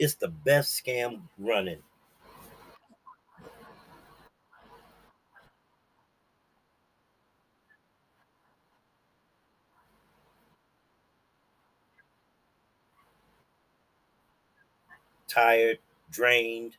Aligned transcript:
It's 0.00 0.16
the 0.16 0.26
best 0.26 0.82
scam 0.84 1.28
running. 1.38 1.84
Tired, 15.28 15.78
drained. 16.10 16.76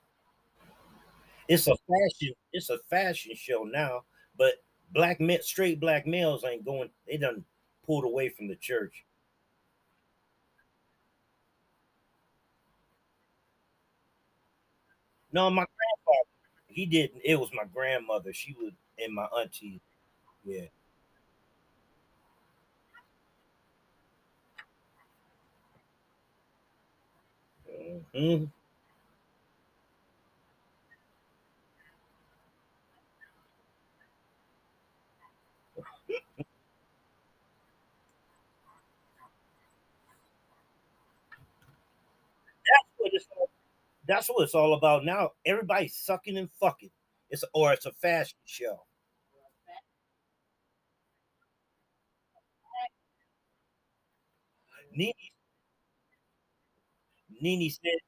It's 1.47 1.67
a 1.67 1.75
fashion. 1.75 2.33
It's 2.53 2.69
a 2.69 2.79
fashion 2.89 3.35
show 3.35 3.63
now, 3.63 4.03
but 4.37 4.55
black 4.91 5.19
men, 5.19 5.41
straight 5.41 5.79
black 5.79 6.07
males 6.07 6.43
ain't 6.45 6.65
going. 6.65 6.89
They 7.07 7.17
done 7.17 7.45
pulled 7.85 8.05
away 8.05 8.29
from 8.29 8.47
the 8.47 8.55
church. 8.55 9.05
No, 15.31 15.49
my 15.49 15.65
grandfather. 15.65 16.29
He 16.67 16.85
didn't. 16.85 17.21
It 17.23 17.35
was 17.35 17.49
my 17.53 17.65
grandmother. 17.65 18.33
She 18.33 18.53
was 18.53 18.73
and 18.97 19.13
my 19.13 19.25
auntie. 19.25 19.81
Yeah. 20.45 20.67
hmm 28.13 28.45
That's 42.67 42.89
what 42.97 43.11
it's. 43.13 43.27
all- 43.37 43.49
That's 44.07 44.27
what 44.29 44.43
it's 44.43 44.55
all 44.55 44.73
about 44.73 45.05
now. 45.05 45.31
Everybody's 45.45 45.95
sucking 45.95 46.37
and 46.37 46.49
fucking. 46.59 46.91
It's 47.29 47.43
or 47.53 47.73
it's 47.73 47.85
a 47.85 47.91
fashion 47.93 48.37
show. 48.45 48.83
Nini, 54.93 55.31
Nene 57.41 57.69
said. 57.71 57.99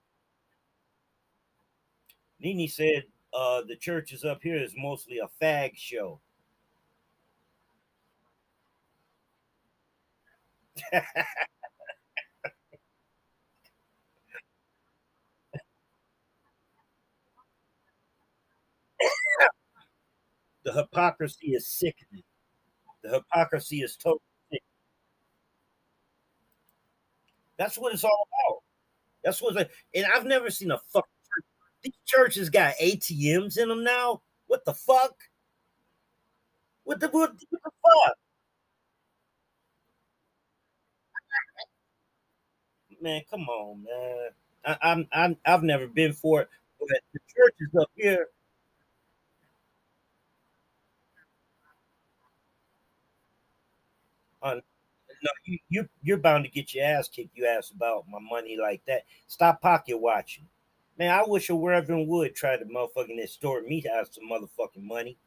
Nini 2.39 2.67
said 2.67 3.05
uh, 3.33 3.61
the 3.63 3.75
churches 3.75 4.23
up 4.23 4.41
here 4.43 4.57
is 4.57 4.73
mostly 4.77 5.17
a 5.19 5.27
fag 5.43 5.71
show. 5.75 6.21
the 20.63 20.73
hypocrisy 20.73 21.53
is 21.53 21.67
sickening. 21.67 22.23
The 23.03 23.09
hypocrisy 23.15 23.81
is 23.81 23.97
totally 23.97 24.19
sick. 24.51 24.63
That's 27.57 27.77
what 27.77 27.93
it's 27.93 28.03
all 28.03 28.27
about. 28.27 28.61
That's 29.23 29.41
what. 29.41 29.55
It's, 29.57 29.73
and 29.95 30.05
I've 30.13 30.25
never 30.25 30.49
seen 30.49 30.71
a 30.71 30.79
fuck. 30.91 31.07
These 31.83 31.93
churches 32.05 32.49
got 32.49 32.75
ATMs 32.81 33.57
in 33.57 33.69
them 33.69 33.83
now. 33.83 34.21
What 34.47 34.65
the 34.65 34.73
fuck? 34.73 35.15
What 36.83 36.99
the 36.99 37.07
what 37.09 37.37
the 37.39 37.47
fuck? 37.63 38.15
Man, 43.01 43.21
come 43.29 43.41
on, 43.49 43.83
man. 43.83 44.29
I, 44.65 44.77
I'm 44.81 45.07
I'm 45.11 45.37
I've 45.45 45.63
never 45.63 45.87
been 45.87 46.13
for 46.13 46.41
it. 46.41 46.49
But 46.79 46.87
the 47.13 47.19
churches 47.35 47.75
up 47.79 47.89
here, 47.95 48.27
on 54.43 54.61
no, 55.23 55.29
you, 55.45 55.57
you 55.69 55.89
you're 56.01 56.17
bound 56.17 56.43
to 56.45 56.51
get 56.51 56.73
your 56.73 56.85
ass 56.85 57.07
kicked. 57.07 57.35
You 57.35 57.45
ask 57.45 57.73
about 57.73 58.05
my 58.09 58.19
money 58.19 58.57
like 58.57 58.83
that. 58.85 59.03
Stop 59.27 59.61
pocket 59.61 59.97
watching. 59.97 60.45
Man, 60.99 61.11
I 61.11 61.23
wish 61.25 61.49
a 61.49 61.55
Reverend 61.55 62.07
would 62.09 62.35
try 62.35 62.57
to 62.57 62.65
motherfucking 62.65 63.21
extort 63.21 63.65
me 63.67 63.81
have 63.81 64.09
some 64.11 64.29
motherfucking 64.29 64.83
money. 64.83 65.17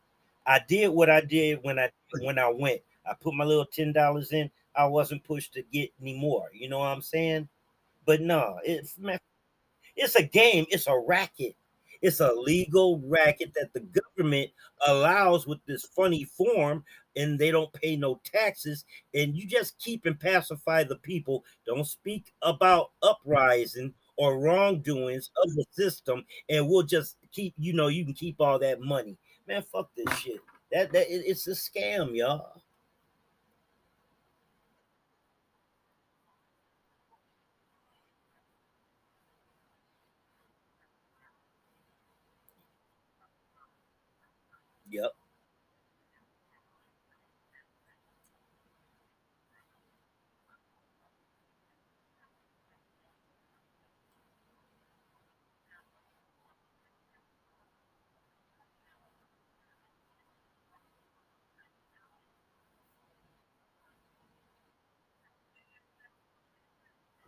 I 0.47 0.61
did 0.69 0.89
what 0.89 1.11
I 1.11 1.21
did 1.23 1.61
when 1.63 1.79
I 1.79 1.91
when 2.21 2.39
I 2.39 2.49
went. 2.51 2.83
I 3.09 3.15
put 3.15 3.35
my 3.35 3.45
little 3.45 3.65
ten 3.67 3.93
dollars 3.93 4.33
in. 4.33 4.51
I 4.75 4.87
wasn't 4.87 5.25
pushed 5.25 5.55
to 5.55 5.63
get 5.63 5.91
any 6.01 6.19
more. 6.19 6.49
You 6.53 6.69
know 6.69 6.81
what 6.81 6.89
I'm 6.89 7.03
saying? 7.03 7.49
But 8.05 8.21
no, 8.21 8.59
it's 8.65 8.99
man, 8.99 9.19
it's 9.97 10.15
a 10.17 10.23
game. 10.23 10.67
It's 10.71 10.87
a 10.87 10.99
racket. 10.99 11.57
It's 12.03 12.21
a 12.21 12.33
legal 12.33 13.01
racket 13.05 13.53
that 13.55 13.73
the 13.73 13.81
government 13.81 14.51
allows 14.87 15.47
with 15.47 15.59
this 15.67 15.85
funny 15.85 16.25
form, 16.25 16.85
and 17.17 17.39
they 17.39 17.51
don't 17.51 17.73
pay 17.73 17.97
no 17.97 18.21
taxes. 18.25 18.85
And 19.15 19.37
you 19.37 19.47
just 19.47 19.79
keep 19.79 20.07
and 20.07 20.19
pacify 20.19 20.85
the 20.85 20.97
people. 20.97 21.45
Don't 21.67 21.87
speak 21.87 22.33
about 22.43 22.91
uprising 23.03 23.95
or 24.17 24.39
wrongdoings 24.39 25.31
of 25.43 25.55
the 25.55 25.65
system, 25.71 26.25
and 26.49 26.69
we'll 26.69 26.83
just 26.83 27.17
keep. 27.33 27.55
You 27.59 27.73
know, 27.73 27.89
you 27.89 28.05
can 28.05 28.15
keep 28.15 28.41
all 28.41 28.59
that 28.61 28.81
money. 28.81 29.17
Man, 29.47 29.63
fuck 29.63 29.91
this 29.97 30.19
shit. 30.19 30.41
That 30.73 30.93
that 30.93 31.09
it- 31.13 31.25
it's 31.27 31.47
a 31.47 31.53
scam, 31.53 32.15
y'all. 32.17 32.63
Yep. 44.89 45.13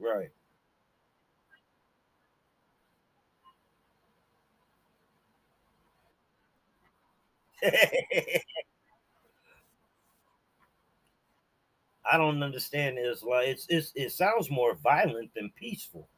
Right. 0.00 0.30
I 12.04 12.16
don't 12.16 12.42
understand 12.42 12.98
Islam. 12.98 13.42
It's, 13.44 13.66
it's 13.68 13.92
it 13.94 14.10
sounds 14.10 14.50
more 14.50 14.74
violent 14.74 15.32
than 15.34 15.50
peaceful. 15.54 16.08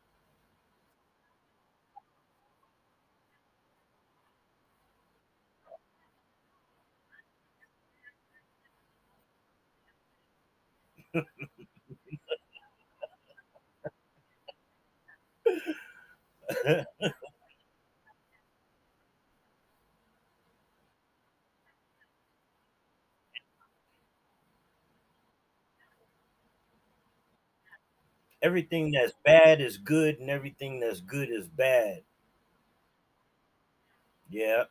everything 28.42 28.92
that's 28.92 29.12
bad 29.24 29.60
is 29.60 29.76
good, 29.76 30.18
and 30.18 30.30
everything 30.30 30.80
that's 30.80 31.00
good 31.00 31.30
is 31.30 31.48
bad. 31.48 32.02
Yeah, 34.28 34.64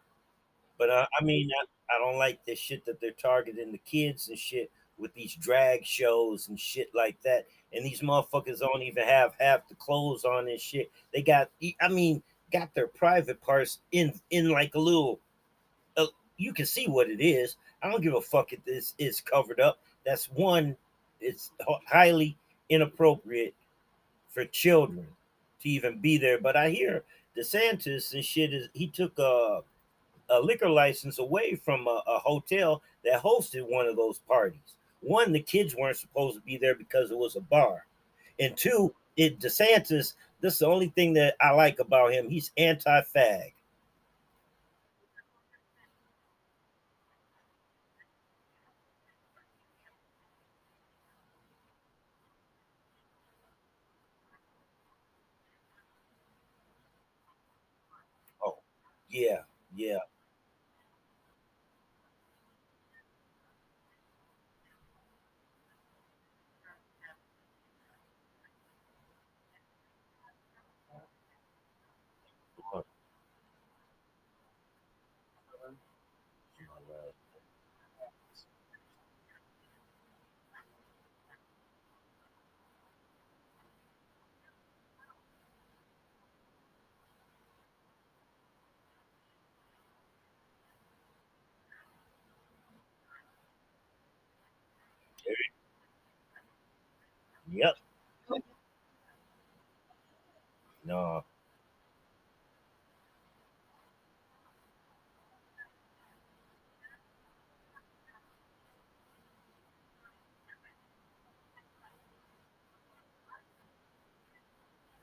but 0.77 0.89
uh, 0.89 1.05
I 1.19 1.23
mean, 1.23 1.49
I, 1.59 1.95
I 1.95 1.99
don't 1.99 2.17
like 2.17 2.45
this 2.45 2.59
shit 2.59 2.85
that 2.85 3.01
they're 3.01 3.11
targeting 3.11 3.71
the 3.71 3.79
kids 3.79 4.29
and 4.29 4.39
shit 4.39 4.71
with 4.97 5.13
these 5.13 5.35
drag 5.35 5.85
shows 5.85 6.49
and 6.49 6.59
shit 6.59 6.89
like 6.93 7.21
that. 7.23 7.47
And 7.73 7.85
these 7.85 8.01
motherfuckers 8.01 8.59
don't 8.59 8.81
even 8.81 9.03
have 9.05 9.33
half 9.39 9.67
the 9.67 9.75
clothes 9.75 10.25
on 10.25 10.47
and 10.47 10.59
shit. 10.59 10.91
They 11.13 11.21
got, 11.21 11.49
I 11.81 11.87
mean, 11.87 12.21
got 12.51 12.73
their 12.73 12.87
private 12.87 13.41
parts 13.41 13.79
in 13.91 14.13
in 14.29 14.49
like 14.49 14.75
a 14.75 14.79
little. 14.79 15.19
Uh, 15.97 16.07
you 16.37 16.53
can 16.53 16.65
see 16.65 16.87
what 16.87 17.09
it 17.09 17.21
is. 17.21 17.57
I 17.81 17.89
don't 17.89 18.01
give 18.01 18.13
a 18.13 18.21
fuck 18.21 18.53
if 18.53 18.63
this 18.65 18.93
is 18.97 19.21
covered 19.21 19.59
up. 19.59 19.79
That's 20.05 20.25
one. 20.27 20.75
It's 21.21 21.51
highly 21.87 22.37
inappropriate 22.69 23.53
for 24.29 24.45
children 24.45 25.07
to 25.61 25.69
even 25.69 25.99
be 25.99 26.17
there. 26.17 26.39
But 26.39 26.55
I 26.55 26.69
hear 26.69 27.03
DeSantis 27.37 28.13
and 28.13 28.23
shit 28.23 28.53
is 28.53 28.69
he 28.73 28.87
took 28.87 29.17
a, 29.19 29.61
a 30.29 30.39
liquor 30.39 30.69
license 30.69 31.19
away 31.19 31.55
from 31.55 31.87
a, 31.87 32.01
a 32.07 32.19
hotel 32.19 32.81
that 33.03 33.21
hosted 33.21 33.69
one 33.69 33.87
of 33.87 33.95
those 33.95 34.19
parties. 34.19 34.59
One, 35.01 35.31
the 35.31 35.39
kids 35.41 35.75
weren't 35.75 35.97
supposed 35.97 36.35
to 36.35 36.41
be 36.41 36.57
there 36.57 36.75
because 36.75 37.11
it 37.11 37.17
was 37.17 37.35
a 37.35 37.41
bar, 37.41 37.85
and 38.39 38.55
two, 38.57 38.93
it 39.15 39.39
DeSantis, 39.39 40.13
this 40.41 40.53
is 40.53 40.59
the 40.59 40.67
only 40.67 40.89
thing 40.89 41.13
that 41.13 41.35
I 41.39 41.51
like 41.51 41.79
about 41.79 42.11
him. 42.11 42.29
He's 42.29 42.51
anti-fag. 42.57 43.53
Yeah, 59.09 59.41
yeah. 59.75 59.99
Yep. 97.53 97.75
No. 100.85 101.23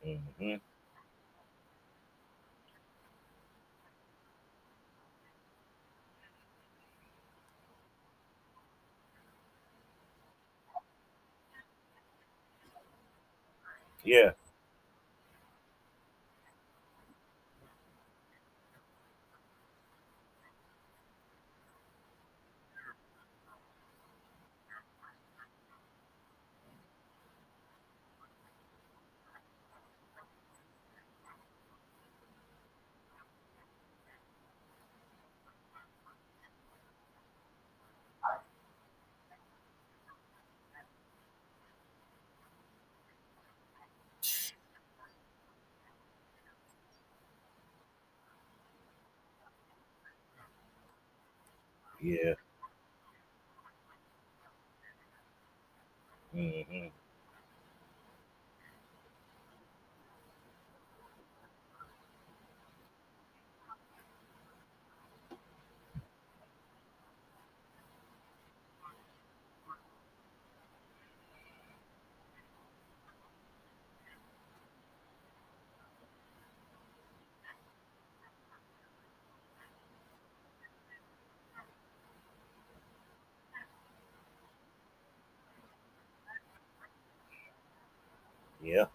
Mm-hmm. 0.06 0.72
Yeah. 14.06 14.30
Yeah. 52.06 52.34
Mm-hmm. 56.34 57.05
Yeah. 88.66 88.86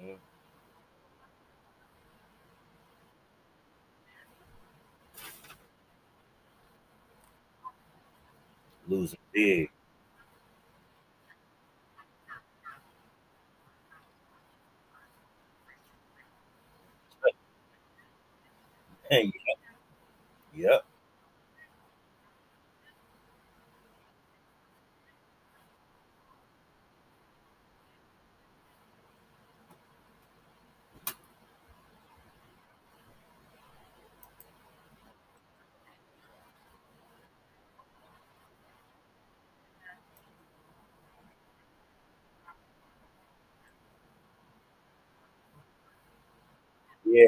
Mm-hmm. 0.00 0.14
Losing 8.88 9.18
big. 9.32 9.70
Hey, 19.10 19.24
yep. 19.24 19.58
Yep. 20.54 20.84
Yeah. 47.04 47.26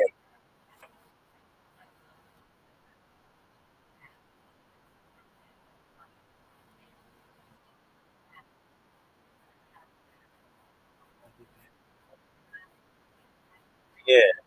Yeah. 14.11 14.41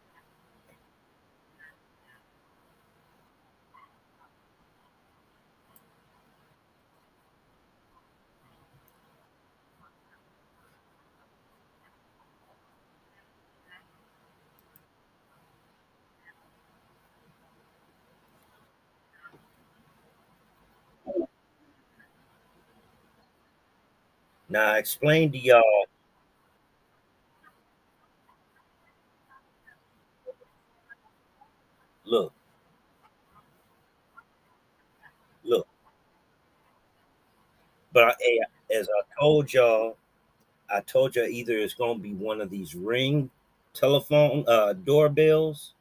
Now 24.50 24.76
explain 24.76 25.32
to 25.34 25.38
y'all. 25.38 25.86
Look, 32.06 32.34
look. 35.44 35.68
But 37.94 38.04
I, 38.10 38.16
as 38.76 38.90
I 38.90 39.02
told 39.24 39.54
y'all, 39.54 39.96
I 40.70 40.82
told 40.82 41.16
y'all 41.16 41.28
either 41.28 41.58
it's 41.58 41.74
gonna 41.74 41.98
be 41.98 42.14
one 42.14 42.42
of 42.42 42.50
these 42.50 42.76
ring 42.76 43.30
telephone 43.74 44.44
uh, 44.50 44.74
doorbells 44.74 45.76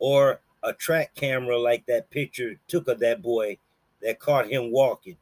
or 0.00 0.40
a 0.64 0.72
track 0.72 1.14
camera 1.14 1.56
like 1.56 1.86
that 1.86 2.10
picture 2.10 2.56
took 2.66 2.88
of 2.88 2.98
that 2.98 3.22
boy 3.22 3.56
that 4.02 4.18
caught 4.18 4.50
him 4.50 4.72
walking. 4.72 5.16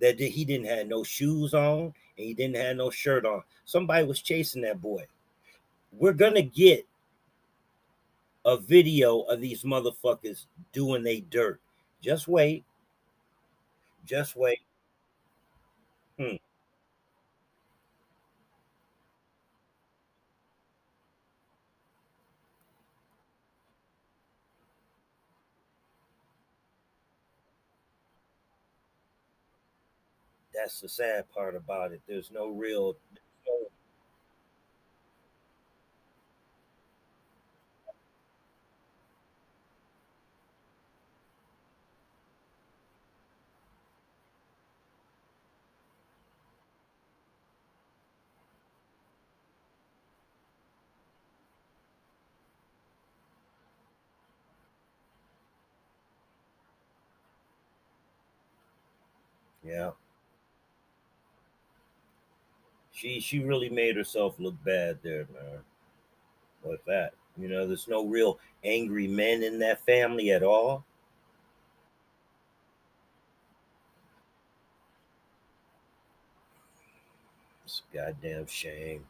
That 0.00 0.18
he 0.18 0.44
didn't 0.44 0.66
have 0.66 0.88
no 0.88 1.04
shoes 1.04 1.54
on 1.54 1.94
and 2.18 2.26
he 2.26 2.34
didn't 2.34 2.56
have 2.56 2.76
no 2.76 2.90
shirt 2.90 3.24
on. 3.24 3.44
Somebody 3.64 4.04
was 4.04 4.20
chasing 4.20 4.62
that 4.62 4.82
boy. 4.82 5.06
We're 5.92 6.12
gonna 6.12 6.42
get 6.42 6.88
a 8.44 8.56
video 8.56 9.20
of 9.20 9.40
these 9.40 9.62
motherfuckers 9.62 10.46
doing 10.72 11.04
they 11.04 11.20
dirt. 11.20 11.60
Just 12.02 12.26
wait. 12.26 12.64
Just 14.04 14.34
wait. 14.34 14.58
Hmm. 16.18 16.34
That's 30.64 30.80
the 30.80 30.88
sad 30.88 31.28
part 31.28 31.54
about 31.54 31.92
it. 31.92 32.00
There's 32.08 32.30
no 32.30 32.48
real. 32.48 32.96
yeah. 59.64 59.90
She 62.94 63.18
she 63.18 63.40
really 63.40 63.68
made 63.68 63.96
herself 63.96 64.36
look 64.38 64.54
bad 64.64 64.98
there, 65.02 65.26
man. 65.34 65.58
With 66.62 66.84
that, 66.86 67.12
you 67.36 67.48
know, 67.48 67.66
there's 67.66 67.88
no 67.88 68.06
real 68.06 68.38
angry 68.62 69.08
men 69.08 69.42
in 69.42 69.58
that 69.58 69.84
family 69.84 70.30
at 70.30 70.42
all. 70.42 70.84
It's 77.64 77.82
a 77.92 77.96
goddamn 77.96 78.46
shame. 78.46 79.04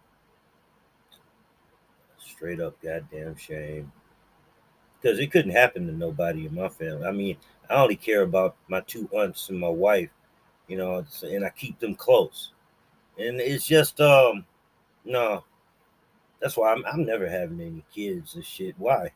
Straight 2.18 2.60
up 2.60 2.80
goddamn 2.82 3.36
shame. 3.36 3.92
Because 5.00 5.18
it 5.18 5.30
couldn't 5.30 5.50
happen 5.50 5.86
to 5.86 5.92
nobody 5.92 6.46
in 6.46 6.54
my 6.54 6.70
family. 6.70 7.06
I 7.06 7.12
mean, 7.12 7.36
I 7.68 7.74
only 7.74 7.96
care 7.96 8.22
about 8.22 8.56
my 8.68 8.80
two 8.80 9.08
aunts 9.12 9.50
and 9.50 9.60
my 9.60 9.68
wife, 9.68 10.08
you 10.66 10.78
know, 10.78 11.04
and 11.22 11.44
I 11.44 11.50
keep 11.50 11.78
them 11.78 11.94
close. 11.94 12.52
And 13.18 13.40
it's 13.40 13.66
just 13.66 14.00
um 14.00 14.44
no, 15.04 15.44
that's 16.40 16.56
why 16.56 16.72
I'm 16.72 16.84
I'm 16.86 17.04
never 17.04 17.28
having 17.28 17.60
any 17.60 17.84
kids 17.94 18.34
and 18.34 18.44
shit. 18.44 18.74
Why? 18.78 19.12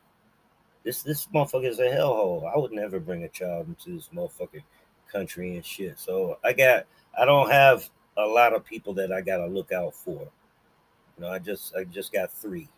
This 0.84 1.02
this 1.02 1.26
motherfucker 1.26 1.68
is 1.68 1.80
a 1.80 1.84
hellhole. 1.84 2.52
I 2.52 2.56
would 2.58 2.72
never 2.72 3.00
bring 3.00 3.24
a 3.24 3.28
child 3.28 3.68
into 3.68 3.96
this 3.96 4.10
motherfucking 4.14 4.62
country 5.10 5.56
and 5.56 5.64
shit. 5.64 5.98
So 5.98 6.38
I 6.44 6.52
got 6.52 6.86
I 7.18 7.24
don't 7.24 7.50
have 7.50 7.88
a 8.16 8.26
lot 8.26 8.54
of 8.54 8.64
people 8.64 8.94
that 8.94 9.12
I 9.12 9.20
gotta 9.20 9.46
look 9.46 9.72
out 9.72 9.94
for. 9.94 10.20
You 10.20 11.24
know, 11.24 11.28
I 11.28 11.38
just 11.38 11.74
I 11.76 11.84
just 11.84 12.12
got 12.12 12.30
three 12.32 12.68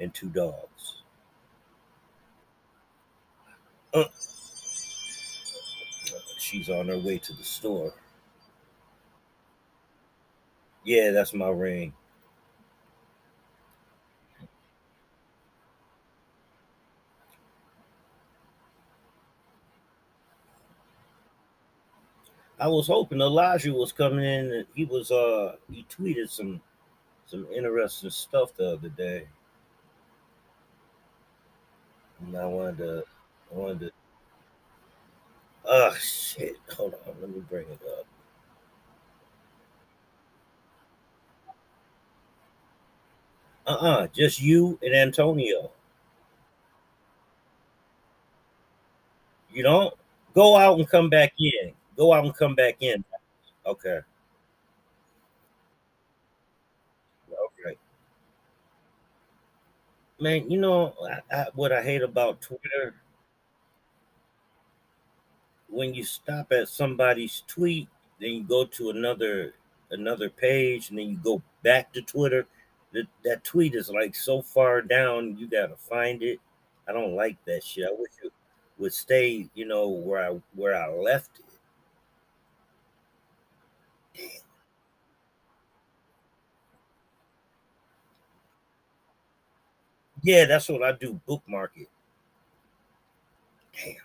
and 0.00 0.12
two 0.12 0.28
dogs. 0.28 1.02
Uh, 3.92 4.04
she's 6.38 6.68
on 6.68 6.88
her 6.88 6.98
way 6.98 7.18
to 7.18 7.32
the 7.32 7.44
store. 7.44 7.94
Yeah, 10.86 11.10
that's 11.10 11.34
my 11.34 11.50
ring. 11.50 11.92
I 22.60 22.68
was 22.68 22.86
hoping 22.86 23.20
Elijah 23.20 23.72
was 23.72 23.92
coming 23.92 24.24
in. 24.24 24.66
He 24.74 24.84
was 24.84 25.10
uh 25.10 25.56
he 25.70 25.84
tweeted 25.90 26.30
some 26.30 26.60
some 27.26 27.46
interesting 27.52 28.10
stuff 28.10 28.54
the 28.56 28.72
other 28.74 28.88
day, 28.90 29.28
and 32.20 32.36
I 32.36 32.46
wanted 32.46 32.78
to 32.78 33.04
I 33.52 33.54
wanted 33.54 33.80
to. 33.80 33.90
Oh 35.66 35.94
shit! 36.00 36.56
Hold 36.76 36.94
on, 37.06 37.14
let 37.20 37.28
me 37.30 37.40
bring 37.48 37.68
it 37.68 37.80
up. 37.98 38.06
Uh 43.66 43.70
uh 43.70 44.06
just 44.08 44.40
you 44.40 44.78
and 44.82 44.94
Antonio. 44.94 45.70
You 49.52 49.62
don't 49.62 49.94
go 50.34 50.56
out 50.56 50.78
and 50.78 50.88
come 50.88 51.08
back 51.08 51.32
in. 51.38 51.72
Go 51.96 52.12
out 52.12 52.24
and 52.24 52.34
come 52.34 52.54
back 52.54 52.76
in. 52.80 53.04
Okay. 53.64 54.00
Okay. 57.30 57.76
Man, 60.20 60.50
you 60.50 60.58
know 60.58 60.94
I, 61.32 61.34
I, 61.34 61.46
what 61.54 61.72
I 61.72 61.82
hate 61.82 62.02
about 62.02 62.40
Twitter 62.40 62.94
when 65.68 65.94
you 65.94 66.04
stop 66.04 66.52
at 66.52 66.68
somebody's 66.68 67.42
tweet, 67.46 67.88
then 68.20 68.30
you 68.30 68.42
go 68.44 68.64
to 68.64 68.90
another 68.90 69.54
another 69.90 70.28
page, 70.28 70.90
and 70.90 70.98
then 70.98 71.08
you 71.10 71.16
go 71.22 71.42
back 71.62 71.92
to 71.92 72.02
Twitter. 72.02 72.46
That 72.96 73.06
that 73.24 73.44
tweet 73.44 73.74
is 73.76 73.90
like 73.90 74.14
so 74.16 74.42
far 74.42 74.80
down, 74.82 75.36
you 75.38 75.48
gotta 75.48 75.76
find 75.76 76.22
it. 76.22 76.40
I 76.88 76.92
don't 76.92 77.14
like 77.14 77.36
that 77.44 77.62
shit. 77.62 77.86
I 77.86 77.92
wish 77.92 78.12
it 78.24 78.32
would 78.78 78.94
stay, 78.94 79.48
you 79.54 79.66
know, 79.66 79.88
where 79.88 80.24
I 80.32 80.40
where 80.54 80.74
I 80.76 80.88
left 80.90 81.30
it. 81.38 81.44
Yeah, 90.22 90.46
that's 90.46 90.68
what 90.68 90.82
I 90.82 90.92
do. 90.92 91.20
Bookmark 91.26 91.72
it. 91.76 91.88
Damn. 93.74 93.96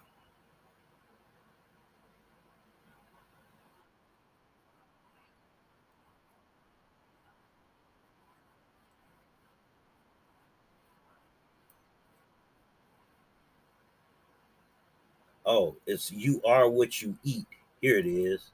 Oh, 15.54 15.76
it's 15.86 16.10
you 16.14 16.42
are 16.46 16.70
what 16.70 17.02
you 17.02 17.18
eat. 17.26 17.46
Here 17.82 17.98
it 17.98 18.06
is. 18.06 18.52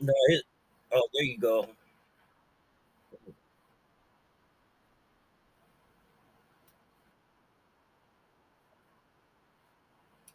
No, 0.00 0.12
it, 0.28 0.42
oh, 0.92 1.08
there 1.14 1.22
you 1.22 1.38
go. 1.38 1.68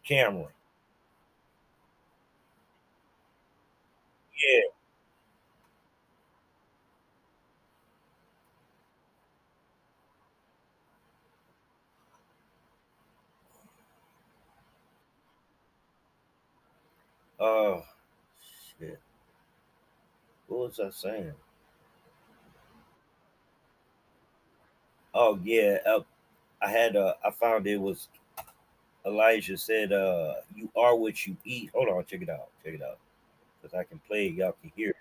Camera. 0.04 0.48
Yeah. 4.36 4.81
Oh 17.44 17.82
shit. 18.78 19.00
What 20.46 20.60
was 20.60 20.78
I 20.78 20.90
saying? 20.90 21.32
Oh 25.12 25.40
yeah. 25.42 25.78
Uh, 25.84 26.02
I 26.62 26.70
had 26.70 26.94
uh 26.94 27.14
I 27.24 27.32
found 27.32 27.66
it 27.66 27.80
was 27.80 28.06
Elijah 29.04 29.58
said 29.58 29.92
uh 29.92 30.34
you 30.54 30.70
are 30.76 30.94
what 30.94 31.26
you 31.26 31.36
eat. 31.44 31.70
Hold 31.74 31.88
on, 31.88 32.04
check 32.04 32.22
it 32.22 32.30
out. 32.30 32.46
Check 32.64 32.74
it 32.74 32.82
out. 32.82 32.98
Because 33.60 33.76
I 33.76 33.82
can 33.82 33.98
play 34.06 34.28
y'all 34.28 34.54
can 34.62 34.70
hear 34.76 34.94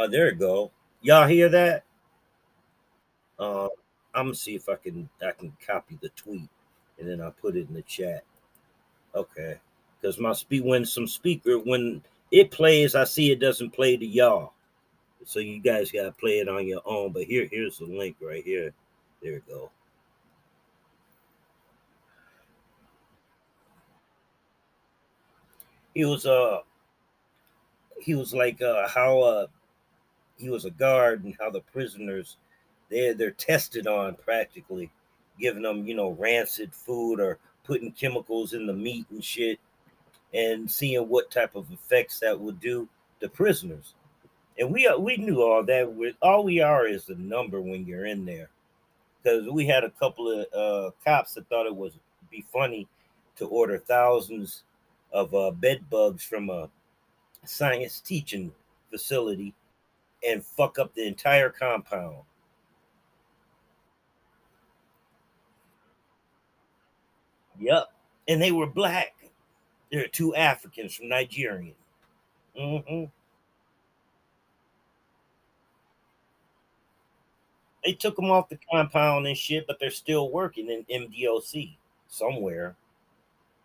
Oh, 0.00 0.06
there 0.06 0.30
you 0.30 0.36
go. 0.36 0.70
Y'all 1.00 1.26
hear 1.26 1.48
that? 1.48 1.82
Uh, 3.36 3.66
I'm 4.14 4.26
gonna 4.26 4.34
see 4.36 4.54
if 4.54 4.68
I 4.68 4.76
can 4.76 5.08
I 5.20 5.32
can 5.32 5.52
copy 5.66 5.98
the 6.00 6.08
tweet 6.10 6.48
and 7.00 7.08
then 7.08 7.20
I'll 7.20 7.32
put 7.32 7.56
it 7.56 7.66
in 7.66 7.74
the 7.74 7.82
chat. 7.82 8.22
Okay, 9.16 9.58
because 10.00 10.20
my 10.20 10.34
speak 10.34 10.62
when 10.62 10.86
some 10.86 11.08
speaker 11.08 11.58
when 11.58 12.00
it 12.30 12.52
plays, 12.52 12.94
I 12.94 13.02
see 13.02 13.32
it 13.32 13.40
doesn't 13.40 13.70
play 13.70 13.96
to 13.96 14.06
y'all, 14.06 14.52
so 15.24 15.40
you 15.40 15.58
guys 15.58 15.90
gotta 15.90 16.12
play 16.12 16.38
it 16.38 16.48
on 16.48 16.64
your 16.64 16.82
own. 16.84 17.10
But 17.10 17.24
here 17.24 17.48
here's 17.50 17.78
the 17.78 17.86
link 17.86 18.14
right 18.20 18.44
here. 18.44 18.72
There 19.20 19.32
you 19.32 19.42
go. 19.48 19.68
He 25.92 26.04
was 26.04 26.24
uh 26.24 26.60
he 28.00 28.14
was 28.14 28.32
like 28.32 28.62
uh 28.62 28.86
how 28.86 29.18
uh 29.18 29.46
he 30.38 30.48
was 30.48 30.64
a 30.64 30.70
guard 30.70 31.24
and 31.24 31.36
how 31.38 31.50
the 31.50 31.60
prisoners 31.60 32.36
they're 32.90 33.14
they're 33.14 33.30
tested 33.32 33.86
on 33.86 34.14
practically 34.14 34.90
giving 35.38 35.62
them 35.62 35.86
you 35.86 35.94
know 35.94 36.10
rancid 36.10 36.74
food 36.74 37.20
or 37.20 37.38
putting 37.64 37.92
chemicals 37.92 38.54
in 38.54 38.66
the 38.66 38.72
meat 38.72 39.06
and 39.10 39.22
shit 39.22 39.58
and 40.34 40.70
seeing 40.70 41.08
what 41.08 41.30
type 41.30 41.54
of 41.54 41.70
effects 41.70 42.20
that 42.20 42.38
would 42.38 42.60
do 42.60 42.88
to 43.20 43.28
prisoners. 43.28 43.94
And 44.58 44.72
we 44.72 44.90
we 44.98 45.16
knew 45.16 45.42
all 45.42 45.62
that. 45.64 45.92
With 45.92 46.16
all 46.20 46.44
we 46.44 46.60
are 46.60 46.86
is 46.86 47.08
a 47.08 47.14
number 47.14 47.60
when 47.60 47.86
you're 47.86 48.06
in 48.06 48.24
there. 48.24 48.50
Because 49.22 49.48
we 49.50 49.66
had 49.66 49.84
a 49.84 49.90
couple 49.90 50.30
of 50.30 50.46
uh, 50.54 50.90
cops 51.04 51.34
that 51.34 51.48
thought 51.48 51.66
it 51.66 51.74
was 51.74 51.92
be 52.30 52.44
funny 52.52 52.86
to 53.36 53.46
order 53.46 53.78
thousands 53.78 54.64
of 55.12 55.34
uh, 55.34 55.50
bed 55.50 55.88
bugs 55.88 56.22
from 56.22 56.50
a 56.50 56.68
science 57.44 58.00
teaching 58.00 58.52
facility 58.90 59.54
and 60.26 60.44
fuck 60.44 60.78
up 60.78 60.94
the 60.94 61.06
entire 61.06 61.50
compound. 61.50 62.18
Yep. 67.60 67.86
And 68.28 68.40
they 68.40 68.52
were 68.52 68.66
black. 68.66 69.14
There 69.90 70.04
are 70.04 70.08
two 70.08 70.34
Africans 70.34 70.94
from 70.94 71.08
Nigeria. 71.08 71.72
Mm-hmm. 72.58 73.04
They 77.84 77.92
took 77.92 78.16
them 78.16 78.30
off 78.30 78.48
the 78.48 78.58
compound 78.70 79.26
and 79.26 79.36
shit, 79.36 79.66
but 79.66 79.78
they're 79.80 79.90
still 79.90 80.30
working 80.30 80.68
in 80.68 81.08
MDOC 81.08 81.76
somewhere. 82.08 82.76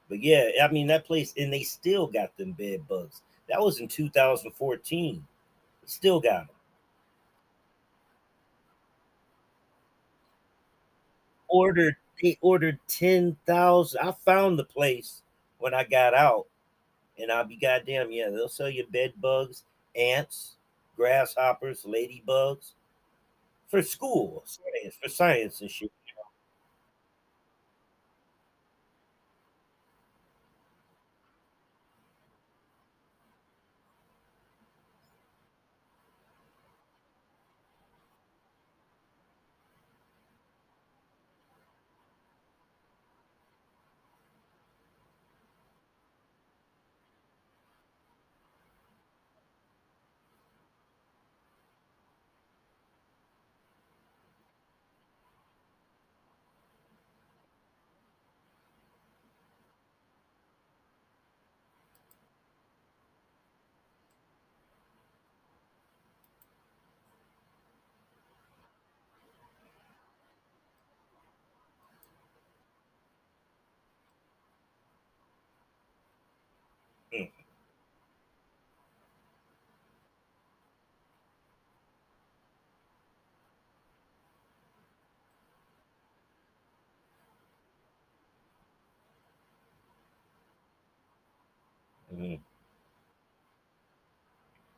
But 0.07 0.21
yeah, 0.23 0.49
I 0.63 0.71
mean 0.71 0.87
that 0.87 1.05
place, 1.05 1.33
and 1.37 1.51
they 1.51 1.63
still 1.63 2.07
got 2.07 2.35
them 2.37 2.53
bed 2.53 2.87
bugs. 2.87 3.21
That 3.49 3.59
was 3.59 3.79
in 3.79 3.87
2014. 3.87 5.25
Still 5.85 6.19
got 6.19 6.47
them. 6.47 6.55
Ordered 11.47 11.95
they 12.21 12.37
ordered 12.41 12.79
10,000. 12.87 13.99
I 14.01 14.11
found 14.11 14.57
the 14.59 14.63
place 14.65 15.23
when 15.57 15.73
I 15.73 15.83
got 15.83 16.13
out, 16.13 16.47
and 17.19 17.31
I'll 17.31 17.45
be 17.45 17.57
goddamn, 17.57 18.11
yeah, 18.11 18.29
they'll 18.29 18.49
sell 18.49 18.69
you 18.69 18.85
bed 18.87 19.13
bugs, 19.21 19.63
ants, 19.95 20.57
grasshoppers, 20.97 21.83
ladybugs 21.83 22.73
for 23.69 23.81
school, 23.81 24.43
science, 24.45 24.97
for 25.01 25.09
science 25.09 25.61
and 25.61 25.71
shit. 25.71 25.91
Mm. 77.13 77.29
Mm. 92.13 92.39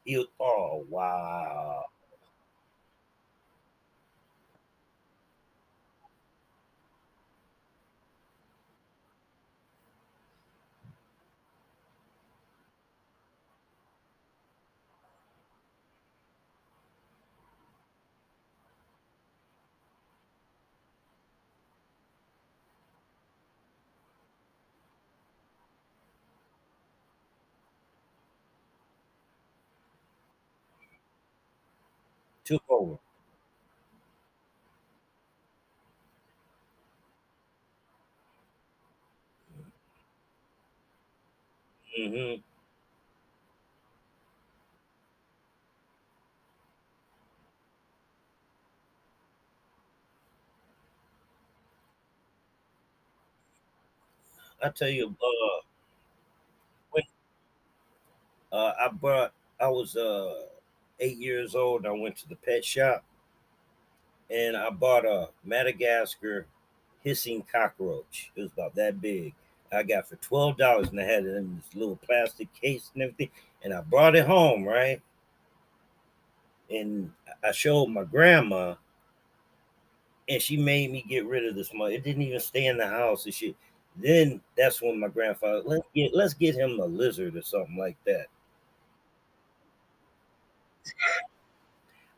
You, 0.05 0.27
oh 0.39 0.85
wow. 0.89 1.85
Took 32.45 32.63
over. 32.69 32.97
Mm-hmm. 41.99 42.41
I 54.62 54.69
tell 54.69 54.89
you, 54.89 55.15
uh, 55.21 55.62
when 56.91 57.03
uh, 58.51 58.73
I 58.79 58.88
brought, 58.89 59.34
I 59.60 59.67
was 59.67 59.95
uh 59.95 60.34
eight 60.99 61.17
years 61.17 61.55
old. 61.55 61.86
I 61.86 61.91
went 61.91 62.15
to 62.17 62.29
the 62.29 62.36
pet 62.36 62.63
shop 62.63 63.03
and 64.29 64.58
I 64.58 64.69
bought 64.69 65.05
a 65.05 65.29
Madagascar 65.43 66.47
hissing 67.03 67.43
cockroach. 67.51 68.31
It 68.36 68.41
was 68.41 68.51
about 68.51 68.75
that 68.75 69.01
big. 69.01 69.34
I 69.71 69.84
got 69.84 70.08
for 70.08 70.15
twelve 70.17 70.58
dollars, 70.58 70.89
and 70.89 70.99
I 70.99 71.03
had 71.03 71.25
it 71.25 71.36
in 71.36 71.55
this 71.55 71.75
little 71.75 71.97
plastic 71.97 72.53
case 72.53 72.91
and 72.93 73.03
everything. 73.03 73.29
And 73.63 73.73
I 73.73 73.81
brought 73.81 74.15
it 74.15 74.25
home, 74.25 74.63
right? 74.63 75.01
And 76.69 77.12
I 77.43 77.51
showed 77.51 77.88
my 77.88 78.03
grandma, 78.03 78.75
and 80.29 80.41
she 80.41 80.58
made 80.58 80.91
me 80.91 81.05
get 81.08 81.25
rid 81.25 81.45
of 81.45 81.55
this 81.55 81.73
money. 81.73 81.95
It 81.95 82.03
didn't 82.03 82.23
even 82.23 82.39
stay 82.39 82.67
in 82.67 82.77
the 82.77 82.88
house 82.88 83.25
and 83.25 83.34
shit. 83.34 83.55
Then 83.97 84.41
that's 84.58 84.81
when 84.81 84.99
my 84.99 85.08
grandfather 85.08 85.62
let's 85.65 85.88
get 85.93 86.13
let's 86.13 86.34
get 86.34 86.55
him 86.55 86.79
a 86.79 86.86
lizard 86.86 87.36
or 87.36 87.41
something 87.41 87.77
like 87.77 87.97
that. 88.05 88.27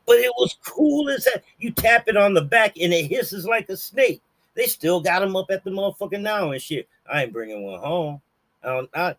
But 0.06 0.18
it 0.20 0.32
was 0.38 0.58
cool 0.66 1.10
as 1.10 1.26
that. 1.26 1.44
You 1.60 1.72
tap 1.72 2.08
it 2.08 2.16
on 2.16 2.34
the 2.34 2.42
back 2.42 2.78
and 2.80 2.94
it 2.94 3.08
hisses 3.08 3.46
like 3.46 3.70
a 3.70 3.78
snake. 3.78 4.22
They 4.56 4.66
still 4.66 5.02
got 5.02 5.20
them 5.20 5.36
up 5.36 5.52
at 5.52 5.64
the 5.64 5.70
motherfucking 5.70 6.22
now 6.22 6.52
and 6.52 6.62
shit. 6.62 6.88
I 7.12 7.24
ain't 7.24 7.34
bringing 7.34 7.64
one 7.64 7.80
home. 7.80 8.22
I 8.64 9.16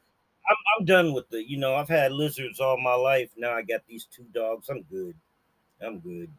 I'm, 0.48 0.56
I'm 0.78 0.84
done 0.84 1.12
with 1.12 1.28
the, 1.28 1.46
you 1.48 1.58
know, 1.58 1.74
I've 1.74 1.88
had 1.88 2.12
lizards 2.12 2.58
all 2.58 2.80
my 2.80 2.94
life. 2.94 3.30
Now 3.36 3.52
I 3.52 3.62
got 3.62 3.82
these 3.86 4.06
two 4.06 4.24
dogs. 4.34 4.68
I'm 4.68 4.82
good. 4.82 5.14
I'm 5.80 5.98
good. 6.00 6.30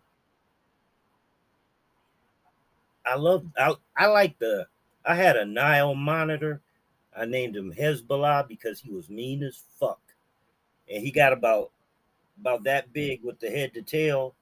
I 3.06 3.16
love, 3.16 3.46
I, 3.58 3.74
I 3.96 4.08
like 4.08 4.38
the, 4.40 4.68
I 5.06 5.16
had 5.16 5.38
a 5.38 5.46
Nile 5.46 5.96
monitor. 5.96 6.62
I 7.16 7.26
named 7.26 7.56
him 7.56 7.74
Hezbollah 7.74 8.48
because 8.48 8.80
he 8.80 8.92
was 8.92 9.10
mean 9.10 9.44
as 9.44 9.64
fuck. 9.80 10.02
And 10.92 11.04
he 11.04 11.12
got 11.12 11.34
about 11.34 11.72
about 12.40 12.64
that 12.64 12.94
big 12.94 13.24
with 13.24 13.40
the 13.40 13.50
head 13.50 13.74
to 13.74 13.82
tail, 13.82 14.36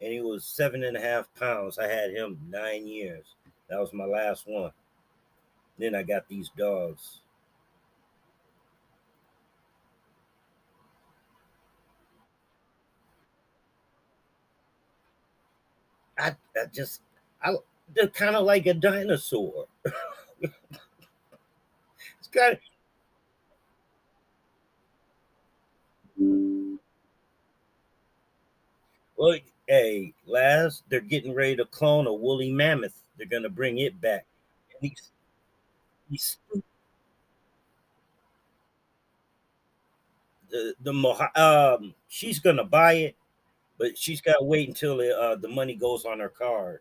and 0.00 0.12
he 0.12 0.20
was 0.20 0.44
seven 0.44 0.84
and 0.84 0.96
a 0.96 1.00
half 1.00 1.32
pounds. 1.34 1.78
I 1.78 1.88
had 1.88 2.10
him 2.10 2.38
nine 2.48 2.86
years. 2.86 3.24
That 3.68 3.80
was 3.80 3.92
my 3.92 4.04
last 4.04 4.46
one. 4.46 4.72
Then 5.78 5.94
I 5.94 6.02
got 6.02 6.28
these 6.28 6.50
dogs. 6.56 7.20
I, 16.18 16.36
I 16.56 16.66
just 16.72 17.00
I 17.42 17.54
they're 17.94 18.08
kind 18.08 18.36
of 18.36 18.44
like 18.44 18.66
a 18.66 18.74
dinosaur. 18.74 19.66
it's 20.40 20.52
kind 22.32 22.52
of 22.54 22.58
well, 29.22 29.38
hey, 29.68 30.14
last 30.26 30.82
they're 30.88 31.00
getting 31.00 31.34
ready 31.34 31.56
to 31.56 31.64
clone 31.66 32.06
a 32.08 32.12
woolly 32.12 32.52
mammoth. 32.52 33.02
They're 33.16 33.26
gonna 33.28 33.48
bring 33.50 33.78
it 33.78 34.00
back. 34.00 34.26
And 34.80 34.90
he's, 34.90 35.10
he's 36.10 36.38
the 40.50 40.74
the 40.82 40.92
um 41.40 41.94
she's 42.08 42.38
gonna 42.38 42.64
buy 42.64 42.94
it, 42.94 43.16
but 43.78 43.98
she's 43.98 44.22
got 44.22 44.38
to 44.38 44.44
wait 44.44 44.68
until 44.68 45.00
it, 45.00 45.12
uh, 45.12 45.36
the 45.36 45.48
money 45.48 45.74
goes 45.76 46.04
on 46.06 46.20
her 46.20 46.30
card. 46.30 46.80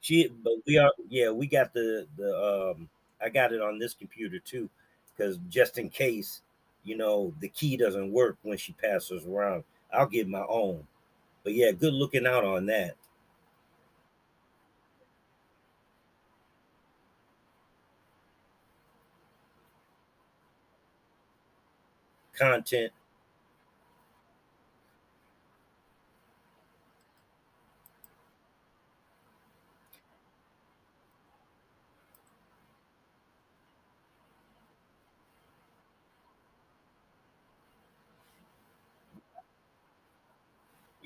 She, 0.00 0.28
but 0.28 0.54
we 0.66 0.78
are, 0.78 0.92
yeah, 1.10 1.30
we 1.30 1.46
got 1.46 1.74
the 1.74 2.06
the 2.18 2.74
um, 2.76 2.88
I 3.22 3.30
got 3.30 3.52
it 3.52 3.62
on 3.62 3.78
this 3.78 3.94
computer 3.94 4.38
too, 4.40 4.70
because 5.16 5.38
just 5.50 5.78
in 5.78 5.90
case, 5.90 6.42
you 6.84 6.96
know, 6.96 7.34
the 7.40 7.48
key 7.48 7.76
doesn't 7.76 8.12
work 8.12 8.38
when 8.42 8.58
she 8.58 8.72
passes 8.74 9.26
around, 9.26 9.64
I'll 9.92 10.06
get 10.08 10.28
my 10.28 10.44
own. 10.48 10.86
But 11.44 11.54
yeah, 11.54 11.72
good 11.72 11.94
looking 11.94 12.26
out 12.26 12.44
on 12.44 12.66
that. 12.66 12.96
Content. 22.34 22.92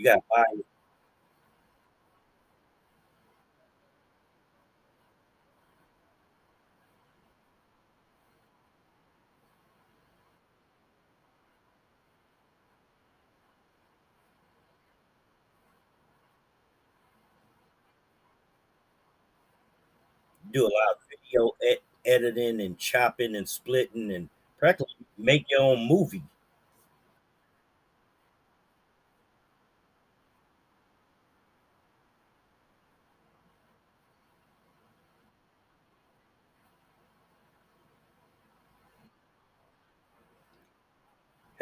Got 0.07 0.23
to. 0.31 0.65
Do 20.53 20.63
a 20.67 20.73
lot 20.73 20.93
of 20.93 20.99
video 21.11 21.53
ed- 21.63 21.81
editing 22.05 22.61
and 22.61 22.79
chopping 22.79 23.37
and 23.37 23.49
splitting 23.49 24.11
and 24.13 24.29
practically 24.59 25.07
make 25.19 25.51
your 25.51 25.61
own 25.61 25.87
movie. 25.87 26.23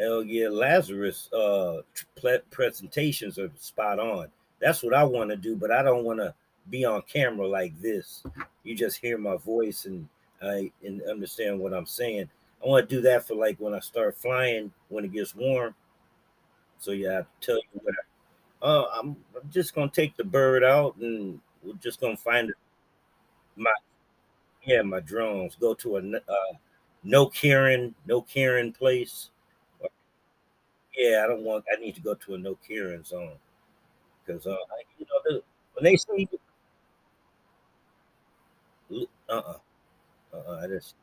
Hell 0.04 0.22
yeah, 0.22 0.48
Lazarus 0.50 1.32
uh 1.32 1.80
presentations 2.50 3.38
are 3.38 3.50
spot 3.56 3.98
on. 3.98 4.28
That's 4.60 4.82
what 4.82 4.92
I 4.92 5.02
want 5.02 5.30
to 5.30 5.36
do, 5.36 5.56
but 5.56 5.70
I 5.70 5.82
don't 5.82 6.04
want 6.04 6.18
to 6.18 6.34
be 6.68 6.84
on 6.84 7.02
camera 7.02 7.46
like 7.46 7.80
this. 7.80 8.22
You 8.64 8.74
just 8.74 8.98
hear 8.98 9.16
my 9.16 9.36
voice 9.36 9.86
and 9.86 10.06
I 10.42 10.70
and 10.84 11.00
understand 11.08 11.58
what 11.58 11.72
I'm 11.72 11.86
saying. 11.86 12.28
I 12.62 12.68
want 12.68 12.86
to 12.88 12.96
do 12.96 13.00
that 13.02 13.26
for 13.26 13.34
like 13.34 13.56
when 13.58 13.72
I 13.72 13.80
start 13.80 14.16
flying 14.18 14.72
when 14.88 15.06
it 15.06 15.12
gets 15.12 15.34
warm. 15.34 15.74
So 16.78 16.90
yeah, 16.90 17.20
I 17.20 17.24
tell 17.40 17.56
you 17.56 17.80
what. 17.82 17.94
I, 18.62 18.66
uh, 18.66 18.86
I'm, 18.98 19.16
I'm 19.34 19.50
just 19.50 19.74
gonna 19.74 19.90
take 19.90 20.16
the 20.16 20.24
bird 20.24 20.64
out 20.64 20.96
and 20.96 21.40
we're 21.62 21.74
just 21.74 22.00
gonna 22.00 22.16
find 22.16 22.52
my 23.56 23.72
yeah 24.66 24.82
my 24.82 25.00
drones. 25.00 25.56
Go 25.58 25.72
to 25.72 25.96
a 25.96 26.00
uh, 26.00 26.54
no 27.04 27.26
Karen 27.26 27.94
no 28.06 28.20
Karen 28.20 28.70
place 28.70 29.30
yeah, 30.96 31.22
I 31.24 31.28
don't 31.28 31.42
want. 31.42 31.64
I 31.72 31.80
need 31.80 31.94
to 31.96 32.00
go 32.00 32.14
to 32.14 32.34
a 32.34 32.38
no 32.38 32.56
Karen 32.66 33.04
zone 33.04 33.36
because 34.26 34.46
uh, 34.46 34.56
you 34.98 35.06
know 35.06 35.40
when 35.74 35.84
they 35.84 35.96
see 35.96 36.28
uh 38.90 39.04
uh-uh, 39.28 39.54
uh 40.36 40.60
I 40.62 40.66
just 40.68 40.94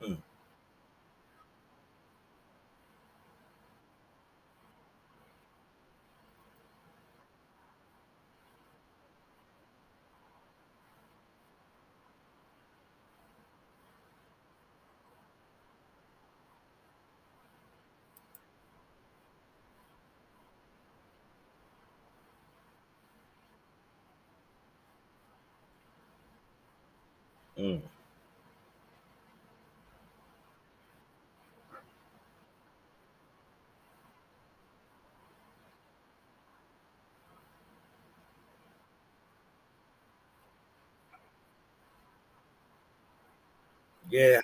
hmm. 0.00 0.14
Mm. 27.62 27.82
yeah. 44.10 44.40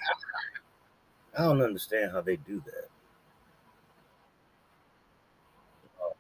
I 1.39 1.45
don't 1.45 1.63
understand 1.63 2.13
how 2.13 2.21
they 2.21 2.37
do 2.37 2.61
that. 2.67 2.89
Oh, 6.01 6.15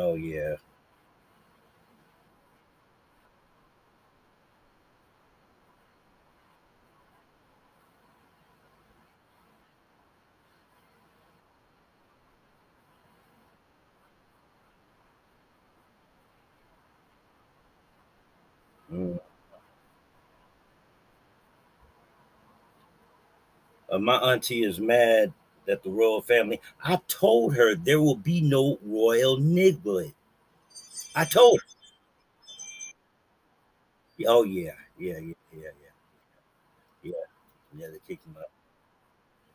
oh 0.00 0.14
yeah. 0.14 0.56
Mm. 18.92 19.18
Uh, 23.90 23.98
my 23.98 24.16
auntie 24.16 24.62
is 24.64 24.80
mad 24.80 25.32
that 25.70 25.82
the 25.84 25.90
royal 25.90 26.20
family. 26.20 26.60
I 26.84 26.98
told 27.08 27.54
her 27.54 27.74
there 27.74 28.00
will 28.00 28.16
be 28.16 28.40
no 28.40 28.78
royal 28.82 29.38
niglet. 29.38 30.12
I 31.14 31.24
told 31.24 31.60
her. 31.60 31.66
Oh 34.26 34.42
yeah, 34.42 34.72
yeah, 34.98 35.18
yeah, 35.18 35.34
yeah, 35.52 35.60
yeah, 35.62 35.90
yeah, 37.02 37.12
yeah. 37.78 37.86
They 37.86 37.98
kicked 38.06 38.26
him 38.26 38.36
up. 38.38 38.50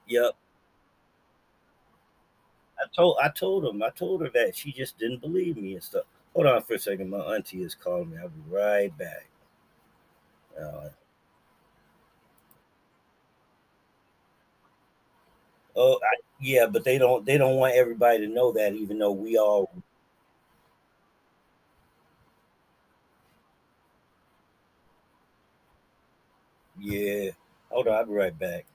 Yep. 0.08 0.32
I 2.80 2.86
told 2.96 3.18
I 3.22 3.30
told 3.30 3.66
him 3.66 3.84
I 3.84 3.90
told 3.90 4.22
her 4.22 4.30
that 4.34 4.56
she 4.56 4.72
just 4.72 4.98
didn't 4.98 5.22
believe 5.22 5.58
me 5.58 5.74
and 5.74 5.84
stuff. 5.84 6.06
Hold 6.34 6.48
on 6.48 6.64
for 6.64 6.74
a 6.76 6.80
second. 6.80 7.10
My 7.10 7.20
auntie 7.20 7.62
is 7.62 7.76
calling 7.76 8.10
me. 8.10 8.18
I'll 8.18 8.30
be 8.30 8.42
right 8.50 8.98
back. 8.98 9.28
Uh, 10.60 10.90
oh 15.76 16.00
I, 16.04 16.16
yeah, 16.40 16.68
but 16.68 16.84
they 16.84 16.98
don't 16.98 17.26
they 17.26 17.38
don't 17.38 17.58
want 17.58 17.76
everybody 17.76 18.20
to 18.20 18.28
know 18.28 18.52
that, 18.54 18.74
even 18.74 19.00
though 19.00 19.12
we 19.12 19.38
all. 19.38 19.70
Yeah. 26.80 27.32
Hold 27.70 27.88
on. 27.88 27.94
I'll 27.96 28.06
be 28.06 28.14
right 28.14 28.38
back. 28.38 28.66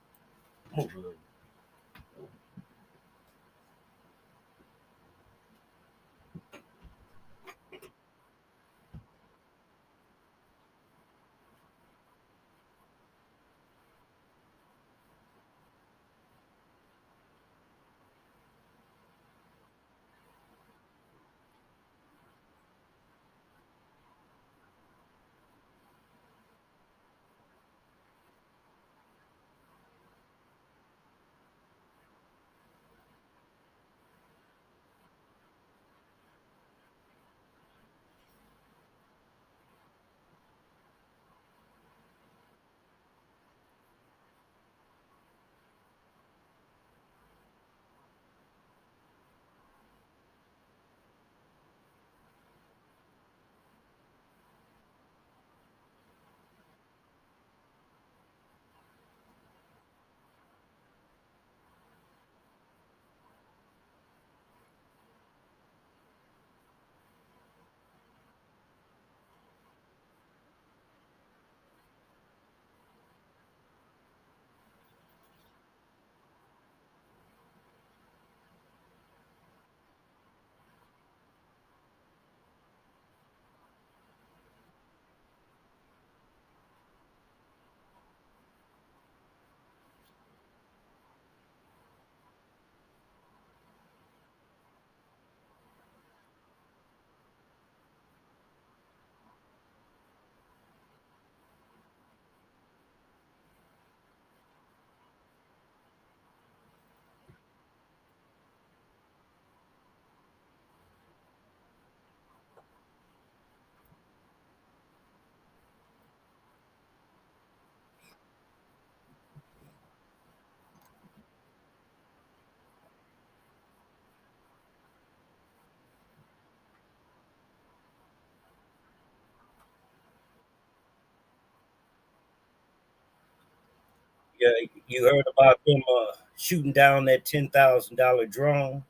Yeah, 134.41 134.49
you 134.87 135.03
heard 135.05 135.25
about 135.37 135.59
them 135.67 135.83
uh, 135.89 136.17
shooting 136.35 136.73
down 136.73 137.05
that 137.05 137.25
ten 137.25 137.49
thousand 137.49 137.97
dollar 137.97 138.25
drone 138.25 138.83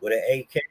with 0.00 0.12
an 0.12 0.22
AK. 0.40 0.62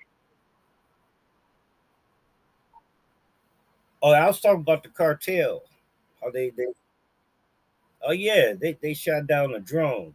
Oh, 4.02 4.12
I 4.12 4.28
was 4.28 4.42
talking 4.42 4.62
about 4.62 4.84
the 4.84 4.90
cartel. 4.90 5.64
How 6.22 6.32
they 6.32 6.52
they. 6.52 6.68
Oh 8.04 8.12
yeah, 8.12 8.54
they 8.60 8.74
they 8.82 8.94
shot 8.94 9.28
down 9.28 9.54
a 9.56 9.60
drone. 9.60 10.14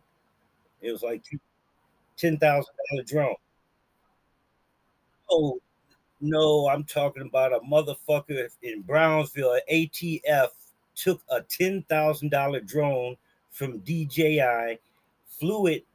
It 0.83 0.93
was 0.93 1.03
like 1.03 1.25
ten 2.17 2.39
thousand 2.39 2.75
dollar 2.91 3.05
drone. 3.05 3.37
Oh 5.31 5.61
no, 6.21 6.69
I'm 6.69 6.85
talking 6.85 7.23
about 7.25 7.53
a 7.55 7.61
motherfucker 7.61 8.49
in 8.63 8.83
Brownsville. 8.83 9.59
ATF 9.71 10.49
took 10.97 11.23
a 11.31 11.43
ten 11.43 11.85
thousand 11.89 12.31
dollar 12.31 12.61
drone 12.61 13.17
from 13.55 13.79
DJI, 13.79 14.81
flew 15.29 15.67
it 15.69 15.87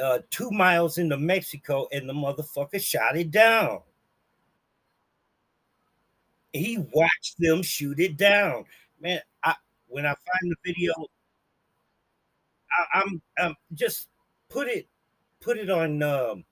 uh, 0.00 0.18
two 0.28 0.50
miles 0.50 0.98
into 0.98 1.16
Mexico, 1.16 1.88
and 1.92 2.08
the 2.08 2.12
motherfucker 2.12 2.80
shot 2.80 3.16
it 3.16 3.30
down. 3.30 3.80
He 6.52 6.78
watched 6.92 7.36
them 7.38 7.62
shoot 7.62 7.98
it 8.00 8.16
down. 8.16 8.64
Man, 9.00 9.20
I 9.42 9.54
when 9.88 10.04
I 10.04 10.10
find 10.10 10.52
the 10.52 10.56
video, 10.64 10.92
I, 12.94 12.98
am 13.00 13.22
I'm, 13.38 13.46
I'm 13.46 13.56
just 13.74 14.08
put 14.50 14.68
it 14.68 14.86
put 15.40 15.56
it 15.56 15.70
on 15.70 16.02
um, 16.02 16.44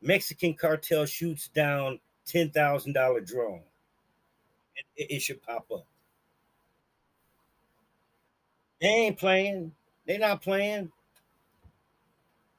Mexican 0.00 0.54
cartel 0.54 1.04
shoots 1.04 1.48
down 1.48 2.00
ten 2.24 2.50
thousand 2.50 2.94
dollar 2.94 3.20
drone. 3.20 3.62
It, 4.96 5.10
it, 5.10 5.20
should 5.20 5.42
pop 5.42 5.66
up. 5.70 5.86
They 8.82 8.88
ain't 8.88 9.16
playing. 9.18 9.72
They're 10.06 10.18
not 10.18 10.42
playing. 10.42 10.90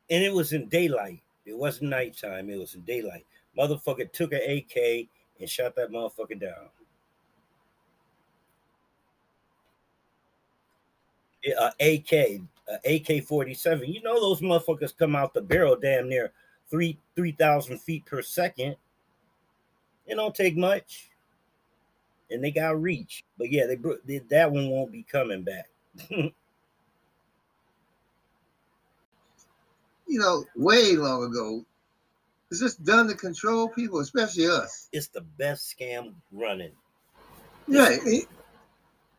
And 0.09 0.23
it 0.23 0.33
was 0.33 0.53
in 0.53 0.69
daylight. 0.69 1.21
It 1.45 1.57
wasn't 1.57 1.89
nighttime. 1.89 2.49
It 2.49 2.57
was 2.57 2.75
in 2.75 2.81
daylight. 2.81 3.25
Motherfucker 3.57 4.09
took 4.11 4.31
an 4.31 4.39
AK 4.41 5.09
and 5.39 5.49
shot 5.49 5.75
that 5.75 5.91
motherfucker 5.91 6.39
down. 6.39 6.69
Uh, 11.59 11.71
AK, 11.81 12.39
AK 12.85 13.25
47. 13.25 13.91
You 13.91 14.01
know, 14.01 14.21
those 14.21 14.39
motherfuckers 14.39 14.95
come 14.97 15.17
out 15.17 15.33
the 15.33 15.41
barrel 15.41 15.75
damn 15.75 16.07
near 16.07 16.31
three 16.69 16.97
3,000 17.17 17.79
feet 17.79 18.05
per 18.05 18.21
second. 18.21 18.77
It 20.05 20.15
don't 20.15 20.33
take 20.33 20.55
much. 20.55 21.09
And 22.31 22.41
they 22.41 22.51
got 22.51 22.81
reach. 22.81 23.25
But 23.37 23.51
yeah, 23.51 23.65
they, 23.67 23.77
they 24.05 24.19
that 24.29 24.49
one 24.49 24.69
won't 24.69 24.93
be 24.93 25.03
coming 25.03 25.43
back. 25.43 25.67
you 26.09 26.33
know, 30.07 30.43
way 30.55 30.95
long 30.95 31.23
ago, 31.25 31.65
it's 32.51 32.59
just 32.59 32.83
done 32.83 33.07
to 33.07 33.15
control 33.15 33.67
people, 33.69 33.99
especially 33.99 34.47
us. 34.47 34.89
It's 34.91 35.07
the 35.07 35.21
best 35.21 35.75
scam 35.75 36.13
running. 36.31 36.71
Right. 37.67 38.27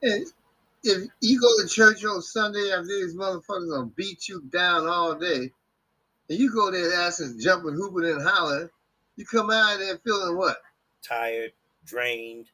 And 0.03 0.27
if 0.85 1.09
you 1.21 1.41
go 1.41 1.63
to 1.63 1.69
church 1.69 2.05
on 2.05 2.23
Sunday 2.23 2.71
after 2.71 2.87
these 2.87 3.15
motherfuckers 3.17 3.71
gonna 3.71 3.91
beat 3.97 4.29
you 4.29 4.43
down 4.53 4.87
all 4.87 5.15
day, 5.15 5.51
and 6.29 6.39
you 6.39 6.53
go 6.53 6.71
there 6.71 6.93
asking, 6.95 7.41
jumping, 7.41 7.75
hooping, 7.75 8.09
and 8.09 8.23
hollering, 8.23 8.69
you 9.17 9.25
come 9.27 9.51
out 9.51 9.75
of 9.75 9.81
there 9.81 9.99
feeling 9.99 10.37
what? 10.37 10.59
Tired, 11.03 11.53
drained. 11.85 12.47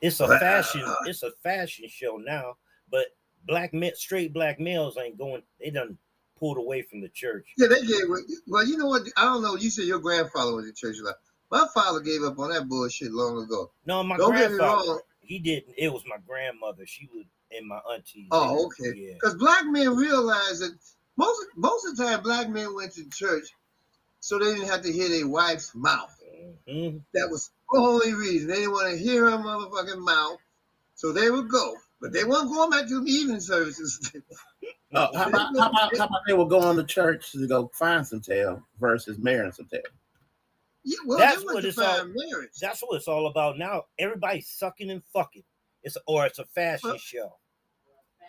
It's 0.00 0.20
a 0.20 0.38
fashion. 0.38 0.84
It's 1.06 1.22
a 1.22 1.30
fashion 1.42 1.88
show 1.88 2.18
now. 2.18 2.56
But 2.90 3.06
black 3.46 3.74
men, 3.74 3.92
straight 3.94 4.32
black 4.32 4.60
males 4.60 4.96
ain't 4.98 5.18
going. 5.18 5.42
They 5.60 5.70
done 5.70 5.98
pulled 6.38 6.58
away 6.58 6.82
from 6.82 7.00
the 7.00 7.08
church. 7.08 7.46
Yeah, 7.56 7.68
they 7.68 7.80
gave. 7.80 8.04
Well, 8.46 8.66
you 8.66 8.76
know 8.76 8.86
what? 8.86 9.02
I 9.16 9.24
don't 9.24 9.42
know. 9.42 9.56
You 9.56 9.70
said 9.70 9.84
your 9.84 10.00
grandfather 10.00 10.54
was 10.54 10.66
to 10.66 10.72
church 10.72 10.96
a 11.00 11.04
lot. 11.04 11.16
My 11.50 11.66
father 11.74 12.00
gave 12.00 12.22
up 12.22 12.38
on 12.38 12.50
that 12.50 12.68
bullshit 12.68 13.12
long 13.12 13.42
ago. 13.42 13.70
No, 13.86 14.02
my 14.02 14.16
Don't 14.16 14.32
grandfather. 14.32 15.00
He 15.20 15.38
didn't. 15.38 15.74
It 15.78 15.92
was 15.92 16.02
my 16.06 16.16
grandmother. 16.26 16.86
She 16.86 17.08
was 17.14 17.24
and 17.56 17.66
my 17.66 17.78
auntie. 17.92 18.28
Oh, 18.30 18.66
okay. 18.66 18.96
Yeah. 18.96 19.14
Because 19.14 19.34
black 19.34 19.64
men 19.66 19.94
realized 19.96 20.62
that 20.62 20.76
most 21.16 21.40
most 21.56 21.86
of 21.86 21.96
the 21.96 22.04
time 22.04 22.22
black 22.22 22.48
men 22.48 22.74
went 22.74 22.92
to 22.94 23.08
church 23.10 23.48
so 24.20 24.38
they 24.38 24.46
didn't 24.46 24.68
have 24.68 24.82
to 24.82 24.92
hear 24.92 25.08
their 25.08 25.28
wife's 25.28 25.74
mouth. 25.74 26.10
Mhm. 26.68 27.02
That 27.12 27.28
was 27.30 27.50
the 27.70 27.78
only 27.78 28.14
reason. 28.14 28.48
They 28.48 28.56
didn't 28.56 28.72
want 28.72 28.90
to 28.90 28.98
hear 28.98 29.30
her 29.30 29.36
motherfucking 29.36 29.98
mouth. 29.98 30.38
So 30.94 31.12
they 31.12 31.30
would 31.30 31.48
go. 31.48 31.76
But 32.04 32.12
they 32.12 32.22
weren't 32.24 32.50
going 32.50 32.68
back 32.68 32.86
to 32.88 33.02
the 33.02 33.10
evening 33.10 33.40
services. 33.40 34.12
Oh, 34.92 35.08
how 35.16 35.28
about 35.30 35.56
how 35.58 35.70
about 35.70 35.96
how 35.96 36.04
about 36.04 36.20
they 36.26 36.34
were 36.34 36.44
going 36.46 36.76
to 36.76 36.84
church 36.84 37.32
to 37.32 37.48
go 37.48 37.70
find 37.74 38.06
some 38.06 38.20
tail 38.20 38.62
versus 38.78 39.16
marrying 39.16 39.52
some 39.52 39.64
tail? 39.66 39.80
yeah, 40.84 40.98
well, 41.06 41.18
That's 41.18 41.42
what 41.42 41.64
it's 41.64 41.78
all- 41.78 42.04
marriage. 42.04 42.50
That's 42.60 42.80
what 42.82 42.96
it's 42.96 43.08
all 43.08 43.26
about 43.26 43.56
now. 43.56 43.84
Everybody's 43.98 44.46
sucking 44.48 44.90
and 44.90 45.02
fucking. 45.14 45.44
It's 45.82 45.96
or 46.06 46.26
it's 46.26 46.38
a 46.38 46.44
fashion 46.44 46.90
Well, 46.90 46.98
show. 46.98 47.36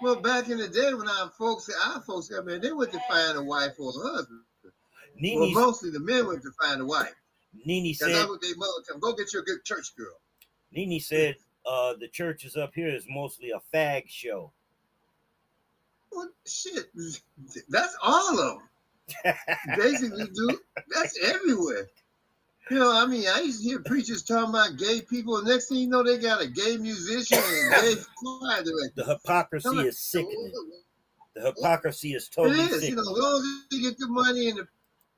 Well, 0.01 0.15
back 0.21 0.47
in 0.47 0.57
the 0.57 0.69
day 0.69 0.93
when 0.93 1.09
our 1.09 1.29
folks, 1.37 1.69
our 1.85 2.01
folks 2.01 2.29
got 2.29 2.45
married, 2.45 2.61
they 2.61 2.71
went 2.71 2.93
to 2.93 2.99
find 3.09 3.37
a 3.37 3.43
wife 3.43 3.73
or 3.77 3.89
a 3.89 4.07
husband. 4.09 4.39
Well, 5.21 5.51
mostly 5.51 5.89
the 5.89 5.99
men 5.99 6.25
went 6.27 6.41
to 6.43 6.51
find 6.63 6.79
a 6.79 6.85
wife. 6.85 7.13
Nene 7.65 7.83
Because 7.83 7.99
said, 7.99 8.15
that's 8.15 8.29
what 8.29 8.41
they 8.41 8.53
mother. 8.55 8.71
Go 9.01 9.13
get 9.13 9.33
your 9.33 9.43
good 9.43 9.63
church 9.65 9.95
girl. 9.97 10.15
Nene 10.71 10.99
said, 11.01 11.35
uh, 11.65 11.93
the 11.99 12.07
churches 12.07 12.55
up 12.55 12.71
here 12.73 12.89
is 12.89 13.05
mostly 13.09 13.51
a 13.51 13.59
fag 13.75 14.03
show. 14.07 14.51
Well, 16.11 16.29
shit, 16.45 16.85
that's 17.69 17.97
all 18.01 18.39
of 18.39 18.59
them. 19.23 19.35
Basically, 19.77 20.25
dude, 20.25 20.59
that's 20.93 21.19
everywhere. 21.23 21.87
You 22.71 22.79
know, 22.79 22.91
I 22.91 23.05
mean, 23.05 23.25
I 23.27 23.41
used 23.41 23.61
to 23.61 23.69
hear 23.69 23.79
preachers 23.79 24.23
talking 24.23 24.49
about 24.49 24.77
gay 24.77 25.01
people. 25.01 25.37
And 25.37 25.47
Next 25.47 25.67
thing 25.67 25.77
you 25.77 25.87
know, 25.87 26.01
they 26.03 26.17
got 26.17 26.41
a 26.41 26.47
gay 26.47 26.77
musician 26.77 27.37
and 27.37 27.81
gay 27.81 27.95
choir 28.17 28.63
director. 28.63 28.91
the 28.95 29.05
hypocrisy 29.05 29.69
like, 29.69 29.85
is 29.87 29.99
sickening. 29.99 30.51
The 31.35 31.41
hypocrisy 31.53 32.13
is 32.15 32.23
It 32.27 32.31
totally 32.31 32.59
is, 32.59 32.71
you 32.71 32.79
sickening. 32.79 32.95
know, 32.95 33.01
as 33.01 33.07
long 33.17 33.41
as 33.71 33.77
you 33.77 33.89
get 33.89 33.99
the 33.99 34.07
money 34.07 34.49
and 34.49 34.59
the 34.59 34.67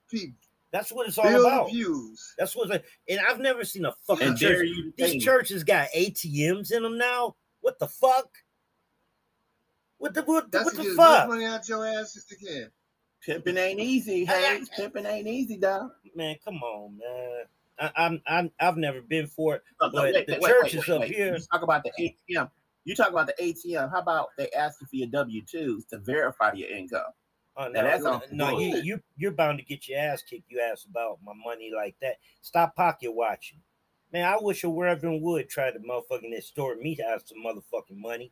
people, 0.10 0.36
That's 0.72 0.92
what 0.92 1.08
it's 1.08 1.18
all 1.18 1.30
build 1.30 1.46
about. 1.46 1.70
views. 1.70 2.34
That's 2.38 2.56
what. 2.56 2.70
It's, 2.72 2.88
and 3.10 3.20
I've 3.28 3.40
never 3.40 3.64
seen 3.64 3.86
a 3.86 3.94
fucking 4.06 4.28
And 4.30 4.38
church. 4.38 4.68
you 4.68 4.94
These 4.98 5.12
think- 5.12 5.24
churches 5.24 5.64
got 5.64 5.88
ATMs 5.96 6.72
in 6.72 6.84
them 6.84 6.98
now. 6.98 7.36
What 7.62 7.80
the 7.80 7.88
fuck? 7.88 8.28
What 9.98 10.14
the 10.14 10.22
what, 10.24 10.52
the- 10.52 10.58
That's 10.60 10.66
what 10.66 10.76
the 10.76 10.82
get 10.84 10.92
as 10.92 10.98
much 10.98 11.18
fuck, 11.20 11.30
money 11.30 11.46
out 11.46 11.68
your 11.70 11.86
ass 11.86 12.16
as 12.18 12.26
they 12.26 12.36
can. 12.36 12.72
Pimping 13.26 13.58
ain't 13.58 13.80
easy, 13.80 14.26
hey. 14.26 14.62
Pimping 14.76 15.06
ain't 15.06 15.28
easy, 15.28 15.58
dog. 15.58 15.90
man? 16.16 16.36
Come 16.46 16.62
on, 16.64 16.98
man. 16.98 17.44
I, 17.80 17.92
I'm 18.06 18.22
I'm 18.28 18.52
I've 18.60 18.78
never 18.78 19.02
been 19.02 19.28
for 19.28 19.56
it. 19.56 19.64
Look, 19.82 19.94
look, 19.94 20.04
But 20.04 20.14
wait, 20.14 20.28
the 20.28 20.34
wait, 20.34 20.42
wait, 20.42 20.50
churches 20.50 20.88
wait, 20.88 20.96
up 20.96 21.02
wait. 21.02 21.12
here- 21.16 21.34
You 21.36 21.44
talk 21.52 21.62
about 21.64 21.84
the 21.84 21.92
ATM. 22.00 22.50
You 22.86 22.96
talk 22.96 23.10
about 23.10 23.28
the 23.28 23.34
ATM. 23.42 23.92
How 23.92 24.00
about 24.00 24.30
they 24.38 24.50
ask 24.52 24.80
you 24.82 24.88
for 24.88 24.96
your 24.96 25.08
W 25.10 25.42
twos 25.46 25.86
to 25.88 25.98
verify 26.00 26.54
your 26.54 26.70
income? 26.70 27.12
Oh, 27.60 27.68
no, 27.70 27.82
that's 27.82 28.04
no, 28.04 28.22
no, 28.32 28.60
you, 28.60 28.78
you 28.84 29.02
you're 29.18 29.32
bound 29.32 29.58
to 29.58 29.66
get 29.66 29.88
your 29.88 29.98
ass 30.00 30.22
kicked. 30.22 30.52
You 30.52 30.60
ask 30.60 30.86
about 30.88 31.18
my 31.26 31.34
money 31.34 31.72
like 31.76 31.96
that. 32.02 32.18
Stop 32.42 32.76
pocket 32.76 33.12
watching, 33.12 33.58
man. 34.14 34.26
I 34.26 34.38
wish 34.40 34.64
a 34.64 34.70
Reverend 34.70 35.24
would 35.24 35.50
try 35.50 35.72
to 35.72 35.80
motherfucking 35.80 36.36
extort 36.38 36.80
me 36.80 36.96
to 36.96 37.04
have 37.04 37.24
some 37.26 37.40
motherfucking 37.44 37.98
money. 37.98 38.32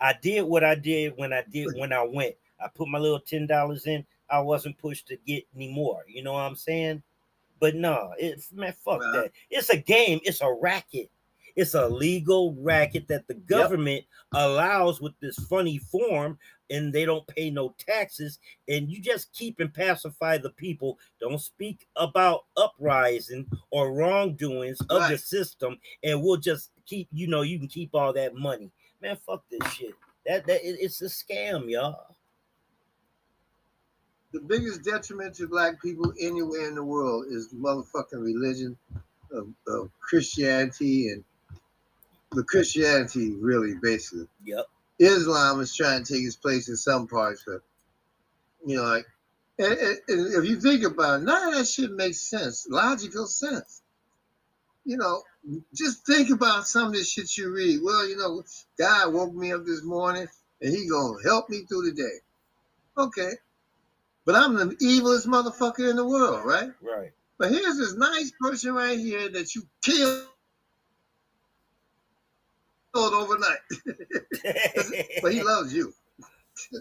I 0.00 0.14
did 0.22 0.42
what 0.42 0.62
I 0.62 0.76
did 0.76 1.14
when 1.16 1.32
I 1.32 1.42
did 1.50 1.68
when 1.76 1.92
I 1.92 2.04
went. 2.04 2.36
I 2.62 2.68
put 2.68 2.86
my 2.88 2.98
little 2.98 3.18
ten 3.18 3.46
dollars 3.48 3.86
in. 3.86 4.06
I 4.30 4.38
wasn't 4.38 4.78
pushed 4.78 5.08
to 5.08 5.16
get 5.26 5.44
any 5.56 5.72
more. 5.72 6.04
You 6.06 6.22
know 6.22 6.34
what 6.34 6.42
I'm 6.42 6.54
saying? 6.54 7.02
But 7.58 7.74
no, 7.74 8.12
it's 8.18 8.52
man, 8.52 8.72
fuck 8.84 9.00
Well- 9.00 9.12
that. 9.14 9.32
It's 9.50 9.70
a 9.70 9.76
game. 9.76 10.20
It's 10.22 10.40
a 10.42 10.56
racket. 10.62 11.10
It's 11.56 11.74
a 11.74 11.88
legal 11.88 12.54
racket 12.54 13.08
that 13.08 13.26
the 13.26 13.34
government 13.34 14.04
allows 14.32 15.00
with 15.00 15.18
this 15.20 15.36
funny 15.36 15.78
form, 15.78 16.38
and 16.70 16.92
they 16.92 17.04
don't 17.04 17.26
pay 17.26 17.50
no 17.50 17.74
taxes. 17.78 18.38
And 18.68 18.90
you 18.90 19.00
just 19.00 19.32
keep 19.32 19.60
and 19.60 19.72
pacify 19.72 20.38
the 20.38 20.50
people. 20.50 20.98
Don't 21.20 21.40
speak 21.40 21.86
about 21.96 22.44
uprising 22.56 23.46
or 23.70 23.92
wrongdoings 23.92 24.80
of 24.82 25.08
the 25.10 25.18
system, 25.18 25.78
and 26.02 26.22
we'll 26.22 26.36
just 26.38 26.70
keep. 26.86 27.08
You 27.12 27.26
know, 27.26 27.42
you 27.42 27.58
can 27.58 27.68
keep 27.68 27.94
all 27.94 28.12
that 28.14 28.34
money. 28.34 28.70
Man, 29.02 29.16
fuck 29.26 29.44
this 29.50 29.72
shit. 29.72 29.94
That 30.26 30.46
that 30.46 30.62
it- 30.66 30.78
it's 30.80 31.02
a 31.02 31.06
scam, 31.06 31.68
y'all. 31.70 32.16
The 34.32 34.40
biggest 34.40 34.84
detriment 34.84 35.34
to 35.36 35.48
black 35.48 35.82
people 35.82 36.12
anywhere 36.20 36.68
in 36.68 36.76
the 36.76 36.84
world 36.84 37.26
is 37.30 37.48
the 37.48 37.56
motherfucking 37.56 38.22
religion 38.22 38.78
of, 39.32 39.48
of 39.66 39.90
Christianity 40.00 41.08
and 41.08 41.24
the 42.32 42.44
Christianity, 42.44 43.32
really, 43.32 43.74
basically. 43.82 44.28
Yep. 44.44 44.66
Islam 45.00 45.60
is 45.60 45.74
trying 45.74 46.04
to 46.04 46.12
take 46.12 46.24
its 46.24 46.36
place 46.36 46.68
in 46.68 46.76
some 46.76 47.08
parts, 47.08 47.42
but 47.46 47.62
you 48.66 48.76
know, 48.76 48.84
like, 48.84 49.06
and, 49.58 49.72
and- 49.72 49.98
and 50.08 50.34
if 50.34 50.48
you 50.48 50.60
think 50.60 50.84
about 50.84 51.20
it, 51.20 51.24
none 51.24 51.48
of 51.48 51.54
that 51.54 51.66
shit 51.66 51.90
makes 51.92 52.20
sense, 52.20 52.66
logical 52.70 53.26
sense. 53.26 53.82
You 54.84 54.96
know, 54.98 55.22
just 55.74 56.06
think 56.06 56.30
about 56.30 56.66
some 56.66 56.88
of 56.88 56.92
this 56.92 57.10
shit 57.10 57.36
you 57.36 57.52
read. 57.52 57.80
Well, 57.82 58.08
you 58.08 58.16
know, 58.16 58.42
God 58.78 59.12
woke 59.12 59.34
me 59.34 59.52
up 59.52 59.64
this 59.64 59.82
morning 59.84 60.26
and 60.60 60.74
he 60.74 60.88
gonna 60.88 61.22
help 61.24 61.48
me 61.50 61.64
through 61.66 61.90
the 61.90 61.92
day. 61.92 62.18
Okay. 62.98 63.32
But 64.24 64.36
I'm 64.36 64.54
the 64.54 64.76
evilest 64.76 65.26
motherfucker 65.26 65.88
in 65.90 65.96
the 65.96 66.06
world, 66.06 66.44
right? 66.44 66.70
Right. 66.82 67.10
But 67.38 67.50
here's 67.52 67.78
this 67.78 67.94
nice 67.94 68.32
person 68.40 68.74
right 68.74 68.98
here 68.98 69.28
that 69.30 69.54
you 69.54 69.62
killed 69.82 70.26
overnight. 72.94 73.58
but 75.22 75.32
he 75.32 75.42
loves 75.42 75.72
you. 75.74 75.92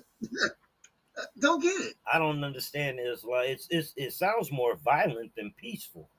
Don't 1.39 1.62
get 1.62 1.76
it. 1.82 1.95
I 2.12 2.17
don't 2.17 2.43
understand 2.43 3.00
Islam. 3.00 3.43
It's, 3.45 3.67
it's 3.69 3.93
it 3.98 4.13
sounds 4.13 4.52
more 4.52 4.76
violent 4.78 5.32
than 5.36 5.54
peaceful. 5.58 6.10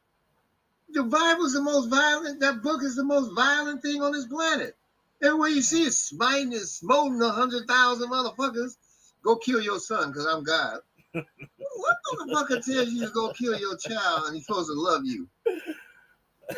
The 0.93 1.03
Bible's 1.05 1.55
the 1.55 1.63
most 1.63 1.89
violent. 1.89 2.41
That 2.41 2.63
book 2.63 2.83
is 2.83 2.97
the 2.97 3.05
most 3.05 3.35
violent 3.35 3.83
thing 3.83 4.03
on 4.03 4.13
this 4.13 4.27
planet. 4.27 4.77
Everywhere 5.23 5.51
you 5.51 5.63
see 5.63 5.85
it, 5.85 5.93
smiting 5.93 6.53
and 6.53 6.69
smoting 6.69 7.23
a 7.23 7.31
hundred 7.31 7.67
thousand 7.67 8.11
motherfuckers. 8.11 8.77
Go 9.23 9.37
kill 9.37 9.61
your 9.61 9.79
son, 9.79 10.09
because 10.09 10.27
I'm 10.27 10.43
God. 10.43 10.79
what 11.13 11.97
motherfucker 12.15 12.65
tells 12.65 12.91
you 12.91 13.07
to 13.07 13.13
go 13.13 13.33
kill 13.33 13.59
your 13.59 13.77
child 13.77 14.25
and 14.27 14.37
he's 14.37 14.47
supposed 14.47 14.69
to 14.69 14.75
love 14.75 15.03
you? 15.05 15.29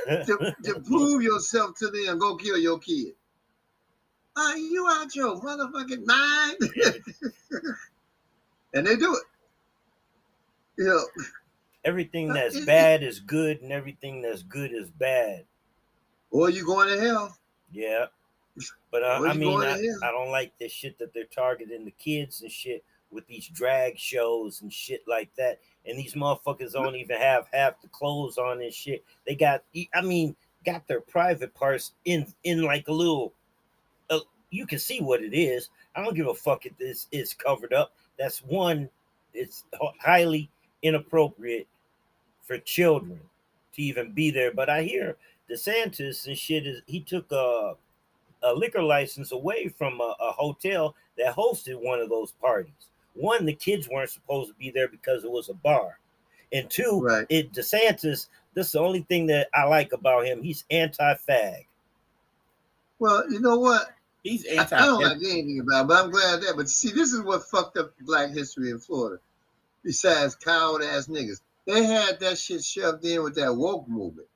To, 0.07 0.55
to 0.65 0.81
prove 0.81 1.23
yourself 1.23 1.77
to 1.79 1.89
them, 1.89 2.19
go 2.19 2.37
kill 2.37 2.57
your 2.57 2.79
kid. 2.79 3.15
Are 4.37 4.57
you 4.57 4.87
out 4.89 5.15
your 5.15 5.41
motherfucking 5.41 6.07
mind? 6.07 6.57
and 8.75 8.87
they 8.87 8.97
do 8.97 9.15
it. 9.15 9.23
You 10.79 10.87
know, 10.87 11.25
everything 11.85 12.29
that's 12.29 12.65
bad 12.65 13.03
is 13.03 13.21
good, 13.21 13.61
and 13.61 13.71
everything 13.73 14.23
that's 14.23 14.43
good 14.43 14.73
is 14.73 14.91
bad. 14.91 15.45
or 16.31 16.51
you 16.51 16.65
going 16.65 16.89
to 16.89 16.99
hell. 17.01 17.37
Yeah. 17.71 18.07
But 18.91 19.03
uh, 19.03 19.21
I 19.27 19.35
mean, 19.35 19.61
I. 19.61 19.79
I 20.03 20.11
don't 20.11 20.31
like 20.31 20.53
this 20.59 20.73
shit 20.73 20.99
that 20.99 21.13
they're 21.15 21.25
targeting 21.25 21.85
the 21.85 21.91
kids 21.93 22.43
and 22.43 22.51
shit 22.51 22.85
with 23.11 23.27
these 23.27 23.49
drag 23.49 23.99
shows 23.99 24.63
and 24.63 24.73
shit 24.73 25.03
like 25.07 25.31
that. 25.37 25.61
And 25.87 25.99
these 25.99 26.15
motherfuckers 26.15 26.73
don't 26.73 26.97
even 26.97 27.19
have 27.19 27.47
half 27.53 27.81
the 27.83 27.89
clothes 27.89 28.39
on 28.39 28.63
and 28.63 28.73
shit. 28.73 29.05
They 29.27 29.35
got, 29.35 29.63
I 29.95 30.01
mean, 30.01 30.37
got 30.65 30.87
their 30.87 31.01
private 31.01 31.55
parts 31.55 31.93
in 32.05 32.27
in 32.45 32.63
like 32.63 32.89
a 32.89 32.93
little. 32.93 33.35
You 34.53 34.67
can 34.67 34.79
see 34.79 35.01
what 35.01 35.23
it 35.23 35.35
is. 35.35 35.71
I 35.97 36.05
don't 36.05 36.15
give 36.15 36.29
a 36.29 36.35
fuck 36.35 36.67
if 36.67 36.77
this 36.79 37.09
is 37.11 37.35
covered 37.35 37.73
up. 37.73 37.93
That's 38.19 38.39
one. 38.41 38.89
It's 39.35 39.65
highly 40.01 40.51
inappropriate 40.83 41.67
for 42.43 42.59
children 42.59 43.19
to 43.75 43.83
even 43.83 44.13
be 44.13 44.31
there. 44.31 44.53
But 44.53 44.69
I 44.69 44.83
hear 44.83 45.17
DeSantis 45.51 46.27
and 46.27 46.37
shit 46.37 46.67
is 46.67 46.83
he 46.87 47.01
took 47.01 47.31
a 47.33 47.75
a 48.45 48.53
liquor 48.53 48.83
license 48.83 49.33
away 49.33 49.69
from 49.69 50.01
a, 50.01 50.15
a 50.21 50.33
hotel 50.33 50.95
that 51.17 51.35
hosted 51.35 51.81
one 51.81 52.01
of 52.01 52.09
those 52.09 52.33
parties. 52.33 52.73
One, 53.15 53.47
the 53.47 53.55
kids 53.55 53.89
weren't 53.89 54.11
supposed 54.11 54.51
to 54.51 54.55
be 54.57 54.71
there 54.71 54.89
because 54.89 55.23
it 55.25 55.31
was 55.31 55.49
a 55.49 55.55
bar, 55.55 55.99
and 56.53 56.69
two, 56.69 57.01
Right. 57.03 57.27
it 57.29 57.53
DeSantis. 57.53 58.29
This 58.55 58.67
is 58.67 58.73
the 58.73 58.81
only 58.81 59.03
thing 59.03 59.27
that 59.29 59.49
I 59.55 59.65
like 59.65 59.93
about 59.93 60.27
him. 60.27 60.43
He's 60.43 60.65
anti-fag. 60.71 61.67
Well, 62.99 63.31
you 63.31 63.41
know 63.41 63.59
what? 63.59 63.93
He's 64.23 64.47
I, 64.47 64.61
anti. 64.61 64.77
I 64.77 64.87
don't 64.87 65.03
like 65.03 65.17
anything 65.19 65.61
about 65.61 65.85
it, 65.85 65.89
but 65.89 66.05
I'm 66.05 66.11
glad 66.11 66.43
that. 66.43 66.55
But 66.57 66.69
see, 66.69 66.91
this 66.91 67.13
is 67.13 67.21
what 67.23 67.45
fucked 67.45 67.77
up 67.77 67.93
black 68.01 68.31
history 68.31 68.71
in 68.71 68.79
Florida. 68.79 69.21
Besides 69.85 70.37
coward 70.37 70.83
ass 70.83 71.09
niggas, 71.09 71.41
they 71.67 71.85
had 71.85 72.21
that 72.21 72.39
shit 72.39 72.63
shoved 72.63 73.05
in 73.05 73.23
with 73.23 73.35
that 73.37 73.55
woke 73.55 73.89
movement, 73.89 74.29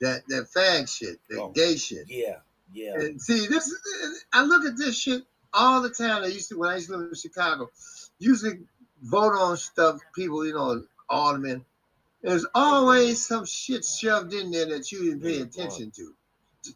that 0.00 0.22
that 0.28 0.48
fag 0.54 0.88
shit, 0.88 1.20
that 1.28 1.40
Oh. 1.40 1.48
gay 1.50 1.76
shit. 1.76 2.08
Yeah, 2.08 2.38
yeah. 2.72 2.94
And 2.94 3.22
see, 3.22 3.46
this 3.46 3.68
is 3.68 4.24
I 4.32 4.42
look 4.42 4.64
at 4.64 4.76
this 4.76 4.98
shit 4.98 5.22
all 5.52 5.82
the 5.82 5.90
time 5.90 6.22
they 6.22 6.32
used 6.32 6.48
to 6.48 6.58
when 6.58 6.70
I 6.70 6.74
used 6.74 6.88
to 6.88 6.96
live 6.96 7.08
in 7.08 7.14
Chicago, 7.14 7.70
usually 8.18 8.58
vote 9.02 9.34
on 9.38 9.56
stuff, 9.56 10.00
people, 10.14 10.44
you 10.44 10.54
know, 10.54 10.84
aldermen. 11.08 11.64
There's 12.22 12.46
always 12.54 13.24
some 13.24 13.46
shit 13.46 13.84
shoved 13.84 14.34
in 14.34 14.50
there 14.50 14.66
that 14.66 14.90
you 14.90 15.04
didn't 15.04 15.22
pay 15.22 15.40
attention 15.40 15.92
to. 15.92 16.12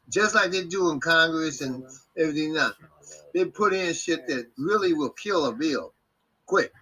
Just 0.09 0.35
like 0.35 0.51
they 0.51 0.65
do 0.65 0.91
in 0.91 1.01
Congress 1.01 1.61
and 1.61 1.85
everything 2.17 2.55
now. 2.55 2.73
They 3.35 3.45
put 3.45 3.73
in 3.73 3.95
shit 3.95 4.27
that 4.27 4.47
really 4.59 4.93
will 4.93 5.11
kill 5.11 5.47
a 5.47 5.53
bill 5.53 5.93
quick. 6.47 6.73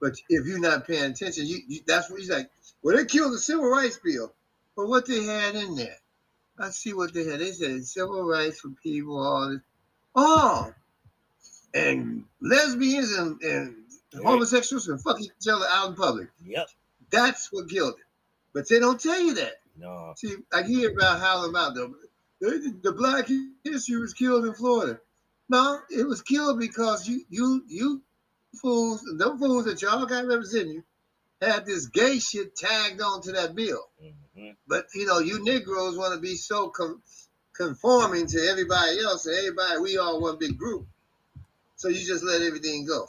But 0.00 0.14
if 0.28 0.46
you're 0.46 0.58
not 0.58 0.86
paying 0.86 1.12
attention, 1.12 1.46
you, 1.46 1.58
you 1.68 1.80
that's 1.86 2.10
what 2.10 2.20
he's 2.20 2.30
like. 2.30 2.50
Well, 2.82 2.96
they 2.96 3.04
killed 3.04 3.32
the 3.32 3.38
civil 3.38 3.68
rights 3.68 4.00
bill. 4.02 4.32
But 4.76 4.88
what 4.88 5.06
they 5.06 5.22
had 5.22 5.54
in 5.54 5.76
there? 5.76 5.96
I 6.58 6.70
see 6.70 6.92
what 6.92 7.14
they 7.14 7.24
had. 7.24 7.40
They 7.40 7.52
said 7.52 7.84
civil 7.84 8.24
rights 8.24 8.60
for 8.60 8.70
people, 8.82 9.18
all 9.18 9.50
this. 9.50 9.60
Oh, 10.14 10.72
and 11.74 12.24
lesbians 12.40 13.12
and, 13.12 13.40
and 13.42 13.76
homosexuals 14.22 14.86
can 14.86 14.98
fuck 14.98 15.20
each 15.20 15.30
other 15.50 15.64
out 15.70 15.90
in 15.90 15.94
public. 15.94 16.28
Yep. 16.44 16.68
That's 17.10 17.52
what 17.52 17.70
killed 17.70 17.94
it. 17.98 18.04
But 18.52 18.68
they 18.68 18.78
don't 18.78 19.00
tell 19.00 19.20
you 19.20 19.34
that. 19.34 19.54
No. 19.78 20.12
See, 20.16 20.36
I 20.52 20.62
hear 20.62 20.90
about 20.90 21.20
how 21.20 21.48
about 21.48 21.74
the 21.74 21.92
the, 22.50 22.76
the 22.82 22.92
black 22.92 23.28
history 23.64 23.96
was 24.00 24.14
killed 24.14 24.44
in 24.46 24.54
Florida. 24.54 25.00
No, 25.48 25.78
it 25.90 26.06
was 26.06 26.22
killed 26.22 26.58
because 26.58 27.06
you 27.08 27.22
you 27.28 27.62
you 27.68 28.02
fools, 28.60 29.02
them 29.18 29.38
fools 29.38 29.64
that 29.66 29.82
y'all 29.82 30.06
got 30.06 30.26
representing 30.26 30.72
you, 30.74 30.84
had 31.40 31.66
this 31.66 31.86
gay 31.86 32.18
shit 32.18 32.56
tagged 32.56 33.00
onto 33.00 33.32
that 33.32 33.54
bill. 33.54 33.88
Mm-hmm. 34.02 34.50
But 34.66 34.86
you 34.94 35.06
know, 35.06 35.18
you 35.18 35.42
Negroes 35.44 35.96
want 35.96 36.14
to 36.14 36.20
be 36.20 36.34
so 36.36 36.68
com- 36.68 37.02
conforming 37.54 38.26
to 38.28 38.38
everybody 38.50 38.98
else, 39.00 39.26
and 39.26 39.36
everybody 39.36 39.78
we 39.80 39.98
all 39.98 40.20
one 40.20 40.38
big 40.38 40.56
group. 40.58 40.86
So 41.76 41.88
you 41.88 42.04
just 42.06 42.24
let 42.24 42.42
everything 42.42 42.86
go. 42.86 43.06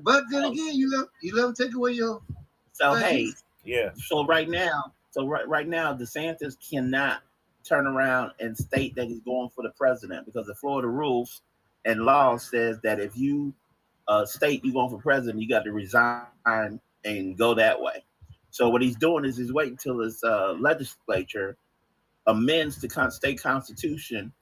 But 0.00 0.24
then 0.30 0.44
Oh. 0.44 0.52
again, 0.52 0.74
you 0.74 0.90
let 0.96 1.08
you 1.22 1.34
let 1.34 1.42
them 1.42 1.54
take 1.54 1.74
away 1.74 1.92
your. 1.92 2.20
So 2.72 2.94
hey, 2.94 3.32
Yeah. 3.64 3.92
so 3.96 4.26
right 4.26 4.48
now, 4.48 4.92
so 5.12 5.26
right 5.26 5.48
right 5.48 5.66
now, 5.66 5.94
DeSantis 5.94 6.56
cannot 6.70 7.22
turn 7.66 7.86
around 7.86 8.32
and 8.40 8.56
state 8.56 8.94
that 8.96 9.06
he's 9.06 9.20
going 9.20 9.50
for 9.50 9.62
the 9.62 9.70
president 9.70 10.26
because 10.26 10.46
the 10.46 10.54
Florida 10.54 10.88
rules 10.88 11.42
and 11.84 12.00
law 12.00 12.36
says 12.36 12.78
that 12.82 13.00
if 13.00 13.16
you 13.16 13.52
uh, 14.08 14.24
state 14.24 14.64
you're 14.64 14.74
going 14.74 14.90
for 14.90 14.98
president, 14.98 15.40
you 15.42 15.48
got 15.48 15.64
to 15.64 15.72
resign 15.72 16.80
and 17.04 17.38
go 17.38 17.54
that 17.54 17.80
way. 17.80 18.04
So 18.50 18.68
what 18.68 18.82
he's 18.82 18.96
doing 18.96 19.24
is 19.24 19.36
he's 19.36 19.52
waiting 19.52 19.76
till 19.76 20.00
his 20.00 20.22
uh, 20.24 20.54
legislature 20.58 21.56
amends 22.26 22.80
the 22.80 23.10
state 23.10 23.40
constitution 23.40 24.32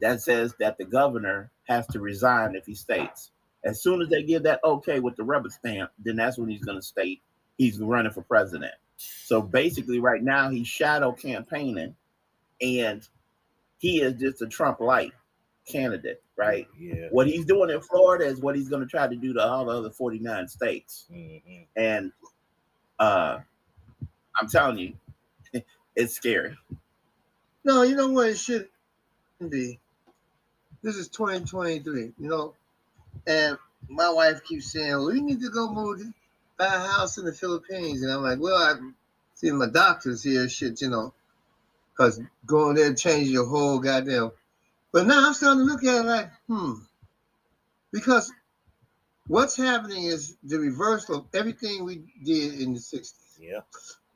that 0.00 0.20
says 0.20 0.54
that 0.58 0.78
the 0.78 0.84
governor 0.84 1.50
has 1.64 1.86
to 1.88 2.00
resign 2.00 2.54
if 2.54 2.66
he 2.66 2.74
states. 2.74 3.30
As 3.64 3.80
soon 3.80 4.02
as 4.02 4.08
they 4.08 4.22
give 4.22 4.42
that 4.42 4.60
okay 4.64 5.00
with 5.00 5.16
the 5.16 5.22
rubber 5.22 5.48
stamp, 5.48 5.90
then 6.04 6.16
that's 6.16 6.36
when 6.38 6.48
he's 6.48 6.64
going 6.64 6.78
to 6.78 6.82
state 6.82 7.22
he's 7.58 7.78
running 7.78 8.12
for 8.12 8.22
president. 8.22 8.72
So 8.96 9.40
basically, 9.40 10.00
right 10.00 10.22
now 10.22 10.50
he's 10.50 10.66
shadow 10.66 11.12
campaigning, 11.12 11.94
and 12.62 13.06
he 13.78 14.00
is 14.00 14.14
just 14.14 14.40
a 14.40 14.46
Trump 14.46 14.80
light 14.80 15.12
candidate, 15.68 16.22
right? 16.36 16.68
Yeah. 16.78 17.08
What 17.10 17.26
he's 17.26 17.44
doing 17.44 17.70
in 17.70 17.80
Florida 17.80 18.26
is 18.26 18.40
what 18.40 18.56
he's 18.56 18.68
going 18.68 18.82
to 18.82 18.88
try 18.88 19.06
to 19.06 19.16
do 19.16 19.34
to 19.34 19.44
all 19.44 19.66
the 19.66 19.72
other 19.72 19.90
49 19.90 20.48
states. 20.48 21.06
Mm-hmm. 21.12 21.62
And 21.76 22.12
uh, 22.98 23.38
I'm 24.40 24.48
telling 24.48 24.78
you, 24.78 24.94
it's 25.96 26.14
scary. 26.14 26.56
No, 27.64 27.82
you 27.82 27.96
know 27.96 28.08
what 28.10 28.28
it 28.28 28.38
should 28.38 28.68
be. 29.48 29.78
This 30.82 30.96
is 30.96 31.08
2023, 31.08 32.12
you 32.18 32.28
know, 32.28 32.54
and 33.26 33.56
my 33.88 34.10
wife 34.10 34.42
keeps 34.44 34.72
saying, 34.72 34.96
"Well, 34.96 35.14
you 35.14 35.22
need 35.22 35.40
to 35.40 35.50
go 35.50 35.72
move 35.72 35.98
to 35.98 36.12
buy 36.58 36.66
a 36.66 36.68
house 36.68 37.18
in 37.18 37.24
the 37.24 37.32
Philippines," 37.32 38.02
and 38.02 38.12
I'm 38.12 38.22
like, 38.22 38.40
"Well, 38.40 38.56
I 38.56 38.74
see 39.34 39.52
my 39.52 39.68
doctors 39.68 40.24
here, 40.24 40.48
shit, 40.48 40.80
you 40.80 40.90
know, 40.90 41.14
because 42.02 42.20
going 42.46 42.74
there 42.74 42.94
change 42.94 43.28
your 43.28 43.46
whole 43.46 43.78
goddamn." 43.78 44.32
But 44.92 45.06
now 45.06 45.26
I'm 45.26 45.34
starting 45.34 45.66
to 45.66 45.72
look 45.72 45.84
at 45.84 46.04
it 46.04 46.06
like, 46.06 46.30
hmm, 46.46 46.74
because 47.92 48.30
what's 49.26 49.56
happening 49.56 50.04
is 50.04 50.36
the 50.42 50.58
reversal 50.58 51.16
of 51.16 51.26
everything 51.32 51.84
we 51.84 52.02
did 52.22 52.60
in 52.60 52.74
the 52.74 52.80
60s. 52.80 53.14
Yeah. 53.40 53.60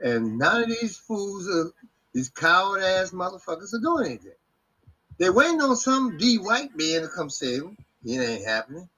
And 0.01 0.39
none 0.39 0.64
of 0.64 0.68
these 0.68 0.99
fools 0.99 1.49
are 1.49 1.72
these 2.12 2.28
coward 2.28 2.82
ass 2.82 3.12
motherfuckers 3.12 3.72
are 3.72 3.80
doing 3.80 4.07
anything. 4.07 4.32
They're 5.18 5.32
waiting 5.32 5.62
on 5.62 5.76
some 5.76 6.18
D 6.18 6.37
white 6.37 6.76
man 6.76 7.03
to 7.03 7.09
come 7.09 7.30
save 7.30 7.62
them. 7.62 7.76
It 8.05 8.18
ain't 8.18 8.47
happening. 8.47 8.89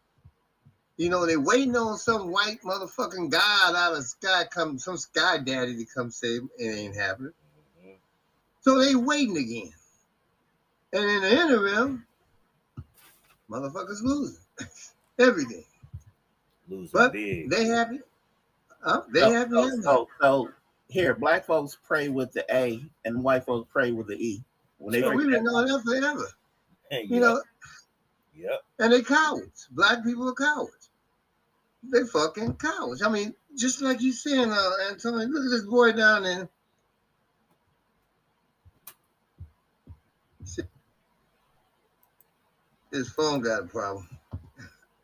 You 0.97 1.11
know, 1.11 1.27
they're 1.27 1.39
waiting 1.39 1.77
on 1.77 1.97
some 1.97 2.33
white 2.33 2.63
motherfucking 2.63 3.31
god 3.31 3.77
out 3.77 3.93
of 3.93 3.99
the 3.99 4.03
sky 4.03 4.47
come, 4.51 4.81
some 4.81 4.97
sky 4.97 5.39
daddy 5.39 5.77
to 5.77 5.85
come 5.85 6.11
save 6.11 6.41
them. 6.41 6.51
It 6.59 6.77
ain't 6.77 6.97
happening. 6.97 7.33
So 8.69 8.79
they 8.85 8.95
waiting 8.95 9.39
again. 9.39 9.73
And 10.93 11.03
in 11.03 11.23
the 11.23 11.41
interim, 11.41 12.07
motherfuckers 13.51 14.03
losing 14.03 14.37
everything. 15.19 15.65
Losing 16.69 16.91
But 16.93 17.15
big. 17.15 17.49
they 17.49 17.65
happy. 17.65 18.01
Huh? 18.85 19.05
They 19.11 19.21
so, 19.21 19.33
happy. 19.33 19.51
so, 19.53 19.81
so, 19.81 20.09
so 20.21 20.49
here, 20.89 21.15
black 21.15 21.47
folks 21.47 21.79
pray 21.83 22.11
with 22.11 22.31
the 22.33 22.45
A, 22.55 22.85
and 23.07 23.25
white 23.25 23.47
folks 23.47 23.71
pray 23.73 23.91
with 23.93 24.09
the 24.09 24.23
E. 24.23 24.45
When 24.77 24.93
they 24.93 25.01
So 25.01 25.15
we've 25.15 25.31
that 25.31 25.33
been 25.37 25.45
knowing 25.45 25.69
that 25.69 25.83
forever. 25.83 26.29
Hey, 26.91 27.07
You 27.09 27.21
know, 27.21 27.43
Yep. 28.37 28.65
and 28.81 28.93
they 28.93 29.01
cowards. 29.01 29.69
Black 29.71 30.05
people 30.05 30.29
are 30.29 30.35
cowards. 30.35 30.91
They 31.91 32.05
fucking 32.05 32.57
cowards. 32.57 33.01
I 33.01 33.09
mean, 33.09 33.35
just 33.57 33.81
like 33.81 34.03
you 34.03 34.13
saying, 34.13 34.53
uh, 34.53 34.71
Antonio, 34.91 35.27
look 35.27 35.47
at 35.47 35.51
this 35.53 35.65
boy 35.65 35.93
down 35.93 36.25
there. 36.25 36.51
His 42.93 43.11
phone 43.11 43.41
got 43.41 43.65
a 43.65 43.67
problem. 43.67 44.09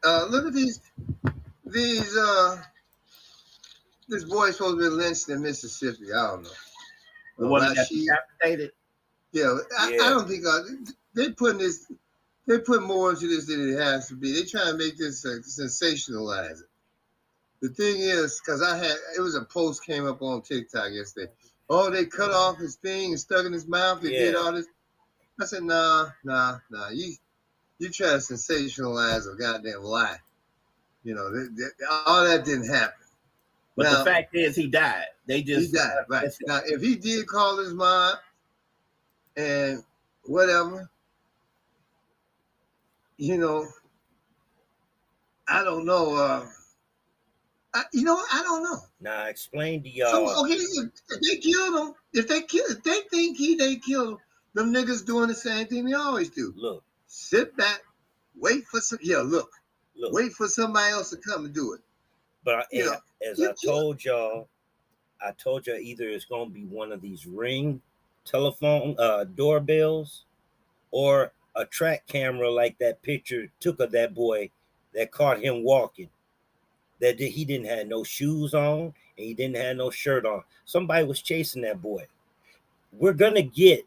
Uh, 0.02 0.26
look 0.30 0.46
at 0.46 0.52
these, 0.52 0.80
these, 1.66 2.16
uh, 2.16 2.62
this 4.08 4.24
boy's 4.24 4.56
supposed 4.56 4.78
to 4.78 4.82
be 4.82 4.88
lynched 4.88 5.28
in 5.28 5.42
Mississippi. 5.42 6.12
I 6.12 6.26
don't 6.30 6.42
know. 6.44 6.50
the 7.38 7.46
one 7.48 7.74
that 7.74 7.86
she- 7.86 8.06
decapitated. 8.06 8.72
yeah, 9.32 9.58
I, 9.78 9.90
Yeah. 9.90 10.02
I 10.02 10.10
don't 10.10 10.28
think 10.28 10.44
uh, 10.46 10.60
they 11.14 11.30
putting 11.30 11.58
this. 11.58 11.90
They 12.46 12.58
put 12.58 12.82
more 12.82 13.10
into 13.10 13.26
this 13.26 13.46
than 13.46 13.72
it 13.72 13.78
has 13.78 14.08
to 14.08 14.16
be. 14.16 14.32
They 14.32 14.42
trying 14.44 14.72
to 14.72 14.76
make 14.76 14.98
this 14.98 15.24
uh, 15.24 15.38
sensationalize 15.42 16.60
it. 16.60 16.68
The 17.62 17.70
thing 17.70 17.96
is, 17.98 18.38
because 18.44 18.60
I 18.60 18.76
had 18.76 18.96
it 19.16 19.20
was 19.20 19.34
a 19.34 19.44
post 19.44 19.84
came 19.86 20.06
up 20.06 20.20
on 20.20 20.42
TikTok 20.42 20.90
yesterday. 20.92 21.32
Oh, 21.70 21.88
they 21.88 22.04
cut 22.04 22.30
off 22.30 22.58
his 22.58 22.76
thing 22.76 23.12
and 23.12 23.20
stuck 23.20 23.46
in 23.46 23.52
his 23.54 23.66
mouth. 23.66 24.02
They 24.02 24.10
did 24.10 24.34
all 24.34 24.52
this. 24.52 24.66
I 25.40 25.44
said, 25.46 25.64
nah, 25.64 26.10
nah, 26.22 26.58
nah. 26.70 26.88
You 26.90 27.14
you 27.78 27.90
try 27.90 28.08
to 28.10 28.16
sensationalize 28.18 29.32
a 29.32 29.36
goddamn 29.36 29.82
lie. 29.82 30.18
You 31.02 31.14
know, 31.14 31.30
th- 31.32 31.50
th- 31.56 31.70
all 32.06 32.24
that 32.24 32.44
didn't 32.44 32.68
happen. 32.68 32.94
But 33.76 33.84
Now- 33.84 33.98
the 33.98 34.04
fact 34.04 34.34
is, 34.34 34.54
he 34.56 34.68
died. 34.68 35.06
They 35.26 35.38
He 35.38 35.42
just 35.44 35.72
died, 35.74 36.04
right. 36.08 36.30
Now, 36.46 36.60
if 36.64 36.80
he 36.82 36.96
did 36.96 37.26
call 37.26 37.58
his 37.58 37.72
mom 37.72 38.14
and 39.36 39.82
whatever, 40.24 40.88
you 43.16 43.38
know, 43.38 43.66
I 45.48 45.64
don't 45.64 45.84
know. 45.84 46.14
Uh, 46.14 46.46
I, 47.74 47.84
you 47.92 48.02
know, 48.02 48.22
I 48.32 48.42
don't 48.42 48.62
know. 48.62 48.78
Now 49.00 49.26
explain 49.26 49.82
to 49.82 49.88
y'all. 49.88 50.10
So, 50.28 50.44
okay, 50.44 50.54
if 50.54 50.90
if 51.10 51.20
they 51.20 51.36
killed 51.38 51.74
him, 51.88 51.94
if 52.12 52.28
they 52.28 52.42
kill, 52.42 52.64
if 52.68 52.82
they 52.82 53.00
think 53.10 53.36
he, 53.36 53.56
they 53.56 53.76
killed 53.76 54.10
him, 54.10 54.18
them 54.54 54.72
niggas 54.72 55.04
doing 55.04 55.28
the 55.28 55.34
same 55.34 55.66
thing 55.66 55.84
they 55.84 55.92
always 55.92 56.30
do. 56.30 56.52
Look, 56.56 56.82
Sit 57.06 57.56
back, 57.56 57.80
wait 58.36 58.64
for 58.66 58.80
some. 58.80 58.98
Yeah, 59.02 59.18
look, 59.18 59.50
look. 59.96 60.12
wait 60.12 60.32
for 60.32 60.48
somebody 60.48 60.92
else 60.92 61.10
to 61.10 61.16
come 61.16 61.44
and 61.44 61.54
do 61.54 61.74
it. 61.74 61.80
But 62.44 62.54
I- 62.72 62.98
as 63.30 63.38
You 63.38 63.50
I 63.50 63.52
told 63.64 64.04
y'all, 64.04 64.48
I 65.20 65.32
told 65.32 65.66
y'all 65.66 65.76
either 65.76 66.08
it's 66.08 66.24
gonna 66.24 66.50
be 66.50 66.64
one 66.66 66.92
of 66.92 67.00
these 67.00 67.26
ring 67.26 67.80
telephone 68.24 68.96
uh 68.98 69.24
doorbells 69.24 70.24
or 70.90 71.32
a 71.56 71.64
track 71.66 72.06
camera 72.06 72.50
like 72.50 72.76
that 72.78 73.00
picture 73.02 73.50
took 73.60 73.80
of 73.80 73.90
that 73.92 74.14
boy 74.14 74.50
that 74.94 75.10
caught 75.12 75.40
him 75.40 75.62
walking. 75.62 76.08
That 77.00 77.18
he 77.18 77.44
didn't 77.44 77.66
have 77.66 77.86
no 77.86 78.02
shoes 78.04 78.54
on 78.54 78.80
and 78.80 79.26
he 79.26 79.34
didn't 79.34 79.56
have 79.56 79.76
no 79.76 79.90
shirt 79.90 80.26
on. 80.26 80.42
Somebody 80.64 81.06
was 81.06 81.22
chasing 81.22 81.62
that 81.62 81.80
boy. 81.80 82.06
We're 82.92 83.12
gonna 83.12 83.42
get 83.42 83.86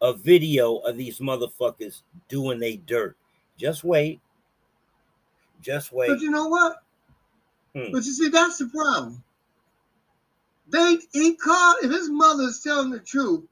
a 0.00 0.12
video 0.12 0.76
of 0.78 0.96
these 0.96 1.18
motherfuckers 1.18 2.02
doing 2.28 2.58
they 2.58 2.76
dirt. 2.76 3.16
Just 3.56 3.84
wait. 3.84 4.20
Just 5.60 5.92
wait. 5.92 6.08
But 6.08 6.20
you 6.20 6.30
know 6.30 6.48
what? 6.48 6.76
Hmm. 7.74 7.92
But 7.92 8.04
you 8.04 8.12
see, 8.12 8.28
that's 8.28 8.58
the 8.58 8.66
problem. 8.66 9.22
They 10.68 10.98
he 11.12 11.34
called 11.34 11.76
if 11.82 11.90
his 11.90 12.08
mother's 12.08 12.60
telling 12.60 12.90
the 12.90 13.00
truth, 13.00 13.44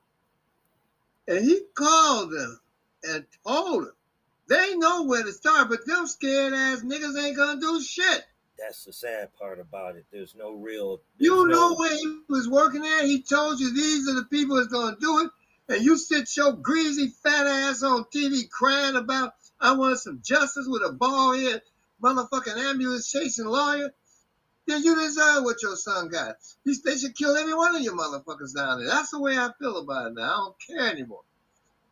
and 1.26 1.44
he 1.44 1.60
called 1.74 2.30
them 2.30 2.60
and 3.04 3.24
told 3.46 3.84
them 3.86 3.92
They 4.48 4.74
know 4.76 5.02
where 5.02 5.22
to 5.22 5.32
start, 5.32 5.68
but 5.68 5.86
them 5.86 6.06
scared 6.06 6.54
ass 6.54 6.82
niggas 6.82 7.22
ain't 7.22 7.36
gonna 7.36 7.60
do 7.60 7.82
shit. 7.82 8.24
That's 8.58 8.84
the 8.84 8.92
sad 8.92 9.28
part 9.38 9.60
about 9.60 9.96
it. 9.96 10.04
There's 10.10 10.34
no 10.34 10.52
real. 10.54 11.00
You 11.18 11.46
know 11.46 11.70
no- 11.70 11.74
where 11.76 11.94
he 11.94 12.20
was 12.28 12.48
working 12.48 12.84
at. 12.86 13.04
He 13.04 13.20
told 13.20 13.60
you 13.60 13.72
these 13.74 14.08
are 14.08 14.14
the 14.14 14.24
people 14.24 14.56
that's 14.56 14.68
gonna 14.68 14.96
do 15.00 15.20
it, 15.20 15.30
and 15.68 15.84
you 15.84 15.96
sit 15.96 16.36
your 16.36 16.52
greasy 16.52 17.08
fat 17.08 17.46
ass 17.46 17.82
on 17.82 18.04
TV 18.04 18.48
crying 18.48 18.96
about 18.96 19.34
I 19.60 19.74
want 19.74 19.98
some 19.98 20.20
justice 20.24 20.66
with 20.68 20.82
a 20.82 20.92
bald 20.92 21.38
head, 21.38 21.62
motherfucking 22.02 22.56
ambulance 22.56 23.10
chasing 23.10 23.46
lawyer. 23.46 23.92
Then 24.66 24.82
you 24.82 24.94
deserve 24.94 25.44
what 25.44 25.62
your 25.62 25.76
son 25.76 26.08
got. 26.08 26.36
They 26.64 26.96
should 26.96 27.16
kill 27.16 27.36
every 27.36 27.54
one 27.54 27.74
of 27.74 27.82
you 27.82 27.92
motherfuckers 27.92 28.54
down 28.54 28.78
there. 28.78 28.88
That's 28.88 29.10
the 29.10 29.20
way 29.20 29.36
I 29.36 29.50
feel 29.58 29.78
about 29.78 30.08
it 30.08 30.14
now. 30.14 30.22
I 30.22 30.36
don't 30.36 30.56
care 30.60 30.90
anymore. 30.90 31.22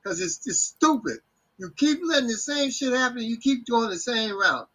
Because 0.02 0.20
it's 0.20 0.44
just 0.44 0.76
stupid. 0.76 1.18
You 1.58 1.70
keep 1.70 2.00
letting 2.04 2.28
the 2.28 2.34
same 2.34 2.70
shit 2.70 2.92
happen. 2.92 3.22
You 3.22 3.38
keep 3.38 3.66
going 3.66 3.88
the 3.88 3.98
same 3.98 4.38
route. 4.38 4.68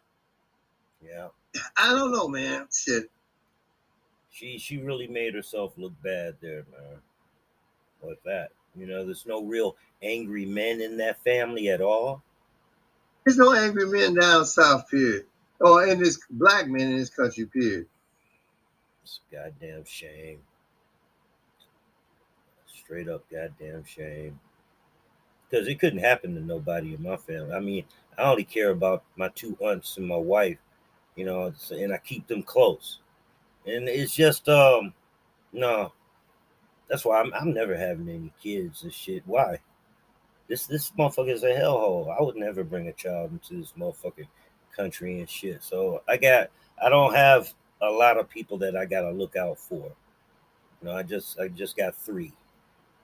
Yeah, 1.00 1.28
I 1.76 1.90
don't 1.90 2.12
know, 2.12 2.28
man. 2.28 2.66
Shit. 2.72 3.08
she 4.32 4.58
she 4.58 4.78
really 4.78 5.06
made 5.06 5.34
herself 5.34 5.72
look 5.76 5.92
bad 6.02 6.36
there, 6.40 6.64
man. 6.72 6.98
With 8.02 8.22
that, 8.24 8.50
you 8.76 8.86
know, 8.86 9.04
there's 9.04 9.26
no 9.26 9.42
real 9.42 9.76
angry 10.02 10.46
men 10.46 10.80
in 10.80 10.96
that 10.98 11.22
family 11.24 11.68
at 11.68 11.80
all. 11.80 12.22
There's 13.24 13.38
no 13.38 13.52
angry 13.52 13.86
men 13.86 14.14
down 14.14 14.44
south, 14.44 14.88
period. 14.90 15.26
Or 15.60 15.86
in 15.86 16.00
this 16.00 16.18
black 16.30 16.66
men 16.68 16.92
in 16.92 16.96
this 16.96 17.10
country, 17.10 17.46
period. 17.46 17.86
It's 19.02 19.20
a 19.30 19.36
goddamn 19.36 19.84
shame. 19.84 20.40
Straight 22.66 23.08
up 23.08 23.24
goddamn 23.30 23.84
shame. 23.84 24.40
Because 25.48 25.68
it 25.68 25.78
couldn't 25.78 26.00
happen 26.00 26.34
to 26.34 26.40
nobody 26.40 26.94
in 26.94 27.02
my 27.02 27.16
family. 27.16 27.52
I 27.52 27.60
mean, 27.60 27.84
I 28.18 28.22
only 28.22 28.44
care 28.44 28.70
about 28.70 29.04
my 29.16 29.28
two 29.28 29.56
aunts 29.60 29.96
and 29.98 30.08
my 30.08 30.16
wife, 30.16 30.58
you 31.14 31.24
know, 31.24 31.52
and 31.70 31.92
I 31.92 31.98
keep 31.98 32.26
them 32.26 32.42
close. 32.42 32.98
And 33.66 33.88
it's 33.88 34.14
just 34.14 34.48
um 34.48 34.94
no. 35.52 35.92
That's 36.88 37.04
why 37.04 37.20
I'm 37.20 37.32
I'm 37.34 37.52
never 37.54 37.76
having 37.76 38.08
any 38.08 38.32
kids 38.42 38.82
and 38.82 38.92
shit. 38.92 39.22
Why? 39.26 39.58
This 40.48 40.66
this 40.66 40.90
motherfucker 40.92 41.32
is 41.32 41.44
a 41.44 41.54
hellhole. 41.54 42.16
I 42.16 42.22
would 42.22 42.36
never 42.36 42.64
bring 42.64 42.88
a 42.88 42.92
child 42.92 43.32
into 43.32 43.54
this 43.60 43.72
motherfucking 43.78 44.28
country 44.76 45.20
and 45.20 45.28
shit. 45.28 45.62
So 45.62 46.02
I 46.08 46.16
got 46.16 46.50
I 46.82 46.88
don't 46.88 47.14
have 47.14 47.52
a 47.80 47.90
lot 47.90 48.18
of 48.18 48.28
people 48.28 48.58
that 48.58 48.76
I 48.76 48.84
gotta 48.84 49.10
look 49.10 49.36
out 49.36 49.58
for. 49.58 49.92
You 50.80 50.88
know, 50.88 50.92
I 50.92 51.02
just 51.02 51.38
I 51.38 51.48
just 51.48 51.76
got 51.76 51.94
three 51.94 52.32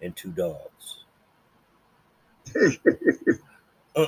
and 0.03 0.14
two 0.14 0.33
dogs. 0.33 1.05
Uh, 3.97 4.07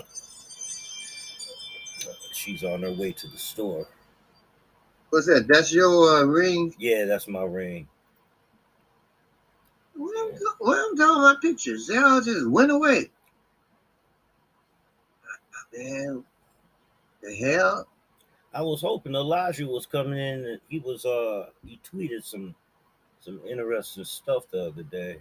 she's 2.33 2.63
on 2.63 2.83
her 2.83 2.93
way 2.93 3.11
to 3.11 3.27
the 3.27 3.39
store. 3.39 3.89
What's 5.11 5.27
that? 5.27 5.49
That's 5.49 5.73
your 5.73 6.19
uh, 6.19 6.25
ring? 6.25 6.73
Yeah, 6.79 7.07
that's 7.07 7.27
my 7.27 7.43
ring. 7.43 7.89
What 10.01 10.79
I'm 10.79 10.95
doing 10.95 11.21
my 11.21 11.37
pictures? 11.43 11.87
They 11.87 11.97
all 11.97 12.21
just 12.21 12.49
went 12.49 12.71
away. 12.71 13.11
Man, 15.77 16.25
the 17.23 17.35
hell? 17.35 17.87
I 18.53 18.63
was 18.63 18.81
hoping 18.81 19.15
Elijah 19.15 19.67
was 19.67 19.87
coming 19.87 20.19
in. 20.19 20.45
And 20.45 20.61
he 20.69 20.79
was 20.79 21.05
uh 21.05 21.47
he 21.65 21.79
tweeted 21.85 22.25
some 22.25 22.55
some 23.21 23.41
interesting 23.47 24.05
stuff 24.05 24.45
the 24.51 24.69
other 24.69 24.83
day. 24.85 25.19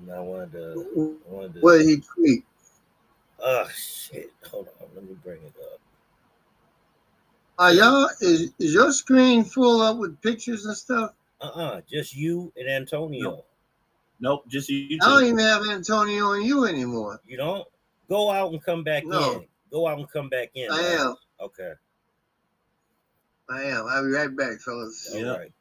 And 0.00 0.12
I 0.12 0.20
wanted 0.20 0.52
to 0.52 1.18
I 1.28 1.32
wanted 1.32 1.54
to 1.54 1.60
What 1.60 1.78
did 1.78 1.88
he 1.88 1.96
tweet? 1.96 2.44
oh 3.42 3.68
shit. 3.74 4.30
Hold 4.50 4.68
on, 4.80 4.88
let 4.94 5.04
me 5.04 5.16
bring 5.24 5.38
it 5.38 5.54
up. 5.72 5.80
Are 7.58 7.72
y'all 7.72 8.08
is, 8.20 8.52
is 8.58 8.74
your 8.74 8.92
screen 8.92 9.44
full 9.44 9.80
up 9.80 9.96
with 9.98 10.20
pictures 10.20 10.66
and 10.66 10.76
stuff? 10.76 11.12
Uh-uh, 11.40 11.80
just 11.88 12.14
you 12.14 12.52
and 12.56 12.68
Antonio. 12.68 13.44
Nope, 14.20 14.44
just 14.48 14.68
you. 14.68 14.98
I 15.02 15.08
don't 15.08 15.24
even 15.24 15.38
have 15.38 15.62
Antonio 15.68 16.32
and 16.32 16.44
you 16.44 16.66
anymore. 16.66 17.20
You 17.26 17.38
don't 17.38 17.66
go 18.08 18.30
out 18.30 18.52
and 18.52 18.62
come 18.62 18.84
back 18.84 19.06
No. 19.06 19.40
in. 19.40 19.46
Go 19.70 19.86
out 19.86 19.98
and 19.98 20.10
come 20.10 20.28
back 20.28 20.50
in. 20.54 20.70
I 20.70 20.78
Elijah. 20.80 21.02
am. 21.04 21.16
Okay. 21.40 21.72
I 23.48 23.62
am. 23.64 23.86
I'll 23.88 24.04
be 24.04 24.10
right 24.10 24.36
back, 24.36 24.60
fellas. 24.60 25.08
All 25.14 25.20
Yeah. 25.20 25.36
right. 25.36 25.52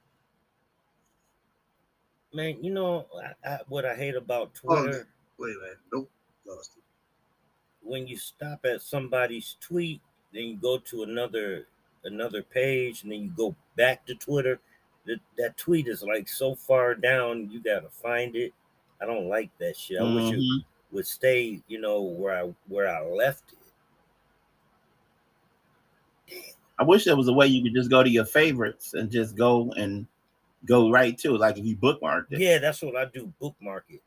Man, 2.34 2.64
you 2.64 2.72
know 2.72 3.08
I, 3.46 3.50
I, 3.50 3.60
what 3.70 3.86
I 3.86 3.96
hate 3.96 4.16
about 4.16 4.52
Oh, 4.68 4.76
Twitter 4.84 5.08
Wait 5.38 5.56
a 5.56 5.60
minute. 5.62 5.78
Nope. 5.94 6.12
Lost 6.46 6.72
it. 6.78 6.84
when 7.82 8.08
you 8.08 8.18
stop 8.18 8.66
at 8.66 8.82
somebody's 8.82 9.56
tweet, 9.62 10.02
then 10.34 10.44
you 10.44 10.58
go 10.58 10.78
to 10.80 11.04
another 11.04 11.68
another 12.04 12.44
page, 12.44 13.04
and 13.04 13.12
then 13.12 13.22
you 13.24 13.30
go 13.36 13.56
back 13.78 14.06
to 14.08 14.16
Twitter. 14.16 14.60
That 15.10 15.20
that 15.40 15.58
tweet 15.58 15.88
is 15.88 16.04
like 16.04 16.30
so 16.30 16.54
far 16.54 16.94
down, 16.94 17.50
you 17.50 17.60
gotta 17.60 17.90
find 17.90 18.36
it. 18.36 18.54
I 19.02 19.06
don't 19.08 19.28
like 19.28 19.50
that 19.58 19.76
shit. 19.76 20.00
I 20.00 20.04
wish 20.04 20.32
it 20.32 20.40
Mhm. 20.40 20.64
would 20.92 21.08
stay, 21.08 21.62
you 21.68 21.82
know, 21.82 22.02
where 22.02 22.36
I 22.36 22.54
where 22.68 22.88
I 22.88 23.02
left 23.02 23.54
it. 23.54 23.58
I 26.78 26.84
wish 26.84 27.06
there 27.06 27.16
was 27.16 27.28
a 27.28 27.34
way 27.34 27.48
you 27.48 27.64
could 27.64 27.74
just 27.74 27.90
go 27.90 28.04
to 28.04 28.10
your 28.10 28.26
favorites 28.26 28.94
and 28.94 29.10
just 29.10 29.36
go 29.36 29.72
and 29.72 30.06
go 30.66 30.92
right 30.92 31.18
to 31.18 31.34
it. 31.36 31.40
Like 31.40 31.58
if 31.58 31.66
you 31.66 31.76
bookmarked 31.76 32.32
it. 32.34 32.40
Yeah, 32.40 32.60
that's 32.60 32.82
what 32.84 32.96
I 32.96 33.06
do. 33.06 33.34
Bookmark 33.40 33.86
it. 33.90 34.02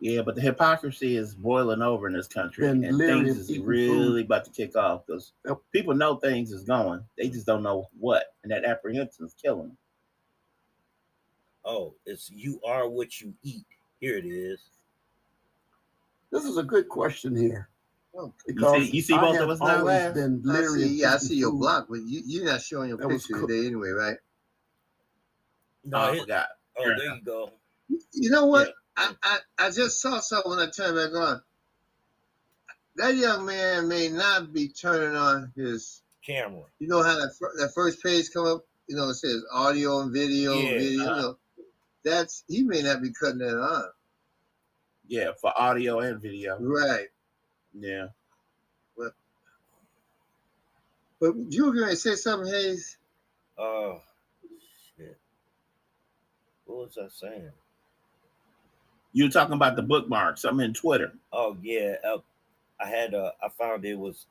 Yeah, 0.00 0.22
but 0.22 0.34
the 0.34 0.40
hypocrisy 0.40 1.16
is 1.16 1.34
boiling 1.34 1.82
over 1.82 2.06
in 2.06 2.14
this 2.14 2.26
country, 2.26 2.66
Been 2.66 2.84
and 2.84 2.98
things 2.98 3.36
is 3.36 3.50
eating 3.50 3.66
really 3.66 4.22
about 4.22 4.44
to 4.46 4.50
kick 4.50 4.74
off 4.76 5.06
because 5.06 5.32
Yep. 5.46 5.58
people 5.72 5.94
know 5.94 6.16
things 6.16 6.52
is 6.52 6.64
going. 6.64 7.04
They 7.18 7.28
just 7.28 7.46
don't 7.46 7.62
know 7.62 7.88
what, 7.98 8.34
and 8.42 8.50
that 8.50 8.64
apprehension 8.64 9.26
is 9.26 9.34
killing 9.34 9.68
them. 9.68 9.78
Oh, 11.64 11.94
it's 12.06 12.30
you 12.30 12.60
are 12.66 12.88
what 12.88 13.20
you 13.20 13.34
eat. 13.42 13.66
Here 14.00 14.16
it 14.16 14.24
is. 14.24 14.60
This 16.32 16.44
is 16.44 16.56
a 16.56 16.62
good 16.62 16.88
question 16.88 17.36
here. 17.36 17.68
Oh, 18.16 18.32
Because 18.46 18.90
you 18.92 19.02
see 19.02 19.14
I 19.14 19.20
both 19.20 19.36
of 19.36 19.50
us 19.50 19.60
now, 19.60 19.78
always 19.78 19.84
Laz? 19.86 20.14
been 20.14 20.42
I 20.50 20.62
see, 20.62 21.00
yeah, 21.00 21.14
I 21.14 21.16
see 21.18 21.36
your 21.36 21.50
food. 21.50 21.60
block, 21.60 21.86
but 21.90 22.00
you, 22.06 22.22
you're 22.24 22.44
not 22.46 22.62
showing 22.62 22.88
your 22.88 22.98
That 22.98 23.08
picture 23.08 23.34
cool. 23.34 23.48
today 23.48 23.66
anyway, 23.66 23.90
right? 23.90 24.16
No, 25.84 25.98
oh, 25.98 26.00
I 26.00 26.12
it- 26.14 26.20
forgot. 26.22 26.48
oh, 26.78 26.84
there 26.84 27.04
you 27.16 27.22
go. 27.22 27.50
You 28.14 28.30
know 28.30 28.46
what? 28.46 28.68
Yeah. 28.68 28.72
I, 29.00 29.14
I, 29.22 29.38
I 29.58 29.70
just 29.70 30.00
saw 30.00 30.20
something 30.20 30.50
when 30.50 30.58
I 30.58 30.70
turned 30.70 30.96
back 30.96 31.18
on. 31.18 31.42
That 32.96 33.16
young 33.16 33.46
man 33.46 33.88
may 33.88 34.08
not 34.08 34.52
be 34.52 34.68
turning 34.68 35.16
on 35.16 35.52
his. 35.56 36.02
Camera. 36.26 36.64
You 36.78 36.88
know 36.88 37.02
how 37.02 37.16
that, 37.16 37.34
fir- 37.38 37.54
that 37.58 37.72
first 37.74 38.02
page 38.02 38.26
come 38.32 38.46
up? 38.46 38.66
You 38.88 38.96
know, 38.96 39.08
it 39.08 39.14
says 39.14 39.42
audio 39.50 40.00
and 40.00 40.12
video, 40.12 40.52
Yeah, 40.52 40.78
video. 40.78 41.04
Uh-huh. 41.04 41.20
know, 41.20 41.36
that's 42.04 42.44
he 42.46 42.62
may 42.62 42.82
not 42.82 43.00
be 43.00 43.10
cutting 43.12 43.38
that 43.38 43.58
on. 43.58 43.88
Yeah, 45.08 45.30
for 45.40 45.52
audio 45.58 46.00
and 46.00 46.20
video. 46.20 46.58
Right. 46.60 47.08
Yeah. 47.72 48.08
But 51.20 51.34
you 51.50 51.66
were 51.66 51.74
going 51.74 51.90
to 51.90 51.96
say 51.96 52.14
something, 52.14 52.50
Hayes? 52.50 52.96
Oh 53.58 54.00
shit. 54.96 55.18
What 56.64 56.78
was 56.78 56.98
I 56.98 57.08
saying? 57.08 57.50
You 59.12 59.24
were 59.24 59.30
talking 59.30 59.54
about 59.54 59.76
the 59.76 59.82
bookmarks. 59.82 60.44
I'm 60.44 60.60
in 60.60 60.72
Twitter. 60.72 61.12
Oh 61.32 61.56
yeah, 61.62 61.96
uh, 62.04 62.18
I 62.80 62.86
had 62.86 63.14
uh, 63.14 63.32
I 63.42 63.48
found 63.48 63.84
it 63.84 63.98
was 63.98 64.26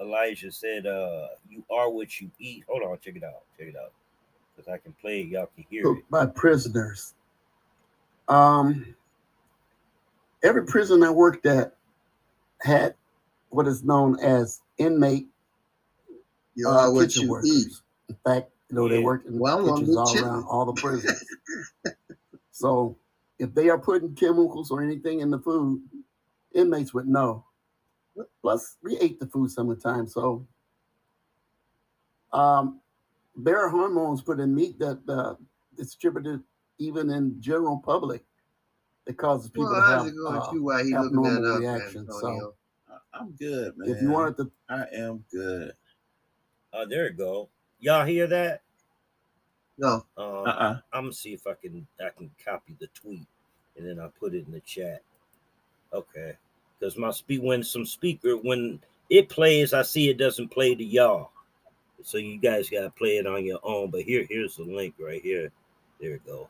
Elijah 0.00 0.50
said, 0.52 0.86
uh, 0.86 1.28
"You 1.48 1.64
are 1.70 1.90
what 1.90 2.20
you 2.20 2.30
eat." 2.38 2.64
Hold 2.68 2.82
on, 2.82 2.98
check 3.00 3.16
it 3.16 3.24
out, 3.24 3.42
check 3.58 3.68
it 3.68 3.76
out, 3.76 3.92
because 4.54 4.68
I 4.72 4.78
can 4.78 4.92
play 5.00 5.20
it. 5.20 5.28
Y'all 5.28 5.48
can 5.54 5.64
hear 5.70 5.86
it. 5.86 6.10
by 6.10 6.26
prisoners. 6.26 7.14
Um, 8.28 8.94
every 10.42 10.64
prison 10.66 11.02
I 11.04 11.10
worked 11.10 11.46
at 11.46 11.76
had 12.62 12.94
what 13.50 13.68
is 13.68 13.84
known 13.84 14.18
as 14.18 14.60
inmate 14.78 15.28
You 16.56 16.68
uh, 16.68 16.72
are 16.72 16.92
what 16.92 17.14
you 17.14 17.30
workers. 17.30 17.48
eat. 17.48 17.72
In 18.08 18.16
fact, 18.24 18.50
you 18.68 18.76
know 18.76 18.88
they 18.88 18.98
Yeah. 18.98 19.04
work 19.04 19.24
in 19.26 19.38
Well, 19.38 19.58
kitchens 19.64 19.96
all 19.96 20.18
around 20.18 20.44
all 20.44 20.64
the 20.66 20.80
prisons. 20.80 21.24
so 22.50 22.96
if 23.38 23.54
they 23.54 23.68
are 23.68 23.78
putting 23.78 24.14
chemicals 24.14 24.70
or 24.70 24.82
anything 24.82 25.20
in 25.20 25.30
the 25.30 25.38
food, 25.38 25.80
inmates 26.54 26.94
would 26.94 27.06
know. 27.08 27.44
Plus, 28.40 28.76
we 28.82 28.96
ate 28.98 29.20
the 29.20 29.26
food 29.26 29.50
some 29.50 29.68
of 29.70 29.76
the 29.76 29.82
time, 29.82 30.06
so 30.06 30.46
um, 32.32 32.80
there 33.36 33.58
are 33.58 33.68
hormones 33.68 34.22
put 34.22 34.40
in 34.40 34.54
meat 34.54 34.78
that 34.78 35.00
uh, 35.08 35.34
distributed 35.76 36.42
even 36.78 37.10
in 37.10 37.40
general 37.40 37.78
public 37.78 38.24
that 39.06 39.16
causes 39.18 39.50
people 39.50 39.70
Well, 39.70 39.80
to 39.82 39.86
have 39.86 40.06
it 40.06 40.14
uh, 40.26 40.50
to 40.52 40.62
while 40.62 40.84
he 40.84 40.92
that 40.92 41.04
abnormal 41.06 41.46
up, 41.54 41.60
reactions. 41.60 42.08
So 42.08 42.26
Antonio? 42.28 42.54
I- 42.88 43.18
I'm 43.18 43.32
good, 43.32 43.76
man. 43.76 43.90
if 43.90 44.00
you 44.02 44.10
wanted 44.10 44.36
to, 44.38 44.50
I 44.68 44.86
am 44.94 45.24
good. 45.30 45.72
Oh, 46.72 46.86
there 46.86 47.06
it 47.06 47.16
go. 47.16 47.48
Y'all 47.78 48.04
hear 48.04 48.26
that? 48.26 48.62
No. 49.78 50.04
Um, 50.16 50.46
Uh-uh. 50.46 50.78
I'm 50.92 51.04
gonna 51.04 51.12
see 51.12 51.34
if 51.34 51.46
I 51.46 51.54
can 51.54 51.86
I 52.00 52.10
can 52.16 52.30
copy 52.44 52.76
the 52.78 52.86
tweet 52.88 53.26
and 53.76 53.86
then 53.86 54.00
I'll 54.00 54.12
put 54.18 54.34
it 54.34 54.46
in 54.46 54.52
the 54.52 54.60
chat. 54.60 55.02
Okay, 55.92 56.36
because 56.78 56.96
my 56.96 57.10
speak 57.10 57.42
when 57.42 57.62
some 57.62 57.86
speaker 57.86 58.36
when 58.36 58.80
it 59.10 59.28
plays, 59.28 59.72
I 59.72 59.82
see 59.82 60.08
it 60.08 60.18
doesn't 60.18 60.48
play 60.48 60.74
to 60.74 60.84
y'all, 60.84 61.30
so 62.02 62.18
you 62.18 62.38
guys 62.38 62.70
gotta 62.70 62.90
play 62.90 63.18
it 63.18 63.26
on 63.26 63.44
your 63.44 63.60
own. 63.62 63.90
But 63.90 64.02
here 64.02 64.26
here's 64.28 64.56
the 64.56 64.64
link 64.64 64.94
right 64.98 65.22
here. 65.22 65.50
There 66.00 66.10
you 66.10 66.20
go. 66.26 66.48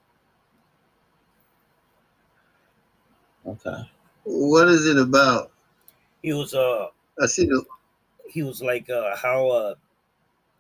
Okay. 3.47 3.89
What 4.25 4.69
is 4.69 4.87
it 4.87 4.99
about? 4.99 5.53
He 6.23 6.33
was 6.33 6.55
uh 6.55 6.89
I 7.21 7.27
see 7.27 7.47
the 7.47 7.65
he 8.29 8.43
was 8.43 8.63
like 8.63 8.89
uh 8.91 9.17
how 9.17 9.49
uh 9.49 9.75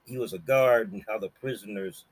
he 0.05 0.19
was 0.19 0.33
a 0.33 0.39
guard 0.39 0.93
and 0.93 1.03
how 1.09 1.19
the 1.19 1.31
prisoners 1.41 2.05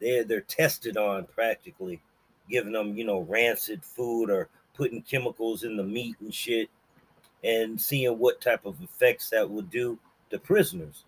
they're 0.00 0.24
they're 0.24 0.40
tested 0.42 0.96
on 0.96 1.24
practically 1.26 2.00
giving 2.48 2.72
them 2.72 2.96
you 2.96 3.04
know 3.04 3.20
rancid 3.20 3.84
food 3.84 4.30
or 4.30 4.48
putting 4.74 5.02
chemicals 5.02 5.64
in 5.64 5.76
the 5.76 5.82
meat 5.82 6.16
and 6.20 6.32
shit 6.32 6.68
and 7.44 7.80
seeing 7.80 8.18
what 8.18 8.40
type 8.40 8.64
of 8.64 8.80
effects 8.82 9.30
that 9.30 9.48
would 9.48 9.70
do 9.70 9.98
to 10.30 10.38
prisoners 10.38 11.04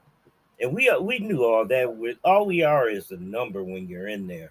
and 0.61 0.73
we 0.75 0.89
uh, 0.89 1.01
we 1.01 1.19
knew 1.19 1.45
all 1.45 1.65
that 1.67 1.95
with 1.97 2.17
all 2.25 2.47
we 2.47 2.63
are 2.63 2.89
is 2.89 3.11
a 3.11 3.17
number 3.17 3.63
when 3.65 3.89
you're 3.89 4.09
in 4.09 4.27
there 4.27 4.51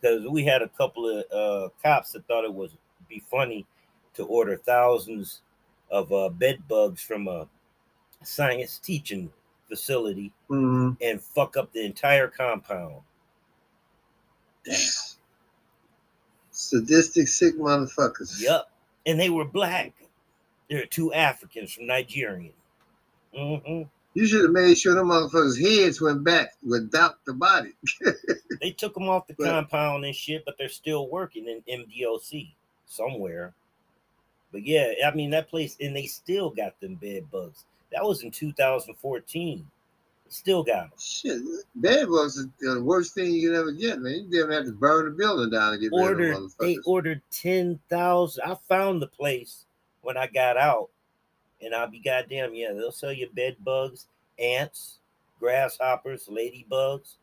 because 0.00 0.26
we 0.28 0.44
had 0.44 0.62
a 0.62 0.68
couple 0.70 1.08
of 1.08 1.24
uh 1.32 1.68
cops 1.82 2.12
that 2.12 2.26
thought 2.26 2.44
it 2.44 2.52
was 2.52 2.70
be 3.08 3.22
funny 3.30 3.66
to 4.14 4.24
order 4.26 4.56
thousands 4.56 5.42
of 5.90 6.12
uh 6.12 6.28
bed 6.28 6.62
bugs 6.68 7.00
from 7.02 7.28
a 7.28 7.46
science 8.22 8.78
teaching 8.78 9.30
facility 9.68 10.32
Mhm. 10.50 10.96
and 11.00 11.20
fuck 11.20 11.56
up 11.56 11.72
the 11.72 11.84
entire 11.84 12.28
compound. 12.28 13.02
Sadistic, 16.50 17.28
sick 17.28 17.56
motherfuckers. 17.58 18.40
Yup. 18.40 18.70
And 19.06 19.18
they 19.20 19.30
were 19.30 19.44
black. 19.44 19.92
There 20.68 20.80
were 20.80 20.86
two 20.86 21.12
Africans 21.12 21.72
from 21.72 21.86
Nigeria. 21.86 22.50
hmm 23.34 23.82
You 24.14 24.26
should 24.26 24.42
have 24.42 24.52
made 24.52 24.76
sure 24.76 24.94
the 24.94 25.02
motherfuckers' 25.02 25.60
heads 25.60 26.00
went 26.00 26.24
back 26.24 26.54
without 26.66 27.24
the 27.24 27.34
body. 27.34 27.72
They 28.60 28.70
took 28.70 28.94
them 28.94 29.08
off 29.08 29.26
the 29.26 29.34
Right. 29.38 29.50
compound 29.50 30.04
and 30.06 30.16
shit, 30.16 30.44
but 30.46 30.56
they're 30.56 30.70
still 30.70 31.08
working 31.08 31.46
in 31.46 31.62
MDOC 31.68 32.54
somewhere. 32.86 33.52
But 34.50 34.64
yeah, 34.66 34.92
I 35.06 35.14
mean 35.14 35.30
that 35.30 35.48
place, 35.50 35.76
and 35.78 35.94
they 35.94 36.06
still 36.06 36.48
got 36.50 36.80
them 36.80 36.94
bed 36.94 37.30
bugs. 37.30 37.66
That 37.92 38.02
was 38.02 38.22
in 38.22 38.30
2014. 38.30 39.70
Still 40.28 40.62
got 40.62 40.90
them. 40.90 40.98
Shit, 40.98 41.40
bed 41.76 42.08
bugs 42.08 42.36
is 42.36 42.48
the 42.60 42.82
worst 42.82 43.14
thing 43.14 43.32
you 43.32 43.48
can 43.48 43.58
ever 43.58 43.72
get, 43.72 44.00
man. 44.00 44.24
You 44.24 44.30
didn't 44.30 44.52
have 44.52 44.64
to 44.64 44.72
burn 44.72 45.04
the 45.06 45.10
building 45.12 45.50
down 45.50 45.72
to 45.72 45.78
get 45.78 45.92
rid 45.92 46.12
of 46.12 46.18
them 46.18 46.52
they 46.58 46.78
ordered 46.84 47.22
10,000 47.30 48.42
I 48.44 48.56
found 48.68 49.00
the 49.00 49.06
place 49.06 49.64
when 50.02 50.16
I 50.16 50.26
got 50.26 50.56
out 50.56 50.90
and 51.60 51.74
I'll 51.74 51.88
be 51.88 52.00
goddamn 52.00 52.54
yeah 52.54 52.72
they'll 52.72 52.92
sell 52.92 53.12
you 53.12 53.28
bed 53.34 53.56
bugs 53.64 54.06
ants 54.38 54.98
grasshoppers 55.40 56.28
ladybugs 56.28 57.14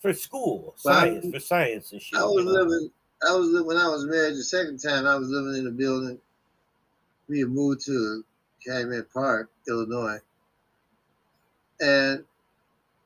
for 0.00 0.12
school 0.12 0.74
Well, 0.84 0.94
I- 0.94 1.00
science 1.00 1.30
for 1.30 1.40
science 1.40 1.92
and 1.92 2.00
shit 2.00 2.18
I 2.18 2.24
was 2.24 2.44
living. 2.44 2.90
I 3.26 3.34
was 3.34 3.64
when 3.64 3.76
I 3.76 3.88
was 3.88 4.04
married 4.06 4.34
the 4.34 4.44
second 4.44 4.78
time. 4.78 5.06
I 5.06 5.16
was 5.16 5.28
living 5.28 5.60
in 5.60 5.66
a 5.66 5.70
building. 5.70 6.18
We 7.28 7.40
had 7.40 7.48
moved 7.48 7.84
to 7.86 8.22
Calumet 8.66 9.10
Park, 9.12 9.50
Illinois, 9.66 10.18
and 11.80 12.24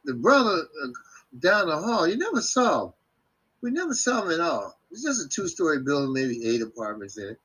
the 0.04 0.14
brother 0.14 0.66
uh, 0.82 0.88
down 1.38 1.68
the 1.68 1.76
hall, 1.76 2.06
you 2.06 2.16
never 2.16 2.40
saw 2.40 2.86
him. 2.86 2.92
We 3.60 3.70
never 3.70 3.94
saw 3.94 4.22
him 4.22 4.32
at 4.32 4.40
all. 4.40 4.78
It's 4.90 5.02
just 5.02 5.24
a 5.24 5.28
two-story 5.28 5.80
building, 5.80 6.12
maybe 6.12 6.46
eight 6.46 6.62
apartments 6.62 7.18
in 7.18 7.30
it. 7.30 7.40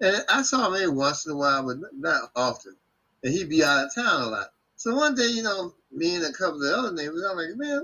And 0.00 0.24
I 0.28 0.42
saw 0.42 0.68
him 0.68 0.74
every 0.74 0.88
once 0.88 1.26
in 1.26 1.32
a 1.32 1.36
while, 1.36 1.66
but 1.66 1.78
not 1.92 2.30
often. 2.34 2.76
And 3.22 3.32
he'd 3.32 3.48
be 3.48 3.64
out 3.64 3.86
of 3.86 3.94
town 3.94 4.22
a 4.22 4.26
lot. 4.26 4.48
So 4.76 4.94
one 4.94 5.14
day, 5.14 5.28
you 5.28 5.42
know, 5.42 5.74
me 5.92 6.16
and 6.16 6.24
a 6.24 6.32
couple 6.32 6.56
of 6.56 6.60
the 6.60 6.76
other 6.76 6.92
neighbors, 6.92 7.24
I'm 7.28 7.36
like, 7.36 7.56
man, 7.56 7.82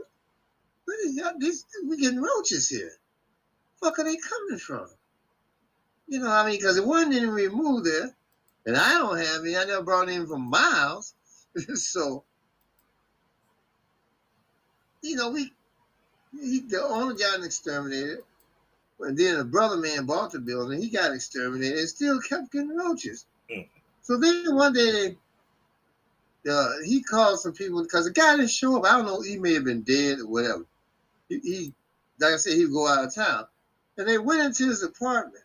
what 0.85 0.99
is 1.07 1.17
y'all? 1.17 1.33
These 1.39 1.65
we 1.87 1.97
getting 1.97 2.21
roaches 2.21 2.69
here. 2.69 2.93
Fuck 3.81 3.99
are 3.99 4.05
they 4.05 4.17
coming 4.17 4.59
from? 4.59 4.89
You 6.09 6.19
know, 6.19 6.31
I 6.31 6.45
mean, 6.47 6.57
because 6.57 6.77
it 6.77 6.85
wasn't 6.85 7.15
any 7.15 7.27
removed 7.27 7.87
there, 7.87 8.15
and 8.67 8.77
I 8.77 8.95
don't 8.99 9.17
have 9.17 9.43
any. 9.43 9.57
I 9.57 9.65
never 9.65 9.83
brought 9.83 10.09
any 10.09 10.27
from 10.27 10.51
my 10.51 10.59
house, 10.59 11.15
so 11.75 12.25
you 15.03 15.17
know, 15.17 15.31
we 15.31 15.53
he, 16.33 16.61
the 16.61 16.83
owner 16.83 17.15
got 17.15 17.45
exterminated, 17.45 18.19
and 19.01 19.17
then 19.17 19.37
a 19.37 19.45
brother 19.45 19.77
man 19.77 20.07
bought 20.07 20.33
the 20.33 20.39
building. 20.39 20.81
He 20.81 20.91
got 20.91 21.13
exterminated, 21.13 21.79
and 21.79 21.89
still 21.89 22.21
kept 22.21 22.53
getting 22.53 22.77
roaches. 22.77 23.27
Hmm. 23.51 23.63
So 24.03 24.19
then 24.19 24.55
one 24.55 24.73
day 24.73 25.17
uh, 26.49 26.69
he 26.85 27.03
called 27.03 27.41
some 27.41 27.53
people 27.53 27.83
because 27.83 28.05
the 28.07 28.13
guy 28.13 28.37
didn't 28.37 28.51
show 28.51 28.77
up. 28.79 28.85
I 28.85 28.97
don't 28.97 29.07
know, 29.07 29.21
he 29.21 29.39
may 29.39 29.55
have 29.55 29.65
been 29.65 29.83
dead 29.83 30.21
or 30.21 30.27
whatever. 30.27 30.67
He, 31.29 31.39
he 31.41 31.75
like 32.21 32.35
I 32.35 32.37
said, 32.37 32.55
he 32.55 32.65
would 32.67 32.75
go 32.75 32.87
out 32.87 33.05
of 33.05 33.15
town. 33.15 33.47
And 33.99 34.09
they 34.09 34.19
went 34.19 34.43
into 34.43 34.69
his 34.69 34.83
apartment 34.83 35.45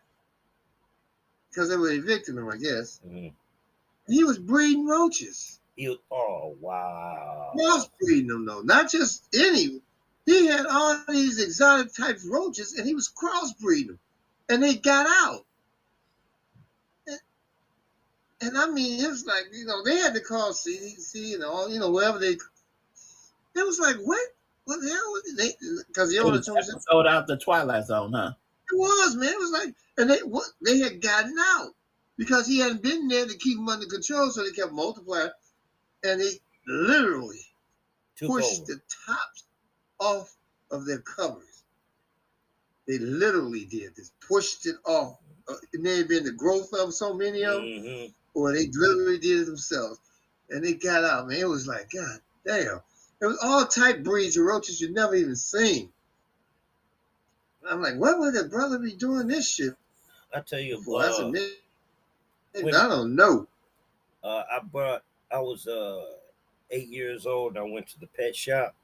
because 1.50 1.68
they 1.68 1.76
were 1.76 1.90
evicting 1.90 2.36
him, 2.36 2.48
I 2.48 2.56
guess. 2.56 3.00
Mhm. 3.06 3.32
He 4.08 4.24
was 4.24 4.38
breeding 4.38 4.86
roaches. 4.86 5.60
He 5.76 5.88
was, 5.88 5.98
oh 6.10 6.56
wow 6.60 7.52
Cross 7.56 7.90
breeding 8.00 8.28
them 8.28 8.46
though, 8.46 8.62
not 8.62 8.90
just 8.90 9.24
any. 9.34 9.80
He 10.24 10.46
had 10.46 10.66
all 10.66 11.00
these 11.08 11.40
exotic 11.40 11.94
type 11.94 12.18
roaches, 12.28 12.74
and 12.74 12.86
he 12.86 12.94
was 12.94 13.12
crossbreeding 13.12 13.86
them, 13.86 13.98
and 14.48 14.62
they 14.62 14.74
got 14.74 15.06
out. 15.06 15.44
And, 17.06 17.18
and 18.40 18.58
I 18.58 18.68
mean, 18.68 19.04
it 19.04 19.08
was 19.08 19.24
like 19.24 19.44
you 19.52 19.66
know 19.66 19.84
they 19.84 19.96
had 19.96 20.14
to 20.14 20.20
call 20.20 20.52
CDC 20.52 21.34
and 21.34 21.44
all 21.44 21.68
you 21.68 21.78
know 21.78 21.90
wherever 21.90 22.18
they. 22.18 22.32
It 22.32 23.64
was 23.64 23.78
like 23.78 23.96
what? 23.96 24.20
What 24.64 24.80
the 24.80 24.88
hell? 24.88 25.12
was 25.12 25.36
They 25.36 25.52
because 25.86 26.10
the 26.10 26.16
It 26.16 26.24
owner 26.24 26.38
was 26.38 26.46
told 26.46 26.58
us 26.58 26.70
episode 26.70 27.06
out 27.06 27.26
the 27.28 27.36
Twilight 27.36 27.84
Zone, 27.84 28.12
huh? 28.12 28.32
it 28.72 28.76
was 28.76 29.16
man. 29.16 29.28
It 29.28 29.38
was 29.38 29.52
like 29.52 29.74
and 29.98 30.10
they 30.10 30.18
what 30.18 30.46
they 30.64 30.78
had 30.78 31.00
gotten 31.00 31.36
out 31.38 31.70
because 32.16 32.46
he 32.46 32.58
hadn't 32.58 32.82
been 32.82 33.08
there 33.08 33.26
to 33.26 33.36
keep 33.36 33.56
them 33.56 33.68
under 33.68 33.86
control, 33.86 34.30
so 34.30 34.42
they 34.42 34.50
kept 34.50 34.72
multiplying, 34.72 35.30
and 36.12 36.20
they 36.20 36.40
literally 36.66 37.40
Took 38.16 38.28
pushed 38.28 38.62
over. 38.62 38.72
the 38.74 38.80
tops 39.06 39.44
off 39.98 40.34
of 40.70 40.86
their 40.86 40.98
covers. 41.00 41.62
They 42.86 42.98
literally 42.98 43.64
did 43.64 43.96
this, 43.96 44.12
pushed 44.26 44.66
it 44.66 44.76
off. 44.84 45.18
Uh, 45.48 45.54
it 45.72 45.80
may 45.80 45.98
have 45.98 46.08
been 46.08 46.24
the 46.24 46.32
growth 46.32 46.72
of 46.72 46.94
so 46.94 47.14
many 47.14 47.42
of 47.44 47.54
them, 47.62 47.64
Mhm. 47.64 48.12
or 48.34 48.52
they 48.52 48.68
literally 48.72 49.18
did 49.18 49.40
it 49.42 49.44
themselves. 49.46 50.00
And 50.50 50.64
they 50.64 50.74
got 50.74 51.04
out, 51.04 51.28
man. 51.28 51.38
It 51.40 51.48
was 51.48 51.66
like, 51.66 51.90
God 51.90 52.20
damn. 52.44 52.80
It 53.20 53.26
was 53.26 53.38
all 53.42 53.66
type 53.66 54.02
breeds 54.04 54.36
of 54.36 54.44
roaches 54.44 54.80
you 54.80 54.92
never 54.92 55.14
even 55.14 55.34
seen. 55.36 55.92
I'm 57.68 57.82
like, 57.82 57.96
what 57.96 58.18
would 58.20 58.34
the 58.34 58.44
brother 58.44 58.78
be 58.78 58.94
doing 58.94 59.26
this 59.26 59.48
shit 59.48 59.74
I 60.32 60.40
tell 60.40 60.60
you? 60.60 60.76
I 60.78 61.10
said, 61.12 61.24
uh, 61.24 61.28
man, 61.30 61.50
when- 62.62 62.74
I 62.74 62.88
don't 62.88 63.14
know. 63.16 63.48
uh, 64.22 64.44
I 64.50 64.60
brought 64.60 65.02
I 65.32 65.38
was 65.40 65.66
uh 65.66 66.04
eight 66.70 66.88
years 66.88 67.26
old. 67.26 67.56
I 67.56 67.62
went 67.62 67.86
to 67.88 68.00
the 68.00 68.06
pet 68.06 68.34
shop 68.34 68.74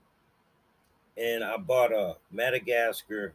and 1.16 1.45
I 1.45 1.57
bought 1.57 1.93
a 1.93 2.16
Madagascar 2.30 3.34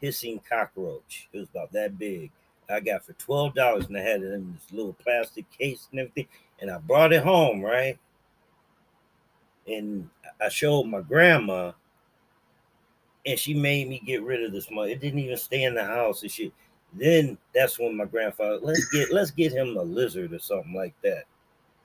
hissing 0.00 0.40
cockroach. 0.48 1.28
It 1.32 1.38
was 1.38 1.48
about 1.48 1.72
that 1.72 1.98
big. 1.98 2.30
I 2.70 2.80
got 2.80 3.04
for 3.04 3.12
twelve 3.14 3.54
dollars 3.54 3.86
and 3.86 3.96
I 3.96 4.00
had 4.00 4.22
it 4.22 4.32
in 4.32 4.52
this 4.52 4.72
little 4.72 4.94
plastic 4.94 5.50
case 5.50 5.88
and 5.90 6.00
everything. 6.00 6.28
And 6.60 6.70
I 6.70 6.78
brought 6.78 7.12
it 7.12 7.22
home, 7.22 7.60
right? 7.60 7.98
And 9.66 10.08
I 10.40 10.48
showed 10.48 10.84
my 10.84 11.00
grandma, 11.00 11.72
and 13.26 13.38
she 13.38 13.54
made 13.54 13.88
me 13.88 14.02
get 14.04 14.22
rid 14.22 14.42
of 14.42 14.52
this 14.52 14.70
mother. 14.70 14.90
It 14.90 15.00
didn't 15.00 15.20
even 15.20 15.36
stay 15.36 15.64
in 15.64 15.74
the 15.74 15.84
house 15.84 16.22
and 16.22 16.30
shit. 16.30 16.52
Then 16.92 17.38
that's 17.54 17.78
when 17.78 17.96
my 17.96 18.04
grandfather 18.04 18.58
let's 18.60 18.88
get 18.90 19.12
let's 19.12 19.30
get 19.30 19.52
him 19.52 19.76
a 19.76 19.82
lizard 19.82 20.32
or 20.32 20.38
something 20.38 20.74
like 20.74 20.94
that. 21.02 21.24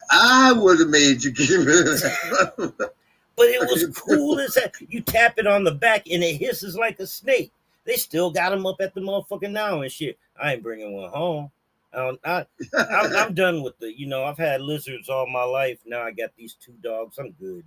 I 0.09 0.53
would 0.53 0.79
have 0.79 0.89
made 0.89 1.23
you 1.23 1.31
of 1.31 1.35
that. 1.35 2.91
But 3.35 3.49
it 3.49 3.59
was 3.61 3.85
cool 3.97 4.39
as 4.39 4.55
that. 4.55 4.73
You 4.89 5.01
tap 5.01 5.37
it 5.37 5.45
on 5.45 5.63
the 5.63 5.71
back 5.71 6.07
and 6.09 6.23
it 6.23 6.37
hisses 6.37 6.75
like 6.75 6.99
a 6.99 7.07
snake. 7.07 7.51
They 7.85 7.95
still 7.95 8.31
got 8.31 8.49
them 8.49 8.65
up 8.65 8.81
at 8.81 8.93
the 8.93 9.01
motherfucking 9.01 9.51
now 9.51 9.81
and 9.81 9.91
shit. 9.91 10.17
I 10.41 10.53
ain't 10.53 10.63
bringing 10.63 10.93
one 10.93 11.09
home. 11.09 11.51
I, 11.93 12.17
I, 12.25 12.45
I'm, 12.77 13.15
I'm 13.15 13.33
done 13.33 13.63
with 13.63 13.77
the, 13.79 13.97
you 13.97 14.07
know, 14.07 14.23
I've 14.23 14.37
had 14.37 14.61
lizards 14.61 15.09
all 15.09 15.27
my 15.27 15.43
life. 15.43 15.79
Now 15.85 16.01
I 16.01 16.11
got 16.11 16.31
these 16.35 16.55
two 16.55 16.73
dogs. 16.83 17.17
I'm 17.17 17.31
good. 17.39 17.63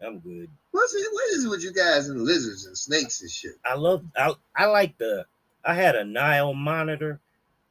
I'm 0.00 0.20
good. 0.20 0.48
What's 0.70 0.94
it, 0.94 1.08
what 1.10 1.30
is 1.30 1.44
it 1.44 1.48
with 1.48 1.64
you 1.64 1.72
guys 1.72 2.08
and 2.08 2.22
lizards 2.22 2.66
and 2.66 2.78
snakes 2.78 3.20
and 3.20 3.30
shit? 3.30 3.52
I 3.64 3.74
love, 3.74 4.04
I, 4.16 4.32
I 4.54 4.66
like 4.66 4.96
the, 4.98 5.26
I 5.64 5.74
had 5.74 5.96
a 5.96 6.04
Nile 6.04 6.54
monitor. 6.54 7.18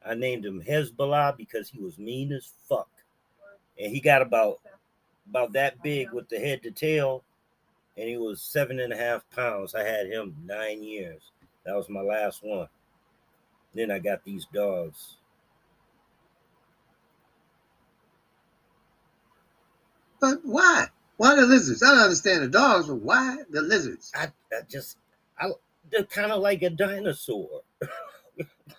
I 0.04 0.14
named 0.14 0.44
him 0.44 0.62
Hezbollah 0.62 1.36
because 1.36 1.70
he 1.70 1.80
was 1.80 1.98
mean 1.98 2.32
as 2.32 2.52
fuck. 2.68 2.88
And 3.78 3.92
he 3.92 4.00
got 4.00 4.22
about, 4.22 4.60
about 5.28 5.52
that 5.54 5.82
big 5.82 6.12
with 6.12 6.28
the 6.28 6.38
head 6.38 6.62
to 6.64 6.70
tail. 6.70 7.24
and 7.96 8.08
he 8.08 8.16
was 8.16 8.40
seven 8.42 8.80
and 8.80 8.92
a 8.92 8.96
half 8.96 9.24
pounds. 9.34 9.74
I 9.74 9.84
had 9.84 10.06
him 10.08 10.36
nine 10.46 10.82
years. 10.82 11.22
That 11.66 11.76
was 11.76 11.88
my 11.90 12.00
last 12.00 12.42
one. 12.44 12.68
Then 13.74 13.90
I 13.90 13.98
got 13.98 14.24
these 14.24 14.46
dogs. 14.52 15.16
But 20.20 20.40
why? 20.44 20.86
Why 21.18 21.36
the 21.36 21.46
lizards? 21.46 21.82
I 21.82 21.90
don't 21.92 22.04
understand 22.04 22.44
the 22.44 22.48
dogs, 22.48 22.88
but 22.88 22.96
why 22.96 23.38
the 23.50 23.62
lizards? 23.62 24.12
I, 24.14 24.26
I 24.52 24.62
just, 24.70 24.98
I 25.38 25.50
they're 25.90 26.04
kind 26.04 26.32
of 26.32 26.40
like 26.42 26.62
a 26.62 26.70
dinosaur. 26.70 27.62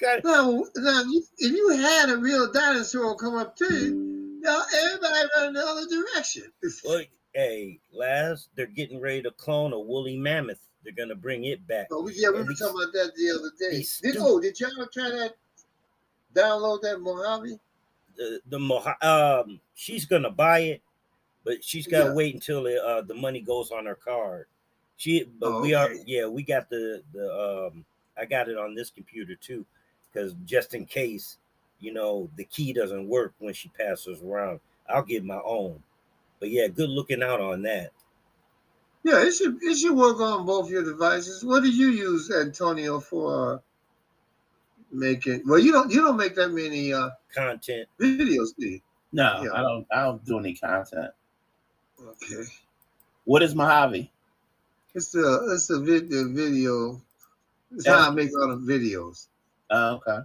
it's 0.00 0.02
kind 0.02 0.18
of, 0.18 0.24
No, 0.24 0.68
now, 0.76 1.02
if 1.38 1.52
you 1.52 1.68
had 1.70 2.10
a 2.10 2.16
real 2.16 2.50
dinosaur 2.52 3.16
come 3.16 3.34
up 3.36 3.56
to 3.56 3.64
you, 3.64 4.38
now 4.40 4.62
everybody 4.74 5.28
run 5.36 5.52
the 5.54 5.64
other 5.64 5.86
direction. 5.86 6.44
well, 6.84 7.02
hey, 7.34 7.78
last 7.92 8.48
they're 8.54 8.66
getting 8.66 9.00
ready 9.00 9.22
to 9.22 9.30
clone 9.32 9.72
a 9.72 9.78
woolly 9.78 10.16
mammoth. 10.16 10.60
They're 10.84 10.92
gonna 10.92 11.14
bring 11.16 11.44
it 11.44 11.66
back. 11.66 11.88
Oh, 11.90 12.08
yeah, 12.08 12.30
we 12.30 12.38
And 12.38 12.46
were 12.48 12.54
talking 12.54 12.76
about 12.82 12.92
that 12.92 13.12
the 13.16 13.30
other 13.30 13.50
day. 13.58 13.84
Did, 14.02 14.16
oh, 14.20 14.40
did 14.40 14.58
y'all 14.60 14.70
try 14.92 15.10
that? 15.10 15.34
Download 16.34 16.80
that 16.82 16.98
Movavi? 16.98 17.58
The 18.16 18.40
the 18.46 18.58
Moha- 18.58 19.02
um, 19.04 19.60
she's 19.74 20.04
gonna 20.04 20.30
buy 20.30 20.60
it, 20.60 20.82
but 21.44 21.62
she's 21.64 21.86
gotta 21.86 22.10
Yeah. 22.10 22.14
wait 22.14 22.34
until 22.34 22.66
it, 22.66 22.78
uh 22.78 23.02
the 23.02 23.14
money 23.14 23.40
goes 23.40 23.70
on 23.70 23.86
her 23.86 23.94
card. 23.96 24.46
She, 24.96 25.24
but 25.24 25.52
Oh, 25.52 25.60
we 25.60 25.74
are, 25.74 25.92
yeah, 26.06 26.26
we 26.26 26.42
got 26.42 26.68
the 26.70 27.02
the 27.12 27.68
um, 27.72 27.84
I 28.16 28.24
got 28.24 28.48
it 28.48 28.56
on 28.56 28.74
this 28.74 28.90
computer 28.90 29.34
too, 29.36 29.64
because 30.18 30.34
just 30.44 30.74
in 30.74 30.84
case, 30.84 31.38
you 31.80 31.92
know, 31.92 32.28
the 32.36 32.44
key 32.44 32.72
doesn't 32.72 33.08
work 33.08 33.34
when 33.38 33.54
she 33.54 33.68
passes 33.70 34.20
around, 34.22 34.60
I'll 34.88 35.02
get 35.02 35.24
my 35.24 35.40
own. 35.44 35.80
But 36.40 36.50
yeah, 36.50 36.66
good 36.68 36.90
looking 36.90 37.22
out 37.22 37.40
on 37.40 37.62
that. 37.62 37.90
Yeah, 39.04 39.22
it 39.22 39.32
should 39.32 39.58
it 39.62 39.76
should 39.76 39.96
work 39.96 40.20
on 40.20 40.44
both 40.44 40.70
your 40.70 40.84
devices. 40.84 41.44
What 41.44 41.62
do 41.62 41.70
you 41.70 41.88
use, 41.90 42.30
Antonio, 42.32 42.98
for 43.00 43.54
uh, 43.54 43.58
making? 44.92 45.42
Well, 45.46 45.58
you 45.58 45.72
don't 45.72 45.90
you 45.90 46.00
don't 46.00 46.16
make 46.16 46.34
that 46.34 46.50
many 46.50 46.92
uh, 46.92 47.10
Content. 47.34 47.88
videos, 48.00 48.48
do 48.58 48.66
you? 48.66 48.80
No, 49.12 49.42
Yeah. 49.44 49.52
I 49.54 49.62
don't. 49.62 49.86
I 49.92 50.02
don't 50.02 50.24
do 50.24 50.38
any 50.38 50.54
content. 50.54 51.12
Okay, 52.00 52.42
What 53.24 53.42
is 53.42 53.54
Movavi? 53.54 54.10
it's 54.94 55.14
a 55.14 55.52
it's 55.52 55.70
a, 55.70 55.78
vid, 55.80 56.10
the 56.10 56.30
video. 56.34 57.00
It's 57.74 57.86
Yeah. 57.86 58.02
how 58.02 58.10
I 58.10 58.14
make 58.14 58.30
all 58.36 58.48
the 58.48 58.56
videos. 58.72 59.28
Oh, 59.70 59.96
okay. 60.06 60.20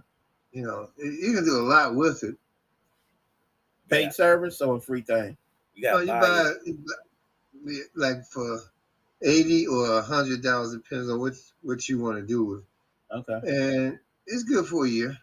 You 0.52 0.62
know, 0.66 0.90
you 0.98 1.34
can 1.34 1.44
do 1.44 1.56
a 1.58 1.66
lot 1.68 1.94
with 1.94 2.22
it. 2.24 2.36
Paid 3.88 4.04
Yeah. 4.04 4.10
service 4.10 4.60
or 4.60 4.76
a 4.76 4.80
free 4.80 5.02
thing? 5.02 5.36
You 5.74 5.88
Oh, 5.88 6.04
got 6.04 6.06
you 6.06 6.06
buy, 6.06 6.52
you 6.64 6.84
buy 7.64 7.78
like 7.94 8.24
for 8.26 8.60
eighty 9.22 9.66
or 9.66 9.98
a 9.98 10.02
hundred 10.02 10.42
dollars, 10.42 10.72
depends 10.74 11.10
on 11.10 11.20
what 11.20 11.34
what 11.62 11.88
you 11.88 11.98
want 11.98 12.16
to 12.18 12.26
do 12.26 12.44
with. 12.44 12.64
Okay. 13.10 13.40
and 13.48 13.98
it's 14.26 14.42
good 14.44 14.66
for 14.66 14.86
a 14.86 14.88
year. 14.88 15.18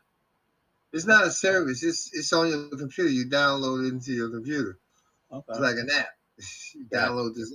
It's 0.93 1.05
not 1.05 1.25
a 1.25 1.31
service. 1.31 1.83
It's 1.83 2.13
it's 2.13 2.31
on 2.33 2.49
your 2.49 2.69
computer. 2.77 3.09
You 3.09 3.25
download 3.25 3.85
it 3.85 3.93
into 3.93 4.11
your 4.13 4.29
computer. 4.29 4.77
Okay. 5.31 5.45
It's 5.49 5.59
like 5.59 5.77
an 5.77 5.89
app. 5.89 6.09
You 6.75 6.85
Yeah. 6.91 7.07
download 7.07 7.35
this. 7.35 7.53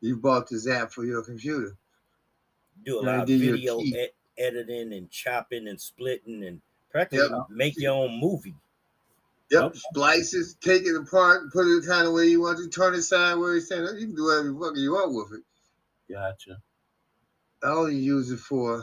You 0.00 0.16
bought 0.16 0.48
this 0.48 0.68
app 0.68 0.92
for 0.92 1.04
your 1.04 1.22
computer. 1.22 1.76
do 2.84 3.00
a 3.00 3.02
lot 3.02 3.20
of 3.20 3.26
give 3.26 3.40
you 3.42 3.54
a 3.54 3.56
video 3.56 3.80
ed- 3.80 4.10
editing 4.38 4.92
and 4.92 5.10
chopping 5.10 5.68
and 5.68 5.80
splitting 5.80 6.44
and 6.44 6.60
practically 6.90 7.28
Yep. 7.28 7.46
make 7.50 7.78
your 7.78 7.92
own 7.94 8.18
movie. 8.20 8.54
Yep. 9.50 9.62
Okay. 9.62 9.78
Splices, 9.90 10.54
take 10.60 10.82
it 10.84 10.94
apart, 10.96 11.52
put 11.52 11.66
it 11.66 11.82
the 11.82 11.86
kind 11.88 12.06
of 12.06 12.12
way 12.14 12.26
you 12.26 12.42
want 12.42 12.58
to, 12.58 12.68
turn 12.68 12.94
it 12.94 13.02
sideways, 13.02 13.66
stand 13.66 13.86
up. 13.88 13.94
You 13.96 14.06
can 14.06 14.14
do 14.16 14.24
whatever 14.24 14.52
fucking 14.54 14.82
you 14.82 14.92
want 14.92 15.14
with 15.14 15.40
it. 15.40 15.44
Gotcha. 16.12 16.60
I 17.62 17.68
only 17.68 17.96
use 17.96 18.30
it 18.30 18.38
for. 18.40 18.82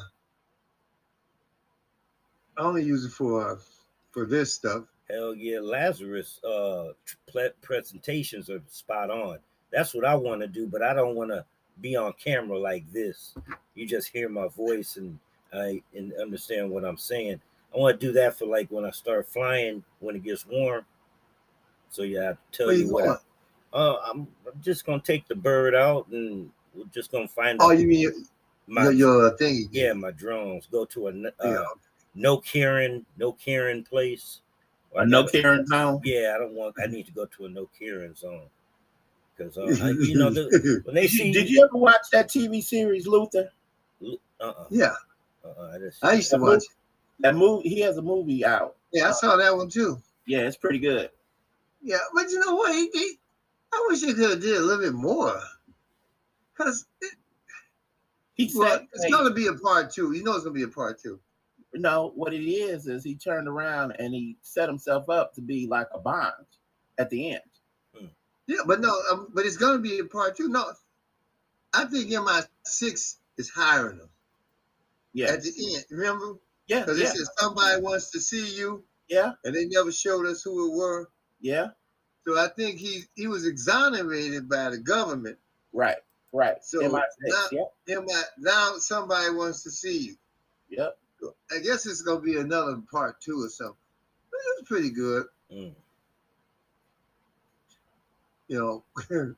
I 2.58 2.62
only 2.62 2.84
use 2.84 3.06
it 3.06 3.12
for 3.12 3.52
uh, 3.52 3.56
for 4.12 4.26
this 4.26 4.54
stuff. 4.54 4.86
Hell 5.10 5.36
yeah, 5.36 5.60
Lazarus 5.60 6.44
uh 6.44 6.94
presentations 7.62 8.50
are 8.50 8.62
spot 8.70 9.10
on. 9.10 9.40
That's 9.72 9.94
what 9.94 10.06
I 10.06 10.16
want 10.16 10.42
to 10.42 10.48
do, 10.48 10.68
but 10.68 10.82
I 10.82 10.94
don't 10.94 11.16
want 11.16 11.32
to 11.32 11.46
be 11.82 11.96
on 11.96 12.14
camera 12.14 12.58
like 12.58 12.90
this. 12.92 13.36
You 13.76 13.86
just 13.86 14.08
hear 14.08 14.30
my 14.30 14.48
voice 14.48 14.96
and 14.98 15.20
I 15.58 15.82
and 15.96 16.14
understand 16.22 16.70
what 16.70 16.86
I'm 16.86 16.98
saying. 16.98 17.40
I 17.74 17.78
want 17.78 18.00
to 18.00 18.06
do 18.08 18.14
that 18.14 18.38
for 18.38 18.46
like 18.46 18.70
when 18.72 18.86
I 18.86 18.92
start 18.92 19.28
flying 19.28 19.84
when 20.00 20.16
it 20.16 20.24
gets 20.24 20.46
warm. 20.46 20.86
So 21.90 22.04
yeah, 22.04 22.20
I 22.20 22.24
have 22.26 22.38
to 22.52 22.58
tell 22.58 22.68
Where 22.68 22.76
you 22.76 22.88
you 22.88 22.94
what. 22.94 23.04
going? 23.06 23.18
I, 23.74 23.78
uh, 23.78 23.98
I'm, 24.10 24.20
I'm 24.52 24.62
just 24.62 24.86
gonna 24.86 25.02
take 25.02 25.28
the 25.28 25.36
bird 25.36 25.76
out 25.76 26.08
and 26.10 26.50
we're 26.74 26.86
just 26.94 27.12
gonna 27.12 27.28
find 27.28 27.60
Oh, 27.62 27.72
a- 27.72 27.76
you 27.76 27.88
mean 27.88 28.00
your 28.02 28.14
my 28.68 28.84
your, 28.84 28.92
your 28.92 29.38
thing? 29.38 29.68
yeah 29.72 29.94
my 29.94 30.12
drones. 30.12 30.68
Go 30.72 30.86
to 30.86 31.08
a 31.08 31.12
uh, 31.12 31.32
Yeah. 31.44 31.64
no 32.16 32.38
Karen 32.38 33.06
no 33.18 33.34
Karen 33.34 33.84
place. 33.84 34.42
A 34.96 35.06
no 35.06 35.26
Karen 35.26 35.66
zone. 35.68 36.00
Yeah, 36.04 36.34
I 36.36 36.40
don't 36.40 36.54
want. 36.54 36.76
I 36.82 36.88
need 36.88 37.06
to 37.08 37.12
go 37.12 37.26
to 37.26 37.46
a 37.46 37.50
no 37.50 37.70
Karen 37.78 38.16
zone 38.16 38.48
because 39.36 39.58
uh, 39.58 39.76
I- 39.84 39.90
you 39.92 40.16
know 40.18 40.30
the, 40.30 40.82
when 40.86 40.96
they 40.96 41.02
Did 41.04 41.12
see 41.12 41.28
you, 41.28 41.34
did 41.34 41.50
you 41.50 41.64
ever 41.66 41.78
watch 41.78 42.02
that 42.12 42.30
TV 42.30 42.64
series 42.64 43.08
Luther? 43.08 43.50
Uh-uh, 44.40 44.66
yeah, 44.70 44.94
uh-uh, 45.46 45.78
I 46.04 46.10
I 46.10 46.14
used 46.14 46.32
to 46.32 46.38
watch. 46.38 46.64
it. 46.64 46.70
That 47.20 47.36
movie. 47.36 47.70
He 47.70 47.80
has 47.82 47.98
a 47.98 48.02
movie 48.02 48.44
out. 48.46 48.76
Yeah, 48.92 49.10
I 49.10 49.12
saw 49.12 49.36
that 49.38 49.56
one 49.56 49.70
too. 49.70 50.02
Yeah, 50.26 50.40
it's 50.40 50.58
pretty 50.58 50.80
good. 50.80 51.10
Yeah, 51.82 51.98
but 52.14 52.30
you 52.30 52.40
know 52.40 52.56
what? 52.56 52.74
He, 52.74 52.90
he, 52.94 53.14
I 53.74 53.86
wish 53.90 54.02
they 54.02 54.14
could 54.14 54.30
have 54.32 54.42
did 54.42 54.58
a 54.58 54.62
little 54.62 54.84
bit 54.84 54.94
more. 54.94 55.40
Cause 56.58 56.86
it, 57.02 57.14
He 58.34 58.52
well, 58.56 58.70
said, 58.70 58.88
it's 58.94 59.12
gonna 59.14 59.34
be 59.34 59.48
a 59.48 59.54
part 59.54 59.92
two. 59.92 60.14
You 60.14 60.24
know 60.24 60.34
it's 60.36 60.44
gonna 60.44 60.54
be 60.54 60.64
a 60.64 60.68
part 60.68 61.00
two. 61.02 61.20
no, 61.74 62.12
what 62.16 62.34
it 62.34 62.44
is 62.46 62.88
is 62.88 63.04
he 63.04 63.16
turned 63.16 63.48
around 63.48 63.92
and 64.00 64.14
he 64.14 64.38
set 64.42 64.68
himself 64.70 65.10
up 65.10 65.34
to 65.36 65.42
be 65.42 65.68
like 65.68 65.88
a 65.94 66.00
Bond 66.00 66.34
at 66.98 67.10
the 67.10 67.32
end. 67.32 67.42
Yeah, 68.48 68.60
but 68.66 68.80
no, 68.80 68.96
um, 69.12 69.28
but 69.34 69.46
it's 69.46 69.58
gonna 69.58 69.80
be 69.80 70.00
a 70.00 70.06
part 70.06 70.38
two. 70.38 70.48
No, 70.50 70.72
I 71.74 71.86
think 71.86 72.10
MI 72.10 72.42
six 72.64 73.18
is 73.38 73.50
hiring 73.50 73.98
them 73.98 74.10
Yeah, 75.16 75.28
at 75.32 75.42
the 75.44 75.54
end. 75.76 75.86
Remember? 75.90 76.34
yeah, 76.68 76.82
Because 76.82 77.00
yeah, 77.00 77.06
it 77.06 77.16
says 77.16 77.30
somebody 77.40 77.82
wants 77.82 78.12
to 78.12 78.20
see 78.20 78.54
you, 78.56 78.84
yeah, 79.08 79.32
and 79.46 79.56
they 79.56 79.66
never 79.66 79.92
showed 79.92 80.26
us 80.26 80.44
who 80.44 80.72
it 80.74 80.78
were. 80.78 81.10
yeah. 81.40 81.68
So 82.28 82.38
I 82.38 82.48
think 82.50 82.80
he 82.80 83.04
he 83.16 83.28
was 83.28 83.46
exonerated 83.46 84.50
by 84.50 84.72
the 84.72 84.78
government. 84.80 85.38
Right, 85.72 85.98
right. 86.34 86.58
So 86.64 86.82
MI6, 86.82 87.02
now- 87.28 87.48
yep, 87.88 88.04
MI, 88.04 88.22
now 88.40 88.74
somebody 88.78 89.34
wants 89.34 89.64
to 89.64 89.72
see 89.72 89.98
you. 90.00 90.16
yep. 90.70 90.98
I 91.52 91.60
guess 91.60 91.86
it's 91.86 92.02
gonna 92.02 92.20
be 92.20 92.38
another 92.38 92.82
part 92.92 93.22
two 93.22 93.42
or 93.44 93.50
something. 93.50 93.78
But 94.32 94.38
it 94.38 94.60
was 94.60 94.68
pretty 94.68 94.90
good, 94.90 95.26
mm, 95.52 95.74
you 98.48 98.60
know. 98.60 98.84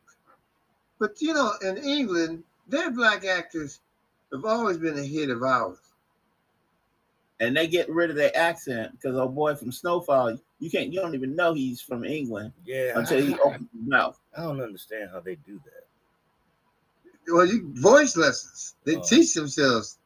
but 1.00 1.22
you 1.22 1.34
know, 1.34 1.52
in 1.62 1.78
England, 1.78 2.44
their 2.68 2.90
black 2.92 3.26
actors 3.26 3.80
have 4.32 4.46
always 4.46 4.78
been 4.78 4.98
a 4.98 5.04
hit 5.04 5.30
of 5.30 5.44
ours. 5.44 5.80
And 7.40 7.56
they 7.56 7.68
get 7.68 7.90
rid 7.90 8.10
of 8.10 8.16
their 8.16 8.36
accent 8.36 8.94
because 8.94 9.16
old 9.16 9.36
boy 9.36 9.56
from 9.56 9.72
Snowfall, 9.72 10.38
you 10.60 10.72
can't, 10.72 10.92
you 10.92 11.00
don't 11.00 11.14
even 11.14 11.36
know 11.36 11.54
he's 11.54 11.80
from 11.80 12.04
England 12.04 12.52
yeah. 12.66 12.94
until 12.96 13.22
he 13.22 13.34
I, 13.34 13.38
opens 13.38 13.70
his 13.72 13.88
mouth. 13.88 14.20
I 14.38 14.42
don't 14.42 14.62
understand 14.62 15.12
how 15.14 15.20
they 15.20 15.36
do 15.36 15.62
that. 15.66 17.32
Well, 17.32 17.46
you 17.46 17.72
voice 17.76 18.18
lessons. 18.18 18.76
They 18.86 18.96
Oh. 18.96 19.04
teach 19.04 19.34
themselves 19.34 20.00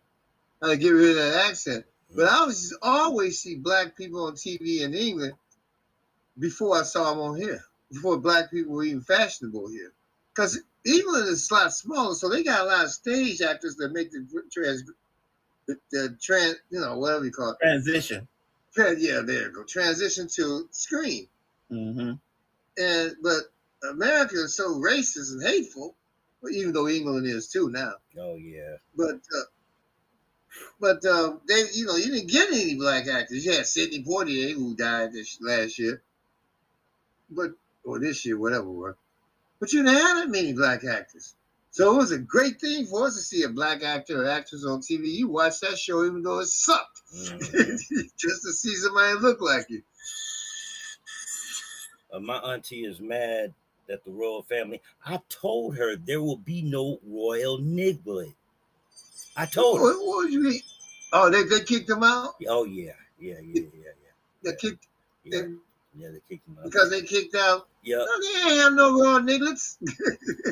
how 0.62 0.70
to 0.70 0.78
get 0.78 0.90
rid 0.90 1.12
of 1.12 1.16
that 1.16 1.50
accent. 1.50 1.86
Mm-hmm. 1.86 2.18
But 2.18 2.30
I 2.30 2.46
was 2.46 2.78
always 2.82 3.40
see 3.40 3.56
black 3.56 3.96
people 3.96 4.26
on 4.26 4.34
TV 4.34 4.82
in 4.82 4.94
England 4.94 5.34
before 6.38 6.78
I 6.78 6.84
saw 6.84 7.12
them 7.12 7.20
on 7.20 7.38
here. 7.38 7.64
Before 7.92 8.18
black 8.18 8.52
people 8.52 8.74
were 8.74 8.84
even 8.84 9.02
fashionable 9.02 9.70
here, 9.70 9.94
because 10.34 10.60
England 10.86 11.28
is 11.28 11.50
a 11.50 11.54
lot 11.54 11.74
smaller, 11.74 12.16
so 12.16 12.30
they 12.30 12.44
got 12.44 12.62
a 12.62 12.66
lot 12.66 12.86
of 12.86 12.92
stage 12.92 13.42
actors 13.42 13.76
that 13.78 13.92
make 13.92 14.12
the 14.12 14.26
trans, 14.52 14.84
the, 15.68 15.78
the 15.92 16.18
trans, 16.22 16.56
you 16.70 16.80
know, 16.80 16.98
whatever 16.98 17.26
you 17.26 17.32
call 17.32 17.52
it. 17.52 17.58
Transition. 17.62 18.28
Tran- 18.76 18.98
Yeah, 19.00 19.22
there 19.22 19.48
you 19.48 19.52
go. 19.52 19.64
Transition 19.64 20.28
to 20.36 20.68
screen. 20.72 21.28
Mm-hmm. 21.72 22.14
And 22.78 23.16
but 23.22 23.40
America 23.90 24.36
is 24.36 24.56
so 24.56 24.76
racist 24.76 25.34
and 25.34 25.44
hateful, 25.44 25.96
well, 26.42 26.54
even 26.54 26.74
though 26.74 26.88
England 26.88 27.28
is 27.28 27.48
too 27.48 27.70
now. 27.70 27.94
Oh 28.18 28.36
yeah. 28.36 28.78
But 28.96 29.16
uh, 29.16 29.44
but 30.80 31.06
uh, 31.06 31.34
they, 31.48 31.64
you 31.74 31.86
know, 31.86 31.96
you 31.96 32.12
didn't 32.12 32.30
get 32.30 32.52
any 32.52 32.76
black 32.76 33.08
actors. 33.08 33.46
You 33.46 33.54
had 33.54 33.66
Sidney 33.66 34.04
Poitier 34.04 34.54
who 34.54 34.76
died 34.76 35.14
this 35.14 35.38
last 35.42 35.78
year, 35.80 36.02
but 37.30 37.52
or 37.84 38.00
this 38.00 38.26
year, 38.26 38.38
whatever. 38.38 38.98
But 39.62 39.72
you 39.72 39.84
didn't 39.84 39.99
have 39.99 40.18
that 40.18 40.30
many 40.30 40.53
black 40.53 40.84
actors. 40.84 41.36
So 41.70 41.93
it 41.93 41.97
was 41.97 42.12
a 42.12 42.18
great 42.18 42.59
thing 42.59 42.88
for 42.88 43.05
us 43.05 43.16
to 43.16 43.22
see 43.22 43.43
a 43.43 43.49
black 43.49 43.84
actor 43.84 44.24
or 44.24 44.28
actress 44.28 44.66
on 44.66 44.82
TV. 44.82 45.05
You 45.05 45.30
watch 45.30 45.59
that 45.62 45.78
show 45.78 46.03
even 46.03 46.24
though 46.24 46.39
it 46.39 46.47
sucked, 46.47 47.01
Mhm. 47.16 48.12
just 48.18 48.41
to 48.41 48.51
see 48.53 48.76
somebody 48.76 49.20
look 49.20 49.39
like 49.39 49.70
you. 49.70 49.84
Uh, 52.12 52.20
my 52.20 52.38
auntie 52.38 52.84
is 52.84 52.99
mad 52.99 53.53
that 53.88 54.03
the 54.03 54.12
royal 54.12 54.41
family. 54.41 54.82
I 55.05 55.20
told 55.30 55.78
her 55.78 55.95
there 55.95 56.22
will 56.22 56.38
be 56.38 56.64
no 56.64 56.99
royal 57.05 57.59
niglet. 57.59 58.34
I 59.38 59.45
told 59.45 59.78
her. 59.78 59.84
What, 59.84 59.97
what 60.05 60.32
you 60.32 60.41
mean? 60.41 60.62
Oh, 61.14 61.30
they, 61.30 61.43
they 61.43 61.64
kicked 61.64 61.89
him 61.89 62.03
out? 62.03 62.34
Oh 62.49 62.66
yeah, 62.66 62.93
yeah, 63.20 63.36
yeah, 63.43 63.62
yeah, 63.62 63.62
yeah. 63.74 64.41
They 64.43 64.55
kicked 64.55 64.88
yeah, 65.24 65.38
yeah. 65.38 65.41
they, 65.43 65.53
Yeah, 65.98 66.10
they 66.10 66.22
kicked 66.30 66.48
him 66.48 66.58
out. 66.58 66.66
because 66.66 66.89
they 66.89 67.02
kicked 67.02 67.36
out. 67.36 67.68
yeah, 67.84 67.98
No, 67.98 68.06
they 68.22 68.50
ain't 68.52 68.62
have 68.62 68.74
no 68.74 68.98
raw 69.02 69.20
nigglets. 69.20 69.78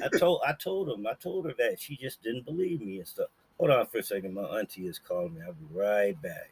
I 0.04 0.18
told 0.18 0.42
I 0.46 0.54
told 0.54 0.90
him 0.90 1.08
I 1.08 1.14
told 1.14 1.46
her 1.46 1.54
that 1.58 1.80
she 1.80 1.96
just 1.96 2.22
didn't 2.22 2.46
believe 2.46 2.82
me 2.82 2.98
and 3.00 3.08
stuff. 3.08 3.28
Hold 3.58 3.72
on 3.72 3.86
for 3.88 4.00
a 4.00 4.04
second, 4.04 4.34
my 4.34 4.42
auntie 4.44 4.88
is 4.88 5.00
calling 5.00 5.34
me. 5.36 5.42
I'll 5.46 5.54
be 5.54 5.66
right 5.74 6.22
back. 6.22 6.52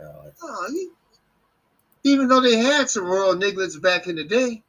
Uh, 0.00 0.30
Oh, 0.42 0.66
he- 0.70 0.90
even 2.10 2.28
though 2.28 2.40
they 2.40 2.56
had 2.58 2.88
some 2.90 3.06
raw 3.06 3.32
nigglets 3.34 3.80
back 3.80 4.06
in 4.06 4.16
the 4.16 4.24
day, 4.24 4.62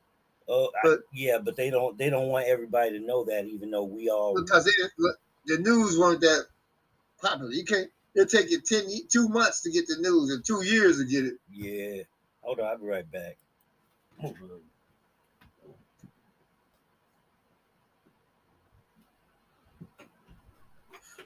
oh, 0.48 0.72
I- 0.76 0.80
But- 0.88 1.00
yeah, 1.14 1.38
but 1.40 1.56
they 1.56 1.70
don't 1.70 1.98
they 1.98 2.10
don't 2.10 2.30
want 2.30 2.48
everybody 2.48 2.92
to 2.98 3.00
know 3.06 3.26
that, 3.26 3.46
even 3.48 3.70
though 3.70 3.84
we 3.84 4.10
all 4.10 4.34
because 4.36 4.64
they, 4.66 4.72
the 5.46 5.58
news 5.62 5.98
weren't 6.00 6.22
that 6.22 6.46
popular. 7.22 7.52
You 7.52 7.66
can't. 7.66 7.90
It'll 8.16 8.28
take 8.28 8.50
you 8.50 8.60
10, 8.62 8.90
ye- 8.90 9.06
months 9.30 9.62
to 9.62 9.70
get 9.72 9.86
the 9.88 9.98
news 10.00 10.32
and 10.32 10.44
two 10.44 10.64
years 10.66 10.98
to 10.98 11.06
get 11.06 11.26
it. 11.26 11.36
yeah. 11.52 12.04
Hold 12.48 12.62
on, 12.62 12.66
I'll 12.66 12.78
be 12.78 12.86
right 12.86 13.12
back. 13.12 13.38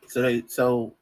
So 0.08 0.24
they 0.24 0.44
so 0.48 0.96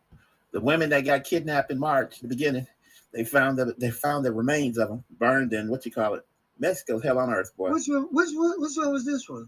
the 0.52 0.60
women 0.60 0.90
that 0.90 1.06
got 1.06 1.24
kidnapped 1.24 1.72
in 1.72 1.80
March, 1.80 2.20
the 2.20 2.28
beginning, 2.28 2.68
they 3.14 3.24
found 3.24 3.58
that 3.60 3.80
they 3.80 3.92
found 3.92 4.26
the 4.26 4.34
remains 4.34 4.78
of 4.78 4.90
them 4.90 5.06
burned 5.18 5.54
in 5.54 5.70
what 5.70 5.86
you 5.86 5.92
call 5.94 6.16
it, 6.16 6.26
Mexico's 6.60 7.02
hell 7.02 7.18
on 7.18 7.34
earth, 7.34 7.56
boy. 7.56 7.72
Which 7.72 7.88
one? 7.88 8.10
Which 8.12 8.32
one? 8.34 8.62
Which 8.62 8.74
one 8.76 8.92
was 8.92 9.06
this 9.06 9.30
one? 9.30 9.48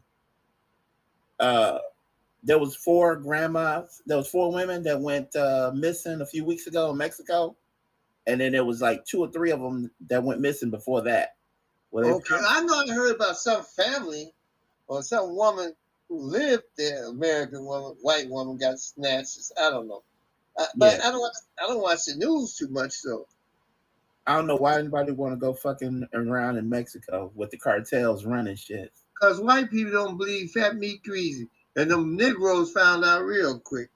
Uh, 1.37 1.79
there 2.43 2.59
was 2.59 2.77
four 2.77 3.17
grandmas. 3.17 4.01
There 4.05 4.15
was 4.15 4.29
four 4.29 4.53
women 4.53 4.83
that 4.83 5.01
went 5.01 5.35
uh, 5.35 5.73
missing 5.75 6.21
a 6.21 6.25
few 6.25 6.45
weeks 6.45 6.67
ago 6.67 6.91
in 6.91 6.97
Mexico, 6.97 7.57
and 8.27 8.39
then 8.39 8.51
there 8.51 8.65
was 8.65 8.81
like 8.81 9.05
two 9.05 9.19
or 9.21 9.31
three 9.31 9.51
of 9.51 9.59
them 9.59 9.91
that 10.07 10.23
went 10.23 10.41
missing 10.41 10.69
before 10.69 11.01
that. 11.01 11.35
Well, 11.91 12.15
Okay, 12.15 12.35
I 12.35 12.61
know 12.63 12.79
I 12.79 12.87
heard 12.93 13.15
about 13.15 13.37
some 13.37 13.63
family 13.63 14.33
or 14.87 15.03
some 15.03 15.35
woman 15.35 15.73
who 16.07 16.19
lived 16.19 16.63
there, 16.77 17.05
American 17.07 17.65
woman, 17.65 17.95
white 18.01 18.29
woman, 18.29 18.57
got 18.57 18.79
snatched. 18.79 19.51
I 19.59 19.69
don't 19.69 19.87
know, 19.87 20.03
I, 20.57 20.67
but 20.75 20.97
Yeah. 20.99 21.07
I 21.07 21.11
don't. 21.11 21.19
Watch, 21.21 21.35
I 21.61 21.67
don't 21.67 21.81
watch 21.81 22.05
the 22.05 22.15
news 22.15 22.55
too 22.55 22.67
much, 22.69 22.93
so 22.93 23.27
I 24.27 24.35
don't 24.35 24.47
know 24.47 24.55
why 24.55 24.77
anybody 24.77 25.11
want 25.11 25.33
to 25.33 25.37
go 25.37 25.53
fucking 25.53 26.07
around 26.13 26.57
in 26.57 26.69
Mexico 26.69 27.31
with 27.35 27.49
the 27.49 27.57
cartels 27.57 28.23
running 28.25 28.55
shit. 28.55 28.91
because 29.19 29.41
white 29.41 29.69
people 29.71 29.91
don't 29.91 30.17
believe 30.17 30.51
fat 30.51 30.75
meat 30.75 31.03
greasy, 31.03 31.49
and 31.75 31.89
them 31.89 32.15
Negroes 32.15 32.71
found 32.71 33.03
out 33.03 33.23
real 33.23 33.59
quick. 33.59 33.89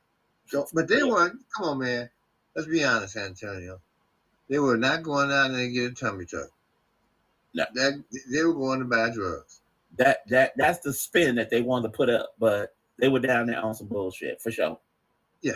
So, 0.47 0.67
but 0.73 0.87
they 0.87 1.03
weren't. 1.03 1.39
Come 1.55 1.65
on, 1.69 1.79
man. 1.79 2.09
Let's 2.55 2.67
be 2.67 2.83
honest, 2.83 3.15
Antonio. 3.17 3.79
They 4.49 4.59
were 4.59 4.77
not 4.77 5.03
going 5.03 5.31
out 5.31 5.51
and 5.51 5.73
get 5.73 5.91
a 5.91 5.95
tummy 5.95 6.25
tuck. 6.25 6.49
No. 7.53 7.65
That 7.73 8.03
they 8.31 8.43
were 8.43 8.53
going 8.53 8.79
to 8.79 8.85
buy 8.85 9.09
drugs. 9.09 9.61
That 9.97 10.27
that 10.29 10.53
that's 10.57 10.79
the 10.79 10.93
spin 10.93 11.35
that 11.35 11.49
they 11.49 11.61
wanted 11.61 11.91
to 11.91 11.97
put 11.97 12.09
up, 12.09 12.33
but 12.37 12.75
they 12.99 13.07
were 13.07 13.19
down 13.19 13.47
there 13.47 13.63
on 13.63 13.73
some 13.73 13.87
bullshit 13.87 14.41
for 14.41 14.51
sure. 14.51 14.77
Yeah, 15.41 15.53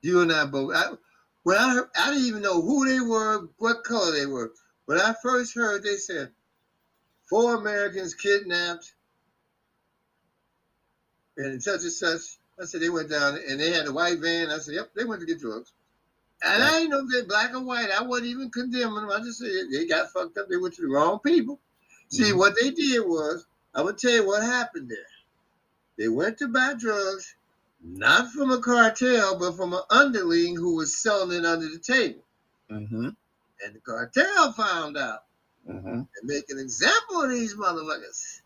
you 0.00 0.22
and 0.22 0.32
I 0.32 0.46
both. 0.46 0.74
I, 0.74 0.92
when 1.42 1.58
I 1.58 1.74
heard, 1.74 1.88
I 1.98 2.10
didn't 2.10 2.26
even 2.26 2.42
know 2.42 2.62
who 2.62 2.88
they 2.88 3.00
were, 3.00 3.48
what 3.58 3.84
color 3.84 4.12
they 4.12 4.26
were. 4.26 4.52
When 4.86 4.98
I 4.98 5.14
first 5.22 5.54
heard, 5.54 5.82
they 5.82 5.96
said 5.96 6.30
four 7.28 7.56
Americans 7.56 8.14
kidnapped 8.14 8.92
and 11.36 11.62
such 11.62 11.82
and 11.82 11.92
such. 11.92 12.38
I 12.60 12.64
said 12.64 12.80
they 12.80 12.90
went 12.90 13.10
down 13.10 13.38
and 13.48 13.58
they 13.58 13.72
had 13.72 13.86
a 13.86 13.92
white 13.92 14.18
van. 14.20 14.50
I 14.50 14.58
said, 14.58 14.74
yep, 14.74 14.90
they 14.94 15.04
went 15.04 15.20
to 15.20 15.26
get 15.26 15.40
drugs. 15.40 15.72
And 16.44 16.62
I 16.62 16.70
didn't 16.70 16.90
know 16.90 17.00
if 17.00 17.06
they're 17.10 17.24
black 17.24 17.54
or 17.54 17.62
white. 17.62 17.90
I 17.90 18.02
wasn't 18.02 18.28
even 18.30 18.50
condemning 18.50 18.94
them. 18.96 19.10
I 19.10 19.18
just 19.20 19.38
said 19.38 19.48
they 19.72 19.86
got 19.86 20.10
fucked 20.12 20.38
up. 20.38 20.48
They 20.48 20.56
went 20.56 20.74
to 20.74 20.82
the 20.82 20.88
wrong 20.88 21.18
people. 21.20 21.60
See, 22.08 22.30
Mhm. 22.32 22.36
what 22.38 22.54
they 22.60 22.70
did 22.70 23.00
was, 23.00 23.46
I'm 23.74 23.86
gonna 23.86 23.96
tell 23.96 24.10
you 24.12 24.26
what 24.26 24.42
happened 24.42 24.90
there. 24.90 24.98
They 25.98 26.08
went 26.08 26.38
to 26.38 26.48
buy 26.48 26.74
drugs, 26.74 27.34
not 27.82 28.30
from 28.32 28.50
a 28.50 28.60
cartel, 28.60 29.38
but 29.38 29.56
from 29.56 29.72
an 29.72 29.82
underling 29.90 30.56
who 30.56 30.76
was 30.76 30.96
selling 30.98 31.38
it 31.38 31.46
under 31.46 31.68
the 31.68 31.78
table. 31.78 32.24
Mm-hmm. 32.70 33.08
And 33.64 33.74
the 33.74 33.80
cartel 33.80 34.52
found 34.52 34.96
out 34.96 35.24
Mm-hmm. 35.70 35.88
and 35.88 36.06
make 36.24 36.50
an 36.50 36.58
example 36.58 37.22
of 37.22 37.30
these 37.30 37.54
motherfuckers. 37.54 38.40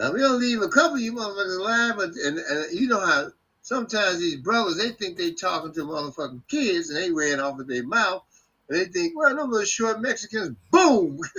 Now 0.00 0.12
we'll 0.12 0.34
leave 0.36 0.62
a 0.62 0.68
couple 0.68 0.96
of 0.96 1.00
you 1.00 1.12
motherfuckers 1.12 1.60
alive, 1.60 1.94
but 1.96 2.10
and, 2.16 2.38
and 2.40 2.72
you 2.72 2.88
know 2.88 2.98
how 2.98 3.30
sometimes 3.62 4.18
these 4.18 4.36
brothers 4.36 4.76
they 4.78 4.90
think 4.90 5.16
they 5.16 5.32
talking 5.32 5.72
to 5.72 5.80
motherfucking 5.84 6.42
kids 6.48 6.90
and 6.90 6.98
they 6.98 7.10
ran 7.10 7.40
off 7.40 7.56
with 7.56 7.68
their 7.68 7.84
mouth 7.86 8.22
and 8.68 8.78
they 8.78 8.84
think, 8.86 9.16
well, 9.18 9.34
them 9.34 9.50
little 9.50 9.66
short 9.66 10.00
Mexicans, 10.00 10.56
boom. 10.70 11.20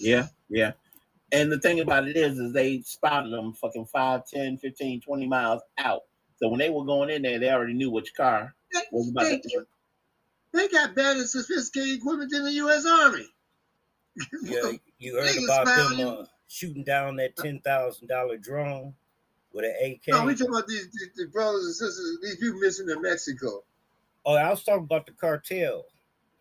Yeah, 0.00 0.26
yeah. 0.48 0.72
And 1.30 1.50
the 1.50 1.60
thing 1.60 1.78
about 1.80 2.08
it 2.08 2.16
is, 2.16 2.38
is 2.38 2.52
they 2.52 2.80
spotted 2.80 3.32
them 3.32 3.52
fucking 3.52 3.86
5, 3.86 4.26
10, 4.26 4.58
15, 4.58 5.00
20 5.00 5.26
miles 5.28 5.62
out. 5.78 6.02
So 6.36 6.48
when 6.48 6.58
they 6.58 6.70
were 6.70 6.84
going 6.84 7.08
in 7.10 7.22
there, 7.22 7.38
they 7.38 7.50
already 7.50 7.74
knew 7.74 7.90
which 7.90 8.14
car 8.14 8.52
was 8.90 9.08
about 9.08 9.24
They, 9.24 9.38
to. 9.38 9.66
they 10.52 10.68
got 10.68 10.96
better 10.96 11.24
sophisticated 11.24 11.98
equipment 11.98 12.32
than 12.32 12.44
the 12.44 12.52
U.S. 12.52 12.84
Army. 12.84 13.26
Yeah, 14.42 14.72
you 14.98 15.16
heard 15.20 15.44
about 15.44 15.66
them 15.66 16.00
uh, 16.00 16.24
shooting 16.48 16.82
down 16.84 17.16
that 17.16 17.36
ten 17.36 17.60
thousand 17.60 18.08
dollar 18.08 18.36
drone 18.36 18.94
with 19.52 19.64
an 19.64 19.74
AK. 19.92 20.08
No, 20.08 20.24
we 20.24 20.34
talking 20.34 20.54
about 20.54 20.66
these, 20.66 20.88
these, 20.92 21.10
these 21.16 21.26
brothers 21.28 21.64
and 21.66 21.74
sisters, 21.74 22.18
these 22.22 22.36
people 22.36 22.58
missing 22.60 22.88
in 22.88 23.00
Mexico. 23.02 23.62
oh, 24.26 24.34
I 24.34 24.50
was 24.50 24.62
talking 24.64 24.84
about 24.84 25.06
the 25.06 25.12
cartel. 25.12 25.84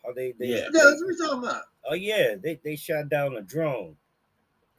How 0.05 0.13
they, 0.13 0.33
they, 0.39 0.45
Yeah. 0.47 0.55
Yeah, 0.57 0.61
they- 0.73 0.79
that's 0.79 1.01
what 1.01 1.07
we 1.07 1.17
talking 1.17 1.39
about. 1.49 1.63
oh 1.89 1.93
yeah, 1.95 2.35
they 2.41 2.59
they 2.63 2.75
shot 2.75 3.09
down 3.09 3.35
a 3.37 3.41
drone. 3.41 3.95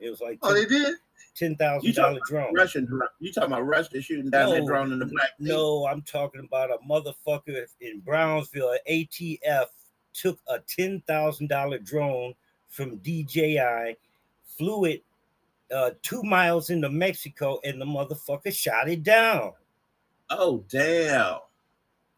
It 0.01 0.11
was 0.11 0.20
like 0.20 0.39
Oh, 0.43 0.53
they 0.53 0.64
did? 0.64 0.95
ten 1.37 1.55
thousand 1.57 1.87
You 1.89 1.93
dollar 1.95 2.18
talking 2.18 2.22
drone. 2.28 2.55
Russian, 2.55 2.85
drone. 2.87 3.03
you 3.20 3.33
talking 3.33 3.53
about 3.53 3.66
Russia 3.66 4.01
shooting 4.03 4.30
down 4.30 4.51
that 4.51 4.61
No, 4.61 4.66
drone 4.66 4.93
in 4.93 4.99
the 4.99 5.07
black? 5.07 5.30
Sea? 5.41 5.49
No, 5.49 5.87
I'm 5.87 6.03
talking 6.03 6.41
about 6.45 6.70
a 6.70 6.78
motherfucker 6.89 7.66
in 7.80 8.01
Brownsville. 8.01 8.76
ATF 8.91 9.66
took 10.12 10.39
a 10.49 10.59
ten 10.61 11.03
thousand 11.07 11.49
dollar 11.49 11.78
drone 11.78 12.35
from 12.68 12.97
DJI, 12.99 13.97
flew 14.59 14.85
it 14.87 15.05
uh, 15.75 15.91
two 16.03 16.23
miles 16.23 16.70
into 16.70 16.89
Mexico, 16.91 17.59
and 17.64 17.81
the 17.81 17.85
motherfucker 17.85 18.53
shot 18.55 18.89
it 18.89 19.03
down. 19.03 19.53
Oh 20.31 20.64
damn! 20.68 21.39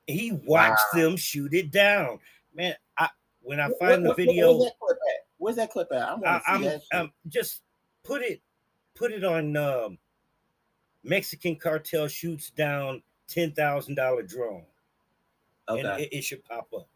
He 0.07 0.33
watched 0.33 0.83
them 0.95 1.17
shoot 1.17 1.55
it 1.55 1.71
down. 1.71 2.19
Man, 2.55 2.75
I 2.99 3.09
when 3.43 3.61
I 3.61 3.69
Where- 3.69 3.91
find 3.91 4.07
the 4.07 4.15
video, 4.15 4.53
Where's 4.57 4.65
that 4.67 4.79
clip 4.81 4.99
at? 4.99 5.27
Where's 5.39 5.57
that 5.57 5.71
clip 5.73 5.89
at? 5.93 6.03
I 6.03 6.13
I, 6.13 6.15
want 6.15 6.25
to 6.25 6.41
see 6.41 6.53
I'm, 6.53 6.63
that. 6.63 6.83
I'm 6.93 7.13
just 7.29 7.63
put 8.03 8.23
it 8.23 8.41
put 8.95 9.13
it 9.13 9.25
on 9.25 9.57
um, 9.57 9.99
Mexican 11.03 11.57
cartel 11.57 12.07
shoots 12.09 12.51
down 12.51 13.03
ten 13.29 13.53
thousand 13.53 13.95
dollar 13.97 14.23
drone, 14.23 14.65
and 15.69 15.81
it, 16.01 16.09
it 16.13 16.23
should 16.25 16.45
pop 16.45 16.69
up. 16.77 16.89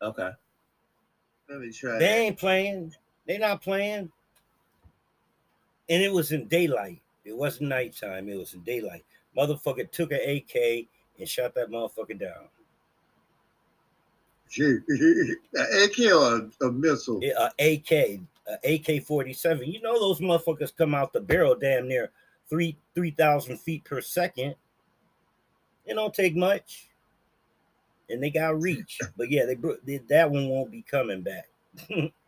okay. 0.00 0.30
Let 1.48 1.60
me 1.60 1.70
try 1.72 1.92
They 1.98 1.98
that. 1.98 2.18
ain't 2.18 2.38
playing. 2.38 2.92
They 3.26 3.36
not 3.36 3.60
playing. 3.62 4.10
And 5.88 6.02
it 6.02 6.12
was 6.12 6.32
in 6.32 6.48
daylight. 6.48 7.00
It 7.24 7.36
wasn't 7.36 7.70
nighttime. 7.70 8.28
It 8.28 8.36
was 8.36 8.54
in 8.54 8.60
daylight. 8.60 9.04
Motherfucker 9.36 9.90
took 9.90 10.12
an 10.12 10.20
AK 10.20 10.86
and 11.18 11.28
shot 11.28 11.54
that 11.54 11.70
motherfucker 11.70 12.18
down. 12.18 12.48
Gee, 14.48 14.78
a 15.56 15.84
AK 15.84 16.12
or 16.12 16.50
a, 16.60 16.66
a 16.66 16.72
missile? 16.72 17.20
A 17.22 17.50
AK, 17.58 17.90
a 17.92 18.74
AK 18.74 19.02
forty 19.04 19.32
seven. 19.32 19.72
You 19.72 19.80
know 19.80 19.98
those 19.98 20.20
motherfuckers 20.20 20.76
come 20.76 20.94
out 20.94 21.12
the 21.12 21.20
barrel 21.20 21.54
damn 21.54 21.88
near 21.88 22.10
three 22.50 22.76
three 22.94 23.12
thousand 23.12 23.58
feet 23.58 23.84
per 23.84 24.02
second. 24.02 24.54
It 25.86 25.94
don't 25.94 26.12
take 26.12 26.36
much, 26.36 26.90
and 28.10 28.22
they 28.22 28.30
got 28.30 28.60
reach. 28.60 28.98
But 29.16 29.30
yeah, 29.30 29.46
they, 29.46 29.56
they 29.84 29.98
that 30.08 30.30
one 30.30 30.48
won't 30.48 30.70
be 30.70 30.82
coming 30.82 31.22
back. 31.22 31.48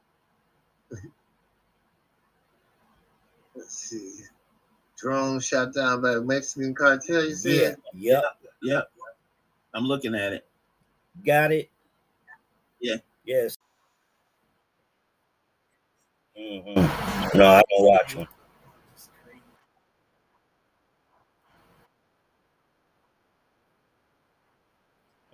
Let's 3.64 3.76
see. 3.78 4.12
Drone 4.98 5.40
shot 5.40 5.74
down 5.74 6.02
by 6.02 6.14
a 6.14 6.20
Mexican 6.22 6.74
cartel, 6.74 7.24
you 7.26 7.34
Yeah, 7.42 7.70
said? 7.70 7.76
yep, 7.94 8.24
Yep. 8.62 8.90
I'm 9.74 9.84
looking 9.84 10.14
at 10.14 10.32
it. 10.34 10.46
got 11.24 11.52
it. 11.52 11.70
Yeah. 12.80 12.96
Yes. 13.24 13.56
Mhm. 16.38 16.92
No, 17.34 17.46
I 17.46 17.62
don't 17.70 17.86
watch 17.88 18.14
them. 18.14 18.28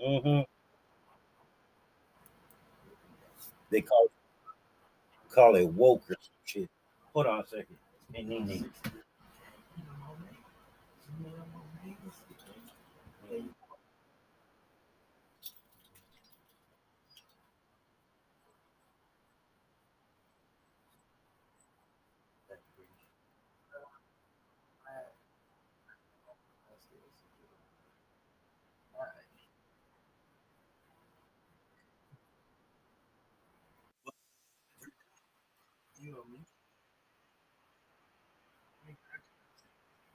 hmm 0.00 0.40
They 3.70 3.82
call 3.82 4.08
call 5.30 5.56
it 5.56 5.64
woke 5.68 6.04
or 6.10 6.16
some 6.20 6.34
shit. 6.44 6.70
Hold 7.14 7.26
on 7.26 7.40
a 7.42 7.46
second. 7.48 7.78
Hey, 8.12 8.22
Nene. 8.22 8.70
You 36.00 36.12
know 36.12 36.24
me. 36.32 36.40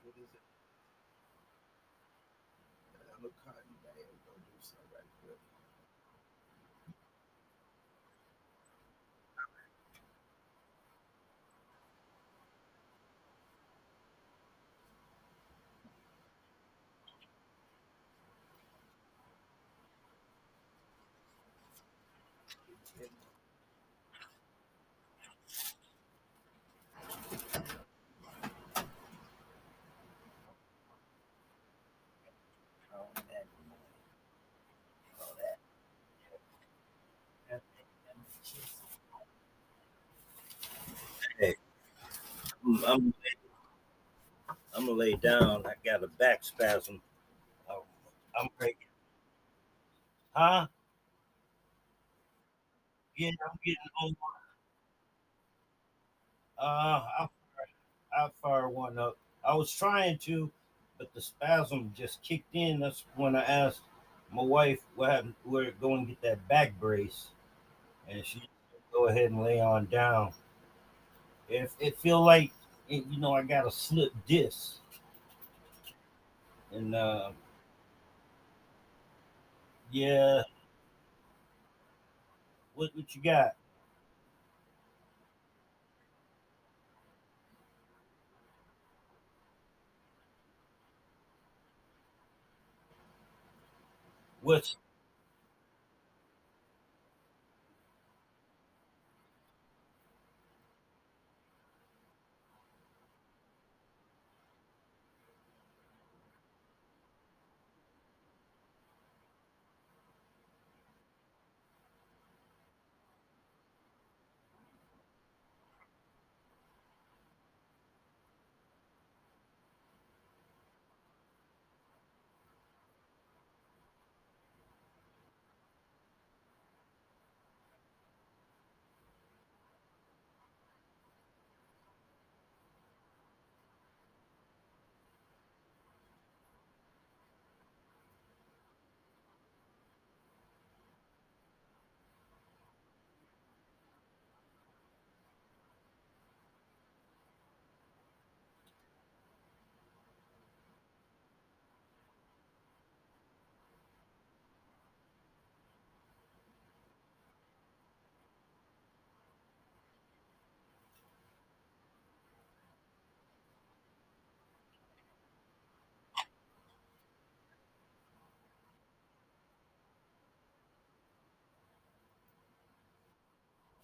What 0.02 0.14
is 0.16 0.30
it? 0.32 0.40
I'm 3.14 3.22
gonna 3.22 3.32
call 3.44 3.54
you 3.68 3.76
back 3.82 3.96
and 3.96 4.18
go 4.26 4.32
do 4.36 4.56
something 4.60 4.90
right 4.92 5.08
quick. 5.22 5.38
Oh, 32.94 33.06
that. 33.14 33.46
Oh, 35.20 35.34
that. 35.38 35.58
Hey, 41.38 41.54
I'm, 42.86 43.12
I'm, 44.76 44.86
gonna 44.86 44.98
lay 44.98 45.14
down. 45.14 45.64
I 45.66 45.72
got 45.84 46.04
a 46.04 46.06
back 46.06 46.44
spasm. 46.44 47.00
Oh, 47.68 47.82
I'm 48.38 48.48
ready. 48.60 48.76
Huh? 50.32 50.66
Yeah, 53.16 53.30
I'm 53.50 53.58
getting 53.64 53.76
over. 54.04 54.16
Uh, 56.58 57.02
I'll, 57.18 57.30
I'll 58.16 58.34
fire 58.42 58.68
one 58.68 58.98
up. 58.98 59.16
I 59.46 59.54
was 59.54 59.72
trying 59.72 60.18
to, 60.18 60.50
but 60.98 61.12
the 61.14 61.20
spasm 61.20 61.92
just 61.96 62.22
kicked 62.22 62.54
in. 62.54 62.80
That's 62.80 63.04
when 63.16 63.34
I 63.34 63.42
asked 63.42 63.80
my 64.32 64.42
wife 64.42 64.78
what 64.94 65.10
happened, 65.10 65.34
where 65.44 65.64
to 65.64 65.72
go 65.72 65.94
and 65.94 66.06
get 66.06 66.20
that 66.22 66.48
back 66.48 66.78
brace, 66.78 67.28
and 68.08 68.24
she 68.24 68.38
said, 68.38 68.80
go 68.92 69.08
ahead 69.08 69.30
and 69.30 69.42
lay 69.42 69.60
on 69.60 69.86
down. 69.86 70.32
If 71.48 71.70
it 71.80 71.98
feel 71.98 72.24
like 72.24 72.52
it, 72.88 73.04
you 73.10 73.18
know 73.20 73.34
I 73.34 73.42
got 73.42 73.66
a 73.66 73.70
slip 73.70 74.12
disc, 74.26 74.76
and 76.72 76.94
uh, 76.94 77.30
yeah, 79.90 80.42
what 82.74 82.90
what 82.94 83.14
you 83.14 83.22
got? 83.22 83.56
What's 94.40 94.76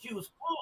she 0.02 0.12
was 0.12 0.28
cool. 0.28 0.56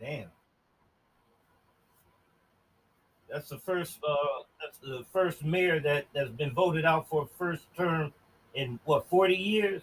Damn. 0.00 0.30
That's 3.30 3.48
the 3.48 3.58
first. 3.58 3.98
Uh, 4.06 4.16
that's 4.60 4.78
the 4.78 5.04
first 5.12 5.44
mayor 5.44 5.78
that 5.80 6.06
that's 6.12 6.30
been 6.30 6.52
voted 6.52 6.84
out 6.84 7.08
for 7.08 7.28
first 7.38 7.62
term 7.76 8.12
in 8.54 8.80
what 8.84 9.08
forty 9.08 9.36
years. 9.36 9.82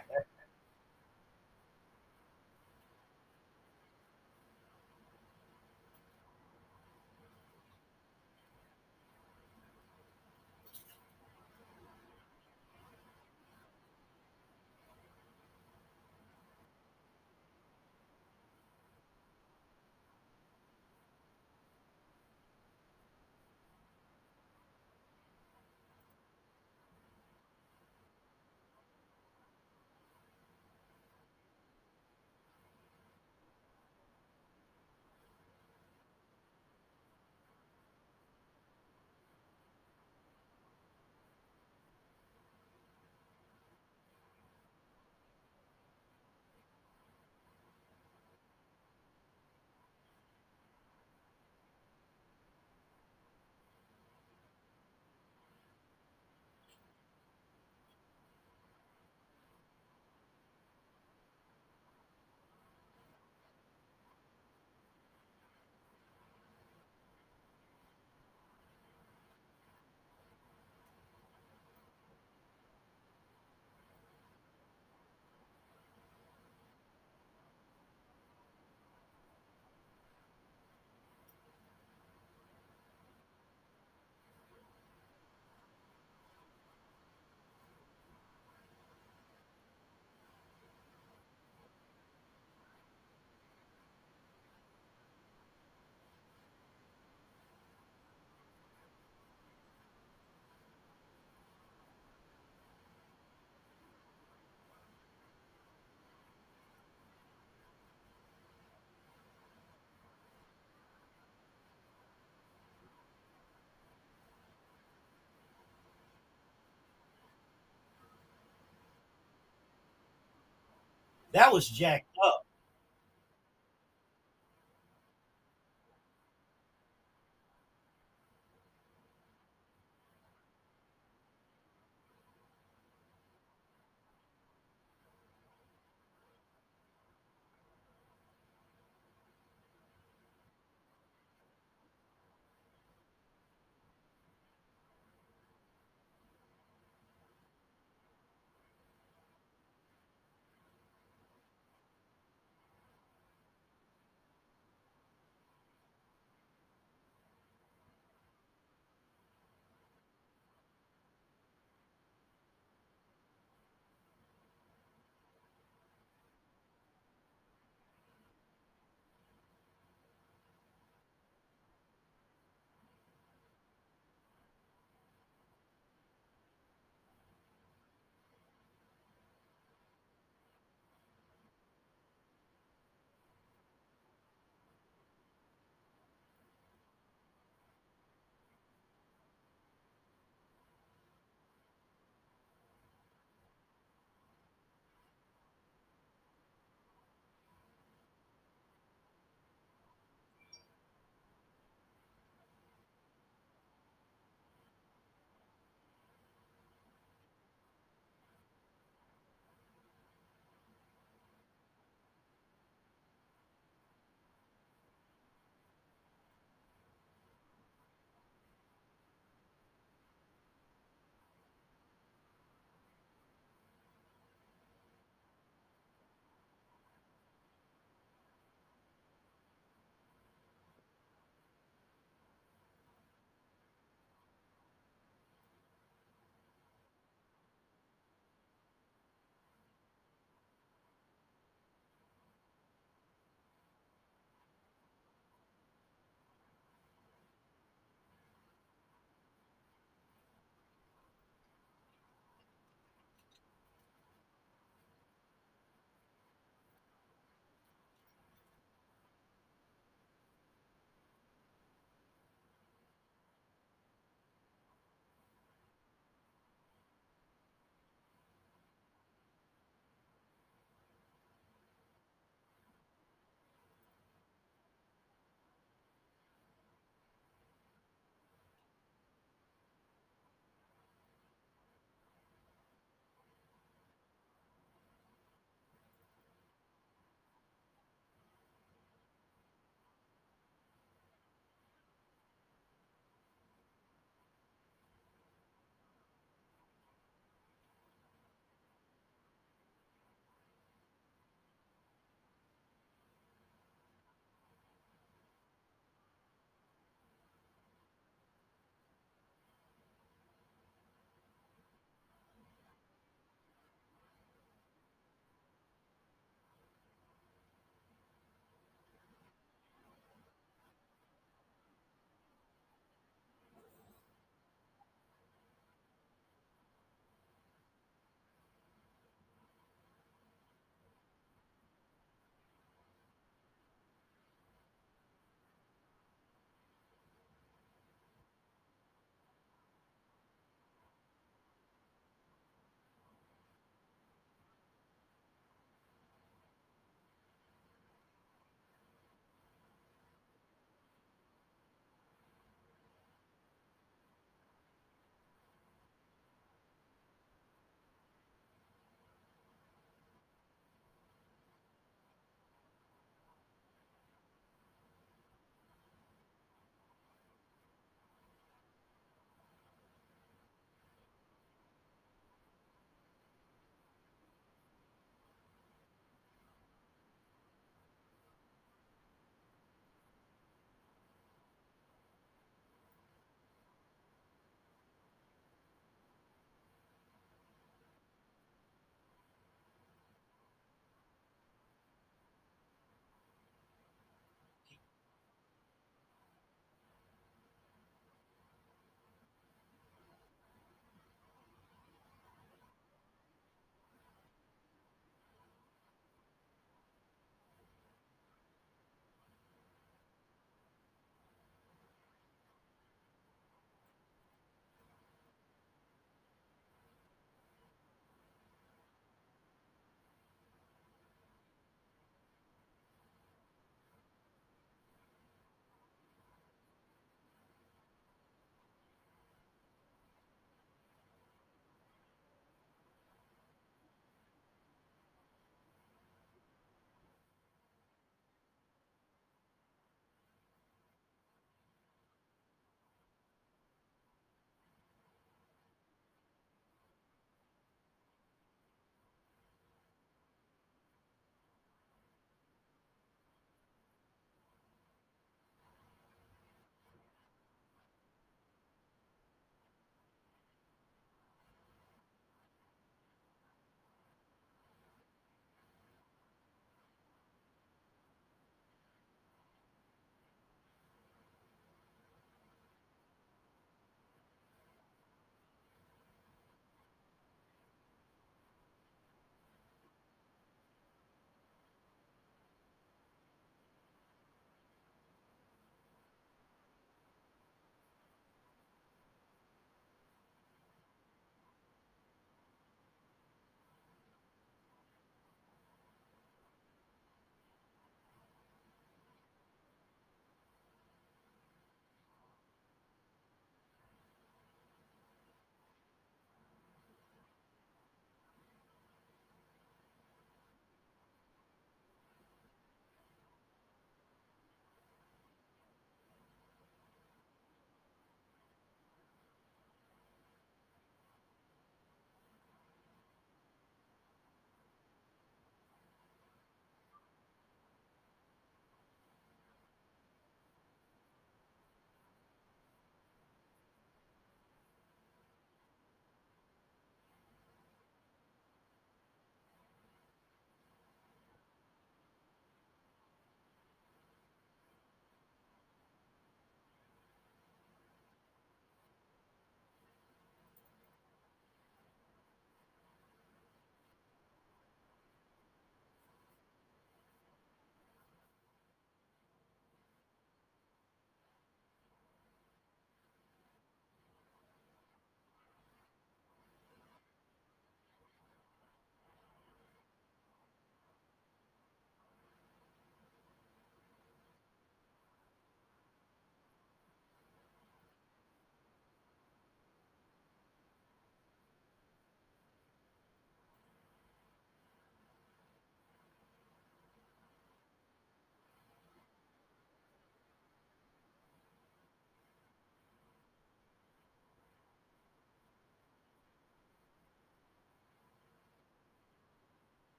That 121.33 121.51
was 121.53 121.67
jacked 121.69 122.07
up. 122.25 122.40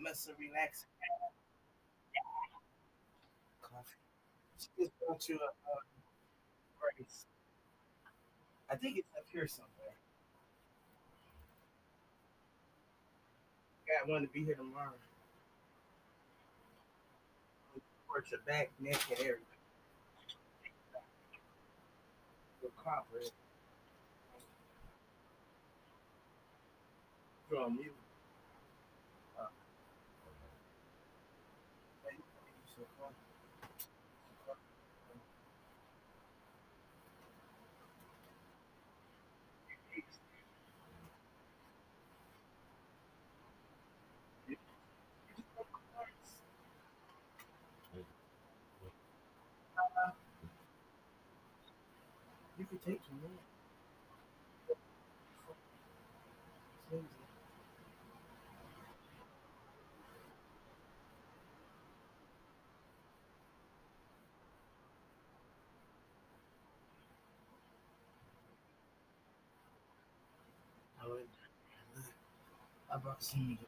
Muscle 0.00 0.34
relaxing. 0.38 0.88
Coffee. 3.60 4.00
She 4.58 4.68
just 4.78 4.92
going 5.06 5.18
to 5.18 5.34
a 5.34 5.36
uh. 5.36 5.80
I 8.70 8.76
think 8.76 8.98
it's 8.98 9.08
up 9.18 9.24
here 9.32 9.48
somewhere. 9.48 9.96
Got 13.88 14.08
one 14.08 14.22
to 14.22 14.28
be 14.28 14.44
here 14.44 14.54
tomorrow. 14.54 14.92
Towards 18.06 18.30
your 18.30 18.40
back, 18.46 18.70
neck, 18.78 19.00
and 19.10 19.18
everything. 19.18 19.44
Your 22.62 22.70
copper. 22.84 23.18
From 27.48 27.78
you. 27.82 27.90
Uh, 29.36 29.46
hey, 32.04 32.16
you 32.16 32.22
should 32.76 32.86
call. 32.96 33.10
Take. 52.86 53.00
It's 53.00 53.08
easy. 56.94 57.04
I 71.02 71.08
would. 71.08 71.22
I 72.92 72.98
brought 72.98 73.22
some. 73.22 73.58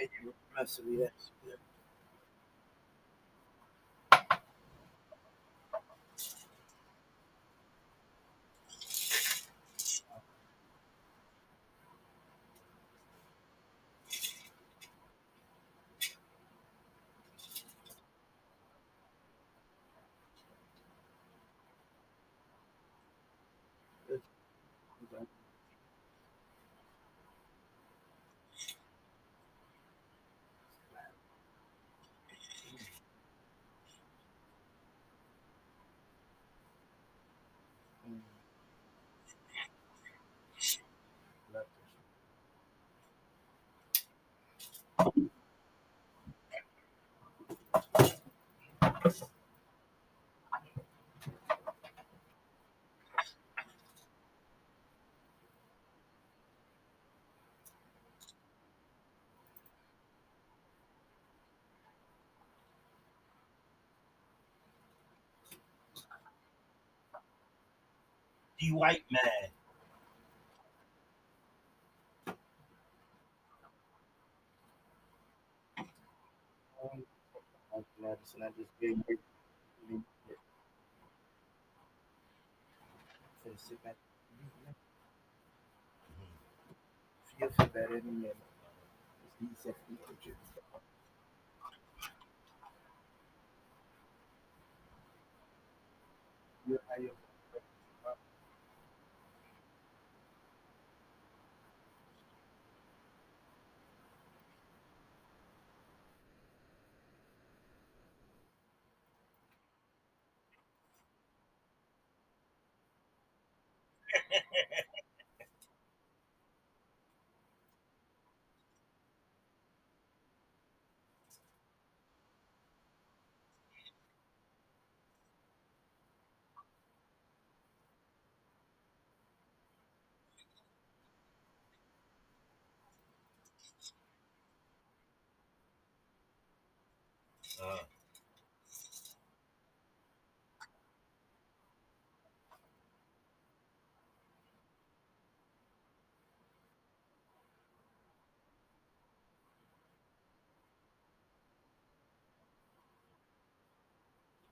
Hey, 0.00 0.08
you 0.24 0.32
messing 0.56 0.98
with 0.98 1.00
that. 1.00 1.69
The 68.60 68.72
white 68.72 69.04
man. 69.10 69.59
Like 78.20 78.40
medicine, 78.40 78.42
I 78.42 78.50
just 78.62 78.80
gave 78.80 78.96
her. 79.08 79.16
Finna 83.42 83.58
sit 83.58 83.82
back. 83.84 83.96
Feel 87.38 87.48
better 87.72 87.96
in 87.96 88.06
a 88.08 88.12
minute. 88.12 88.36
It's 89.42 89.66
easy 89.66 89.72
for 90.06 90.12
you 96.68 97.08
to 97.08 97.19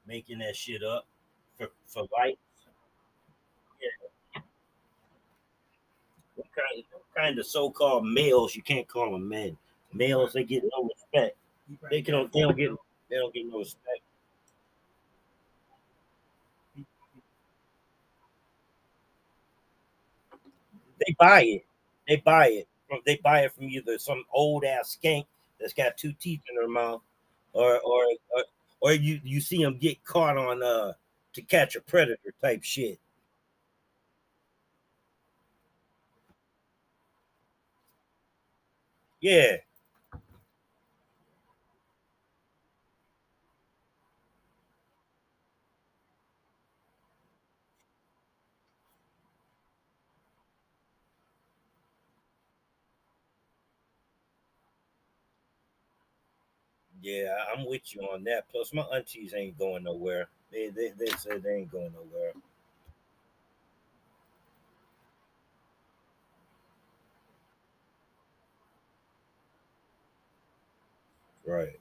Making 0.06 0.38
that 0.38 0.56
shit 0.56 0.82
up 0.82 1.06
for 1.58 1.68
for 1.86 2.06
likes. 2.18 2.38
Yeah. 3.80 4.40
What 6.34 6.46
kind, 6.56 6.84
what 6.92 7.02
kind 7.14 7.38
of 7.38 7.44
so-called 7.44 8.06
males? 8.06 8.56
You 8.56 8.62
can't 8.62 8.88
call 8.88 9.12
them 9.12 9.28
men. 9.28 9.56
Males, 9.92 10.32
they 10.32 10.44
get 10.44 10.62
no 10.64 10.88
respect. 10.88 11.36
They 11.90 12.00
can 12.00 12.30
they 12.32 12.40
don't 12.40 12.56
get 12.56 12.70
they 13.10 13.16
don't 13.16 13.32
get 13.34 13.46
no 13.46 13.58
respect. 13.58 14.00
They 20.98 21.14
buy 21.18 21.42
it. 21.42 21.64
They 22.06 22.16
buy 22.16 22.48
it. 22.48 22.68
They 23.04 23.16
buy 23.22 23.40
it 23.42 23.52
from 23.52 23.64
either 23.64 23.98
some 23.98 24.24
old 24.32 24.64
ass 24.64 24.98
skank 25.02 25.26
that's 25.60 25.74
got 25.74 25.96
two 25.96 26.12
teeth 26.14 26.40
in 26.50 26.56
her 26.60 26.68
mouth, 26.68 27.02
or 27.52 27.78
or 27.80 28.04
or, 28.34 28.44
or 28.80 28.92
you 28.92 29.20
you 29.22 29.40
see 29.40 29.62
them 29.62 29.78
get 29.78 30.02
caught 30.04 30.36
on 30.38 30.62
uh 30.62 30.92
to 31.34 31.42
catch 31.42 31.76
a 31.76 31.80
predator 31.80 32.34
type 32.40 32.64
shit. 32.64 32.98
Yeah. 39.20 39.58
Yeah, 57.00 57.34
I'm 57.54 57.64
with 57.66 57.94
you 57.94 58.02
on 58.02 58.24
that. 58.24 58.48
Plus, 58.50 58.72
my 58.74 58.82
aunties 58.82 59.34
ain't 59.34 59.58
going 59.58 59.84
nowhere. 59.84 60.28
They 60.52 60.68
they, 60.68 60.90
they 60.98 61.10
said 61.16 61.42
they 61.42 61.56
ain't 61.56 61.70
going 61.72 61.92
nowhere. 61.92 62.32
Right. 71.46 71.80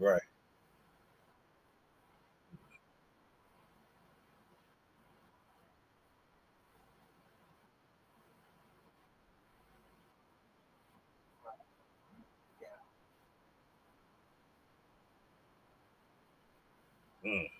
Right. 0.00 0.22
Mm. 17.26 17.59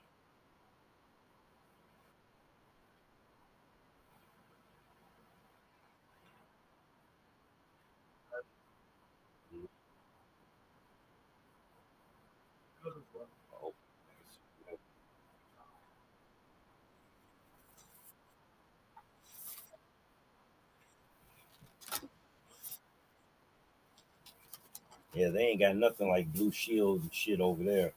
Yeah, 25.15 25.31
they 25.31 25.41
ain't 25.49 25.61
got 25.61 25.77
nothing 25.77 26.09
like 26.09 26.33
Blue 26.33 26.53
Shield 26.53 27.03
and 27.03 27.15
shit 27.15 27.41
over 27.41 27.65
there. 27.65 27.93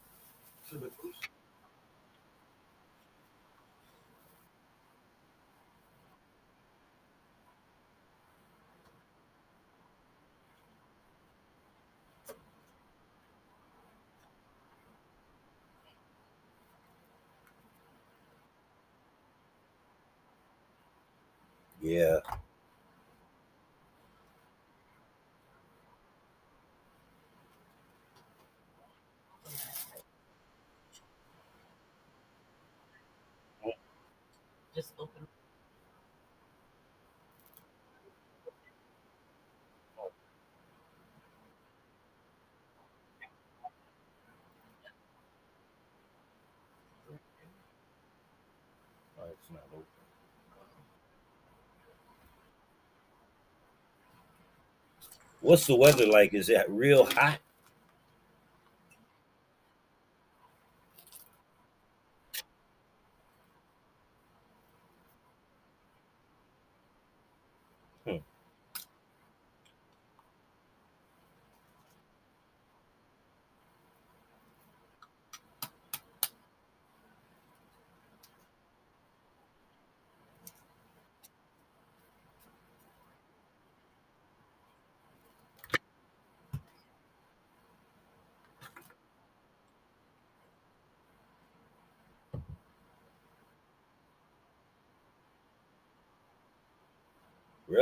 What's 55.44 55.68
the 55.68 55.76
weather 55.76 56.08
like? 56.08 56.34
Is 56.34 56.48
it 56.48 56.66
real 56.70 57.04
hot? 57.04 57.40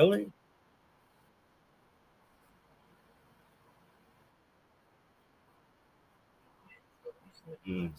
Really? 0.01 0.31
Mm. 7.67 7.91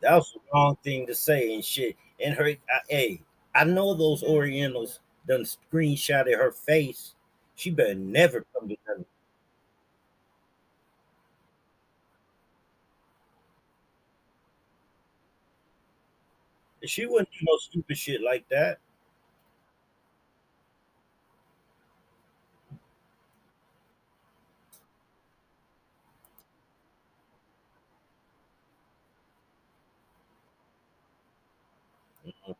That 0.00 0.14
was 0.16 0.32
the 0.32 0.40
wrong 0.52 0.76
thing 0.82 1.06
to 1.06 1.14
say 1.14 1.54
and 1.54 1.64
shit. 1.64 1.96
And 2.22 2.34
her, 2.34 2.48
I, 2.48 2.80
hey, 2.88 3.22
I 3.54 3.64
know 3.64 3.94
those 3.94 4.22
Orientals 4.22 5.00
done 5.26 5.42
screenshotted 5.44 6.36
her 6.36 6.52
face. 6.52 7.14
She 7.54 7.70
better 7.70 7.94
never 7.94 8.44
come 8.54 8.68
to 8.68 8.76
nothing. 8.88 9.04
She 16.84 17.06
wouldn't 17.06 17.30
do 17.32 17.38
no 17.42 17.56
stupid 17.58 17.96
shit 17.98 18.20
like 18.22 18.48
that. 18.50 18.78
Mm-hmm. 32.26 32.52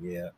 Yeah. 0.00 0.30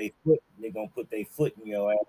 Their 0.00 0.10
foot. 0.24 0.40
They're 0.60 0.72
gonna 0.72 0.88
put 0.88 1.10
their 1.10 1.26
foot 1.26 1.54
in 1.62 1.68
your 1.68 1.92
ass. 1.92 2.00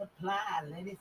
Apply, 0.00 0.62
let 0.70 0.86
it. 0.88 0.98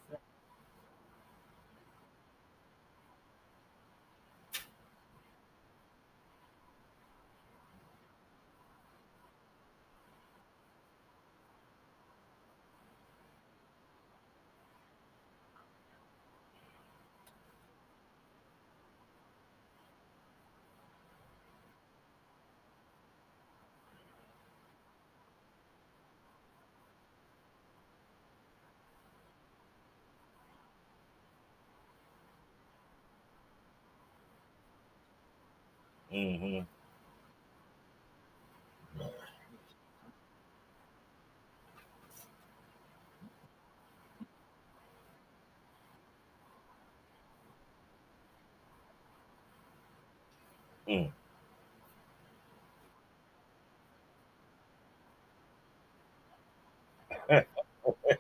Mm-hmm. 36.16 36.62
Mm. 50.92 51.12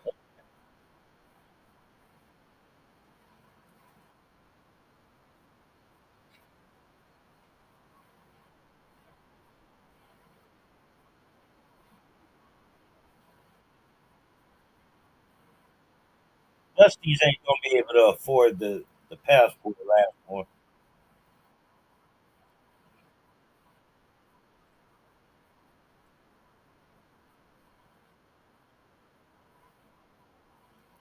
Dusties 16.80 17.20
ain't 17.26 17.40
gonna 17.46 17.60
be 17.64 17.78
able 17.78 17.94
to 17.94 18.16
afford 18.16 18.60
the 18.60 18.84
the 19.10 19.18
passport 19.18 19.76
last 19.86 20.16
one. 20.28 20.46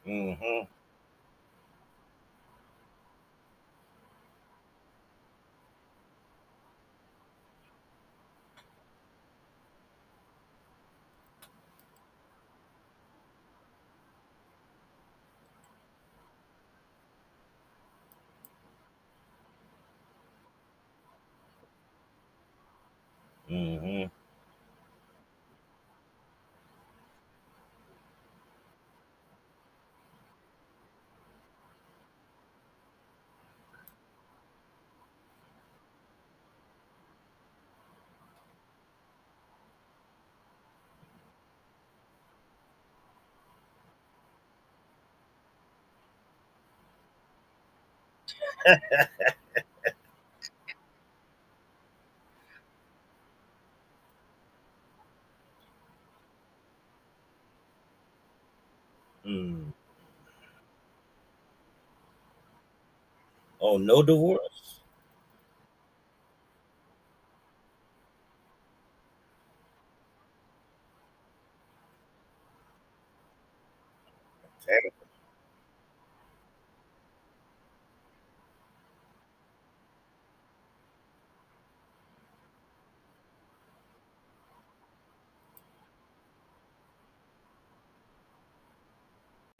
Mm-hmm. 0.07 0.79
Mm-hmm. 23.55 24.05
Mm. 48.67 49.44
No 63.79 64.03
divorce. 64.03 64.81
Damn. 74.67 74.91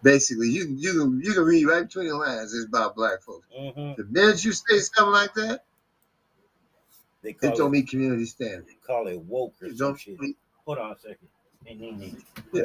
Basically, 0.05 0.51
you 0.51 0.67
you 0.79 0.93
can 1.01 1.21
you 1.25 1.33
can 1.33 1.43
read 1.45 1.65
right 1.65 1.83
between 1.85 2.09
the 2.09 2.17
lines. 2.17 2.53
It's 2.53 2.67
about 2.67 2.95
black 2.95 3.23
folks. 3.23 3.47
Mm-hmm. 3.59 4.01
The 4.01 4.07
minute 4.11 4.45
you 4.45 4.53
say 4.53 4.79
something 4.79 5.13
like 5.13 5.33
that, 5.35 5.65
They 7.23 7.31
it 7.31 7.41
call 7.41 7.57
don't 7.57 7.69
it, 7.69 7.71
meet 7.79 7.89
community 7.89 8.27
standard. 8.27 8.67
they 8.67 8.75
call 8.87 9.07
it 9.09 9.19
woke 9.19 9.55
or 9.63 9.69
some 9.69 9.77
don't 9.79 9.99
shit. 9.99 10.21
meet- 10.21 10.37
Hold 10.67 10.79
on 10.79 10.93
a 10.93 10.99
second. 10.99 11.29
Hey, 11.65 11.75
nee, 11.75 11.93
nee. 12.53 12.63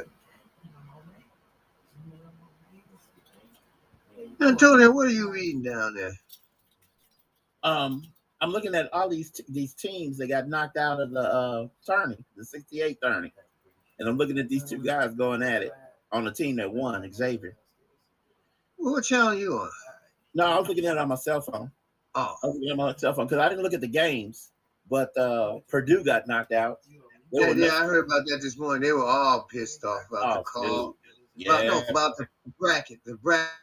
Antonio, 4.42 4.92
what 4.92 5.08
are 5.08 5.12
you 5.12 5.32
reading 5.32 5.64
down 5.64 5.94
there? 5.96 6.12
Um, 7.64 8.04
I'm 8.42 8.52
looking 8.52 8.76
at 8.76 8.92
all 8.94 9.10
these 9.10 9.32
t- 9.32 9.44
these 9.50 9.74
teams 9.74 10.18
that 10.18 10.28
got 10.28 10.48
knocked 10.48 10.78
out 10.78 11.00
of 11.02 11.12
the 11.12 11.20
uh 11.22 11.68
tourney, 11.86 12.18
the 12.38 12.44
68 12.46 13.00
tourney, 13.02 13.34
and 13.98 14.08
I'm 14.08 14.18
looking 14.18 14.40
at 14.40 14.48
these 14.50 14.64
two 14.64 14.78
guys 14.78 15.14
going 15.14 15.42
at 15.44 15.62
it 15.64 15.72
on 16.12 16.26
the 16.26 16.32
team 16.32 16.56
that 16.58 16.72
won, 16.72 17.12
Xavier. 17.12 17.56
What 18.78 19.04
channel 19.04 19.34
you 19.36 19.54
on? 19.54 19.70
No, 20.34 20.46
I 20.46 20.60
was 20.60 20.68
looking 20.68 20.86
at 20.86 20.94
it 20.94 20.98
on 20.98 21.08
my 21.10 21.16
cell 21.16 21.42
phone. 21.42 21.72
Oh, 22.16 22.36
I 22.44 22.48
was 22.48 22.56
looking 22.56 22.70
at 22.72 22.78
my 22.78 22.96
cell 22.96 23.14
phone 23.14 23.28
because 23.28 23.40
I 23.40 23.50
didn't 23.50 23.64
look 23.64 23.74
at 23.74 23.82
the 23.82 23.88
games, 23.88 24.52
but 24.90 25.16
uh 25.18 25.60
Purdue 25.68 26.04
got 26.04 26.28
knocked 26.28 26.52
out. 26.52 26.80
They 27.32 27.40
yeah, 27.42 27.52
yeah, 27.52 27.74
I 27.76 27.86
heard 27.86 28.06
about 28.06 28.26
that 28.28 28.40
this 28.42 28.58
morning. 28.58 28.82
They 28.82 28.92
were 28.92 29.06
all 29.06 29.44
pissed 29.52 29.84
off 29.84 30.02
about 30.10 30.34
the 30.34 30.40
Oh, 30.40 30.44
call. 30.44 30.96
dude. 31.36 31.48
About, 31.48 31.66
no, 31.66 31.74
Yeah. 31.76 31.84
about 31.92 32.18
the 32.18 32.28
bracket. 32.60 33.00
The 33.06 33.16
bracket 33.18 33.54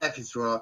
bracket's 0.00 0.36
wrong. 0.36 0.60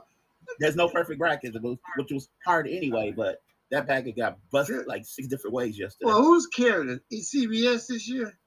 There's 0.61 0.77
no 0.77 0.89
perfect 0.89 1.19
bracket, 1.19 1.57
which 1.97 2.13
was 2.13 2.29
hard 2.45 2.69
anyway, 2.69 3.13
but 3.17 3.43
that 3.71 3.87
bracket 3.87 4.17
got 4.17 4.39
busted 4.51 4.87
like 4.87 5.05
six 5.05 5.27
different 5.29 5.55
ways 5.55 5.79
yesterday. 5.79 6.07
Well, 6.07 6.23
who's 6.23 6.47
carrying 6.47 6.91
it? 6.91 7.03
CBS 7.13 7.87
this 7.89 8.09
year? 8.09 8.39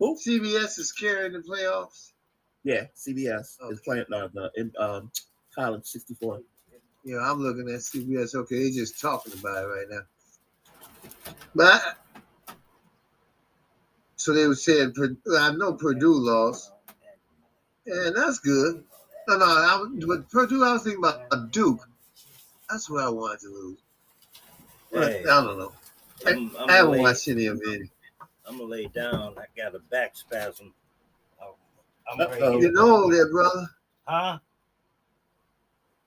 Who? 0.00 0.16
CBS 0.16 0.78
is 0.78 0.90
carrying 0.92 1.32
the 1.34 1.38
playoffs. 1.40 2.10
yeah, 2.64 2.84
CBS 2.96 3.56
is 3.70 3.80
playing 3.80 4.06
uh, 4.12 4.28
the 4.34 4.50
in, 4.56 4.72
um, 4.78 5.10
college 5.54 5.84
64. 5.84 6.40
Yeah, 7.04 7.18
I'm 7.18 7.40
looking 7.40 7.68
at 7.72 7.80
CBS. 7.80 8.34
Okay, 8.34 8.62
they're 8.64 8.70
just 8.82 9.00
talking 9.00 9.32
about 9.38 9.64
it 9.64 9.66
right 9.68 9.86
now. 9.88 10.00
But 11.54 11.66
I, 11.74 11.92
so 14.16 14.32
they 14.34 14.46
were 14.46 14.54
saying 14.54 14.92
Pur- 14.92 15.16
I 15.38 15.52
know 15.52 15.74
Purdue 15.74 16.14
lost, 16.14 16.72
and 17.86 18.14
that's 18.16 18.38
good. 18.38 18.84
No, 19.28 19.36
no, 19.38 19.44
I, 19.44 19.76
was- 19.76 20.04
but 20.06 20.28
Purdue. 20.30 20.64
I 20.64 20.72
was 20.74 20.82
thinking 20.82 21.02
about 21.04 21.52
Duke. 21.52 21.86
That's 22.68 22.88
what 22.90 23.02
I 23.04 23.08
wanted 23.08 23.40
to 23.40 23.48
lose. 23.48 23.78
Hey. 24.92 25.22
I 25.22 25.42
don't 25.44 25.58
know. 25.58 25.72
I'm, 26.26 26.36
I'm 26.36 26.48
I 26.48 26.58
gonna 26.58 26.72
haven't 26.72 26.92
lay, 26.92 26.98
watched 27.00 27.28
any 27.28 27.46
of 27.46 27.60
it. 27.64 27.88
I'm 28.46 28.58
gonna 28.58 28.68
lay 28.70 28.86
down. 28.86 29.34
I 29.38 29.44
got 29.56 29.74
a 29.74 29.78
back 29.78 30.16
spasm. 30.16 30.72
Oh, 31.42 31.54
I'm 32.10 32.18
right 32.18 32.42
Uh-oh. 32.42 32.52
here. 32.52 32.60
You 32.68 32.72
know 32.72 33.10
that, 33.10 33.30
brother. 33.30 33.66
Huh? 34.06 34.38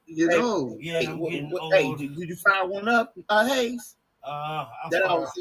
You 0.05 0.29
Hey, 0.29 0.37
know. 0.37 0.77
Yeah, 0.79 0.99
Hey, 0.99 1.07
I'm 1.07 1.19
what- 1.19 1.31
getting 1.31 1.49
what- 1.49 1.73
hey, 1.73 1.95
did, 1.95 2.15
did 2.15 2.29
you 2.29 2.35
fire 2.35 2.65
one 2.65 2.87
up, 2.87 3.15
uh, 3.29 3.45
Hayes? 3.47 3.95
Uh, 4.23 4.27
I 4.83 4.87
That 4.91 5.03
fire, 5.03 5.09
always 5.11 5.31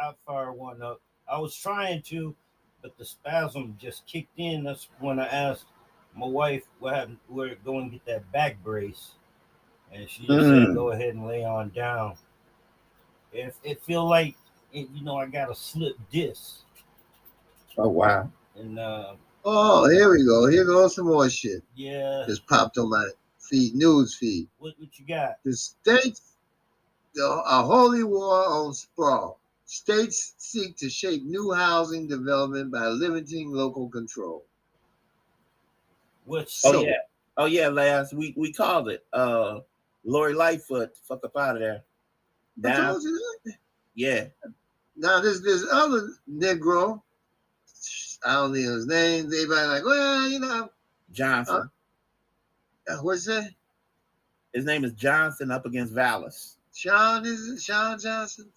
I 0.00 0.12
fire 0.26 0.52
one 0.52 0.82
up. 0.82 1.00
I 1.28 1.38
was 1.38 1.56
trying 1.56 2.02
to, 2.02 2.34
but 2.82 2.96
the 2.98 3.04
spasm 3.04 3.76
just 3.80 4.06
kicked 4.06 4.38
in. 4.38 4.64
That's 4.64 4.88
when 5.00 5.18
I 5.18 5.26
asked 5.26 5.66
my 6.14 6.26
wife 6.26 6.64
what 6.78 6.94
happened, 6.94 7.18
where 7.28 7.48
to 7.50 7.54
go 7.56 7.78
and 7.78 7.90
get 7.90 8.04
that 8.06 8.30
back 8.32 8.62
brace, 8.62 9.12
and 9.92 10.08
she 10.08 10.26
just 10.26 10.40
said, 10.48 10.68
Mm. 10.68 10.74
"Go 10.74 10.90
ahead 10.90 11.14
and 11.14 11.26
lay 11.26 11.44
on 11.44 11.70
down." 11.70 12.16
If 13.32 13.58
it 13.64 13.82
feel 13.82 14.06
like 14.08 14.36
it, 14.72 14.88
you 14.92 15.04
know, 15.04 15.16
I 15.16 15.26
got 15.26 15.50
a 15.50 15.54
slip 15.54 15.96
disc, 16.10 16.60
Oh 17.78 17.88
wow. 17.88 18.30
and 18.56 18.78
uh, 18.78 19.14
Oh, 19.44 19.88
here 19.90 20.10
we 20.12 20.24
go. 20.24 20.46
Here 20.46 20.64
goes 20.64 20.94
some 20.94 21.06
more 21.06 21.28
shit. 21.28 21.62
yeah, 21.74 22.24
Just 22.28 22.46
popped 22.46 22.78
on 22.78 22.90
my 22.90 23.08
feed, 23.38 23.74
news 23.74 24.14
feed. 24.14 24.48
what 24.58 24.74
what 24.78 24.98
you 24.98 25.06
got? 25.06 25.38
The 25.44 25.54
states, 25.56 26.34
the, 27.14 27.24
a 27.24 27.62
holy 27.62 28.04
war 28.04 28.44
on 28.46 28.72
sprawl. 28.74 29.38
States 29.66 30.34
seek 30.38 30.76
to 30.76 30.88
shape 30.90 31.24
new 31.24 31.52
housing 31.52 32.06
development 32.06 32.70
by 32.70 32.86
limiting 32.86 33.50
local 33.52 33.88
control. 33.88 34.44
What's 36.24 36.64
Oh 36.64 36.72
So- 36.72 36.82
yeah. 36.86 36.96
Oh 37.38 37.46
yeah, 37.46 37.68
last 37.68 38.12
week 38.12 38.34
we 38.36 38.52
called 38.52 38.88
it. 38.90 39.04
Uh 39.12 39.60
Lori 40.04 40.34
Lightfoot, 40.34 40.96
fuck 41.08 41.24
up 41.24 41.36
out 41.36 41.56
of 41.56 41.60
there. 41.62 41.82
I 42.64 42.68
Now, 42.68 42.90
told 42.92 43.02
you 43.04 43.38
that. 43.44 43.54
yeah. 43.94 44.24
Now 44.96 45.20
this 45.20 45.40
this 45.40 45.64
other 45.70 46.08
Negro, 46.30 47.00
I 48.24 48.34
don't 48.34 48.52
know 48.52 48.74
his 48.74 48.86
name. 48.86 49.30
They 49.30 49.42
Everybody 49.42 49.66
like, 49.68 49.84
well, 49.84 50.28
you 50.28 50.38
know, 50.40 50.70
Johnson. 51.12 51.70
uh, 52.88 52.96
what's 52.98 53.26
that? 53.26 53.50
His 54.52 54.64
name 54.64 54.84
is 54.84 54.92
Johnson 54.92 55.50
up 55.50 55.64
against 55.66 55.94
Vallas. 55.94 56.56
Sean 56.74 57.24
is 57.24 57.48
it 57.48 57.60
Sean 57.60 57.98
Johnson? 57.98 58.50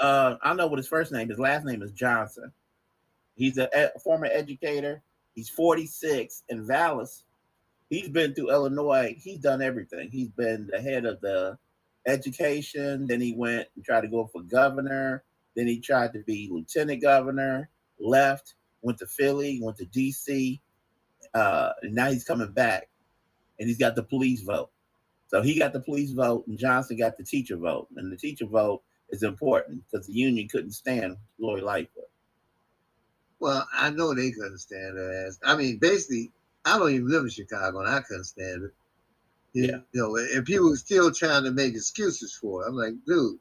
Uh, 0.00 0.36
I 0.42 0.54
know 0.54 0.66
what 0.66 0.78
his 0.78 0.88
first 0.88 1.12
name. 1.12 1.28
His 1.28 1.38
last 1.38 1.64
name 1.64 1.82
is 1.82 1.92
Johnson. 1.92 2.52
He's 3.34 3.58
a 3.58 3.92
former 4.02 4.26
educator. 4.30 5.02
He's 5.34 5.48
46 5.48 6.42
in 6.48 6.66
Vallas. 6.66 7.24
He's 7.88 8.08
been 8.08 8.34
through 8.34 8.50
Illinois. 8.50 9.16
He's 9.18 9.38
done 9.38 9.62
everything. 9.62 10.10
He's 10.10 10.28
been 10.28 10.68
the 10.70 10.80
head 10.80 11.04
of 11.06 11.20
the 11.20 11.58
education. 12.06 13.06
Then 13.06 13.20
he 13.20 13.32
went 13.34 13.68
and 13.74 13.84
tried 13.84 14.02
to 14.02 14.08
go 14.08 14.26
for 14.26 14.42
governor. 14.42 15.22
Then 15.56 15.66
he 15.66 15.80
tried 15.80 16.12
to 16.14 16.20
be 16.20 16.48
lieutenant 16.50 17.02
governor. 17.02 17.68
Left. 17.98 18.54
Went 18.82 18.98
to 18.98 19.06
Philly. 19.06 19.58
Went 19.62 19.76
to 19.78 19.84
D.C. 19.86 20.60
Uh, 21.34 21.70
and 21.82 21.94
now 21.94 22.10
he's 22.10 22.24
coming 22.24 22.50
back, 22.52 22.88
and 23.58 23.68
he's 23.68 23.78
got 23.78 23.94
the 23.94 24.02
police 24.02 24.42
vote. 24.42 24.70
So 25.28 25.42
he 25.42 25.58
got 25.58 25.72
the 25.72 25.80
police 25.80 26.10
vote, 26.12 26.46
and 26.48 26.58
Johnson 26.58 26.96
got 26.96 27.16
the 27.16 27.24
teacher 27.24 27.56
vote. 27.56 27.88
And 27.96 28.10
the 28.10 28.16
teacher 28.16 28.46
vote 28.46 28.82
is 29.10 29.22
important 29.22 29.82
because 29.90 30.06
the 30.06 30.12
union 30.12 30.48
couldn't 30.48 30.72
stand 30.72 31.16
Lori 31.38 31.60
Lightfoot. 31.60 32.04
Well, 33.38 33.66
I 33.72 33.90
know 33.90 34.14
they 34.14 34.30
couldn't 34.32 34.58
stand 34.58 34.96
her 34.96 35.26
ass. 35.26 35.38
I 35.44 35.56
mean, 35.56 35.78
basically, 35.78 36.30
I 36.64 36.78
don't 36.78 36.90
even 36.92 37.08
live 37.08 37.22
in 37.24 37.30
Chicago, 37.30 37.80
and 37.80 37.88
I 37.88 38.00
couldn't 38.00 38.24
stand 38.24 38.64
it. 38.64 38.70
You, 39.52 39.64
Yeah. 39.64 39.78
you 39.92 40.02
know, 40.02 40.16
and 40.16 40.44
people 40.44 40.70
were 40.70 40.76
still 40.76 41.10
trying 41.12 41.44
to 41.44 41.50
make 41.50 41.74
excuses 41.74 42.34
for 42.34 42.62
it. 42.64 42.68
I'm 42.68 42.76
like, 42.76 42.94
dude, 43.06 43.38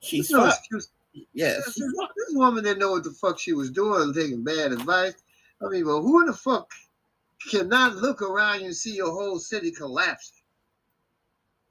She's 0.00 0.30
no 0.30 0.46
excuse. 0.46 0.88
Yeah, 1.32 1.54
This, 1.54 1.74
this 1.74 2.32
woman 2.32 2.64
didn't 2.64 2.78
know 2.78 2.92
what 2.92 3.04
the 3.04 3.10
fuck 3.10 3.38
she 3.38 3.52
was 3.52 3.70
doing, 3.70 4.14
taking 4.14 4.44
bad 4.44 4.72
advice. 4.72 5.14
I 5.62 5.68
mean, 5.68 5.86
well, 5.86 6.02
who 6.02 6.20
in 6.20 6.26
the 6.26 6.32
fuck 6.32 6.70
cannot 7.50 7.96
look 7.96 8.22
around 8.22 8.60
you 8.60 8.66
and 8.66 8.76
see 8.76 8.94
your 8.94 9.10
whole 9.10 9.38
city 9.38 9.72
collapsing? 9.72 10.36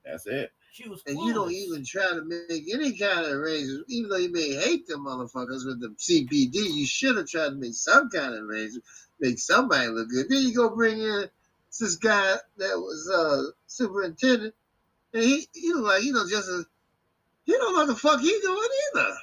That's 0.04 0.26
it. 0.28 0.52
she 0.72 0.90
was 0.90 1.02
And 1.06 1.20
you 1.20 1.34
don't 1.34 1.52
even 1.52 1.86
try 1.86 2.10
to 2.10 2.24
make 2.24 2.64
any 2.74 2.98
kind 2.98 3.26
of 3.26 3.32
arrangements, 3.32 3.86
even 3.90 4.10
though 4.10 4.18
you 4.18 4.32
may 4.32 4.54
hate 4.56 4.88
them 4.88 5.06
motherfuckers 5.06 5.66
with 5.66 5.80
the 5.80 5.96
CPD, 5.98 6.54
you 6.54 6.86
should 6.86 7.18
have 7.18 7.28
tried 7.28 7.50
to 7.50 7.56
make 7.56 7.74
some 7.74 8.10
kind 8.10 8.34
of 8.34 8.44
arrangement, 8.44 8.84
make 9.20 9.40
somebody 9.40 9.88
look 9.88 10.10
good. 10.10 10.28
Then 10.30 10.42
you 10.42 10.54
go 10.54 10.70
bring 10.70 11.00
in 11.00 11.30
this 11.80 11.96
guy 11.96 12.36
that 12.58 12.78
was 12.78 13.10
uh 13.14 13.52
superintendent, 13.68 14.54
and 15.14 15.24
he 15.24 15.48
he 15.54 15.74
look 15.74 15.86
like 15.86 16.04
you 16.04 16.14
know 16.14 16.28
just 16.28 16.50
a 16.50 16.66
he 17.46 17.54
don't 17.54 17.74
know 17.74 17.80
what 17.80 17.88
the 17.88 17.96
fuck 17.96 18.20
he 18.20 18.40
doing 18.42 18.70
either. 18.96 19.16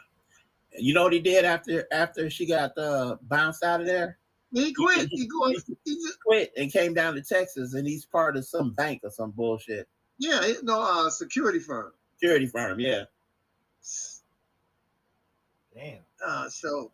You 0.78 0.94
know 0.94 1.04
what 1.04 1.12
he 1.12 1.20
did 1.20 1.44
after 1.44 1.86
after 1.92 2.28
she 2.30 2.46
got 2.46 2.76
uh, 2.78 3.16
bounced 3.22 3.62
out 3.62 3.80
of 3.80 3.86
there? 3.86 4.18
He 4.52 4.72
quit. 4.72 5.08
He 5.10 5.26
going. 5.26 5.56
He 5.84 5.94
just 5.94 6.18
Quit 6.24 6.52
and 6.56 6.72
came 6.72 6.94
down 6.94 7.14
to 7.14 7.22
Texas, 7.22 7.74
and 7.74 7.86
he's 7.86 8.04
part 8.04 8.36
of 8.36 8.46
some 8.46 8.72
bank 8.72 9.00
or 9.04 9.10
some 9.10 9.30
bullshit 9.32 9.88
yeah. 10.18 10.44
he- 10.46 10.54
No 10.62 10.80
uh, 10.80 11.10
security 11.10 11.58
firm. 11.58 11.92
security 12.14 12.46
firm. 12.46 12.78
Yeah, 12.80 13.04
Damn. 15.74 15.98
Uh, 16.24 16.48
so 16.48 16.90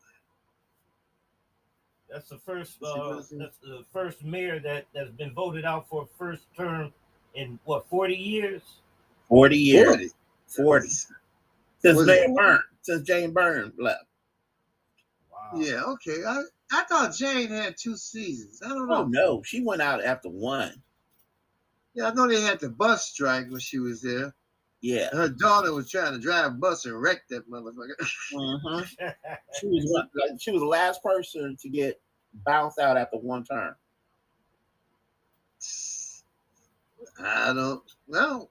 That's 2.10 2.28
the 2.28 2.38
first. 2.38 2.78
Uh, 2.82 2.86
what 2.94 3.16
I'm 3.16 3.22
saying? 3.22 3.40
that's 3.40 3.58
the 3.58 3.84
first 3.92 4.24
mayor 4.24 4.58
that 4.60 4.86
that's 4.94 5.10
been 5.12 5.32
voted 5.34 5.64
out 5.64 5.88
for 5.88 6.02
a 6.02 6.06
first 6.18 6.42
term 6.56 6.92
in 7.34 7.58
what 7.64 7.88
forty 7.88 8.14
years. 8.16 8.62
forty 9.28 9.56
years, 9.58 9.94
40. 9.94 10.08
forty 10.46 10.88
since 10.88 11.96
Was 11.96 12.06
Mayor 12.06 12.24
it- 12.24 12.34
Byrne, 12.34 12.60
since 12.82 13.06
Jane 13.06 13.32
Byrne 13.32 13.72
left. 13.78 14.04
Wow. 15.30 15.60
Yeah. 15.60 15.82
Okay. 15.84 16.24
I 16.26 16.42
I 16.72 16.84
thought 16.84 17.14
Jane 17.14 17.48
had 17.50 17.76
two 17.78 17.96
seasons. 17.96 18.60
I 18.64 18.68
don't 18.68 18.88
know. 18.88 18.96
Oh 19.02 19.04
no, 19.06 19.42
she 19.42 19.62
went 19.62 19.82
out 19.82 20.04
after 20.04 20.28
one. 20.28 20.82
Yeah, 21.94 22.08
I 22.08 22.14
know 22.14 22.26
they 22.26 22.40
had 22.40 22.60
the 22.60 22.70
bus 22.70 23.06
strike 23.10 23.50
when 23.50 23.60
she 23.60 23.78
was 23.78 24.00
there. 24.00 24.34
Yeah, 24.80 25.10
Her 25.12 25.28
daughter 25.28 25.72
was 25.72 25.88
trying 25.90 26.12
to 26.12 26.18
drive 26.18 26.46
a 26.46 26.50
bus 26.50 26.86
and 26.86 27.00
wreck 27.00 27.28
that 27.28 27.48
motherfucker. 27.48 27.94
Mhm. 28.32 28.88
she 29.60 29.66
was 29.68 30.08
like, 30.14 30.40
she 30.40 30.50
was 30.50 30.60
the 30.60 30.66
last 30.66 31.02
person 31.02 31.56
to 31.60 31.68
get 31.68 32.00
bounced 32.46 32.78
out 32.78 32.96
after 32.96 33.18
one 33.18 33.44
term. 33.44 33.76
I 37.20 37.52
don't 37.52 37.82
know. 38.08 38.48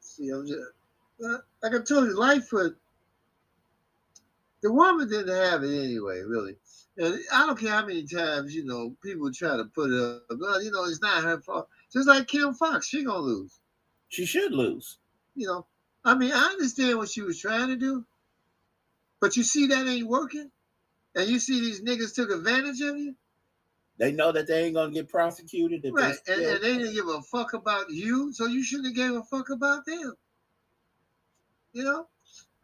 See, 0.00 0.28
I'm 0.30 0.46
just 0.46 0.60
like 1.20 1.74
I 1.74 1.78
told 1.82 2.08
you, 2.08 2.18
Lightfoot. 2.18 2.76
The 4.62 4.72
woman 4.72 5.08
didn't 5.08 5.34
have 5.34 5.62
it 5.62 5.84
anyway, 5.84 6.20
really. 6.20 6.56
And 6.98 7.18
I 7.32 7.46
don't 7.46 7.58
care 7.58 7.70
how 7.70 7.86
many 7.86 8.06
times 8.06 8.54
you 8.54 8.64
know 8.64 8.94
people 9.02 9.32
try 9.32 9.56
to 9.56 9.64
put 9.64 9.90
it 9.90 10.00
up. 10.00 10.22
Well, 10.38 10.62
you 10.62 10.70
know, 10.70 10.84
it's 10.84 11.00
not 11.00 11.22
her 11.22 11.40
fault. 11.40 11.68
Just 11.92 12.08
like 12.08 12.28
Kim 12.28 12.52
Foxx, 12.54 12.88
she 12.88 13.04
gonna 13.04 13.20
lose. 13.20 13.58
She 14.08 14.26
should 14.26 14.52
lose. 14.52 14.98
You 15.34 15.46
know, 15.46 15.66
I 16.04 16.14
mean, 16.14 16.32
I 16.32 16.50
understand 16.52 16.98
what 16.98 17.08
she 17.08 17.22
was 17.22 17.40
trying 17.40 17.68
to 17.68 17.76
do, 17.76 18.04
but 19.20 19.36
you 19.36 19.42
see 19.42 19.66
that 19.68 19.86
ain't 19.86 20.08
working, 20.08 20.50
and 21.14 21.28
you 21.28 21.38
see 21.38 21.60
these 21.60 21.82
niggas 21.82 22.14
took 22.14 22.30
advantage 22.30 22.80
of 22.82 22.98
you. 22.98 23.14
They 23.98 24.12
know 24.12 24.32
that 24.32 24.46
they 24.46 24.64
ain't 24.64 24.74
gonna 24.74 24.92
get 24.92 25.08
prosecuted. 25.08 25.84
Right, 25.92 26.16
and, 26.26 26.40
and 26.42 26.62
they 26.62 26.76
didn't 26.76 26.94
give 26.94 27.08
a 27.08 27.22
fuck 27.22 27.54
about 27.54 27.90
you, 27.90 28.32
so 28.32 28.46
you 28.46 28.62
shouldn't 28.62 28.88
have 28.88 28.96
gave 28.96 29.14
a 29.14 29.22
fuck 29.22 29.50
about 29.50 29.86
them. 29.86 30.14
You 31.72 31.84
know, 31.84 32.06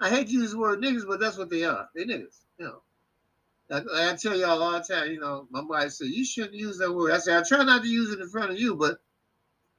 I 0.00 0.10
hate 0.10 0.28
to 0.28 0.32
use 0.32 0.52
the 0.52 0.58
word 0.58 0.80
niggas, 0.80 1.06
but 1.06 1.20
that's 1.20 1.38
what 1.38 1.50
they 1.50 1.64
are. 1.64 1.88
They 1.94 2.04
niggas. 2.04 2.38
You 2.58 2.66
know, 2.66 2.82
like, 3.68 3.84
like 3.84 4.12
I 4.12 4.16
tell 4.16 4.36
y'all 4.36 4.62
all 4.62 4.72
the 4.72 4.80
time. 4.80 5.10
You 5.10 5.20
know, 5.20 5.46
my 5.50 5.62
wife 5.62 5.92
said 5.92 6.08
you 6.08 6.24
shouldn't 6.24 6.54
use 6.54 6.78
that 6.78 6.92
word. 6.92 7.12
I 7.12 7.18
said 7.18 7.38
I 7.38 7.42
try 7.46 7.64
not 7.64 7.82
to 7.82 7.88
use 7.88 8.12
it 8.12 8.20
in 8.20 8.28
front 8.28 8.50
of 8.50 8.58
you, 8.58 8.74
but 8.74 8.98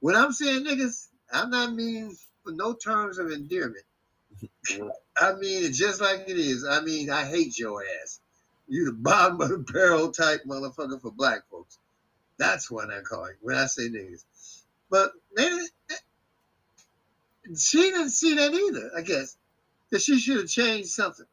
when 0.00 0.14
I'm 0.14 0.32
saying 0.32 0.64
niggas, 0.64 1.08
I'm 1.32 1.50
not 1.50 1.74
meaning 1.74 2.16
for 2.44 2.52
no 2.52 2.74
terms 2.74 3.18
of 3.18 3.30
endearment. 3.30 3.84
Mm-hmm. 4.70 4.88
I 5.20 5.32
mean 5.34 5.64
it 5.64 5.72
just 5.72 6.00
like 6.00 6.28
it 6.28 6.38
is. 6.38 6.64
I 6.64 6.80
mean 6.80 7.10
I 7.10 7.24
hate 7.24 7.58
your 7.58 7.82
ass. 8.02 8.20
You 8.68 8.84
the 8.84 8.92
bottom 8.92 9.40
of 9.40 9.48
the 9.48 9.58
barrel 9.58 10.12
type 10.12 10.42
motherfucker 10.46 11.00
for 11.00 11.10
black 11.10 11.40
folks. 11.50 11.78
That's 12.38 12.70
what 12.70 12.90
I 12.90 13.00
call 13.00 13.24
it 13.24 13.36
when 13.40 13.56
I 13.56 13.66
say 13.66 13.88
niggas. 13.88 14.24
But 14.90 15.10
man, 15.34 15.66
she 17.56 17.78
didn't 17.78 18.10
see 18.10 18.34
that 18.34 18.52
either. 18.52 18.90
I 18.96 19.02
guess 19.02 19.36
that 19.90 20.02
she 20.02 20.18
should 20.18 20.36
have 20.38 20.48
changed 20.48 20.88
something. 20.90 21.26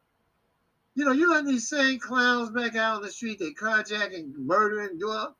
You 0.94 1.04
know, 1.04 1.12
you 1.12 1.30
let 1.30 1.44
these 1.44 1.68
same 1.68 1.98
clowns 1.98 2.50
back 2.50 2.74
out 2.74 2.96
on 2.96 3.02
the 3.02 3.10
street, 3.10 3.38
they 3.38 3.50
carjacking, 3.50 4.32
murdering, 4.36 4.98
do 4.98 5.10
all, 5.10 5.36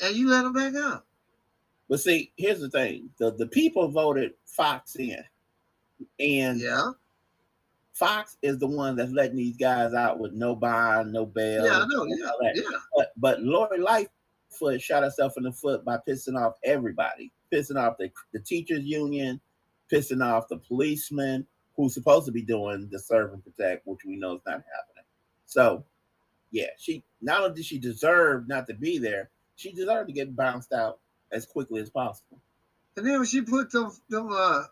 and 0.00 0.14
you 0.14 0.28
let 0.28 0.42
them 0.44 0.52
back 0.52 0.74
out. 0.74 1.04
But 1.88 2.00
see, 2.00 2.32
here's 2.36 2.60
the 2.60 2.70
thing: 2.70 3.10
the 3.18 3.32
the 3.32 3.48
people 3.48 3.88
voted 3.88 4.34
Foxx 4.46 4.94
in, 4.96 5.24
and 6.20 6.60
Yeah, 6.60 6.92
Foxx 7.94 8.36
is 8.42 8.58
the 8.58 8.68
one 8.68 8.94
that's 8.94 9.10
letting 9.10 9.36
these 9.36 9.56
guys 9.56 9.94
out 9.94 10.20
with 10.20 10.32
no 10.32 10.54
bond, 10.54 11.12
no 11.12 11.26
bail. 11.26 11.64
yeah, 11.64 11.80
I 11.82 11.86
know. 11.88 12.04
Yeah, 12.06 12.52
yeah. 12.54 12.62
But 12.94 13.12
but 13.16 13.42
Lori 13.42 13.80
Lightfoot 13.80 14.80
shot 14.80 15.02
herself 15.02 15.32
in 15.36 15.42
the 15.42 15.52
foot 15.52 15.84
by 15.84 15.98
pissing 16.06 16.40
off 16.40 16.54
everybody, 16.62 17.32
pissing 17.52 17.76
off 17.80 17.96
the, 17.98 18.10
the 18.32 18.40
teachers 18.40 18.84
union, 18.84 19.40
pissing 19.92 20.24
off 20.24 20.48
the 20.48 20.58
policemen 20.58 21.46
who's 21.76 21.94
supposed 21.94 22.26
to 22.26 22.32
be 22.32 22.42
doing 22.42 22.88
the 22.90 22.98
serve 22.98 23.32
and 23.32 23.42
protect, 23.44 23.86
which 23.86 24.00
we 24.04 24.16
know 24.16 24.34
is 24.34 24.42
not 24.46 24.54
happening. 24.54 25.04
So 25.46 25.84
yeah, 26.50 26.66
she 26.78 27.04
not 27.20 27.42
only 27.42 27.54
did 27.54 27.64
she 27.64 27.78
deserve 27.78 28.48
not 28.48 28.66
to 28.68 28.74
be 28.74 28.98
there, 28.98 29.30
she 29.56 29.72
deserved 29.72 30.08
to 30.08 30.12
get 30.14 30.34
bounced 30.34 30.72
out 30.72 30.98
as 31.32 31.46
quickly 31.46 31.80
as 31.80 31.90
possible. 31.90 32.40
And 32.96 33.06
then 33.06 33.18
when 33.18 33.26
she 33.26 33.40
put 33.42 33.70
them 33.70 33.90
them 34.08 34.28
uh 34.32 34.64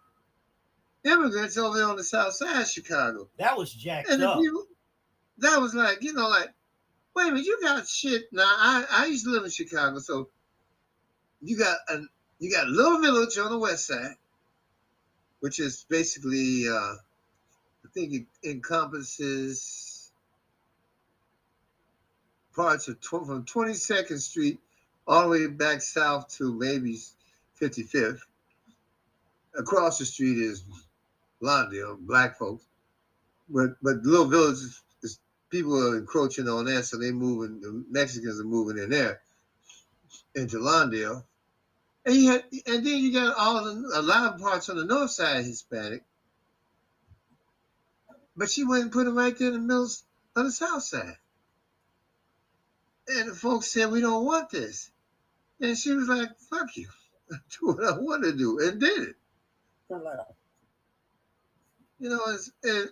immigrants 1.05 1.57
over 1.57 1.79
there 1.79 1.87
on 1.89 1.97
the 1.97 2.05
south 2.05 2.35
side 2.35 2.63
of 2.63 2.69
Chicago. 2.69 3.29
That 3.39 3.57
was 3.57 3.73
jacked 3.73 4.11
And 4.11 4.23
up. 4.23 4.41
people, 4.41 4.65
that 5.39 5.61
was 5.61 5.75
like, 5.75 6.03
you 6.03 6.13
know, 6.13 6.29
like, 6.29 6.53
wait 7.15 7.29
a 7.29 7.31
minute, 7.31 7.47
you 7.47 7.59
got 7.63 7.87
shit. 7.87 8.25
Now, 8.33 8.43
I, 8.45 8.85
I 8.91 9.07
used 9.07 9.25
to 9.25 9.31
live 9.31 9.45
in 9.45 9.51
Chicago, 9.51 9.99
so 10.01 10.29
you 11.41 11.57
got 11.57 11.77
a 11.89 12.03
you 12.39 12.53
got 12.53 12.69
little 12.69 13.01
village 13.01 13.37
on 13.39 13.51
the 13.51 13.59
west 13.59 13.87
side, 13.87 14.15
which 15.41 15.59
is 15.59 15.85
basically, 15.89 16.69
uh, 16.69 16.95
I 17.85 17.89
think 17.95 18.13
it 18.13 18.27
encompasses 18.49 20.11
parts 22.55 22.89
of 22.89 23.01
tw- 23.01 23.27
from 23.27 23.45
22nd 23.45 24.19
Street 24.19 24.59
all 25.07 25.23
the 25.23 25.29
way 25.29 25.47
back 25.47 25.81
south 25.81 26.29
to 26.37 26.53
maybe 26.53 26.99
55th. 27.61 28.21
Across 29.57 29.99
the 29.99 30.05
street 30.05 30.39
is 30.39 30.65
Lawndale, 31.43 31.99
black 32.01 32.39
folks. 32.39 32.65
But 33.49 33.77
but 33.83 34.03
little 34.03 34.27
village 34.27 34.59
is, 34.59 34.83
is 35.03 35.21
people 35.51 35.75
are 35.89 35.97
encroaching 35.97 36.49
on 36.49 36.67
that, 36.67 36.85
so 36.85 36.99
they 36.99 37.11
moving. 37.11 37.61
The 37.61 37.85
Mexicans 37.91 38.39
are 38.41 38.45
moving 38.45 38.83
in 38.83 38.91
there 38.91 39.21
into 40.35 40.59
Lawndale, 40.59 41.25
and 42.09 42.17
you 42.17 42.31
had, 42.31 42.45
and 42.67 42.87
then 42.87 42.99
you 42.99 43.13
got 43.13 43.37
all 43.37 43.65
the, 43.65 43.91
a 43.95 44.01
lot 44.01 44.33
of 44.33 44.41
parts 44.41 44.71
on 44.71 44.77
the 44.77 44.85
north 44.87 45.11
side 45.11 45.45
Hispanic. 45.45 46.05
But 48.35 48.49
she 48.49 48.65
went 48.65 48.85
and 48.85 48.93
put 48.93 49.07
it 49.07 49.11
right 49.11 49.37
there 49.39 49.49
in 49.49 49.55
the 49.55 49.61
middle 49.61 49.85
of 49.85 50.45
the 50.47 50.51
south 50.51 50.85
side, 50.85 51.19
and 53.09 53.29
the 53.29 53.35
folks 53.35 53.71
said 53.71 53.91
we 53.91 54.01
don't 54.01 54.25
want 54.25 54.49
this, 54.49 54.91
and 55.61 55.77
she 55.77 55.93
was 55.93 56.09
like, 56.09 56.31
"Fuck 56.49 56.77
you, 56.77 56.89
do 57.31 57.67
what 57.67 57.85
I 57.85 57.99
want 57.99 58.25
to 58.25 58.33
do," 58.33 58.59
and 58.59 58.81
did 58.81 59.09
it. 59.09 59.17
You 61.99 62.09
know, 62.09 62.21
it's, 62.29 62.51
and 62.63 62.89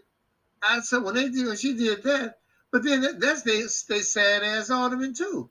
I 0.62 0.80
said 0.80 1.02
when 1.04 1.14
they 1.14 1.30
did 1.30 1.46
when 1.46 1.56
she 1.56 1.74
did 1.74 2.02
that, 2.02 2.38
but 2.70 2.82
then 2.82 3.00
that, 3.00 3.20
that's 3.20 3.42
they 3.42 3.62
they 3.88 4.02
sad 4.02 4.42
ass 4.42 4.68
alderman 4.68 5.14
too, 5.14 5.48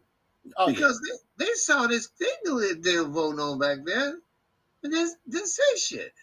Oh, 0.57 0.67
yeah. 0.67 0.73
because 0.73 1.01
they, 1.01 1.45
they 1.45 1.51
saw 1.53 1.87
this, 1.87 2.07
thing 2.07 2.29
that 2.43 2.81
they 2.83 2.97
were 2.97 3.05
voting 3.05 3.39
on 3.39 3.59
back 3.59 3.79
then, 3.85 4.21
and 4.83 4.93
they 4.93 5.05
didn't 5.29 5.47
say 5.47 5.63
shit. 5.77 6.13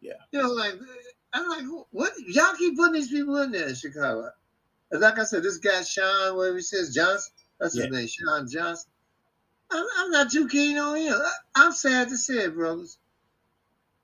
Yeah. 0.00 0.12
you 0.30 0.40
know, 0.40 0.50
like 0.50 0.74
I'm 1.32 1.48
like, 1.48 1.64
what 1.90 2.12
y'all 2.26 2.54
keep 2.56 2.76
putting 2.76 2.94
these 2.94 3.10
people 3.10 3.36
in 3.42 3.52
there 3.52 3.68
in 3.68 3.74
Chicago? 3.74 4.30
And 4.90 5.00
like 5.00 5.18
I 5.18 5.24
said, 5.24 5.42
this 5.42 5.58
guy 5.58 5.82
Sean, 5.82 6.36
whatever 6.36 6.56
he 6.56 6.62
says 6.62 6.94
Johnson, 6.94 7.32
that's 7.58 7.76
his 7.76 7.90
name, 7.90 8.06
Sean 8.06 8.48
Johnson. 8.48 8.90
I'm, 9.70 9.86
I'm 9.98 10.10
not 10.10 10.30
too 10.30 10.48
keen 10.48 10.78
on 10.78 10.96
him. 10.96 11.14
I, 11.14 11.32
I'm 11.56 11.72
sad 11.72 12.08
to 12.08 12.16
say 12.16 12.44
it, 12.44 12.54
brothers. 12.54 12.98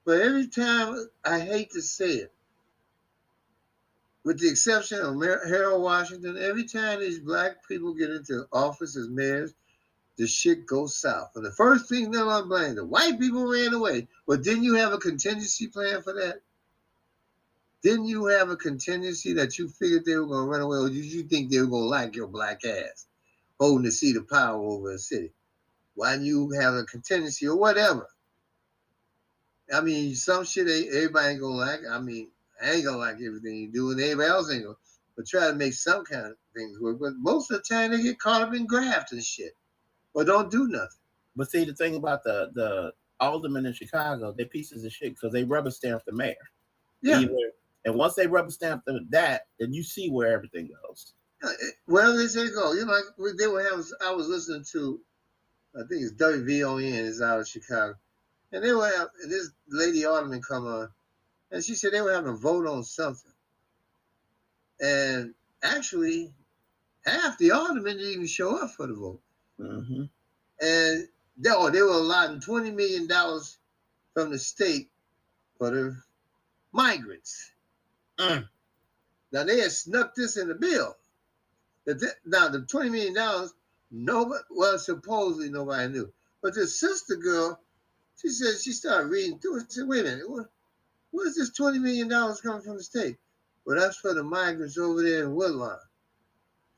But 0.04 0.20
every 0.20 0.48
time 0.48 1.08
I 1.24 1.40
hate 1.40 1.70
to 1.70 1.80
say 1.80 2.10
it, 2.10 2.32
with 4.24 4.40
the 4.40 4.48
exception 4.48 5.00
of 5.00 5.20
Harold 5.20 5.82
Washington, 5.82 6.38
every 6.38 6.64
time 6.64 7.00
these 7.00 7.20
black 7.20 7.66
people 7.68 7.92
get 7.92 8.10
into 8.10 8.46
office 8.52 8.96
as 8.96 9.08
mayors, 9.08 9.54
the 10.16 10.26
shit 10.26 10.66
goes 10.66 10.96
south. 10.96 11.32
And 11.34 11.44
the 11.44 11.52
first 11.52 11.88
thing 11.88 12.10
they're 12.10 12.24
gonna 12.24 12.46
blame 12.46 12.74
the 12.74 12.84
white 12.84 13.20
people 13.20 13.46
ran 13.46 13.74
away. 13.74 14.08
But 14.26 14.42
didn't 14.42 14.64
you 14.64 14.74
have 14.74 14.92
a 14.92 14.98
contingency 14.98 15.66
plan 15.66 16.02
for 16.02 16.14
that? 16.14 16.40
Didn't 17.82 18.06
you 18.06 18.26
have 18.26 18.48
a 18.48 18.56
contingency 18.56 19.34
that 19.34 19.58
you 19.58 19.68
figured 19.68 20.06
they 20.06 20.16
were 20.16 20.26
gonna 20.26 20.46
run 20.46 20.62
away, 20.62 20.78
or 20.78 20.88
did 20.88 21.04
you 21.04 21.24
think 21.24 21.50
they 21.50 21.60
were 21.60 21.66
gonna 21.66 21.84
like 21.84 22.16
your 22.16 22.28
black 22.28 22.64
ass 22.64 23.06
holding 23.60 23.84
the 23.84 23.92
seat 23.92 24.16
of 24.16 24.28
power 24.28 24.56
over 24.56 24.92
a 24.92 24.98
city? 24.98 25.32
Why 25.94 26.12
didn't 26.12 26.26
you 26.26 26.50
have 26.52 26.74
a 26.74 26.84
contingency 26.84 27.46
or 27.46 27.56
whatever? 27.56 28.08
I 29.72 29.80
mean, 29.82 30.14
some 30.14 30.44
shit 30.44 30.66
everybody 30.68 31.32
ain't 31.32 31.40
gonna 31.40 31.56
like. 31.56 31.80
I 31.90 32.00
mean, 32.00 32.28
I 32.62 32.72
ain't 32.72 32.84
gonna 32.84 32.98
like 32.98 33.16
everything 33.16 33.56
you 33.56 33.72
do, 33.72 33.90
and 33.90 34.00
everybody 34.00 34.28
else 34.28 34.52
ain't 34.52 34.64
gonna. 34.64 34.76
But 35.16 35.26
try 35.26 35.46
to 35.48 35.54
make 35.54 35.74
some 35.74 36.04
kind 36.04 36.26
of 36.26 36.36
things 36.56 36.80
work. 36.80 36.98
But 37.00 37.14
most 37.18 37.50
of 37.50 37.58
the 37.58 37.74
time, 37.74 37.92
they 37.92 38.02
get 38.02 38.18
caught 38.18 38.42
up 38.42 38.54
in 38.54 38.66
graft 38.66 39.12
and 39.12 39.22
shit, 39.22 39.56
or 40.12 40.24
don't 40.24 40.50
do 40.50 40.66
nothing. 40.66 40.88
But 41.36 41.50
see, 41.50 41.64
the 41.64 41.74
thing 41.74 41.96
about 41.96 42.24
the 42.24 42.50
the 42.54 42.92
aldermen 43.20 43.66
in 43.66 43.72
Chicago, 43.72 44.34
they're 44.36 44.46
pieces 44.46 44.84
of 44.84 44.92
shit 44.92 45.14
because 45.14 45.32
they 45.32 45.44
rubber 45.44 45.70
stamp 45.70 46.02
the 46.04 46.12
mayor. 46.12 46.34
Yeah. 47.02 47.20
Either- 47.20 47.52
and 47.86 47.94
once 47.94 48.14
they 48.14 48.26
rubber 48.26 48.50
stamp 48.50 48.82
the, 48.86 49.00
that, 49.10 49.42
then 49.58 49.74
you 49.74 49.82
see 49.82 50.08
where 50.08 50.32
everything 50.32 50.70
goes. 50.86 51.12
Uh, 51.42 51.50
Wherever 51.84 52.16
they 52.16 52.26
say 52.26 52.48
go, 52.50 52.72
you 52.72 52.86
know, 52.86 52.92
like 52.92 53.36
they 53.38 53.46
were 53.46 53.62
having. 53.62 53.84
I 54.02 54.10
was 54.10 54.26
listening 54.26 54.64
to, 54.72 55.00
I 55.76 55.80
think 55.86 56.02
it's 56.02 56.14
WVON 56.14 56.82
is 56.82 57.20
out 57.20 57.40
of 57.40 57.48
Chicago, 57.48 57.94
and 58.52 58.64
they 58.64 58.72
were 58.72 58.86
have, 58.86 59.08
this 59.28 59.50
lady 59.68 60.06
alderman 60.06 60.40
come 60.40 60.66
on, 60.66 60.88
and 61.54 61.64
she 61.64 61.76
said 61.76 61.92
they 61.92 62.00
were 62.00 62.12
having 62.12 62.32
a 62.32 62.36
vote 62.36 62.66
on 62.66 62.82
something, 62.82 63.30
and 64.80 65.34
actually, 65.62 66.32
half 67.06 67.38
the 67.38 67.52
aldermen 67.52 67.96
didn't 67.96 68.12
even 68.12 68.26
show 68.26 68.56
up 68.60 68.72
for 68.72 68.88
the 68.88 68.94
vote. 68.94 69.20
Mm-hmm. 69.60 70.02
and 70.60 71.08
they, 71.38 71.50
oh, 71.50 71.70
they 71.70 71.80
were 71.80 71.90
allotting 71.90 72.40
twenty 72.40 72.72
million 72.72 73.06
dollars 73.06 73.58
from 74.14 74.30
the 74.30 74.38
state 74.38 74.90
for 75.56 75.70
the 75.70 75.96
migrants. 76.72 77.52
Mm. 78.18 78.48
Now 79.30 79.44
they 79.44 79.60
had 79.60 79.70
snuck 79.70 80.16
this 80.16 80.36
in 80.36 80.48
the 80.48 80.56
bill. 80.56 80.96
Now 82.26 82.48
the 82.48 82.62
twenty 82.62 82.90
million 82.90 83.14
dollars, 83.14 83.54
nobody 83.92 84.42
well 84.50 84.76
supposedly 84.76 85.50
nobody 85.50 85.92
knew, 85.92 86.12
but 86.42 86.56
the 86.56 86.66
sister 86.66 87.14
girl, 87.14 87.60
she 88.20 88.30
said 88.30 88.60
she 88.60 88.72
started 88.72 89.06
reading 89.06 89.38
through 89.38 89.58
it. 89.58 89.66
She 89.68 89.78
said, 89.78 89.88
"Wait 89.88 90.00
a 90.00 90.16
minute, 90.16 90.48
is 91.22 91.36
this 91.36 91.52
twenty 91.52 91.78
million 91.78 92.08
dollars 92.08 92.40
coming 92.40 92.62
from 92.62 92.76
the 92.76 92.82
state?" 92.82 93.16
Well, 93.66 93.78
that's 93.78 93.96
for 93.98 94.14
the 94.14 94.22
migrants 94.22 94.78
over 94.78 95.02
there 95.02 95.24
in 95.24 95.34
Woodlawn. 95.34 95.78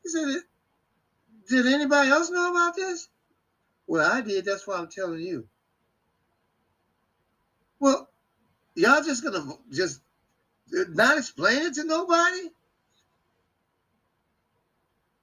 He 0.02 0.10
said, 0.10 0.42
"Did 1.48 1.66
anybody 1.66 2.10
else 2.10 2.30
know 2.30 2.50
about 2.50 2.76
this?" 2.76 3.08
Well, 3.86 4.10
I 4.10 4.20
did. 4.20 4.44
That's 4.44 4.66
why 4.66 4.76
I'm 4.76 4.88
telling 4.88 5.20
you. 5.20 5.48
Well, 7.80 8.08
y'all 8.74 9.02
just 9.02 9.22
gonna 9.22 9.44
just 9.72 10.00
not 10.72 11.18
explain 11.18 11.62
it 11.66 11.74
to 11.74 11.84
nobody? 11.84 12.50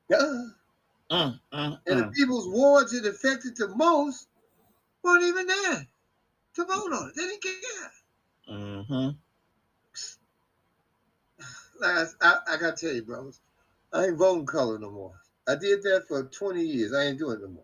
Duh. 0.09 0.43
Mm, 1.11 1.39
mm, 1.53 1.79
And 1.85 1.99
the 1.99 2.03
mm. 2.05 2.13
people's 2.13 2.47
wards 2.47 2.93
it 2.93 3.05
affected 3.05 3.55
the 3.57 3.69
most 3.75 4.27
weren't 5.03 5.23
even 5.23 5.47
there 5.47 5.87
to 6.55 6.65
vote 6.65 6.93
on 6.93 7.09
it. 7.09 7.15
They 7.15 7.23
didn't 7.23 7.43
care. 7.43 7.91
Mm-hmm. 8.49 9.09
Like 11.79 11.95
I, 11.97 12.05
I, 12.21 12.37
I 12.53 12.57
gotta 12.57 12.75
tell 12.75 12.93
you, 12.95 13.03
brothers, 13.03 13.39
I 13.91 14.05
ain't 14.05 14.17
voting 14.17 14.45
color 14.45 14.79
no 14.79 14.91
more. 14.91 15.13
I 15.47 15.55
did 15.55 15.83
that 15.83 16.05
for 16.07 16.23
20 16.23 16.61
years. 16.61 16.93
I 16.93 17.03
ain't 17.03 17.19
doing 17.19 17.37
it 17.37 17.41
no 17.41 17.49
more. 17.49 17.63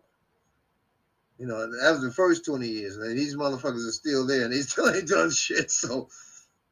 You 1.37 1.47
know, 1.47 1.59
that 1.59 1.91
was 1.91 2.01
the 2.01 2.11
first 2.11 2.43
20 2.45 2.67
years. 2.67 2.97
And 2.97 3.17
these 3.17 3.35
motherfuckers 3.35 3.87
are 3.87 3.91
still 3.91 4.27
there 4.27 4.43
and 4.43 4.53
they 4.53 4.61
still 4.61 4.89
ain't 4.93 5.07
done 5.07 5.31
shit. 5.31 5.71
So 5.71 6.09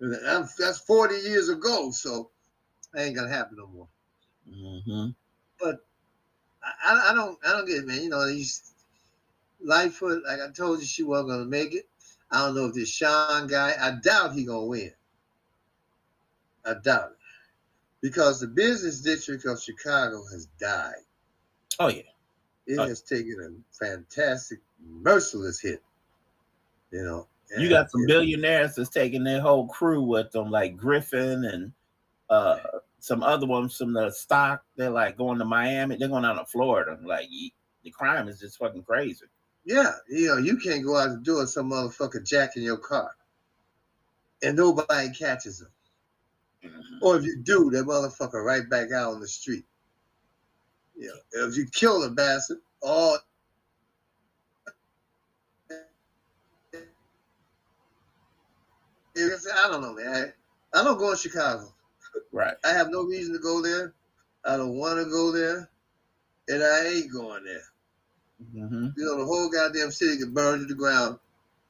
I'm, 0.01 0.47
that's 0.59 0.79
40 0.79 1.15
years 1.15 1.49
ago. 1.49 1.91
So 1.91 2.31
that 2.93 3.05
ain't 3.05 3.15
gonna 3.15 3.29
happen 3.29 3.57
no 3.57 3.67
more. 3.67 3.87
Mm-hmm. 4.49 5.09
I, 6.63 6.73
I- 6.85 7.11
I 7.11 7.13
don't 7.13 7.37
I 7.45 7.51
don't 7.51 7.65
get 7.67 7.77
it, 7.79 7.87
man. 7.87 8.01
You 8.01 8.09
know, 8.09 8.27
these 8.27 8.73
Lightfoot, 9.61 10.23
like 10.25 10.39
I 10.41 10.51
told 10.51 10.79
you, 10.79 10.85
she 10.85 11.03
wasn't 11.03 11.29
gonna 11.29 11.45
make 11.45 11.73
it. 11.73 11.87
I 12.31 12.45
don't 12.45 12.55
know 12.55 12.65
if 12.65 12.73
this 12.73 12.89
Sean 12.89 13.47
guy, 13.47 13.73
I 13.79 13.91
doubt 14.03 14.33
he 14.33 14.45
gonna 14.45 14.65
win. 14.65 14.91
I 16.65 16.73
doubt 16.83 17.11
it. 17.11 17.17
Because 18.01 18.39
the 18.39 18.47
business 18.47 19.01
district 19.01 19.45
of 19.45 19.61
Chicago 19.61 20.23
has 20.31 20.47
died. 20.59 21.03
Oh 21.79 21.87
yeah. 21.87 22.03
It 22.65 22.79
Uh, 22.79 22.87
has 22.87 23.01
taken 23.01 23.37
a 23.41 23.75
fantastic, 23.85 24.59
merciless 24.85 25.59
hit. 25.61 25.81
You 26.91 27.03
know. 27.03 27.27
You 27.57 27.69
got 27.69 27.89
some 27.89 28.05
billionaires 28.05 28.75
that's 28.75 28.89
taking 28.89 29.23
their 29.23 29.39
whole 29.39 29.67
crew 29.67 30.01
with 30.01 30.31
them, 30.31 30.51
like 30.51 30.75
Griffin 30.75 31.45
and 31.45 31.71
uh 32.29 32.57
some 32.99 33.23
other 33.23 33.45
ones 33.47 33.77
from 33.77 33.93
the 33.93 34.11
stock. 34.11 34.65
They're 34.75 34.89
like 34.89 35.17
going 35.17 35.39
to 35.39 35.45
Miami. 35.45 35.95
They're 35.95 36.09
going 36.09 36.23
down 36.23 36.35
to 36.35 36.45
Florida. 36.45 36.97
Like 37.01 37.29
the 37.83 37.91
crime 37.91 38.27
is 38.27 38.39
just 38.39 38.57
fucking 38.57 38.83
crazy. 38.83 39.25
Yeah, 39.67 39.91
you 40.07 40.27
know, 40.27 40.37
you 40.37 40.57
can't 40.57 40.85
go 40.85 40.95
out 40.95 41.09
and 41.09 41.25
do 41.25 41.41
it. 41.41 41.47
some 41.47 41.71
motherfucker 41.71 42.25
jacking 42.25 42.63
your 42.63 42.77
car. 42.77 43.11
And 44.41 44.55
nobody 44.55 45.09
catches 45.09 45.61
him. 45.61 45.67
Mhm. 46.63 47.01
Or 47.01 47.17
if 47.17 47.25
you 47.25 47.37
do, 47.43 47.69
that 47.71 47.85
motherfucker 47.85 48.45
right 48.45 48.67
back 48.69 48.93
out 48.93 49.13
on 49.13 49.19
the 49.19 49.27
street. 49.27 49.65
You 50.95 51.07
know, 51.09 51.47
if 51.47 51.57
you 51.57 51.65
kill 51.67 51.99
the 51.99 52.11
bastard, 52.11 52.59
all 52.81 53.17
I 59.17 59.67
don't 59.69 59.81
know, 59.81 59.93
man. 59.93 60.33
I, 60.73 60.79
I 60.79 60.83
don't 60.83 60.97
go 60.97 61.11
in 61.11 61.17
Chicago. 61.17 61.73
Right. 62.31 62.55
I 62.63 62.69
have 62.69 62.89
no 62.89 63.03
reason 63.03 63.33
to 63.33 63.39
go 63.39 63.61
there. 63.61 63.93
I 64.45 64.55
don't 64.55 64.77
want 64.77 64.99
to 65.03 65.11
go 65.11 65.31
there, 65.33 65.69
and 66.47 66.63
I 66.63 66.87
ain't 66.87 67.11
going 67.11 67.43
there. 67.43 67.65
Mm-hmm. 68.41 68.87
You 68.97 69.05
know, 69.05 69.17
the 69.17 69.25
whole 69.25 69.49
goddamn 69.49 69.91
city 69.91 70.17
can 70.17 70.33
burn 70.33 70.59
to 70.59 70.65
the 70.65 70.75
ground. 70.75 71.17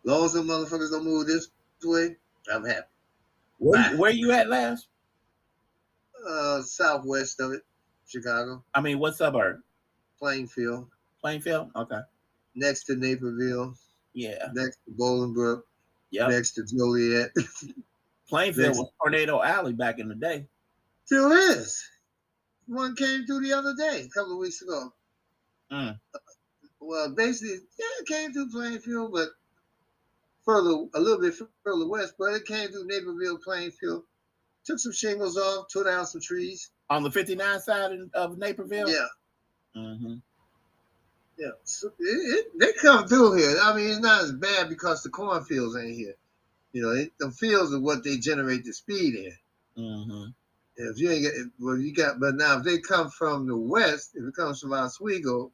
As 0.05 0.11
long 0.11 0.25
as 0.25 0.33
them 0.33 0.47
motherfuckers 0.47 0.91
don't 0.91 1.05
move 1.05 1.27
this 1.27 1.49
way, 1.83 2.15
I'm 2.53 2.65
happy. 2.65 2.87
Where, 3.59 3.97
where 3.97 4.11
you 4.11 4.31
at 4.31 4.49
last? 4.49 4.87
Uh, 6.27 6.61
southwest 6.61 7.39
of 7.39 7.51
it, 7.53 7.61
Chicago, 8.07 8.63
I 8.73 8.81
mean, 8.81 8.99
what 8.99 9.15
suburb? 9.15 9.61
Plainfield, 10.19 10.87
Plainfield. 11.21 11.69
Okay. 11.75 11.99
next 12.55 12.83
to 12.85 12.95
Naperville, 12.95 13.75
Yeah. 14.13 14.49
next 14.53 14.79
to 14.85 14.91
Bolingbrook, 14.91 15.61
Yeah. 16.11 16.27
next 16.27 16.51
to 16.53 16.63
Joliet. 16.65 17.31
Plainfield 18.29 18.67
Next. 18.67 18.77
was 18.79 18.89
Tornado 19.01 19.41
Alley 19.41 19.73
back 19.73 19.99
in 19.99 20.09
the 20.09 20.15
day. 20.15 20.45
Still 21.05 21.31
is. 21.31 21.81
One 22.67 22.93
came 22.95 23.25
through 23.25 23.41
the 23.41 23.53
other 23.53 23.73
day, 23.75 24.01
a 24.01 24.09
couple 24.09 24.33
of 24.33 24.39
weeks 24.39 24.61
ago. 24.61 24.91
Mm. 25.71 25.97
Well, 26.79 27.09
basically, 27.09 27.57
yeah, 27.79 27.85
it 28.01 28.07
came 28.07 28.33
through 28.33 28.49
Plainfield, 28.51 29.11
but 29.13 29.29
further, 30.45 30.85
a 30.93 30.99
little 30.99 31.19
bit 31.21 31.33
further 31.63 31.87
west. 31.87 32.13
But 32.19 32.33
it 32.33 32.45
came 32.45 32.69
through 32.69 32.87
Naperville, 32.87 33.39
Plainfield. 33.43 34.03
Took 34.65 34.79
some 34.79 34.91
shingles 34.93 35.37
off, 35.37 35.67
tore 35.71 35.85
down 35.85 36.05
some 36.05 36.21
trees. 36.21 36.71
On 36.89 37.03
the 37.03 37.11
59 37.11 37.59
side 37.59 37.91
of 38.13 38.37
Naperville? 38.37 38.89
Yeah, 38.89 39.07
Mm-hmm. 39.75 40.15
yeah. 41.37 41.49
So 41.63 41.89
it, 41.99 42.03
it, 42.45 42.59
they 42.59 42.73
come 42.81 43.07
through 43.07 43.37
here. 43.37 43.57
I 43.61 43.75
mean, 43.75 43.89
it's 43.89 43.99
not 43.99 44.23
as 44.23 44.31
bad 44.31 44.69
because 44.69 45.03
the 45.03 45.09
cornfields 45.09 45.75
ain't 45.77 45.95
here. 45.95 46.15
You 46.73 46.81
know, 46.83 46.91
it, 46.91 47.11
the 47.19 47.31
fields 47.31 47.73
are 47.73 47.79
what 47.79 48.03
they 48.03 48.17
generate 48.17 48.63
the 48.65 48.73
speed 48.73 49.15
in. 49.15 49.83
Mm-hmm. 49.83 50.23
If 50.77 50.99
you 50.99 51.11
ain't 51.11 51.23
get, 51.23 51.33
well, 51.59 51.77
you 51.77 51.93
got, 51.93 52.19
but 52.19 52.35
now 52.35 52.57
if 52.57 52.63
they 52.63 52.79
come 52.79 53.09
from 53.09 53.47
the 53.47 53.57
west, 53.57 54.11
if 54.15 54.23
it 54.23 54.35
comes 54.35 54.59
from 54.61 54.73
Oswego, 54.73 55.51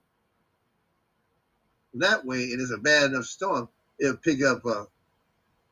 that 1.96 2.26
way, 2.26 2.52
and 2.52 2.62
it's 2.62 2.72
a 2.72 2.78
bad 2.78 3.12
enough 3.12 3.26
storm, 3.26 3.70
it'll 4.00 4.18
pick 4.18 4.44
up. 4.44 4.66
Uh, 4.66 4.86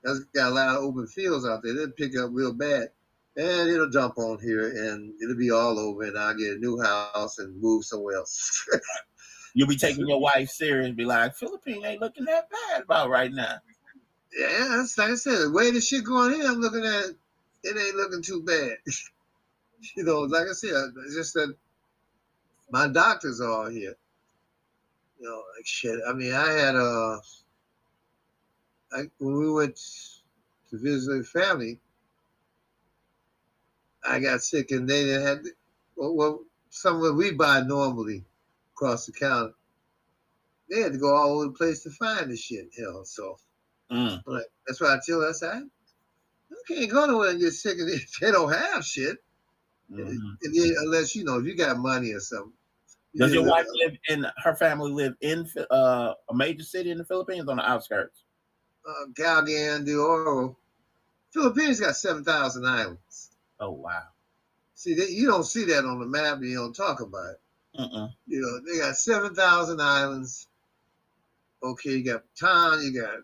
that's 0.04 0.20
got 0.36 0.52
a 0.52 0.56
lot 0.56 0.70
of 0.70 0.84
open 0.84 1.08
fields 1.08 1.46
out 1.46 1.62
there. 1.64 1.74
It'll 1.74 1.92
pick 1.92 2.18
up 2.18 2.30
real 2.32 2.54
bad, 2.54 2.90
and 3.36 3.70
it'll 3.70 3.90
dump 3.90 4.18
on 4.18 4.40
here, 4.40 4.68
and 4.68 5.14
it'll 5.22 5.38
be 5.38 5.52
all 5.52 5.78
over, 5.80 6.04
and 6.04 6.18
I'll 6.18 6.38
get 6.38 6.58
a 6.58 6.60
new 6.60 6.82
house 6.82 7.40
and 7.40 7.62
move 7.62 7.86
somewhere 7.86 8.18
else. 8.18 8.68
You'll 9.54 9.68
be 9.68 9.76
taking 9.76 10.08
your 10.08 10.22
wife 10.22 10.50
serious 10.50 10.88
and 10.88 10.96
be 10.96 11.04
like, 11.04 11.36
Philippine 11.36 11.86
ain't 11.86 12.02
looking 12.02 12.26
that 12.26 12.50
bad 12.50 12.84
about 12.84 13.10
right 13.10 13.32
now. 13.32 13.58
yeah, 14.38 14.68
that's 14.78 14.98
like 14.98 15.10
I 15.10 15.16
said. 15.16 15.40
The 15.40 15.52
way 15.52 15.72
the 15.72 15.82
shit 15.82 16.06
going 16.06 16.34
here, 16.34 16.50
I'm 16.50 16.62
looking 16.62 16.86
at 16.86 17.06
it 17.64 17.78
ain't 17.78 17.96
looking 17.96 18.22
too 18.22 18.44
bad. 18.44 18.78
you 19.96 20.04
know, 20.04 20.22
like 20.22 20.48
I 20.48 20.54
said, 20.54 20.72
it's 21.06 21.16
just 21.16 21.34
that 21.34 21.54
my 22.72 22.88
doctors 22.88 23.42
are 23.42 23.52
all 23.52 23.70
here. 23.70 23.96
You 25.22 25.30
know, 25.30 25.44
like 25.56 25.68
shit. 25.68 26.00
I 26.08 26.14
mean, 26.14 26.34
I 26.34 26.52
had 26.52 26.76
uh, 26.76 27.20
I, 28.92 29.04
when 29.20 29.38
we 29.38 29.52
went 29.52 29.76
to 29.76 30.80
visit 30.80 31.28
family, 31.28 31.80
I 34.04 34.20
got 34.20 34.42
sick, 34.42 34.72
and 34.72 34.90
they 34.90 35.04
didn't 35.04 35.28
have 35.28 35.40
well, 35.96 36.16
well 36.16 36.40
some 36.72 37.04
of 37.04 37.16
we 37.16 37.34
buy 37.34 37.62
normally 37.62 38.26
across 38.74 39.06
the 39.06 39.12
counter. 39.12 39.54
They 40.72 40.80
had 40.80 40.94
to 40.94 40.98
go 40.98 41.14
all 41.16 41.34
over 41.34 41.46
the 41.46 41.52
place 41.52 41.84
to 41.84 41.92
find 41.92 42.32
the 42.32 42.36
shit. 42.38 42.70
Hell, 42.78 43.06
so 43.06 43.38
Mm. 43.92 44.24
but 44.26 44.46
that's 44.66 44.80
why 44.80 44.96
I 44.96 45.00
tell 45.06 45.20
her, 45.20 45.30
I 45.30 45.34
said, 45.34 45.70
I 46.50 46.56
can't 46.66 46.90
go 46.90 47.06
nowhere 47.06 47.32
and 47.32 47.40
get 47.42 47.52
sick 47.52 47.76
if 47.78 48.20
they 48.22 48.32
don't 48.32 48.52
have 48.52 48.84
shit. 48.86 49.18
Mhm. 49.92 50.38
And 50.42 50.56
then, 50.56 50.76
unless 50.80 51.16
you 51.16 51.26
know, 51.26 51.40
if 51.40 51.46
you 51.46 51.56
got 51.56 51.78
money 51.78 52.14
or 52.14 52.22
something. 52.22 52.54
Does 53.16 53.34
You 53.34 53.42
your 53.42 53.50
wife 53.50 53.66
live 53.74 53.98
in 54.08 54.26
her 54.38 54.56
family 54.56 54.92
live 54.92 55.16
in 55.22 55.48
uh, 55.70 56.14
a 56.30 56.34
major 56.34 56.64
city 56.64 56.92
in 56.92 56.98
the 56.98 57.06
Philippines 57.06 57.48
on 57.50 57.58
the 57.58 57.70
outskirts? 57.70 58.24
uh, 58.88 59.06
Cagayan 59.14 59.86
de 59.86 59.96
Oro. 59.96 60.58
Philippines 61.32 61.80
got 61.80 61.96
7,000 61.96 62.66
islands. 62.66 63.32
Oh 63.60 63.72
wow. 63.72 64.04
See, 64.76 64.94
they, 64.96 65.08
you 65.08 65.28
don't 65.28 65.46
see 65.46 65.66
that 65.66 65.86
on 65.86 66.00
the 66.00 66.06
map 66.06 66.38
and 66.38 66.46
you 66.46 66.58
don't 66.58 66.76
talk 66.76 67.02
about 67.02 67.32
it. 67.32 67.80
Mm-mm. 67.80 68.12
You 68.28 68.42
know, 68.42 68.60
they 68.72 68.80
got 68.80 68.96
7,000 68.96 69.80
islands. 69.80 70.48
Okay, 71.64 71.92
you 71.92 72.04
got 72.04 72.24
Butuan, 72.36 72.84
you 72.84 73.02
got, 73.02 73.20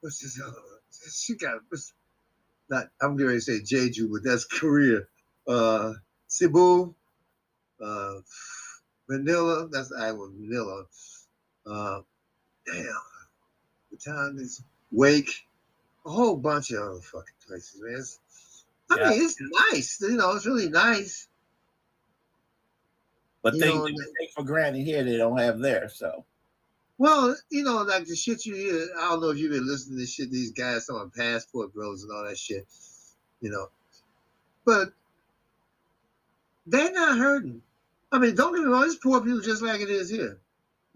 what's 0.00 0.20
this 0.20 0.40
other 0.40 0.52
one? 0.52 0.80
She 1.12 1.36
got, 1.36 1.60
what's, 1.68 1.92
not, 2.70 2.86
I'm 3.02 3.16
going 3.16 3.34
to 3.34 3.40
say 3.40 3.60
Jeju, 3.60 4.10
but 4.10 4.24
that's 4.24 4.44
Korea. 4.44 5.00
Uh, 5.46 5.92
Cebu, 6.28 6.94
uh, 7.84 8.14
Manila, 9.10 9.68
that's 9.70 9.88
the 9.88 9.96
island, 9.98 10.34
Manila. 10.38 10.84
Uh, 11.66 12.00
damn, 12.66 12.86
Butuan 13.92 14.38
is 14.40 14.62
Wake, 14.92 15.46
a 16.06 16.10
whole 16.10 16.36
bunch 16.36 16.70
of 16.70 16.78
other 16.82 17.00
fucking 17.00 17.34
places, 17.46 17.80
man. 17.82 17.98
It's, 17.98 18.18
I 18.90 18.98
Yeah. 18.98 19.10
mean, 19.10 19.22
it's 19.22 19.36
nice. 19.72 20.00
You 20.00 20.16
know, 20.16 20.32
it's 20.36 20.46
really 20.46 20.70
nice. 20.70 21.28
But 23.42 23.54
You 23.54 23.60
things 23.60 23.74
know, 23.74 23.86
take 24.20 24.30
for 24.32 24.44
granted 24.44 24.84
here 24.84 25.02
they 25.02 25.16
don't 25.16 25.38
have 25.38 25.58
there. 25.60 25.88
So 25.88 26.24
Well, 26.98 27.36
you 27.50 27.62
know, 27.64 27.82
like 27.82 28.04
the 28.06 28.14
shit 28.16 28.46
you 28.46 28.54
hear. 28.54 28.88
I 28.98 29.10
don't 29.10 29.22
know 29.22 29.30
if 29.30 29.38
you've 29.38 29.52
been 29.52 29.66
listening 29.66 29.98
to 29.98 30.06
shit 30.06 30.30
these 30.30 30.52
guys 30.52 30.88
on 30.88 31.10
passport 31.10 31.72
bros 31.74 32.02
and 32.04 32.12
all 32.12 32.24
that 32.24 32.38
shit. 32.38 32.66
You 33.40 33.50
know, 33.50 33.68
but 34.64 34.92
they're 36.66 36.92
not 36.92 37.18
hurting. 37.18 37.62
I 38.12 38.18
mean, 38.18 38.34
don't 38.34 38.54
get 38.54 38.62
me 38.64 38.70
wrong. 38.72 38.84
It's 38.84 38.96
poor 38.96 39.20
people 39.20 39.40
just 39.40 39.62
like 39.62 39.80
it 39.80 39.90
is 39.90 40.10
here. 40.10 40.40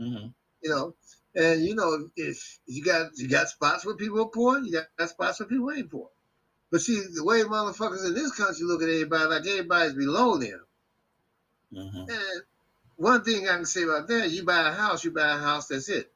mhm. 0.00 0.34
You 0.62 0.70
know, 0.70 0.94
and 1.34 1.64
you 1.64 1.74
know, 1.74 2.10
if 2.16 2.60
you 2.66 2.84
got 2.84 3.16
you 3.18 3.28
got 3.28 3.48
spots 3.48 3.86
where 3.86 3.96
people 3.96 4.22
are 4.22 4.28
poor, 4.28 4.58
you 4.60 4.72
got, 4.72 4.86
got 4.98 5.10
spots 5.10 5.40
where 5.40 5.48
people 5.48 5.72
ain't 5.72 5.90
poor. 5.90 6.10
But 6.70 6.82
see, 6.82 7.00
the 7.14 7.24
way 7.24 7.42
motherfuckers 7.42 8.06
in 8.06 8.14
this 8.14 8.32
country 8.36 8.64
look 8.66 8.82
at 8.82 8.88
everybody 8.88 9.26
like 9.26 9.46
everybody's 9.46 9.94
below 9.94 10.38
them. 10.38 10.60
Mhm. 11.72 12.08
And 12.08 12.42
one 12.96 13.24
thing 13.24 13.48
I 13.48 13.56
can 13.56 13.66
say 13.66 13.84
about 13.84 14.08
that, 14.08 14.30
you 14.30 14.44
buy 14.44 14.68
a 14.68 14.72
house, 14.72 15.04
you 15.04 15.12
buy 15.12 15.34
a 15.34 15.38
house, 15.38 15.68
that's 15.68 15.88
it. 15.88 16.12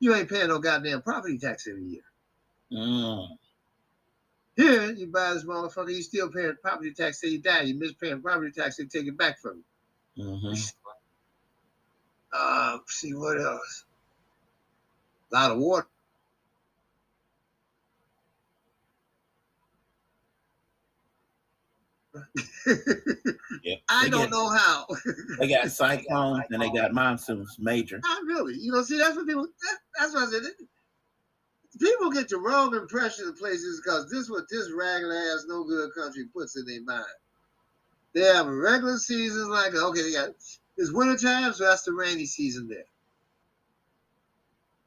You 0.00 0.14
ain't 0.14 0.28
paying 0.30 0.48
no 0.48 0.58
goddamn 0.58 1.02
property 1.02 1.38
tax 1.38 1.66
every 1.66 1.84
year. 1.84 2.02
Mm. 2.72 3.38
Here, 4.56 4.92
you 4.92 5.08
buy 5.08 5.34
this 5.34 5.44
motherfucker, 5.44 5.94
you 5.94 6.02
still 6.02 6.30
paying 6.30 6.54
property 6.62 6.92
tax 6.94 7.20
till 7.20 7.30
you 7.30 7.40
die. 7.42 7.62
You 7.62 7.76
miss 7.78 7.92
paying 7.94 8.22
property 8.22 8.52
tax, 8.52 8.76
they 8.76 8.84
take 8.86 9.06
it 9.06 9.18
back 9.18 9.40
from 9.40 9.58
you. 9.58 9.64
Mhm. 10.18 10.72
Uh, 12.32 12.78
see 12.88 13.14
what 13.14 13.40
else? 13.40 13.84
A 15.32 15.34
lot 15.34 15.50
of 15.52 15.58
water. 15.58 15.86
Yeah. 23.62 23.76
I 23.88 24.08
don't 24.08 24.22
get- 24.22 24.30
know 24.30 24.48
how. 24.50 24.86
They 25.38 25.48
got 25.54 25.70
cyclones 25.70 26.44
and 26.50 26.60
they 26.62 26.70
got 26.70 26.92
monsoons 26.92 27.56
major. 27.58 27.98
Not 28.02 28.24
really. 28.24 28.54
You 28.54 28.72
know, 28.72 28.82
see, 28.82 28.98
that's 28.98 29.16
what 29.16 29.26
people. 29.26 29.44
That, 29.46 29.78
that's 29.98 30.14
what 30.14 30.28
I 30.28 30.30
said. 30.30 30.42
People 31.80 32.10
get 32.10 32.28
the 32.28 32.38
wrong 32.38 32.74
impression 32.74 33.26
of 33.28 33.36
places 33.36 33.80
because 33.84 34.10
this 34.10 34.28
what 34.30 34.44
this 34.50 34.70
regular 34.70 35.14
ass 35.14 35.44
no 35.48 35.64
good 35.64 35.90
country 35.94 36.26
puts 36.34 36.56
in 36.56 36.64
their 36.66 36.82
mind. 36.84 37.04
They 38.14 38.22
have 38.22 38.46
regular 38.46 38.98
seasons 38.98 39.48
like 39.48 39.74
okay, 39.74 40.02
they 40.02 40.12
got 40.12 40.30
it's 40.76 40.92
winter 40.92 41.16
time, 41.16 41.52
so 41.52 41.64
that's 41.64 41.82
the 41.82 41.92
rainy 41.92 42.26
season 42.26 42.68
there. 42.68 42.84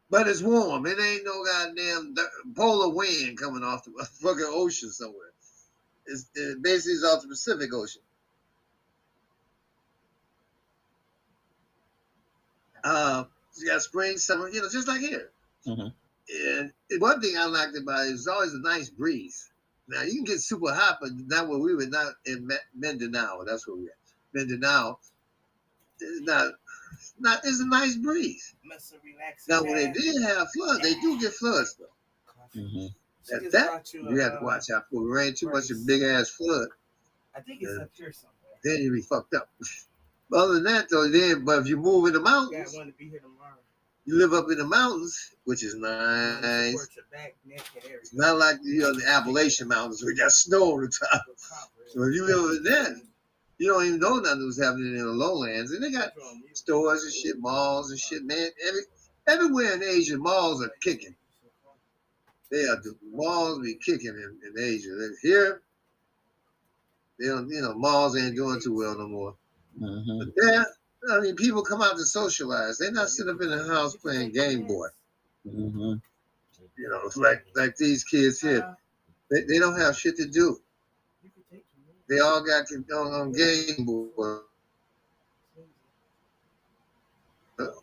But 0.09 0.27
it's 0.27 0.41
warm. 0.41 0.85
It 0.85 0.99
ain't 0.99 1.25
no 1.25 1.43
goddamn 1.43 2.15
polar 2.55 2.89
wind 2.93 3.37
coming 3.37 3.63
off 3.63 3.83
the 3.83 3.91
fucking 4.21 4.45
ocean 4.47 4.91
somewhere. 4.91 5.33
It's 6.05 6.29
it 6.35 6.61
basically 6.61 6.93
it's 6.93 7.05
off 7.05 7.21
the 7.21 7.27
Pacific 7.29 7.73
Ocean. 7.73 8.01
Uh, 12.83 13.25
you 13.57 13.67
got 13.67 13.81
spring, 13.81 14.17
summer, 14.17 14.49
you 14.49 14.61
know, 14.61 14.69
just 14.69 14.87
like 14.87 15.01
here. 15.01 15.31
Mhm. 15.67 15.93
And 16.29 16.73
one 17.01 17.21
thing 17.21 17.37
I 17.37 17.45
liked 17.45 17.77
about 17.77 18.07
it 18.07 18.13
is 18.13 18.27
always 18.27 18.53
a 18.53 18.59
nice 18.59 18.89
breeze. 18.89 19.49
Now 19.87 20.01
you 20.03 20.15
can 20.15 20.23
get 20.25 20.39
super 20.41 20.73
hot, 20.73 20.97
but 21.01 21.11
not 21.13 21.47
where 21.47 21.59
we 21.59 21.75
were. 21.75 21.85
Not 21.87 22.13
in 22.25 22.49
Mindanao. 22.75 23.43
That's 23.45 23.67
where 23.67 23.77
we 23.77 23.85
at. 23.85 23.95
Mindanao. 24.33 24.99
It's 25.99 26.21
not. 26.21 26.53
Not. 27.19 27.39
It's 27.43 27.59
a 27.61 27.65
nice 27.67 27.95
breeze. 27.95 28.53
Must 28.63 28.91
have 28.93 29.01
relaxed. 29.03 29.47
Now 29.49 29.63
when 29.63 29.75
they 29.75 29.91
did 29.91 30.21
have 30.23 30.51
floods, 30.51 30.81
they 30.81 30.93
do 30.95 31.19
get 31.19 31.33
floods 31.33 31.75
though. 31.79 32.59
Mhm. 32.59 32.93
At 33.33 33.51
that, 33.51 33.93
you 33.93 34.17
have 34.19 34.39
to 34.39 34.45
watch 34.45 34.69
out 34.69 34.85
for. 34.89 35.03
It 35.03 35.11
rain 35.11 35.33
too 35.33 35.49
much, 35.49 35.69
of 35.69 35.77
a 35.77 35.85
big 35.85 36.01
ass 36.01 36.29
flood. 36.29 36.69
I 37.35 37.41
think 37.41 37.61
it's 37.61 37.71
Yeah. 37.75 37.83
up 37.83 37.89
here 37.93 38.11
somewhere. 38.13 38.33
Then 38.63 38.81
you 38.81 38.91
be 38.91 39.01
fucked 39.01 39.33
up. 39.33 39.49
But 40.29 40.37
other 40.43 40.53
than 40.55 40.63
that 40.63 40.89
though, 40.89 41.07
then 41.09 41.43
but 41.45 41.59
if 41.59 41.67
you 41.67 41.77
move 41.77 42.07
in 42.07 42.13
the 42.13 42.19
Yeah, 42.19 42.25
I 42.25 42.31
mountains, 42.31 42.73
want 42.75 42.89
to 42.89 42.97
be 42.97 43.09
here 43.09 43.19
tomorrow. 43.19 43.57
You 44.07 44.17
live 44.17 44.33
up 44.33 44.49
in 44.49 44.57
the 44.57 44.65
mountains, 44.65 45.35
which 45.43 45.63
is 45.63 45.75
nice. 45.75 46.87
Back, 47.11 47.35
neck. 47.45 47.61
It's 47.75 48.13
not 48.13 48.37
like 48.37 48.57
you 48.63 48.79
know 48.79 48.93
the 48.93 49.05
Appalachian 49.07 49.67
Mountains 49.67 50.01
where 50.01 50.13
you 50.13 50.17
got 50.17 50.31
snow 50.31 50.73
on 50.73 50.81
the 50.81 50.87
top. 50.87 51.21
So 51.87 52.03
if 52.03 52.15
you 52.15 52.25
live 52.25 52.37
over 52.37 52.63
there, 52.63 52.95
you 53.57 53.67
don't 53.67 53.85
even 53.85 53.99
know 53.99 54.15
nothing 54.19 54.45
was 54.45 54.61
happening 54.61 54.93
in 54.93 55.05
the 55.05 55.11
lowlands. 55.11 55.73
And 55.73 55.83
they 55.83 55.91
got 55.91 56.13
stores 56.53 57.03
and 57.03 57.13
shit, 57.13 57.39
malls 57.39 57.91
and 57.91 57.99
shit, 57.99 58.23
man. 58.23 58.49
Every 58.65 58.81
everywhere 59.27 59.73
in 59.73 59.83
Asia, 59.83 60.17
malls 60.17 60.63
are 60.63 60.71
kicking. 60.81 61.15
They 62.49 62.61
are 62.61 62.77
the 62.81 62.95
malls 63.11 63.59
be 63.59 63.75
kicking 63.75 64.15
in, 64.15 64.39
in 64.47 64.63
Asia. 64.63 64.89
Here, 65.21 65.61
they 67.19 67.27
don't, 67.27 67.49
you 67.49 67.61
know, 67.61 67.73
malls 67.73 68.17
ain't 68.17 68.37
doing 68.37 68.61
too 68.61 68.77
well 68.77 68.97
no 68.97 69.07
more. 69.09 69.35
Mhm. 69.81 70.19
But 70.19 70.33
there, 70.37 70.65
I 71.11 71.19
mean, 71.19 71.35
people 71.35 71.61
come 71.63 71.81
out 71.81 71.95
to 71.97 72.05
socialize. 72.05 72.77
They're 72.77 72.91
not 72.91 73.09
sitting 73.09 73.33
up 73.33 73.41
in 73.41 73.49
the 73.49 73.63
house 73.67 73.95
playing 73.95 74.31
Game 74.33 74.67
Boy. 74.67 74.87
Mhm. 75.47 76.01
You 76.75 76.89
know, 76.89 77.09
like 77.15 77.45
like 77.55 77.75
these 77.77 78.03
kids 78.03 78.39
here. 78.39 78.75
They, 79.29 79.41
they 79.41 79.59
don't 79.59 79.79
have 79.79 79.95
shit 79.97 80.15
to 80.17 80.27
do. 80.27 80.59
They 82.09 82.19
all 82.19 82.41
got 82.43 82.67
con- 82.67 82.85
on, 82.93 83.13
on 83.13 83.31
Game 83.31 83.85
Boy. 83.85 84.39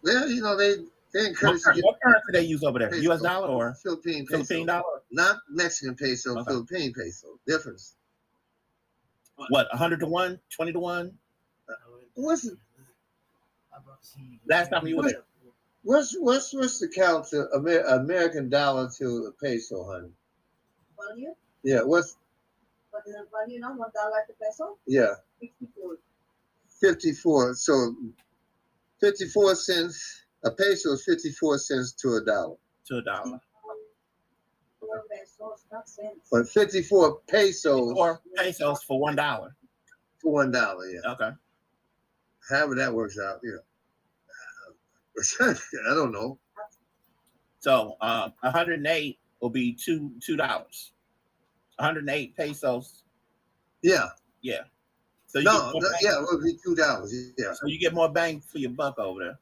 Well, 0.02 0.28
you 0.28 0.42
know, 0.42 0.56
they 0.56 0.76
they 1.12 1.20
What, 1.20 1.28
encourage 1.28 1.60
you 1.60 1.64
cur- 1.64 1.70
to 1.72 1.74
get 1.76 1.84
what 1.84 2.00
currency 2.02 2.26
they 2.32 2.42
use 2.42 2.62
over 2.64 2.78
there? 2.78 2.90
peso. 2.90 3.02
U.S. 3.02 3.22
dollar 3.22 3.48
or 3.48 3.74
Philippine 3.82 4.26
peso. 4.26 4.44
Philippine 4.44 4.66
dollar? 4.66 5.02
Not 5.10 5.36
Mexican 5.48 5.94
peso, 5.96 6.32
Okay. 6.38 6.44
Philippine 6.50 6.92
peso. 6.92 7.38
Difference. 7.46 7.94
What? 9.48 9.66
100 9.72 10.00
to 10.00 10.06
one? 10.06 10.38
20 10.50 10.72
to 10.72 10.78
one? 10.78 11.18
What's 12.14 12.44
it- 12.44 12.58
Last 14.48 14.70
time 14.70 14.86
you 14.86 14.96
were 14.96 15.02
there. 15.04 15.22
what's 15.82 16.14
what's 16.18 16.52
what's 16.54 16.78
the 16.78 16.88
count 16.88 17.26
to 17.28 17.46
Amer- 17.54 17.80
American 18.00 18.48
dollar 18.48 18.88
to 18.98 19.26
a 19.28 19.32
peso, 19.44 19.84
honey? 19.84 20.10
Value? 20.98 21.34
Yeah, 21.62 21.82
what's 21.82 22.16
What 22.90 23.02
is 23.06 23.14
the 23.14 23.26
value 23.32 23.60
now? 23.60 23.70
One 23.76 23.90
dollar 23.94 24.24
to 24.26 24.32
peso? 24.40 24.78
yeah, 24.86 25.14
Sixty-four. 25.40 25.96
fifty 26.80 27.12
four. 27.12 27.54
So 27.54 27.94
fifty 29.00 29.26
four 29.28 29.54
cents 29.54 30.22
a 30.44 30.50
peso 30.50 30.92
is 30.92 31.04
fifty 31.04 31.30
four 31.32 31.58
cents 31.58 31.92
to 32.02 32.14
a 32.16 32.24
dollar. 32.24 32.56
To 32.88 32.98
a 32.98 33.02
dollar. 33.02 33.40
Four 34.80 35.02
pesos, 35.10 35.64
not 35.72 35.88
cents. 35.88 36.28
But 36.30 36.48
fifty 36.48 36.82
four 36.82 37.20
pesos 37.28 37.94
Or 37.96 38.20
pesos 38.36 38.82
for 38.84 39.00
one 39.00 39.16
dollar. 39.16 39.56
for 40.20 40.32
one 40.32 40.50
dollar, 40.52 40.86
yeah. 40.86 41.00
Okay. 41.12 41.30
However 42.48 42.74
that 42.76 42.92
works 42.92 43.18
out, 43.18 43.40
yeah. 43.42 43.58
I 45.40 45.94
don't 45.94 46.12
know. 46.12 46.38
So 47.60 47.96
uh, 48.00 48.30
108 48.40 49.18
will 49.40 49.50
be 49.50 49.72
two 49.72 50.10
two 50.20 50.36
dollars. 50.36 50.92
108 51.78 52.36
pesos. 52.36 53.02
Yeah. 53.82 54.08
Yeah. 54.42 54.62
So 55.26 55.38
you 55.38 55.44
No, 55.46 55.52
get 55.52 55.72
more 55.72 55.82
no, 55.82 55.88
bang- 55.90 55.98
yeah, 56.02 56.18
it 56.20 56.26
would 56.30 56.44
be 56.44 56.58
two 56.64 56.74
dollars. 56.74 57.14
Yeah. 57.38 57.52
So 57.54 57.66
you 57.66 57.78
get 57.78 57.94
more 57.94 58.08
bang 58.10 58.40
for 58.40 58.58
your 58.58 58.70
buck 58.70 58.98
over 58.98 59.20
there. 59.24 59.38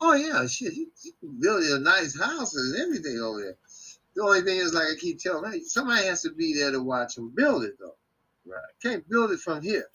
Oh 0.00 0.14
yeah, 0.14 0.46
shit. 0.46 0.74
You, 0.74 0.86
you 1.02 1.12
can 1.20 1.38
build 1.40 1.62
a 1.62 1.78
nice 1.78 2.18
house 2.18 2.54
and 2.56 2.80
everything 2.82 3.18
over 3.20 3.40
there. 3.40 3.56
The 4.16 4.22
only 4.22 4.42
thing 4.42 4.58
is, 4.58 4.74
like 4.74 4.84
I 4.92 4.94
keep 4.98 5.18
telling 5.20 5.52
you, 5.52 5.64
somebody 5.64 6.06
has 6.06 6.22
to 6.22 6.32
be 6.32 6.54
there 6.54 6.72
to 6.72 6.82
watch 6.82 7.14
them 7.14 7.32
build 7.34 7.64
it, 7.64 7.74
though. 7.78 7.96
Right. 8.46 8.60
Can't 8.82 9.08
build 9.08 9.30
it 9.30 9.40
from 9.40 9.62
here. 9.62 9.86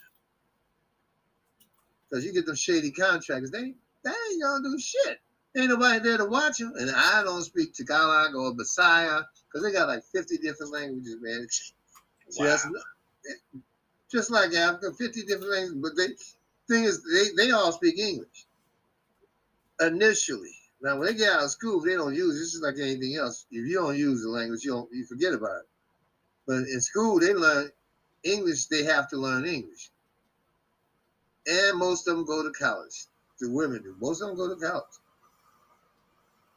Because 2.16 2.26
you 2.26 2.32
get 2.32 2.46
them 2.46 2.56
shady 2.56 2.92
contractors, 2.92 3.52
they, 3.52 3.74
they 4.06 4.10
ain't 4.32 4.42
gonna 4.42 4.64
do 4.64 4.80
shit. 4.80 5.20
Ain't 5.58 5.68
nobody 5.68 6.00
there 6.00 6.18
to 6.18 6.24
watch 6.24 6.60
them. 6.60 6.72
And 6.80 6.90
I 6.90 7.22
don't 7.24 7.44
speak 7.44 7.74
Tagalog 7.74 8.34
or 8.36 8.54
Messiah 8.54 9.20
because 9.46 9.66
they 9.66 9.74
got 9.78 9.90
like 9.90 10.02
50 10.14 10.38
different 10.38 10.72
languages, 10.72 11.18
man. 11.20 11.46
See, 12.30 12.42
that's- 12.46 12.72
just 14.10 14.32
like 14.32 14.54
Africa, 14.54 14.94
50 14.94 15.24
different 15.24 15.52
languages. 15.52 15.82
But 15.82 15.96
the 15.98 16.16
thing 16.70 16.86
is, 16.86 17.04
they, 17.04 17.44
they 17.48 17.52
all 17.52 17.74
speak 17.74 18.00
English 18.00 18.46
initially. 19.82 20.56
Now, 20.82 20.98
when 20.98 21.08
they 21.08 21.16
get 21.16 21.34
out 21.34 21.44
of 21.44 21.52
school, 21.52 21.82
they 21.82 21.96
don't 21.96 22.16
use 22.16 22.40
this 22.40 22.54
is 22.54 22.62
like 22.62 22.76
anything 22.80 23.18
else. 23.18 23.46
If 23.52 23.68
you 23.68 23.76
don't 23.76 23.98
use 23.98 24.22
the 24.22 24.30
language, 24.30 24.64
you 24.64 24.72
don't 24.72 24.90
you 24.94 25.06
forget 25.06 25.34
about 25.34 25.58
it. 25.58 25.68
But 26.48 26.60
in 26.60 26.80
school, 26.80 27.20
they 27.20 27.34
learn 27.34 27.72
English. 28.24 28.68
They 28.68 28.84
have 28.86 29.10
to 29.10 29.18
learn 29.18 29.46
English, 29.46 29.92
and 31.48 31.78
most 31.78 32.08
of 32.08 32.16
them 32.16 32.26
go 32.26 32.44
to 32.44 32.52
college. 32.52 33.06
The 33.40 33.50
women 33.50 33.82
do. 33.84 33.96
Most 34.00 34.22
of 34.22 34.30
them 34.30 34.38
go 34.38 34.48
to 34.54 34.56
college. 34.60 34.84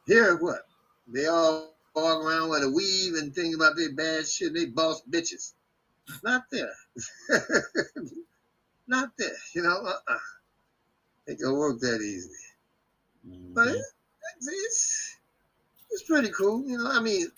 Here, 0.07 0.37
what? 0.37 0.67
They 1.07 1.27
all 1.27 1.75
walk 1.95 2.23
around 2.23 2.49
with 2.49 2.63
a 2.63 2.69
weave 2.69 3.15
and 3.15 3.33
think 3.33 3.55
about 3.55 3.75
their 3.75 3.91
bad 3.93 4.27
shit. 4.27 4.53
They 4.53 4.65
boss 4.65 5.01
bitches. 5.09 5.53
Not 6.23 6.43
there. 6.51 6.71
Not 8.87 9.11
there. 9.17 9.35
You 9.53 9.63
know, 9.63 9.69
uh-uh. 9.85 10.17
It 11.27 11.39
don't 11.39 11.57
work 11.57 11.79
that 11.81 12.01
easily. 12.01 12.35
But 13.53 13.67
Mhm. 13.67 13.75
it, 13.75 13.85
it's 14.41 15.15
it's 15.91 16.03
pretty 16.03 16.29
cool. 16.29 16.65
You 16.67 16.77
know, 16.77 16.89
I 16.89 16.99
mean, 16.99 17.31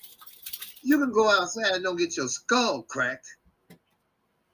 you 0.81 0.97
can 0.97 1.11
go 1.11 1.29
outside 1.29 1.73
and 1.73 1.83
don't 1.83 1.97
get 1.97 2.15
your 2.15 2.27
skull 2.29 2.83
cracked. 2.83 3.27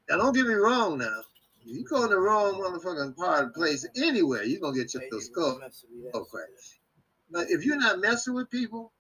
Now, 0.10 0.18
don't 0.18 0.34
get 0.34 0.48
me 0.48 0.54
wrong. 0.54 0.98
Now, 0.98 1.22
you 1.68 1.84
go 1.84 2.04
in 2.04 2.10
the 2.10 2.20
wrong 2.20 2.56
motherfucking 2.56 3.16
part 3.16 3.44
of 3.46 3.54
the 3.54 3.60
place 3.60 3.86
anywhere, 3.96 4.44
you're 4.44 4.60
gonna 4.60 4.76
get 4.78 4.94
your, 4.94 5.04
your 5.12 5.22
skull 5.22 5.60
skull 5.72 6.26
cracked. 6.26 6.76
But 7.30 7.50
if 7.50 7.66
you're 7.66 7.78
not 7.78 8.00
messing 8.00 8.34
with 8.34 8.50
people, 8.50 8.92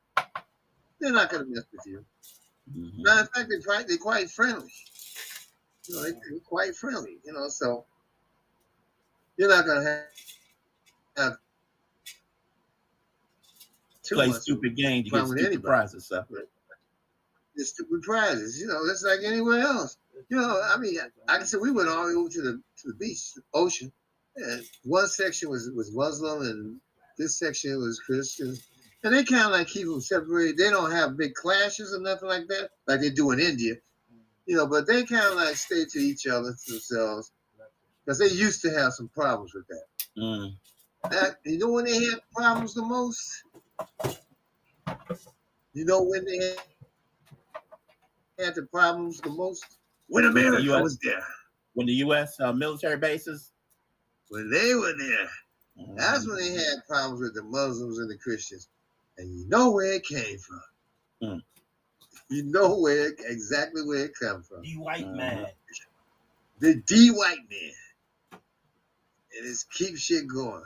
they're 1.00 1.12
not 1.12 1.30
gonna 1.32 1.46
mess 1.46 1.64
with 1.72 1.86
you. 1.86 2.06
Mhm. 2.76 2.98
Matter 2.98 3.22
of 3.22 3.30
fact, 3.32 3.50
they're 3.50 3.62
quite, 3.62 3.88
they're 3.88 3.98
quite 3.98 4.30
friendly. 4.30 4.72
You 5.88 5.96
know, 5.96 6.04
they- 6.04 6.12
they're 6.12 6.40
quite 6.46 6.76
friendly. 6.76 7.20
You 7.24 7.34
know, 7.34 7.48
so 7.48 7.86
you're 9.38 9.48
not 9.50 9.66
gonna 9.66 9.84
have, 9.84 10.06
have 11.16 11.38
too 14.04 14.16
Play 14.16 14.28
much 14.28 14.42
stupid 14.42 14.76
games 14.76 15.06
to 15.06 15.12
get 15.12 15.26
stupid 15.26 15.46
anybody. 15.46 15.62
prizes. 15.62 16.06
So. 16.08 16.26
the 17.56 17.66
stupid 17.66 18.02
prizes. 18.04 18.60
You 18.60 18.68
know, 18.68 18.86
that's 18.86 19.04
like 19.04 19.22
anywhere 19.24 19.60
else. 19.62 19.98
You 20.30 20.38
know, 20.38 20.62
I 20.74 20.78
mean, 20.78 20.98
like 21.28 21.42
I 21.42 21.44
said, 21.44 21.62
we 21.62 21.72
went 21.72 21.90
all 21.90 22.08
the 22.08 22.14
way 22.14 22.20
over 22.20 22.30
to 22.30 22.42
the 22.42 22.52
to 22.52 22.88
the 22.88 22.94
beach, 22.96 23.34
ocean, 23.54 23.92
and 24.36 24.64
one 24.84 25.08
section 25.08 25.50
was 25.50 25.70
was 25.74 25.92
Muslim, 25.94 26.42
and 26.42 26.80
this 27.18 27.40
section 27.40 27.78
was 27.80 28.00
Christian, 28.00 28.58
and 29.04 29.14
they 29.14 29.24
kind 29.24 29.46
of 29.46 29.52
like 29.52 29.68
keep 29.68 29.86
them 29.86 30.02
separated. 30.02 30.58
They 30.58 30.70
don't 30.70 30.92
have 30.92 31.18
big 31.18 31.34
clashes 31.34 31.94
or 31.94 32.02
nothing 32.02 32.30
like 32.30 32.48
that, 32.48 32.70
like 32.88 33.02
they 33.02 33.10
do 33.10 33.32
in 33.32 33.40
India. 33.40 33.76
You 34.46 34.56
know, 34.58 34.68
but 34.68 34.88
they 34.88 35.04
kind 35.04 35.26
of 35.26 35.36
like 35.36 35.56
stay 35.56 35.86
to 35.86 36.00
each 36.00 36.26
other, 36.26 36.54
to 36.54 36.72
themselves, 36.72 37.32
because 38.04 38.20
they 38.20 38.30
used 38.30 38.62
to 38.62 38.72
have 38.72 38.94
some 38.94 39.10
problems 39.10 39.54
with 39.54 39.68
that. 39.68 39.84
Mm. 40.18 40.56
That 41.12 41.38
you 41.46 41.58
know 41.58 41.72
when 41.72 41.86
they 41.86 42.04
had 42.06 42.20
problems 42.36 42.74
the 42.74 42.82
most? 42.82 43.44
You 45.74 45.86
know 45.86 46.04
when 46.04 46.26
they 46.26 46.56
had 48.44 48.56
the 48.56 48.64
problems 48.64 49.22
the 49.22 49.30
most? 49.30 49.77
When 50.08 50.26
America 50.26 50.62
US. 50.74 50.82
was 50.84 50.98
there. 51.00 51.24
When 51.74 51.88
the 51.88 51.94
U.S. 51.94 52.40
Uh, 52.40 52.54
military 52.54 52.98
bases. 52.98 53.52
When 54.30 54.50
they 54.50 54.74
were 54.76 54.94
there. 54.98 55.30
That's 55.96 56.26
Mhm. 56.26 56.28
when 56.30 56.38
they 56.38 56.52
had 56.54 56.86
problems 56.88 57.22
with 57.22 57.36
the 57.36 57.44
Muslims 57.44 58.00
and 58.00 58.10
the 58.10 58.18
Christians. 58.18 58.68
And 59.18 59.34
you 59.38 59.46
know 59.48 59.72
where 59.72 59.94
it 59.94 60.04
came 60.04 60.38
from. 60.40 60.62
Mm. 61.22 61.44
You 62.30 62.44
know 62.44 62.78
where 62.80 63.14
exactly 63.20 63.84
where 63.84 64.06
it 64.06 64.14
come 64.20 64.44
from. 64.44 64.62
The 64.62 64.78
white 64.78 65.04
Uh-huh. 65.06 65.16
man. 65.16 65.48
The 66.60 66.76
D 66.76 67.10
white 67.12 67.48
man. 67.50 67.74
And 68.32 69.46
it's 69.48 69.64
keep 69.66 69.98
shit 69.98 70.28
going. 70.28 70.64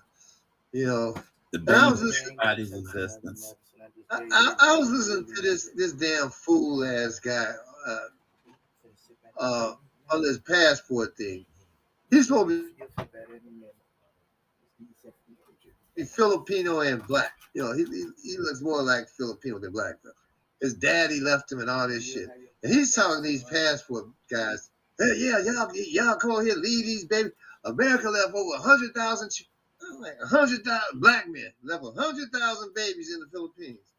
You 0.72 0.86
know, 0.88 1.14
the 1.52 1.60
And 1.60 1.70
I 1.70 1.92
was 1.92 2.02
listening- 2.02 2.38
existence. 2.42 3.54
I, 4.10 4.24
I, 4.32 4.56
I 4.60 4.78
was 4.78 4.90
listening 4.90 5.34
to 5.36 5.42
this 5.42 5.70
this 5.76 5.94
damn 5.94 6.30
fool 6.30 6.84
ass 6.86 7.20
guy 7.20 7.54
uh, 7.88 8.00
uh, 9.42 9.74
on 10.12 10.22
this 10.22 10.38
passport 10.40 11.18
thing. 11.18 11.46
He's 12.10 12.28
supposed 12.28 12.50
to 12.50 12.76
be 15.96 16.04
Filipino 16.06 16.82
and 16.82 17.06
black. 17.08 17.32
You 17.54 17.64
know, 17.64 17.74
he, 17.74 17.86
he, 17.86 18.06
he 18.24 18.38
looks 18.38 18.62
more 18.62 18.82
like 18.82 19.10
Filipino 19.10 19.60
than 19.60 19.72
black 19.72 19.96
though. 20.04 20.12
His 20.62 20.76
daddy 20.76 21.20
left 21.20 21.52
him 21.52 21.60
and 21.60 21.70
all 21.70 21.88
this 21.88 22.06
shit. 22.14 22.30
And 22.64 22.74
he's 22.74 22.94
talking 22.94 23.24
these 23.24 23.44
passport 23.44 24.06
guys. 24.30 24.70
Hey, 25.00 25.16
yeah, 25.18 25.40
y'all, 25.40 25.70
y'all 25.74 26.16
come 26.16 26.32
over 26.32 26.44
here, 26.44 26.56
leave 26.56 26.86
these 26.86 27.06
babies. 27.06 27.32
America 27.66 28.10
left 28.10 28.34
over 28.34 28.56
a 28.56 28.60
hundred 28.60 28.94
thousand. 28.94 29.32
like 30.00 30.14
a 30.24 30.28
hundred 30.28 30.64
thousand 30.64 31.02
black 31.02 31.28
men 31.28 31.52
left 31.64 31.84
a 31.84 32.00
hundred 32.00 32.32
thousand 32.32 32.74
babies 32.76 33.12
in 33.14 33.20
the 33.20 33.28
Philippines. 33.32 33.91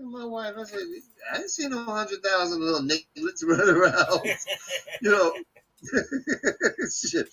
My 0.00 0.24
wife, 0.24 0.54
I 0.58 0.64
said, 0.64 0.80
I 1.32 1.36
didn't 1.38 1.50
see 1.50 1.68
no 1.68 1.84
hundred 1.84 2.22
thousand 2.22 2.60
little 2.62 2.80
nigglets 2.82 3.42
running 3.46 3.74
around. 3.74 4.20
you 5.02 5.10
know, 5.10 5.32
shit. 6.90 7.28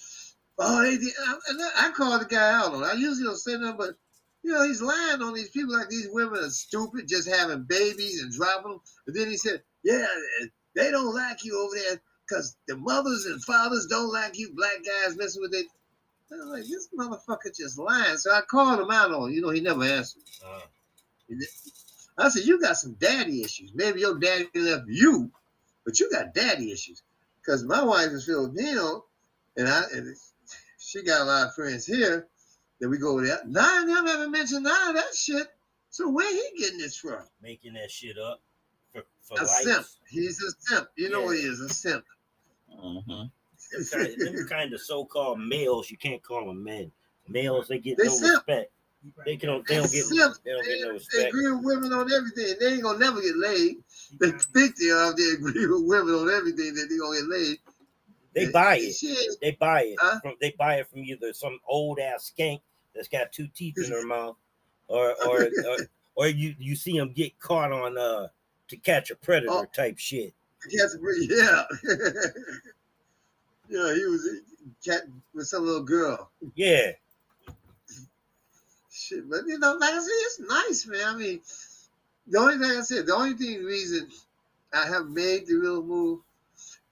Oh, 0.58 0.82
they 0.84 0.98
did. 0.98 1.14
I, 1.28 1.36
and 1.50 1.60
I 1.78 1.92
called 1.92 2.22
the 2.22 2.26
guy 2.26 2.52
out 2.54 2.74
on. 2.74 2.84
it. 2.84 2.88
I 2.88 2.94
usually 2.94 3.26
don't 3.26 3.38
say 3.38 3.58
nothing, 3.58 3.78
but 3.78 3.96
you 4.44 4.52
know, 4.52 4.64
he's 4.64 4.82
lying 4.82 5.22
on 5.22 5.34
these 5.34 5.50
people 5.50 5.74
like 5.78 5.90
these 5.90 6.08
women 6.12 6.44
are 6.44 6.50
stupid, 6.50 7.08
just 7.08 7.28
having 7.30 7.64
babies 7.64 8.22
and 8.22 8.32
dropping 8.32 8.72
them. 8.72 8.82
And 9.08 9.16
then 9.16 9.30
he 9.30 9.38
said, 9.38 9.62
"Yeah, 9.84 10.06
they 10.76 10.92
don't 10.92 11.14
like 11.14 11.44
you 11.44 11.60
over 11.60 11.76
there 11.76 12.02
because 12.28 12.56
the 12.68 12.78
mothers 12.78 13.26
and 13.26 13.44
fathers 13.44 13.88
don't 13.88 14.12
like 14.14 14.38
you, 14.38 14.54
black 14.56 14.78
guys 14.86 15.18
messing 15.18 15.42
with 15.42 15.54
it." 15.54 15.66
I 16.32 16.36
was 16.36 16.48
like, 16.48 16.64
"This 16.64 16.88
motherfucker 16.98 17.56
just 17.56 17.78
lying." 17.78 18.18
So 18.18 18.32
I 18.32 18.42
called 18.42 18.80
him 18.80 18.92
out 18.92 19.12
on. 19.12 19.32
it. 19.32 19.36
You 19.36 19.42
know, 19.42 19.50
he 19.50 19.62
never 19.62 19.84
answered. 19.84 20.22
Uh, 20.46 20.62
did- 21.30 21.48
I 22.18 22.30
said, 22.30 22.44
you 22.46 22.60
got 22.62 22.78
some 22.78 22.94
daddy 22.94 23.42
issues. 23.42 23.72
Maybe 23.76 24.00
your 24.02 24.18
daddy 24.20 24.48
left 24.56 24.86
you, 24.88 25.30
but 25.86 26.00
you 26.00 26.10
got 26.10 26.34
daddy 26.34 26.72
issues. 26.72 27.04
Because 27.42 27.64
my 27.64 27.84
wife 27.84 28.08
is 28.12 28.26
Filipino, 28.26 29.06
and 29.58 29.68
I 29.68 29.84
and 29.94 30.16
she 30.80 31.04
got 31.04 31.22
a 31.22 31.26
lot 31.26 31.48
of 31.48 31.54
friends 31.56 31.86
here 31.86 32.28
that 32.80 32.90
we 32.90 32.98
go 32.98 33.12
over 33.12 33.26
there. 33.26 33.40
None 33.46 33.84
of 33.84 33.96
them 33.96 34.08
ever 34.08 34.30
mentioned 34.30 34.64
none 34.64 34.90
of 34.90 34.96
that 34.96 35.14
shit. 35.16 35.48
So 35.90 36.10
where 36.10 36.30
he 36.32 36.60
getting 36.60 36.80
this 36.80 36.98
from? 36.98 37.24
Making 37.42 37.74
that 37.74 37.92
shit 37.92 38.18
up 38.18 38.42
for, 38.92 39.04
for 39.22 39.42
A 39.42 39.46
simp. 39.46 39.86
He's 40.10 40.42
a 40.42 40.52
simp. 40.60 40.88
You 40.96 41.10
know 41.10 41.20
Yeah. 41.22 41.26
what 41.26 41.38
he 41.38 41.44
is, 41.44 41.60
a 41.60 41.70
simp. 41.70 42.04
Mm-hmm. 42.74 43.12
Them 43.72 43.86
kind, 43.92 44.22
them 44.36 44.48
kind 44.48 44.74
of 44.74 44.82
so-called 44.82 45.40
males, 45.40 45.90
you 45.90 45.98
can't 45.98 46.22
call 46.22 46.46
them 46.48 46.64
men. 46.64 46.92
Males, 47.28 47.68
they 47.68 47.80
get 47.80 47.98
They 47.98 48.06
no 48.06 48.14
simp. 48.16 48.46
respect. 48.48 48.72
They 49.26 49.38
can 49.38 49.64
they 49.68 49.76
don't 49.76 49.92
get 49.92 50.06
they 50.44 50.52
don't 50.52 50.66
get 50.66 50.82
no 50.82 51.00
They 51.14 51.28
agree 51.28 51.52
with 51.52 51.64
women 51.66 51.94
on 51.94 52.12
everything. 52.12 52.56
They 52.60 52.74
ain't 52.74 52.84
gonna 52.84 53.00
never 53.00 53.22
get 53.22 53.36
laid. 53.38 53.78
They 54.20 54.32
think 54.32 54.76
they 54.78 54.90
are. 54.90 55.16
They 55.16 55.32
agree 55.32 55.68
with 55.68 55.84
women 55.86 56.14
on 56.16 56.30
everything 56.30 56.74
that 56.76 56.88
they 56.90 56.98
gonna 56.98 57.20
get 57.20 57.30
laid. 57.30 57.58
They 58.34 58.52
buy 58.52 58.78
it. 58.78 58.94
Shit. 58.94 59.40
They 59.42 59.52
buy 59.52 59.84
it 59.84 59.98
Huh? 60.00 60.20
from 60.22 60.34
they 60.42 60.54
buy 60.58 60.76
it 60.76 60.88
from 60.90 61.00
either 61.00 61.34
some 61.34 61.60
old 61.68 62.00
ass 62.00 62.32
skank 62.38 62.62
that's 62.94 63.08
got 63.08 63.32
two 63.32 63.48
teeth 63.48 63.78
in 63.78 63.92
her 63.92 64.06
mouth, 64.06 64.36
or 64.88 65.14
or 65.26 65.44
or, 65.44 65.78
or 66.16 66.28
you 66.28 66.56
you 66.60 66.76
see 66.76 66.98
them 66.98 67.14
get 67.14 67.40
caught 67.40 67.72
on 67.72 67.98
uh 67.98 68.28
to 68.68 68.78
catch 68.78 69.12
a 69.12 69.16
predator 69.16 69.52
Oh. 69.52 69.66
type 69.74 69.98
shit. 69.98 70.34
Yes, 70.70 70.96
yeah. 71.30 71.64
yeah, 73.70 73.94
he 73.94 74.06
was 74.06 74.28
cat 74.84 75.04
with 75.34 75.48
some 75.48 75.66
little 75.66 75.84
girl. 75.84 76.32
Yeah, 76.56 76.92
Shit, 78.96 79.30
but 79.30 79.42
you 79.46 79.60
know, 79.60 79.74
like 79.74 79.94
I 79.94 80.00
said, 80.00 80.08
it's 80.08 80.40
nice, 80.40 80.88
man. 80.88 81.16
I 81.16 81.18
mean, 81.18 81.42
the 82.28 82.40
only 82.40 82.58
thing 82.58 82.78
I 82.78 82.82
said, 82.82 83.06
the 83.06 83.14
only 83.14 83.34
thing 83.34 83.64
reason 83.64 84.08
I 84.74 84.88
have 84.88 85.08
made 85.08 85.48
the 85.48 85.56
real 85.56 85.84
move 85.84 86.22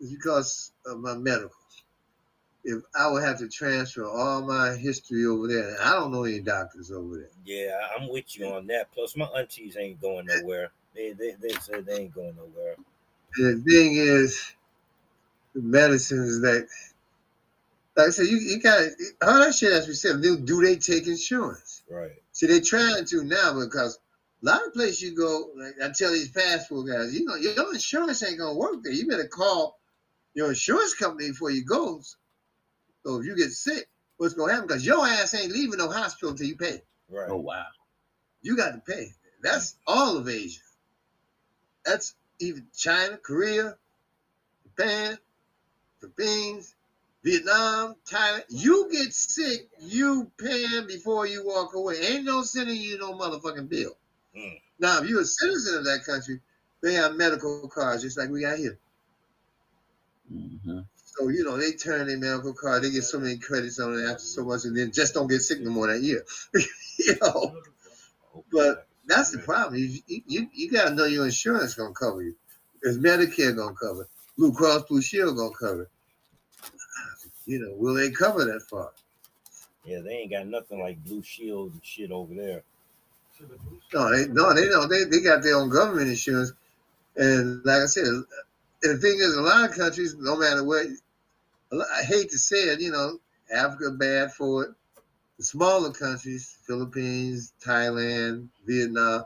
is 0.02 0.12
because 0.12 0.74
of 0.86 1.00
my 1.00 1.16
medical. 1.16 1.52
If 2.66 2.84
I 2.98 3.10
would 3.10 3.24
have 3.24 3.40
to 3.40 3.48
transfer 3.48 4.06
all 4.06 4.42
my 4.42 4.76
history 4.76 5.26
over 5.26 5.48
there, 5.48 5.70
and 5.70 5.78
I 5.80 5.94
don't 5.94 6.12
know 6.12 6.24
any 6.24 6.40
doctors 6.40 6.92
over 6.92 7.18
there. 7.18 7.30
yeah, 7.46 7.78
I'm 7.98 8.10
with 8.10 8.38
you 8.38 8.48
on 8.48 8.68
that. 8.68 8.92
Plus, 8.94 9.16
my 9.16 9.26
aunties 9.26 9.78
ain't 9.78 10.02
going 10.02 10.26
nowhere. 10.26 10.72
They 10.94 11.14
they 11.14 11.36
they 11.42 11.54
said 11.56 11.86
they 11.86 12.02
ain't 12.02 12.14
going 12.14 12.36
nowhere. 12.36 12.76
The 13.38 13.62
thing 13.66 13.96
is, 13.96 14.54
the 15.56 15.62
medicines 15.62 16.42
that, 16.42 16.68
like 17.96 18.08
I 18.08 18.12
said, 18.12 18.28
you, 18.28 18.38
you 18.38 18.62
got 18.62 18.82
all 19.22 19.40
that 19.40 19.56
shit. 19.56 19.72
As 19.72 19.88
we 19.88 19.94
said, 19.94 20.22
do, 20.22 20.38
do 20.38 20.62
they 20.62 20.76
take 20.76 21.08
insurance? 21.08 21.83
Right. 21.94 22.12
See, 22.32 22.48
they 22.48 22.60
trying 22.60 23.06
to 23.06 23.24
now 23.24 23.60
because 23.60 24.00
a 24.42 24.46
lot 24.46 24.66
of 24.66 24.74
places 24.74 25.02
you 25.02 25.16
go, 25.16 25.52
like 25.56 25.76
I 25.82 25.92
tell 25.96 26.12
these 26.12 26.32
passport 26.32 26.88
guys, 26.88 27.14
you 27.14 27.24
know, 27.26 27.36
your 27.36 27.72
insurance 27.74 28.24
ain't 28.24 28.40
gonna 28.40 28.58
work 28.58 28.84
there. 28.84 28.92
You 28.92 29.08
better 29.08 29.28
call 29.28 29.80
your 30.34 30.50
insurance 30.50 30.96
company 30.96 31.30
before 31.30 31.52
you 31.52 31.64
go. 31.64 32.02
So 33.06 33.20
if 33.20 33.26
you 33.26 33.36
get 33.36 33.52
sick, 33.52 33.88
what's 34.18 34.34
gonna 34.34 34.52
happen? 34.52 34.68
Because 34.68 34.86
your 34.86 35.06
ass 35.06 35.36
ain't 35.36 35.52
leaving 35.52 35.78
no 35.78 35.90
hospital 35.90 36.32
until 36.32 36.48
you 36.48 36.58
pay. 36.58 36.82
Right. 37.10 37.30
Oh 37.30 37.38
wow. 37.38 37.66
You 38.42 38.58
got 38.58 38.72
to 38.72 38.80
pay. 38.80 39.14
That's 39.42 39.76
all 39.86 40.18
of 40.18 40.28
Asia. 40.28 40.62
That's 41.86 42.16
even 42.40 42.66
China, 42.76 43.18
Korea, 43.18 43.78
Japan, 44.64 45.18
Philippines, 46.00 46.73
Vietnam, 47.24 47.96
Thailand. 48.10 48.44
You 48.50 48.90
get 48.92 49.14
sick, 49.14 49.70
you 49.80 50.32
paying 50.38 50.88
before 50.88 51.28
you 51.28 51.46
walk 51.46 51.74
away. 51.76 51.96
Ain't 52.02 52.26
no 52.26 52.44
sending 52.44 52.78
you 52.78 52.98
no 53.00 53.14
motherfucking 53.14 53.70
bill. 53.70 53.98
Mm. 54.38 54.60
Now, 54.80 55.00
if 55.02 55.10
you're 55.10 55.22
a 55.22 55.26
citizen 55.26 55.80
of 55.80 55.86
that 55.86 56.06
country, 56.06 56.42
they 56.82 56.94
have 56.96 57.16
medical 57.16 57.68
cards 57.70 58.04
just 58.04 58.18
like 58.18 58.30
we 58.30 58.42
got 58.42 58.58
here. 58.58 58.78
hmm 60.30 60.80
So, 61.06 61.30
you 61.30 61.44
know, 61.46 61.58
they 61.58 61.74
turn 61.74 62.08
their 62.08 62.18
medical 62.18 62.54
card, 62.54 62.84
they 62.84 62.92
get 62.92 63.04
so 63.04 63.20
many 63.20 63.38
credits 63.38 63.80
on 63.80 63.98
it 64.00 64.04
after 64.04 64.24
so 64.24 64.44
much, 64.46 64.66
and 64.66 64.76
then 64.78 64.92
just 64.92 65.14
don't 65.14 65.30
get 65.30 65.42
sick 65.42 65.62
no 65.62 65.72
more 65.72 65.88
that 65.88 66.02
year. 66.02 66.26
you 67.00 67.16
know, 67.22 67.56
But 68.52 68.88
that's 69.08 69.32
the 69.32 69.40
problem. 69.40 69.76
You, 69.76 70.00
you, 70.08 70.48
you 70.54 70.72
got 70.72 70.90
to 70.90 70.96
know 70.96 71.06
your 71.06 71.26
insurance 71.26 71.76
going 71.76 71.94
to 71.94 72.00
cover 72.00 72.22
you. 72.22 72.36
Is 72.84 73.00
Medicare 73.00 73.56
going 73.56 73.76
to 73.76 73.80
cover? 73.80 74.10
Blue 74.38 74.54
Cross 74.54 74.84
Blue 74.84 75.02
Shield 75.02 75.38
going 75.38 75.52
to 75.54 75.58
cover? 75.58 75.90
You 77.46 77.60
know, 77.60 77.74
will 77.76 77.94
they 77.94 78.10
cover 78.10 78.46
that 78.46 78.62
far? 78.70 78.92
Yeah, 79.86 80.00
they 80.00 80.12
ain't 80.12 80.32
got 80.32 80.48
nothing 80.48 80.80
like 80.80 81.04
Blue 81.04 81.22
Shield 81.22 81.74
and 81.74 81.86
shit 81.86 82.12
over 82.12 82.34
there. 82.34 82.64
No, 83.94 84.16
they 84.16 84.28
no, 84.28 84.54
they 84.54 84.70
don't. 84.70 84.90
They, 84.90 85.04
they 85.06 85.22
got 85.22 85.44
their 85.44 85.58
own 85.58 85.70
government 85.70 86.10
insurance, 86.10 86.54
and 87.18 87.64
like 87.66 87.82
I 87.82 87.86
said, 87.88 88.06
the 88.82 88.98
thing 88.98 89.18
is, 89.20 89.36
a 89.36 89.42
lot 89.42 89.70
of 89.70 89.76
countries, 89.76 90.16
no 90.18 90.38
matter 90.38 90.64
what, 90.64 90.86
I 91.72 92.04
hate 92.04 92.30
to 92.32 92.38
say 92.38 92.58
it, 92.58 92.80
you 92.80 92.92
know, 92.92 93.20
Africa 93.54 93.92
bad 93.92 94.34
for 94.34 94.64
it. 94.64 94.70
The 95.38 95.44
smaller 95.44 95.92
countries, 95.92 96.58
Philippines, 96.68 97.54
Thailand, 97.66 98.48
Vietnam, 98.66 99.24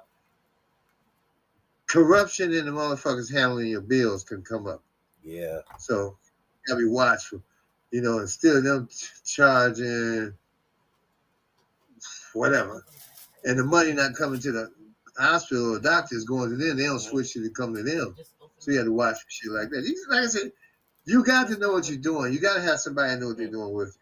corruption 1.87 2.53
in 2.53 2.65
the 2.65 2.71
motherfuckers 2.71 3.31
handling 3.31 3.67
your 3.67 3.81
bills 3.81 4.23
can 4.23 4.41
come 4.41 4.67
up. 4.67 4.81
Yeah. 5.23 5.59
So 5.79 6.17
gotta 6.67 6.79
be 6.79 6.87
watchful. 6.87 7.41
You 7.91 8.01
know, 8.01 8.19
and 8.19 8.29
still 8.29 8.61
them 8.61 8.87
ch- 8.87 9.23
charging 9.25 10.33
whatever. 12.33 12.85
And 13.43 13.57
the 13.57 13.63
money 13.63 13.93
not 13.93 14.15
coming 14.15 14.39
to 14.41 14.51
the 14.51 14.71
hospital 15.17 15.75
or 15.75 15.79
doctors 15.79 16.25
going 16.25 16.49
to 16.49 16.55
them, 16.57 16.77
they 16.77 16.85
don't 16.85 16.99
switch 16.99 17.35
it 17.35 17.43
to 17.43 17.49
come 17.49 17.73
to 17.75 17.83
them. 17.83 18.15
So 18.59 18.71
you 18.71 18.77
have 18.77 18.87
to 18.87 18.91
watch 18.93 19.15
for 19.15 19.29
shit 19.29 19.51
like 19.51 19.69
that. 19.69 19.83
You- 19.85 20.05
Like 20.09 20.23
I 20.23 20.27
said, 20.27 20.51
you 21.05 21.23
got 21.23 21.47
to 21.47 21.57
know 21.57 21.71
what 21.71 21.87
you're 21.89 21.97
doing. 21.97 22.33
You 22.33 22.39
got 22.39 22.55
to 22.55 22.61
have 22.61 22.79
somebody 22.79 23.17
know 23.19 23.27
what 23.27 23.37
they're 23.37 23.47
doing 23.47 23.73
with 23.73 23.95
you. 23.95 24.01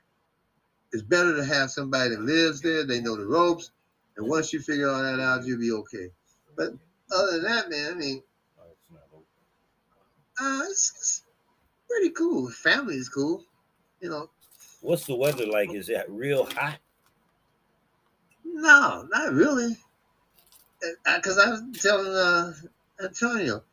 It's 0.93 1.03
better 1.03 1.35
to 1.35 1.45
have 1.45 1.69
somebody 1.71 2.11
that 2.11 2.21
lives 2.21 2.61
there, 2.61 2.85
they 2.85 3.01
know 3.01 3.17
the 3.17 3.25
ropes, 3.25 3.71
and 4.15 4.29
once 4.29 4.53
you 4.53 4.61
figure 4.61 4.89
all 4.89 5.01
that 5.03 5.19
out, 5.19 5.45
you'll 5.45 5.59
be 5.59 5.71
okay. 5.71 6.09
But 6.55 6.69
other 7.11 7.33
than 7.33 7.43
that, 7.43 7.69
man, 7.69 7.91
I 7.91 7.95
mean, 7.95 8.23
Oh, 8.57 8.63
it's 8.71 8.89
not 8.89 9.01
uh, 10.61 10.63
it's, 10.69 10.91
it's 10.95 11.23
pretty 11.89 12.11
cool. 12.11 12.49
Family 12.49 12.95
is 12.95 13.09
cool. 13.09 13.43
You 14.01 14.09
know, 14.09 14.30
What's 14.81 15.05
the 15.05 15.15
weather 15.15 15.47
like? 15.47 15.73
Is 15.73 15.89
it 15.89 16.05
real 16.09 16.45
hot? 16.45 16.77
no, 18.43 19.07
not 19.11 19.34
really. 19.34 19.76
Because 21.05 21.38
I 21.39 21.49
was 21.49 21.63
telling 21.81 22.13
uh, 22.13 22.53
Antonio, 23.03 23.63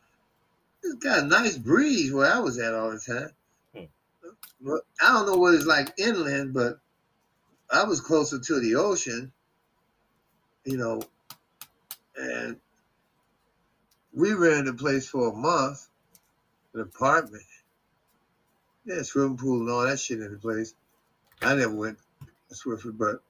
it's 0.83 0.95
got 0.95 1.19
a 1.19 1.25
nice 1.27 1.57
breeze 1.57 2.11
where 2.11 2.31
I 2.31 2.39
was 2.39 2.57
at 2.59 2.73
all 2.73 2.91
the 2.91 2.99
time. 2.99 3.29
Hmm. 3.75 3.85
But 4.61 4.81
I 5.01 5.13
don't 5.13 5.27
know 5.27 5.37
what 5.37 5.53
it's 5.53 5.65
like 5.65 5.93
inland, 5.97 6.53
but 6.53 6.79
I 7.71 7.83
was 7.83 8.01
closer 8.01 8.39
to 8.39 8.59
the 8.59 8.75
ocean, 8.75 9.31
you 10.65 10.77
know, 10.77 11.01
and 12.17 12.57
we 14.13 14.33
rented 14.33 14.73
a 14.73 14.77
place 14.77 15.07
for 15.07 15.31
a 15.31 15.35
month, 15.35 15.87
an 16.73 16.81
apartment. 16.81 17.43
Yeah, 18.85 19.01
swimming 19.03 19.37
pool 19.37 19.61
and 19.61 19.69
all 19.69 19.83
that 19.85 19.99
shit 19.99 20.19
in 20.19 20.31
the 20.31 20.37
place. 20.37 20.73
I 21.41 21.55
never 21.55 21.73
went 21.73 21.97
to 22.49 22.55
Swiftfoot, 22.55 22.97
but 22.97 23.23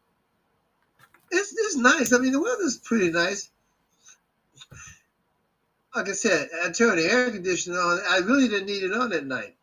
it's 1.31 1.53
it's 1.53 1.75
nice. 1.75 2.13
I 2.13 2.17
mean, 2.19 2.31
the 2.31 2.41
weather's 2.41 2.77
pretty 2.77 3.11
nice. 3.11 3.49
Like 5.95 6.09
I 6.09 6.13
said, 6.13 6.49
I 6.63 6.71
turned 6.71 6.97
the 6.99 7.05
air 7.05 7.29
conditioner 7.29 7.77
on. 7.79 7.99
I 8.09 8.17
really 8.19 8.47
didn't 8.47 8.65
need 8.67 8.83
it 8.83 8.93
on 8.93 9.09
that 9.11 9.25
night. 9.27 9.55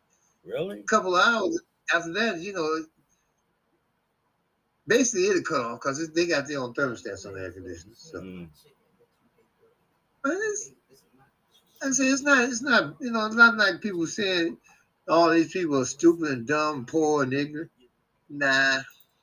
Really? 0.45 0.79
A 0.79 0.83
couple 0.83 1.15
hours 1.15 1.59
after 1.93 2.13
that, 2.13 2.39
you 2.39 2.53
know, 2.53 2.85
basically 4.87 5.27
it'll 5.27 5.43
cut 5.43 5.61
off 5.61 5.79
because 5.81 6.09
they 6.13 6.25
got 6.25 6.47
their 6.47 6.59
own 6.59 6.73
thermostats 6.73 7.25
on 7.25 7.33
the 7.33 7.41
air 7.41 7.51
conditioner. 7.51 7.93
So, 7.95 8.21
Mm. 8.21 8.47
but 10.23 10.33
it's, 10.35 10.71
I 11.83 11.91
say 11.91 12.05
it's 12.07 12.21
not, 12.21 12.43
it's 12.45 12.61
not, 12.61 12.95
you 13.01 13.11
know, 13.11 13.25
it's 13.25 13.35
not 13.35 13.57
like 13.57 13.81
people 13.81 14.05
saying 14.07 14.57
all 15.07 15.29
these 15.31 15.51
people 15.51 15.79
are 15.79 15.85
stupid 15.85 16.29
and 16.31 16.47
dumb, 16.47 16.85
poor 16.85 17.23
and 17.23 17.33
ignorant. 17.33 17.71
Nah, 18.29 18.79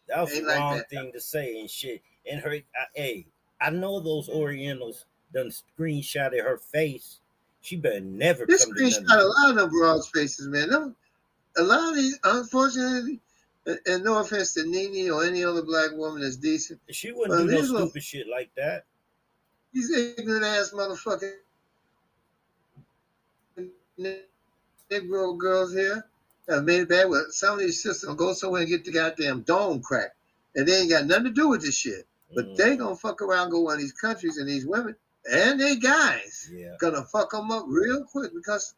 That 0.09 0.21
was 0.21 0.33
the 0.33 0.43
like 0.43 0.59
wrong 0.59 0.77
that. 0.79 0.91
thing 0.91 1.13
to 1.13 1.21
say 1.21 1.61
and 1.61 1.71
shit. 1.71 2.03
And 2.31 2.41
her, 2.41 2.51
I, 2.53 2.63
hey, 2.95 3.27
I 3.61 3.71
know 3.71 4.01
those 4.01 4.29
Orientals 4.29 5.07
done 5.33 5.51
screenshotted 5.51 6.43
her 6.43 6.59
face. 6.59 7.21
She 7.61 7.77
better 7.77 8.01
never 8.01 8.47
this 8.47 8.67
screenshot 8.67 9.05
a 9.11 9.25
lot 9.25 9.51
of 9.51 9.57
them 9.57 9.71
broad 9.71 10.07
faces, 10.15 10.49
man. 10.49 10.71
Them, 10.71 10.97
a 11.57 11.63
lot 11.63 11.89
of 11.91 11.97
these, 11.97 12.19
unfortunately, 12.25 13.21
and- 13.87 14.05
no 14.05 14.19
offense 14.19 14.55
to 14.55 14.65
Nene 14.65 15.11
or 15.11 15.25
any 15.25 15.45
other 15.45 15.63
black 15.63 15.91
woman 15.93 16.23
that's 16.23 16.37
decent, 16.37 16.81
She 16.91 17.13
wouldn't 17.13 17.31
Well, 17.31 17.47
do 17.47 17.51
no 17.53 17.61
these 17.61 17.71
little- 17.71 17.87
stupid 17.89 18.03
shit 18.03 18.29
like 18.29 18.51
that. 18.57 18.85
these 19.73 19.91
ignorant 19.91 20.45
ass 20.45 20.73
motherfucking 24.91 25.09
Negro 25.09 25.37
girls 25.39 25.73
here 25.73 26.05
have 26.49 26.65
made 26.65 26.81
it 26.83 26.89
bad. 26.89 27.09
With 27.09 27.33
some 27.33 27.55
of 27.55 27.61
these 27.61 27.83
sisters 27.83 28.15
go 28.17 28.33
somewhere 28.33 28.63
and 28.63 28.71
get 28.71 28.85
the 28.85 28.93
goddamn 28.93 29.43
dome 29.43 29.81
cracked, 29.83 30.17
and 30.55 30.67
they 30.67 30.81
ain't 30.81 30.91
got 30.91 31.07
nothing 31.07 31.25
to 31.25 31.31
do 31.31 31.49
with 31.49 31.63
this 31.63 31.77
shit. 31.77 32.07
But 32.35 32.47
Mm. 32.47 32.57
they 32.57 32.77
gonna 32.77 32.97
fuck 32.97 33.23
around, 33.23 33.51
go 33.51 33.61
one 33.61 33.75
of 33.75 33.81
these 33.81 33.93
countries, 33.93 34.37
and 34.37 34.49
these 34.49 34.67
women, 34.67 34.97
and 35.31 35.59
they 35.61 35.77
guys 35.77 36.51
Yeah. 36.53 36.77
gonna 36.79 37.05
fuck 37.05 37.31
them 37.33 37.51
up 37.51 37.65
real 37.69 38.05
quick 38.05 38.33
because 38.35 38.75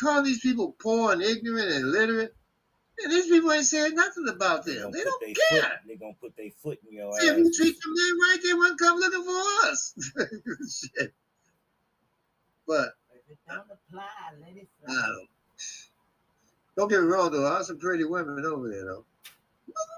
calling 0.00 0.24
these 0.24 0.40
people 0.40 0.72
poor 0.78 1.12
and 1.12 1.22
ignorant 1.22 1.70
and 1.70 1.84
illiterate, 1.84 2.34
and 3.02 3.12
these 3.12 3.28
people 3.28 3.52
ain't 3.52 3.66
saying 3.66 3.94
nothing 3.94 4.28
about 4.28 4.64
them. 4.64 4.76
gonna 4.76 4.92
They 4.92 5.04
don't 5.04 5.20
they 5.20 5.34
care. 5.34 5.62
foot. 5.62 5.72
They 5.86 5.96
gonna 5.96 6.14
put 6.20 6.36
their 6.36 6.50
foot 6.50 6.78
in 6.88 6.96
your 6.96 7.12
See, 7.18 7.26
if 7.28 7.36
you 7.38 7.52
treat 7.52 7.80
them 7.80 7.94
that 7.94 8.26
right, 8.28 8.38
they 8.42 8.54
wouldn't 8.54 8.78
come 8.80 8.98
looking 8.98 9.24
for 9.24 9.68
us. 9.70 9.94
Shit. 10.96 11.14
But 12.66 12.94
If 13.14 13.22
it 13.30 13.38
don't 13.48 13.60
apply, 13.70 14.08
let 14.40 14.56
it 14.56 14.68
fly. 14.84 14.94
uh, 14.94 15.06
don't 15.06 15.28
get 16.76 17.00
me 17.00 17.06
wrong, 17.06 17.30
though. 17.30 17.42
There 17.42 17.52
are 17.52 17.64
some 17.64 17.78
pretty 17.78 18.04
women 18.04 18.44
over 18.44 18.68
there, 18.68 18.84
though. 18.84 19.04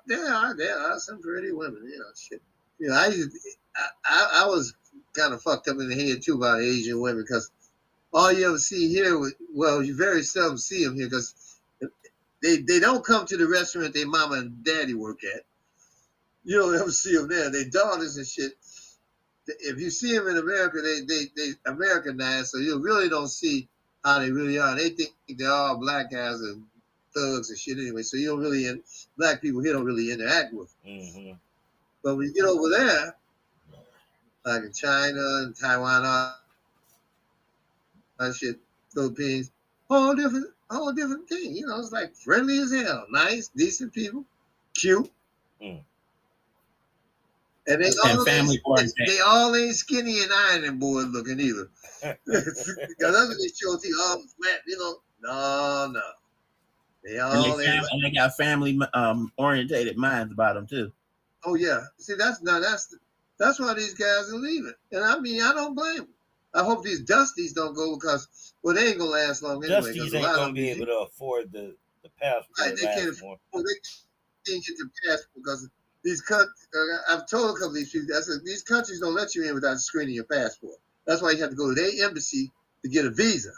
There 0.07 0.33
are, 0.33 0.57
there 0.57 0.79
are 0.79 0.99
some 0.99 1.21
pretty 1.21 1.53
women. 1.53 1.83
You 1.85 1.99
know, 1.99 2.05
shit. 2.17 2.43
You 2.79 2.89
know, 2.89 2.95
I 2.95 3.13
I, 4.05 4.43
I, 4.45 4.47
was 4.47 4.75
kind 5.15 5.33
of 5.33 5.43
fucked 5.43 5.69
up 5.69 5.79
in 5.79 5.89
the 5.89 5.95
head 5.95 6.23
too 6.23 6.35
about 6.35 6.61
Asian 6.61 7.01
women 7.01 7.23
because 7.23 7.51
all 8.13 8.33
you 8.33 8.49
ever 8.49 8.59
see 8.59 8.89
here, 8.89 9.21
well, 9.55 9.83
you 9.83 9.97
very 9.97 10.23
seldom 10.23 10.59
see 10.59 10.85
them 10.85 10.97
here 10.97 11.07
because 11.07 11.35
they 12.43 12.57
they 12.57 12.81
don't 12.81 13.05
come 13.05 13.27
to 13.27 13.37
the 13.37 13.47
restaurant 13.47 13.95
their 13.95 14.07
mama 14.07 14.37
and 14.37 14.65
daddy 14.65 14.95
work 14.95 15.23
at. 15.25 15.43
You 16.45 16.59
don't 16.59 16.81
ever 16.81 16.91
see 16.91 17.15
them 17.15 17.29
there. 17.29 17.51
They 17.51 17.65
daughters 17.65 18.17
and 18.17 18.27
shit. 18.27 18.53
If 19.47 19.79
you 19.79 19.91
see 19.91 20.17
them 20.17 20.29
in 20.29 20.39
America, 20.39 20.81
they 20.81 21.01
they 21.03 21.25
they 21.37 21.53
Americanized, 21.67 22.49
so 22.49 22.59
you 22.59 22.81
really 22.83 23.09
don't 23.09 23.29
see 23.29 23.69
how 24.05 24.19
they 24.19 24.31
really 24.31 24.59
are. 24.59 24.75
They 24.77 24.91
think 24.91 25.13
they're 25.29 25.51
all 25.51 25.77
black 25.77 26.11
guys 26.11 26.41
and 26.41 26.65
thugs 27.15 27.51
and 27.51 27.59
shit 27.59 27.79
anyway. 27.79 28.03
So 28.03 28.17
you 28.17 28.29
don't 28.29 28.41
really 28.41 28.67
in, 28.67 28.83
black 29.17 29.43
people 29.43 29.63
here 29.63 29.73
don't 29.73 29.85
really 29.85 30.13
interact 30.13 30.53
with. 30.53 30.73
hmm 30.85 31.33
But 32.03 32.17
when 32.17 32.29
you 32.29 32.35
get 32.35 32.45
over 32.45 32.69
there, 32.69 33.17
like 34.45 34.65
in 34.65 34.73
China 34.73 35.21
and 35.43 35.55
Taiwan, 35.57 36.05
all 36.05 36.35
that 38.19 38.35
shit, 38.35 38.59
Philippines, 38.95 39.51
whole 39.89 40.15
different, 40.15 40.47
whole 40.71 40.93
different 40.93 41.29
thing. 41.29 41.55
You 41.57 41.67
know, 41.67 41.79
it's 41.79 41.93
like 41.93 42.15
friendly 42.15 42.59
as 42.59 42.73
hell, 42.73 43.07
nice, 43.11 43.49
decent 43.49 43.93
people, 43.93 44.25
cute. 44.75 45.11
Mm. 45.63 45.81
And 47.67 47.83
they 47.83 47.89
And 48.05 48.25
family 48.27 48.57
ain't, 48.57 48.65
oriented. 48.65 49.09
they 49.09 49.21
all 49.21 49.55
ain't 49.55 49.77
skinny 49.77 50.23
and 50.23 50.33
ironing 50.33 50.79
board 50.79 51.09
looking 51.11 51.41
either. 51.41 51.69
Because 52.27 53.15
that's 53.15 53.29
what 53.29 53.39
they 53.39 53.49
show 53.49 53.79
you 53.89 54.01
all 54.03 54.17
flat, 54.39 54.61
you 54.67 54.79
know. 54.79 54.97
No, 55.23 55.91
no. 55.93 56.01
They 57.05 57.19
And 57.19 57.23
all 57.23 57.59
they, 57.59 57.65
fam- 57.65 57.85
and 57.91 58.05
they 58.05 58.11
got 58.11 58.37
family 58.37 58.79
um, 58.95 59.33
orientated 59.39 59.97
minds 59.97 60.33
about 60.33 60.55
them 60.55 60.67
too. 60.67 60.93
Oh 61.45 61.55
yeah. 61.55 61.81
See, 61.99 62.15
that's 62.15 62.43
now 62.43 62.61
that's 62.61 62.95
that's 63.39 63.59
why 63.61 63.75
these 63.75 63.95
guys 63.95 64.31
are 64.33 64.37
leaving. 64.37 64.75
And 64.93 65.05
I 65.05 65.19
mean, 65.19 65.41
I 65.43 65.53
don't 65.53 65.75
blame 65.75 65.97
them. 65.99 66.09
I 66.55 66.65
hope 66.65 66.85
these 66.85 67.03
dusties 67.05 67.55
don't 67.55 67.75
go 67.75 67.97
because 67.97 68.53
well, 68.63 68.75
they 68.75 68.89
ain't 68.89 68.99
gonna 68.99 69.11
last 69.11 69.43
long 69.43 69.65
anyway. 69.65 69.95
'cause 69.95 70.13
Dusties 70.13 70.15
a 70.15 70.17
ain't 70.17 70.27
lot 70.27 70.37
gonna 70.37 70.53
be 70.53 70.69
them, 70.71 70.79
able 70.79 70.87
to 70.87 70.99
afford 71.01 71.53
the 71.53 71.77
the 72.03 72.11
passport 72.21 72.59
Right, 72.59 72.77
they 72.77 72.83
can't 72.83 73.07
last 73.09 73.23
more. 73.23 73.39
well, 73.53 73.63
they 73.63 74.53
can't 74.53 74.65
get 74.67 74.77
the 74.77 74.91
passport 75.07 75.31
because 75.37 75.69
these 76.05 76.21
countries. 76.23 76.69
Uh, 76.75 77.15
I've 77.15 77.29
told 77.29 77.51
a 77.51 77.53
couple 77.55 77.69
of 77.69 77.75
these 77.75 77.91
people. 77.91 78.17
I 78.17 78.21
said 78.21 78.41
these 78.45 78.63
countries 78.63 79.01
don't 79.01 79.15
let 79.15 79.35
you 79.35 79.49
in 79.49 79.55
without 79.55 79.79
screening 79.81 80.15
your 80.15 80.25
passport. 80.25 80.77
That's 81.07 81.23
why 81.23 81.33
you 81.33 81.41
have 81.43 81.51
to 81.51 81.57
go 81.57 81.75
to 81.75 81.75
their 81.75 82.07
embassy 82.07 82.51
to 82.83 82.89
get 82.89 83.05
a 83.05 83.11
visa 83.11 83.51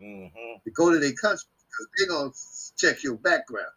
hmm 0.00 0.26
to 0.64 0.70
go 0.72 0.92
to 0.92 0.98
their 0.98 1.12
country 1.12 1.48
because 1.68 1.88
they're 1.96 2.08
gonna 2.08 2.30
check 2.76 3.02
your 3.02 3.16
background. 3.16 3.70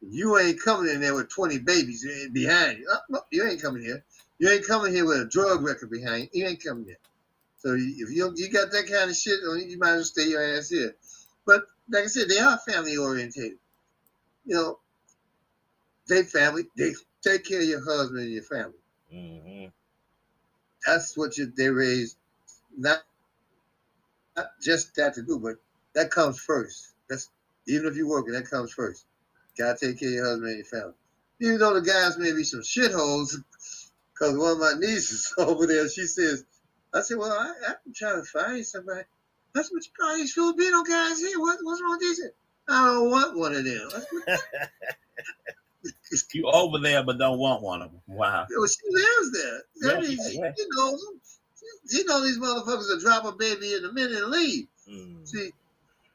You 0.00 0.38
ain't 0.38 0.62
coming 0.62 0.92
in 0.92 1.00
there 1.00 1.14
with 1.14 1.30
20 1.30 1.58
babies 1.58 2.06
behind 2.32 2.78
you. 2.78 2.90
Uh, 3.12 3.18
you 3.30 3.46
ain't 3.46 3.60
coming 3.60 3.82
here. 3.82 4.04
You 4.38 4.50
ain't 4.50 4.66
coming 4.66 4.92
here 4.92 5.04
with 5.04 5.20
a 5.20 5.26
drug 5.26 5.62
record 5.62 5.90
behind 5.90 6.28
you. 6.32 6.42
You 6.42 6.48
ain't 6.48 6.62
coming 6.62 6.84
here. 6.84 6.98
So 7.58 7.74
if 7.74 8.10
you 8.10 8.32
you 8.36 8.50
got 8.50 8.70
that 8.70 8.86
kind 8.88 9.10
of 9.10 9.16
shit 9.16 9.40
on 9.48 9.58
you, 9.58 9.66
you 9.66 9.78
might 9.78 9.90
as 9.90 9.96
well 9.96 10.04
stay 10.04 10.28
your 10.28 10.42
ass 10.56 10.68
here. 10.70 10.94
But 11.44 11.64
like 11.90 12.04
I 12.04 12.06
said, 12.06 12.28
they 12.28 12.38
are 12.38 12.58
family 12.58 12.96
orientated. 12.96 13.58
You 14.44 14.54
know, 14.54 14.78
they 16.08 16.22
family. 16.22 16.64
They 16.76 16.94
take 17.22 17.44
care 17.44 17.60
of 17.60 17.66
your 17.68 17.84
husband 17.84 18.20
and 18.20 18.32
your 18.32 18.42
family. 18.42 18.74
hmm 19.10 19.66
That's 20.86 21.16
what 21.16 21.36
you 21.38 21.52
they 21.56 21.68
raised. 21.68 22.16
Not 22.76 23.00
not 24.36 24.48
just 24.62 24.94
that 24.96 25.14
to 25.14 25.22
do, 25.22 25.38
but 25.38 25.56
that 25.94 26.10
comes 26.10 26.38
first. 26.40 26.94
That's 27.08 27.30
even 27.66 27.86
if 27.86 27.96
you're 27.96 28.08
working, 28.08 28.34
that 28.34 28.50
comes 28.50 28.72
first. 28.72 29.06
Gotta 29.58 29.78
take 29.78 30.00
care 30.00 30.08
of 30.08 30.14
your 30.14 30.26
husband 30.26 30.48
and 30.50 30.58
your 30.58 30.66
family. 30.66 30.94
Even 31.40 31.58
though 31.58 31.74
the 31.74 31.82
guys 31.82 32.18
may 32.18 32.32
be 32.32 32.44
some 32.44 32.60
shitholes, 32.60 33.36
because 34.12 34.36
one 34.38 34.52
of 34.52 34.58
my 34.58 34.74
nieces 34.78 35.34
over 35.38 35.66
there, 35.66 35.88
she 35.88 36.06
says, 36.06 36.44
I 36.94 37.02
said, 37.02 37.18
Well, 37.18 37.32
I, 37.32 37.52
I'm 37.68 37.94
trying 37.94 38.22
to 38.22 38.24
find 38.28 38.66
somebody. 38.66 39.02
That's 39.54 39.72
what 39.72 39.84
you 39.84 39.90
call 39.98 40.16
these 40.16 40.32
Filipino 40.34 40.82
guys 40.84 41.20
here. 41.20 41.40
What, 41.40 41.58
what's 41.62 41.82
wrong 41.82 41.92
with 41.92 42.00
these? 42.00 42.22
I 42.68 42.86
don't 42.86 43.10
want 43.10 43.38
one 43.38 43.54
of 43.54 43.64
them. 43.64 43.90
I 45.84 45.90
said, 46.02 46.28
You 46.34 46.50
over 46.50 46.78
there, 46.78 47.02
but 47.02 47.18
don't 47.18 47.38
want 47.38 47.62
one 47.62 47.82
of 47.82 47.90
them. 47.92 48.00
Wow. 48.06 48.46
Well, 48.56 48.66
she 48.66 48.78
lives 48.90 49.32
there. 49.32 49.60
That 49.82 50.02
Yeah, 50.02 50.08
means 50.08 50.34
yeah, 50.34 50.40
yeah. 50.44 50.52
she 50.56 50.64
knows 50.76 51.04
them. 51.04 51.20
She, 51.90 51.96
she 51.98 52.04
know 52.04 52.22
these 52.22 52.38
motherfuckers 52.38 52.88
will 52.88 53.00
drop 53.00 53.24
a 53.24 53.32
baby 53.32 53.74
in 53.74 53.84
a 53.84 53.92
minute 53.92 54.22
and 54.22 54.30
leave. 54.30 54.66
Mm. 54.90 55.26
See, 55.26 55.50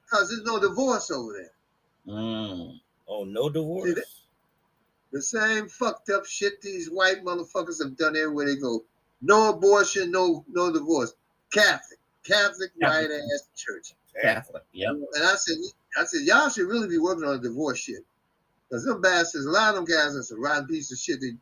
because 0.05 0.29
there's 0.29 0.43
no 0.43 0.59
divorce 0.59 1.09
over 1.11 1.33
there. 1.33 2.13
Mm. 2.15 2.79
Oh, 3.07 3.23
no 3.23 3.49
divorce. 3.49 3.93
that- 3.95 4.03
The 5.11 5.21
same 5.21 5.67
fucked 5.69 6.09
up 6.09 6.25
shit 6.25 6.61
these 6.61 6.89
white 6.89 7.23
motherfuckers 7.23 7.81
have 7.81 7.95
done 7.97 8.15
everywhere 8.17 8.45
they 8.47 8.55
go. 8.57 8.83
No 9.21 9.49
abortion, 9.51 10.11
no 10.11 10.43
no 10.49 10.71
divorce. 10.73 11.13
Catholic, 11.51 11.99
Catholic 12.25 12.71
white 12.77 12.91
Catholic. 12.91 13.21
ass 13.33 13.47
church. 13.55 13.93
Catholic. 14.21 14.63
Yeah. 14.73 14.89
And 14.89 15.23
I 15.23 15.35
said, 15.35 15.55
I 15.97 16.03
said, 16.05 16.21
y'all 16.21 16.49
should 16.49 16.67
really 16.67 16.87
be 16.89 16.97
working 16.97 17.23
on 17.23 17.35
a 17.35 17.39
divorce 17.39 17.79
shit. 17.79 18.03
Because 18.73 18.85
them 18.85 19.01
bastards, 19.01 19.47
a 19.47 19.51
lot 19.51 19.71
of 19.71 19.75
them 19.75 19.85
guys 19.85 20.17
are 20.17 20.23
some 20.23 20.43
rotten 20.43 20.67
piece 20.67 20.93
of 20.93 20.99
shit. 20.99 21.21
They 21.21 21.33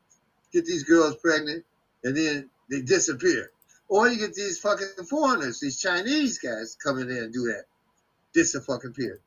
get 0.53 0.65
these 0.65 0.83
girls 0.83 1.17
pregnant 1.17 1.65
and 2.03 2.17
then 2.17 2.51
they 2.69 2.81
disappear. 2.81 3.51
Or 3.89 4.09
you 4.09 4.19
get 4.19 4.35
these 4.35 4.59
fucking 4.59 5.05
foreigners, 5.09 5.61
these 5.61 5.81
Chinese 5.81 6.39
guys 6.39 6.77
come 6.83 6.99
in 6.99 7.09
there 7.09 7.25
and 7.25 7.33
do 7.33 7.45
that. 7.47 7.65
Disappear. 8.33 9.19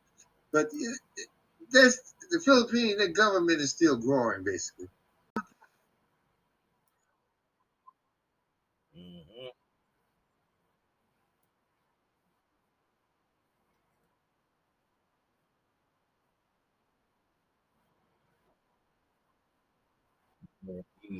But 0.52 0.68
it- 0.74 1.00
it- 1.18 1.30
that's 1.72 2.14
the 2.30 2.40
Philippine 2.40 3.14
government 3.14 3.62
is 3.62 3.72
still 3.72 3.98
growing 3.98 4.44
basically. 4.44 4.90
hmm 8.94 9.50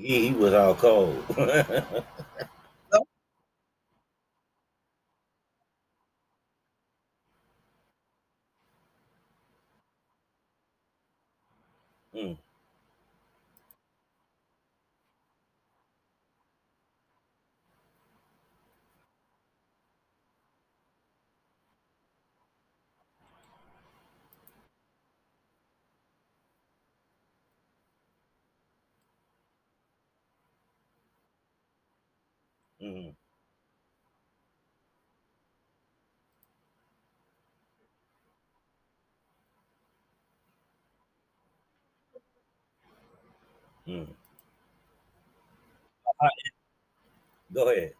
He, 0.03 0.29
he 0.29 0.35
was 0.35 0.53
all 0.55 0.75
cold. 0.75 1.25
Mm. 12.15 12.37
Mm. 32.83 33.15
Mm. 43.95 44.07
Uh, 46.21 46.29
Go 47.53 47.71
ahead. 47.71 47.95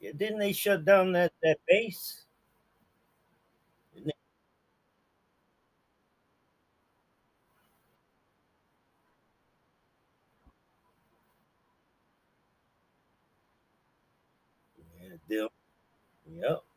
Didn't 0.00 0.40
they 0.40 0.52
shut 0.52 0.84
down 0.84 1.12
that, 1.12 1.32
that 1.42 1.58
base? 1.68 2.24
Yeah, 15.00 15.16
them. 15.30 15.48
Yep. 16.30 16.69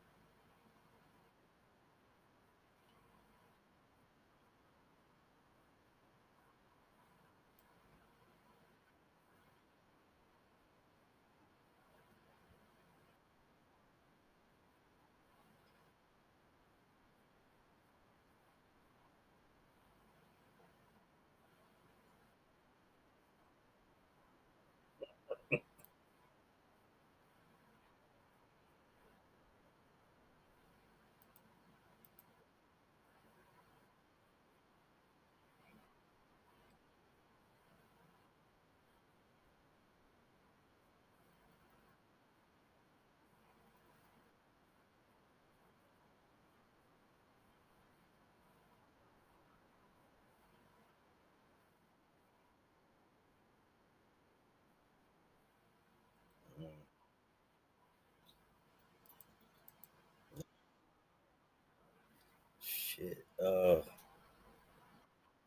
Shit. 62.94 63.26
Uh, 63.42 63.80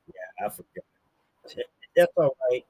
yeah, 0.08 0.46
I 0.46 0.50
forgot. 0.50 0.86
That's 1.96 2.14
all 2.18 2.36
right. 2.52 2.66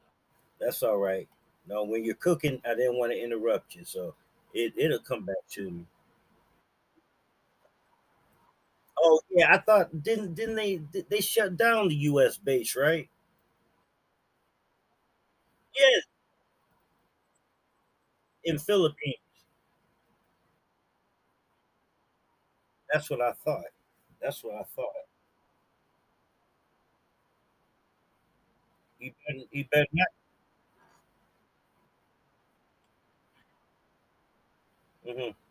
That's 0.59 0.83
all 0.83 0.97
right. 0.97 1.27
No, 1.67 1.83
when 1.85 2.05
you're 2.05 2.15
cooking, 2.15 2.61
I 2.65 2.75
didn't 2.75 2.97
want 2.99 3.13
to 3.13 3.21
interrupt 3.23 3.75
you, 3.75 3.85
so 3.85 4.15
it 4.53 4.73
it'll 4.77 4.99
come 4.99 5.25
back 5.25 5.37
to 5.51 5.71
me. 5.71 5.85
Oh 8.99 9.19
yeah, 9.31 9.53
I 9.53 9.57
thought 9.59 10.03
didn't 10.03 10.35
didn't 10.35 10.55
they 10.55 10.81
they 11.09 11.19
shut 11.21 11.57
down 11.57 11.87
the 11.89 11.95
U.S. 12.11 12.37
base, 12.37 12.75
right? 12.75 13.09
Yes, 15.75 16.03
in 18.43 18.57
Philippines. 18.57 19.17
That's 22.91 23.09
what 23.09 23.21
I 23.21 23.31
thought. 23.33 23.63
That's 24.21 24.43
what 24.43 24.55
I 24.55 24.63
thought. 24.75 24.93
He 28.99 29.15
better, 29.27 29.39
he 29.51 29.63
better 29.63 29.87
not. 29.93 30.07
hmm 35.05 35.46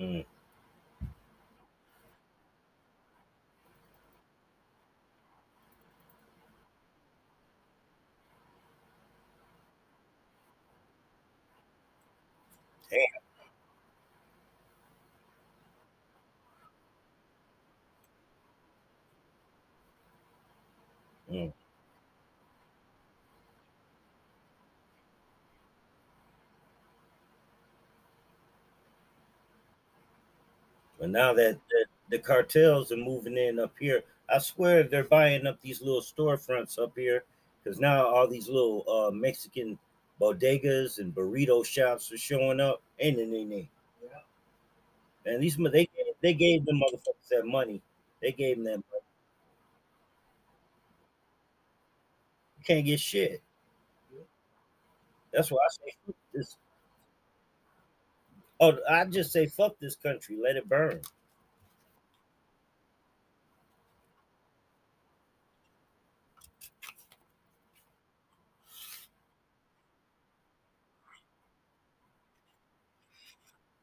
Mm. 0.00 0.26
Damn. 12.90 13.20
Mm. 21.36 21.52
But 30.98 31.10
now 31.10 31.32
that 31.34 31.58
the, 31.70 31.86
the 32.10 32.18
cartels 32.18 32.90
are 32.92 32.96
moving 32.96 33.36
in 33.36 33.58
up 33.58 33.72
here, 33.78 34.02
I 34.28 34.38
swear 34.38 34.82
they're 34.82 35.04
buying 35.04 35.46
up 35.46 35.60
these 35.60 35.80
little 35.80 36.02
storefronts 36.02 36.78
up 36.78 36.92
here 36.96 37.24
because 37.62 37.78
now 37.80 38.06
all 38.06 38.26
these 38.28 38.48
little 38.48 38.84
uh, 38.88 39.10
Mexican 39.10 39.78
bodegas 40.20 40.98
and 40.98 41.14
burrito 41.14 41.64
shops 41.64 42.12
are 42.12 42.18
showing 42.18 42.60
up. 42.60 42.82
Ain't 42.98 43.18
it, 43.18 43.32
ain't 43.34 43.52
it? 43.52 43.68
Yeah. 44.02 45.32
And 45.32 45.42
these 45.42 45.56
they 45.56 45.88
they 46.22 46.34
gave 46.34 46.64
them 46.66 46.80
motherfuckers 46.80 47.28
that 47.30 47.46
money. 47.46 47.80
They 48.20 48.32
gave 48.32 48.56
them 48.56 48.64
that 48.64 48.70
money. 48.72 49.04
You 52.58 52.64
can't 52.66 52.84
get 52.84 53.00
shit. 53.00 53.42
That's 55.32 55.50
why 55.50 55.58
I 55.58 55.68
say 55.70 56.14
this. 56.34 56.56
Oh, 58.60 58.76
I 58.90 59.04
just 59.04 59.32
say 59.32 59.46
fuck 59.46 59.78
this 59.78 59.94
country. 59.94 60.36
Let 60.42 60.56
it 60.56 60.68
burn. 60.68 61.00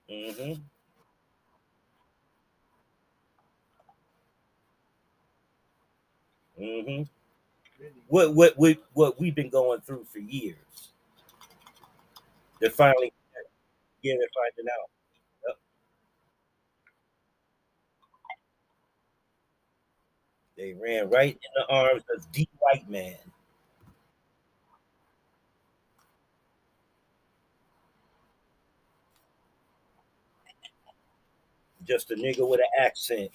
Mm-hmm. 0.10 0.54
Mm-hmm. 6.62 7.04
What 8.08 8.34
what 8.34 8.58
what 8.58 8.78
what 8.94 9.20
we've 9.20 9.36
been 9.36 9.50
going 9.50 9.82
through 9.82 10.06
for 10.12 10.20
years. 10.20 10.56
They're 12.60 12.70
finally 12.70 13.12
yeah, 14.06 14.16
they're 14.20 14.30
finding 14.36 14.72
out. 14.72 14.90
They 20.58 20.74
ran 20.82 21.10
right 21.10 21.34
in 21.34 21.52
the 21.56 21.74
arms 21.74 22.04
of 22.16 22.32
the 22.34 22.48
white 22.60 22.90
man. 22.90 23.18
Just 31.84 32.12
a 32.12 32.16
nigga 32.16 32.48
with 32.48 32.60
an 32.62 32.86
accent. 32.86 33.32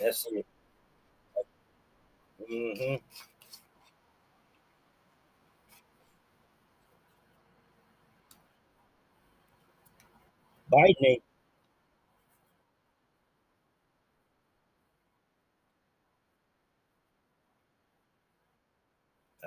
That's 0.00 0.26
it. 0.32 0.46
hmm 2.48 2.96
Biden 10.72 10.94
ain't. 11.06 11.22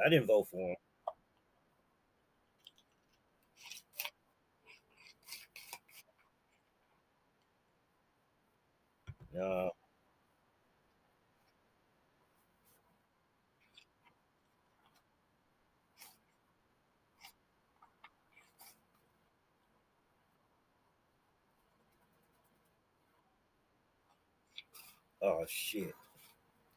I 0.05 0.09
didn't 0.09 0.27
vote 0.27 0.47
for 0.51 0.57
him. 0.59 0.75
No. 9.33 9.71
Oh 25.23 25.45
shit. 25.47 25.93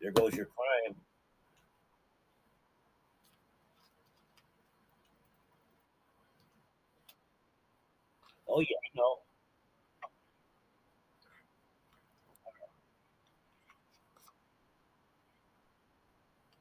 There 0.00 0.12
goes 0.12 0.34
your 0.34 0.46
crime. 0.46 0.96
Oh 8.48 8.60
yeah, 8.60 8.66
I 8.66 8.90
know. 8.96 9.16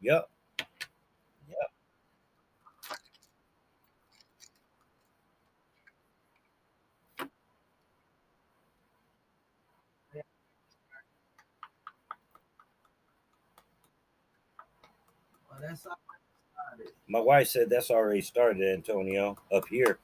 Yep. 0.02 0.30
Well, 15.50 15.53
that's. 15.64 15.88
My 17.08 17.20
wife 17.20 17.48
said 17.50 17.70
that's 17.70 17.92
already 17.92 18.22
started, 18.22 18.64
Antonio, 18.74 19.38
up 19.54 19.68
here. 19.70 20.00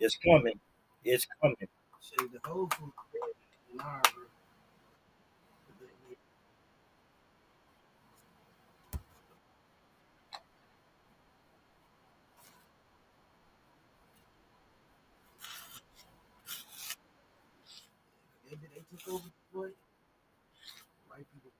It's 0.00 0.16
coming. 0.16 0.58
It's 1.04 1.26
coming. 1.42 1.56
Shit, 2.02 2.32
the 2.32 2.48
whole 2.48 2.68
food 2.68 2.92
in 3.74 3.80
Arbor. 3.80 4.08
Maybe 18.44 18.68
they 18.74 18.82
took 18.98 19.14
over 19.14 19.28
Detroit. 19.52 19.76
White 21.08 21.26
people. 21.32 21.50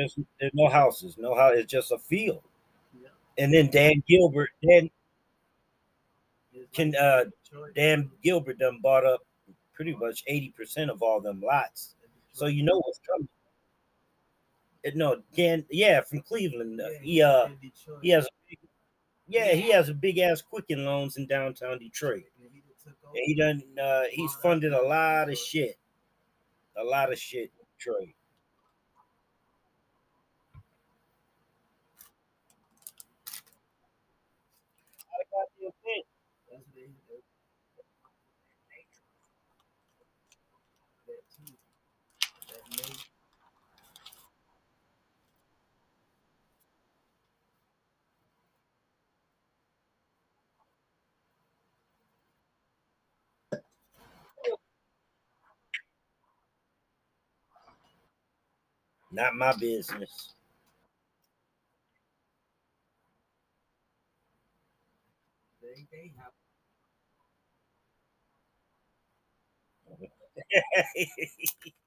There's 0.00 0.18
there's 0.40 0.52
no 0.54 0.68
houses, 0.68 1.16
no 1.18 1.34
house. 1.34 1.54
It's 1.56 1.70
just 1.72 1.92
a 1.92 1.98
field. 1.98 2.42
Yeah. 3.02 3.08
And 3.38 3.54
then 3.54 3.70
Dan 3.70 4.02
Gilbert, 4.08 4.50
Dan 4.66 4.90
Can 6.72 6.94
uh 6.96 7.24
Dan 7.74 8.10
Gilbert 8.22 8.58
done 8.58 8.80
bought 8.82 9.04
up 9.04 9.20
pretty 9.74 9.94
much 9.94 10.24
80% 10.28 10.90
of 10.90 11.02
all 11.02 11.20
them 11.20 11.40
lots. 11.40 11.94
So 12.32 12.46
you 12.46 12.62
know 12.62 12.78
what's 12.78 13.00
coming. 13.00 13.28
Uh, 14.86 14.90
No, 14.94 15.22
Dan, 15.34 15.64
yeah, 15.70 16.00
from 16.02 16.20
Cleveland. 16.22 16.80
Uh, 16.80 16.88
he 17.02 17.22
uh 17.22 17.48
he 18.02 18.10
has 18.10 18.24
a 18.24 18.28
big, 18.48 18.58
yeah, 19.28 19.52
he 19.54 19.70
has 19.72 19.88
a 19.88 19.94
big 19.94 20.18
ass 20.18 20.42
Quicken 20.42 20.84
loans 20.84 21.16
in 21.16 21.26
downtown 21.26 21.78
Detroit. 21.78 22.24
And 23.14 23.22
he 23.26 23.34
done 23.36 23.62
uh 23.82 24.04
he's 24.12 24.34
funded 24.36 24.72
a 24.72 24.82
lot 24.82 25.30
of 25.30 25.38
shit. 25.38 25.78
A 26.76 26.82
lot 26.84 27.12
of 27.12 27.18
shit 27.18 27.52
in 27.60 27.66
Detroit. 27.78 28.14
I 35.12 35.22
got 35.30 35.48
the 35.58 35.66
event. 35.66 36.06
Not 59.12 59.34
my 59.36 59.52
business. 59.56 60.34
yeah. 70.50 70.84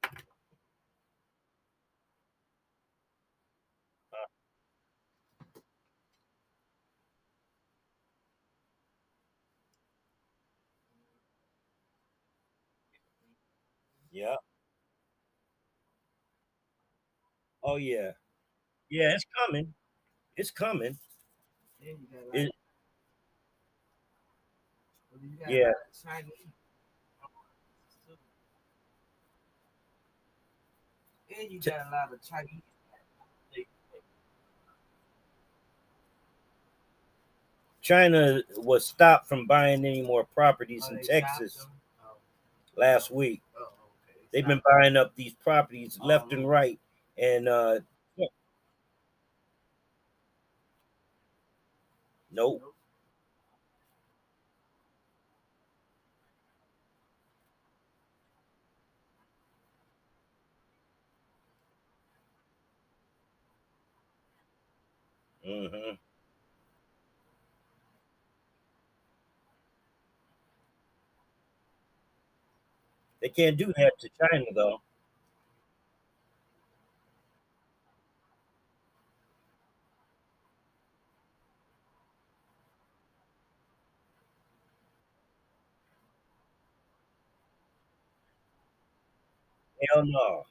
Oh 17.74 17.78
yeah. 17.78 18.12
Yeah, 18.92 19.16
it's 19.16 19.26
coming. 19.48 19.74
It's 20.38 20.52
coming. 20.52 20.96
It- 21.82 22.52
oh, 25.12 25.18
yeah. 25.50 25.72
And 31.36 31.52
you 31.52 31.60
got 31.60 31.88
a 31.88 31.90
lot 31.90 32.14
of 32.14 32.22
Chinese. 32.22 32.62
China 37.82 38.42
was 38.58 38.86
stopped 38.86 39.28
from 39.28 39.48
buying 39.48 39.84
any 39.84 40.04
more 40.04 40.26
properties 40.26 40.88
Oh, 40.90 40.96
in 40.96 41.02
Texas? 41.02 41.66
Oh, 42.06 42.18
last 42.76 43.10
week. 43.10 43.42
oh, 43.58 43.64
okay. 43.64 44.28
They've 44.32 44.46
been 44.48 44.62
buying 44.80 44.96
up 44.96 45.16
these 45.16 45.34
properties 45.34 46.00
left 46.00 46.32
and 46.34 46.46
Oh. 46.46 46.50
right. 46.50 46.80
And 47.18 47.48
uh 47.50 47.80
yeah. 48.16 48.28
nope. 52.32 52.62
Nope. 65.44 65.64
hmm 65.72 65.96
They 73.22 73.30
can't 73.30 73.58
do 73.58 73.74
that 73.76 73.94
to 74.02 74.10
China 74.22 74.46
though. 74.54 74.83
Hell 89.90 90.06
no. 90.06 90.46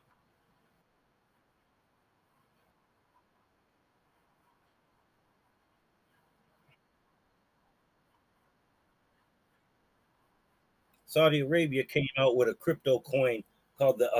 Saudi 11.06 11.40
Arabia 11.40 11.84
came 11.84 12.08
out 12.18 12.36
with 12.36 12.48
a 12.48 12.54
crypto 12.54 12.98
coin 13.00 13.44
called 13.78 13.98
the 13.98 14.10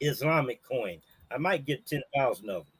Islamic 0.00 0.62
coin. 0.62 1.00
I 1.30 1.38
might 1.38 1.64
get 1.64 1.86
10,000 1.86 2.50
of 2.50 2.64
them. 2.64 2.72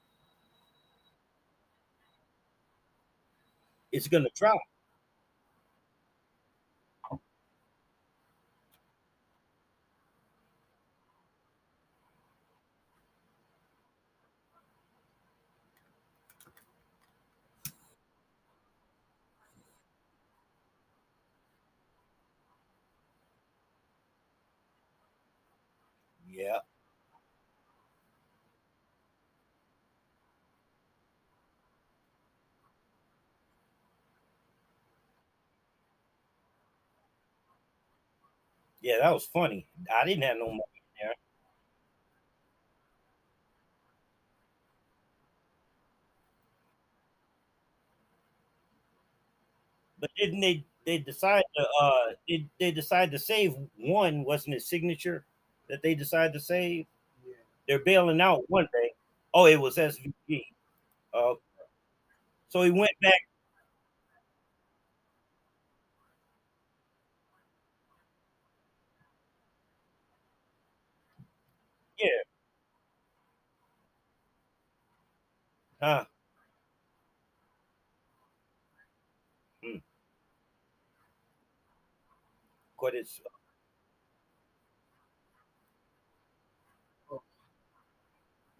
It's 3.91 4.07
going 4.07 4.23
to 4.23 4.29
drop. 4.35 4.59
Yeah. 26.29 26.59
Yeah, 38.85 38.99
that 39.01 39.13
was 39.13 39.25
funny. 39.25 39.67
I 39.93 40.05
didn't 40.05 40.23
have 40.23 40.37
no 40.37 40.45
money 40.47 40.61
in 40.79 41.07
there. 41.07 41.15
But 49.99 50.11
didn't 50.17 50.39
they 50.41 50.65
they 50.85 50.97
decide 50.99 51.43
to 51.57 51.67
uh 51.81 52.13
they, 52.27 52.45
they 52.59 52.71
decide 52.71 53.11
to 53.11 53.19
save 53.19 53.55
one, 53.77 54.23
wasn't 54.23 54.55
it 54.55 54.61
signature 54.61 55.25
that 55.69 55.81
they 55.83 55.95
decided 55.95 56.33
to 56.33 56.39
save? 56.39 56.85
Yeah. 57.25 57.33
They're 57.67 57.83
bailing 57.83 58.21
out 58.21 58.49
one 58.49 58.67
day. 58.73 58.91
Oh, 59.33 59.45
it 59.47 59.59
was 59.59 59.77
SVB. 59.77 60.45
Uh, 61.13 61.35
so 62.49 62.61
he 62.63 62.71
went 62.71 62.91
back. 63.01 63.19
Yeah. 71.99 72.09
Huh. 75.81 76.05
Hmm. 79.63 79.77
What 82.77 82.95
is 82.95 83.19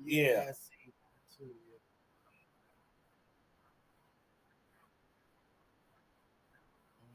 Yeah. 0.03 0.45
I 0.49 0.53
see 0.53 0.85
that 0.85 1.37
too, 1.37 1.45
yeah. 1.45 1.79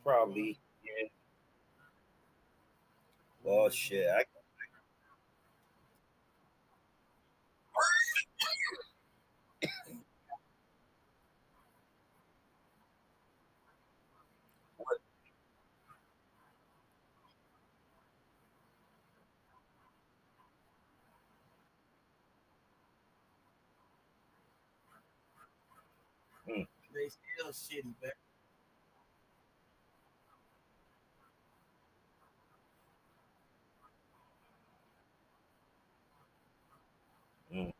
probably 0.04 0.58
yeah. 0.84 1.08
Oh 3.46 3.68
shit. 3.70 4.06
I, 4.08 4.24
still 27.40 27.52
shitty, 27.52 27.94
but 28.02 28.12
mm. 37.54 37.72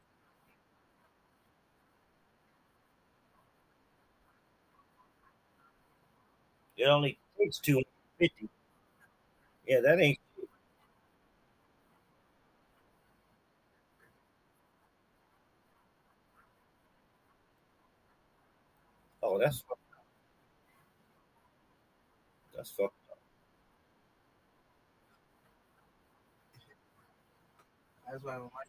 It 6.76 6.86
only 6.86 7.18
takes 7.38 7.58
two 7.60 7.82
fifty. 8.18 8.48
Yeah, 9.66 9.80
that 9.82 10.00
ain't 10.00 10.18
Oh, 19.22 19.38
that's 19.38 19.60
fucked 19.60 19.80
up. 19.96 20.04
That's 22.56 22.70
fucked 22.70 22.94
up. 23.10 23.18
That's 28.10 28.24
why 28.24 28.32
I 28.34 28.38
don't 28.38 28.44
like. 28.44 28.68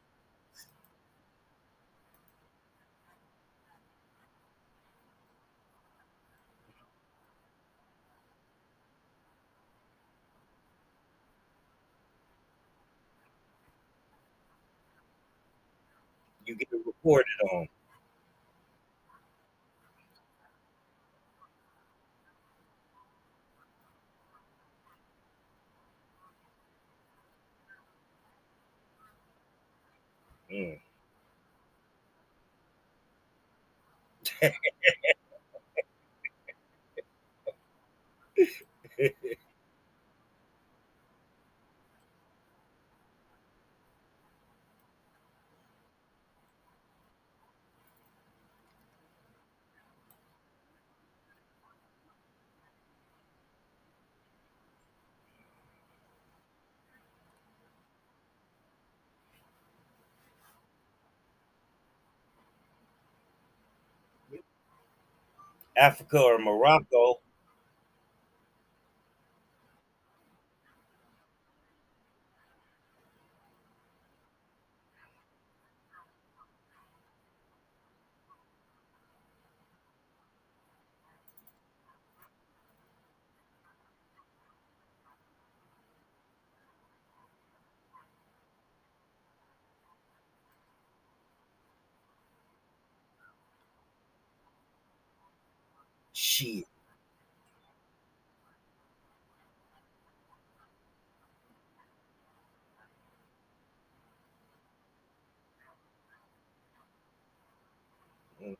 You 16.46 16.56
get 16.56 16.68
reported 16.86 17.26
on. 17.54 17.68
Mm. 34.42 34.52
Africa 65.78 66.20
or 66.22 66.40
Morocco. 66.40 67.20
Shit. 96.14 96.68
Mm. 108.42 108.56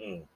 Mm. 0.00 0.26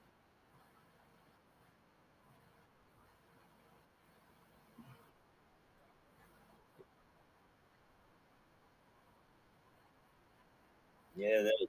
Yeah, 11.21 11.43
that, 11.43 11.67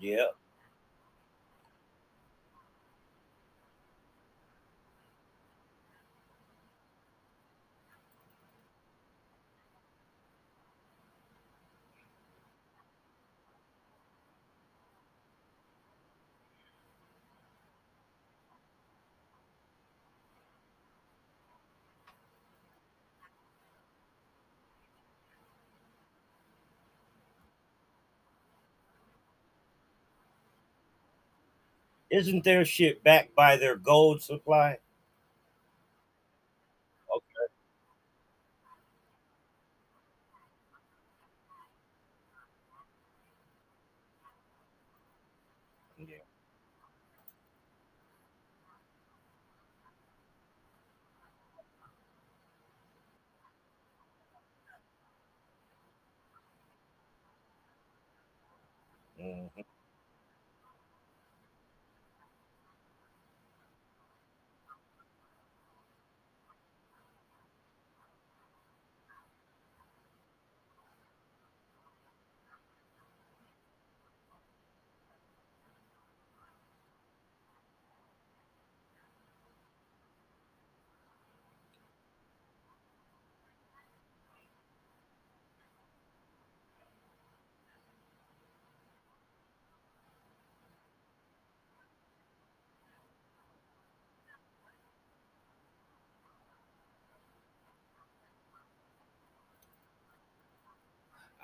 yeah. 0.00 0.45
Isn't 32.16 32.44
their 32.44 32.64
shit 32.64 33.04
backed 33.04 33.34
by 33.36 33.56
their 33.58 33.76
gold 33.76 34.22
supply? 34.22 34.78
Okay. 37.14 37.46
Yeah. 45.98 46.18
Mhm. 59.18 59.64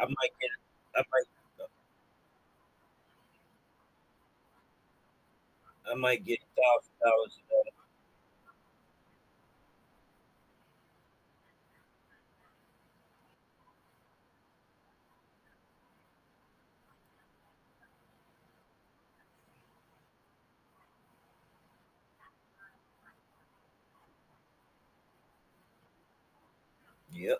I 0.02 0.06
might 0.06 0.34
get. 0.40 0.50
I 0.96 1.02
might. 1.12 1.28
I 5.92 5.94
might 5.96 6.24
get 6.24 6.40
thousand 6.56 6.92
dollars. 7.02 7.38
Yep. 27.14 27.38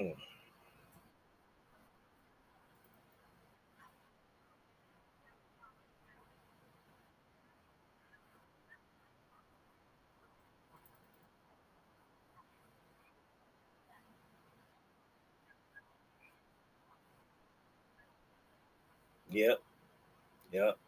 Mm. 0.00 0.14
Yep. 19.30 19.60
Yep. 20.52 20.78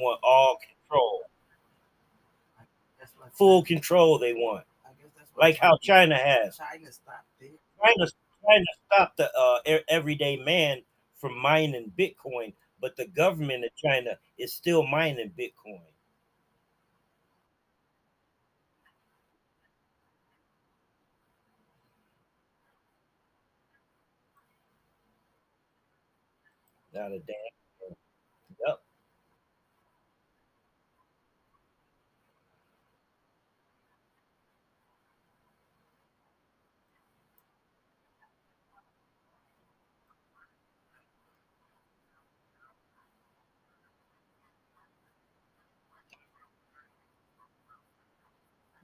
Want 0.00 0.20
all 0.22 0.58
control, 0.88 1.22
full 3.32 3.64
control. 3.64 4.18
They 4.18 4.32
want, 4.34 4.64
I 4.84 4.90
guess 5.00 5.12
like 5.36 5.58
how 5.58 5.78
China 5.82 6.16
has. 6.16 6.56
China 6.56 6.92
stopped 6.92 7.26
it. 7.40 7.58
China 7.82 8.10
trying 8.44 8.64
to 8.64 8.72
stop 8.86 9.16
the 9.16 9.30
uh, 9.38 9.78
everyday 9.88 10.36
man 10.36 10.82
from 11.16 11.38
mining 11.38 11.92
Bitcoin, 11.98 12.54
but 12.80 12.96
the 12.96 13.06
government 13.06 13.64
of 13.64 13.70
China 13.76 14.18
is 14.38 14.52
still 14.52 14.86
mining 14.86 15.32
Bitcoin. 15.38 15.82
Not 26.94 27.12
a 27.12 27.18
damn. 27.20 27.36
Yep. 28.66 28.80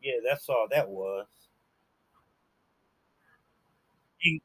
Yeah, 0.05 0.20
that's 0.24 0.49
all 0.49 0.68
that 0.70 0.89
was. 0.89 1.26
You- 4.20 4.41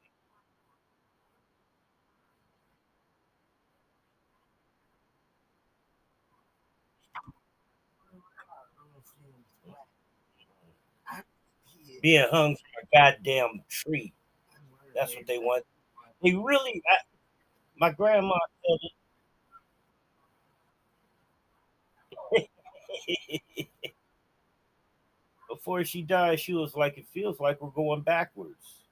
being 12.01 12.25
hung 12.29 12.55
from 12.55 12.83
a 12.83 12.97
goddamn 12.97 13.63
tree. 13.69 14.13
That's 14.95 15.15
what 15.15 15.27
they 15.27 15.39
want. 15.39 15.65
They 16.23 16.35
really. 16.35 16.81
I, 16.91 16.97
my 17.77 17.91
grandma 17.91 18.37
said 18.65 18.91
it. 22.31 23.69
Before 25.59 25.83
she 25.83 26.01
died, 26.03 26.39
she 26.39 26.53
was 26.53 26.73
like, 26.73 26.97
"It 26.97 27.05
feels 27.07 27.37
like 27.41 27.61
we're 27.61 27.69
going 27.71 27.99
backwards." 28.01 28.85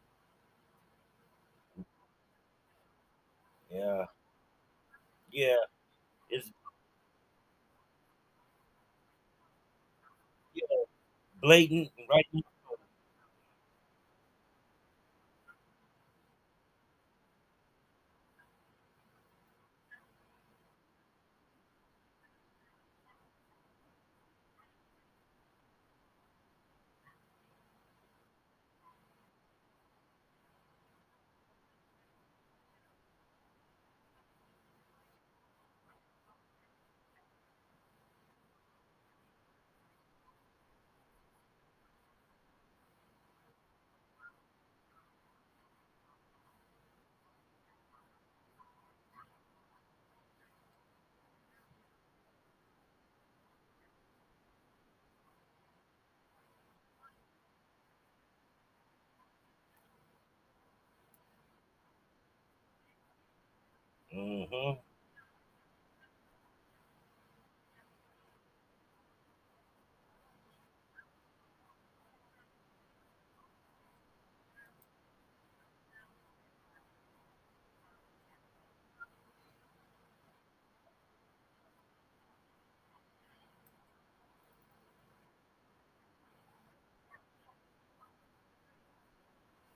Yeah, 3.72 4.06
yeah. 5.32 5.56
It's 6.30 6.52
yeah, 10.54 10.64
blatant, 11.42 11.92
right? 12.10 12.26
Mm-hmm. 64.18 64.80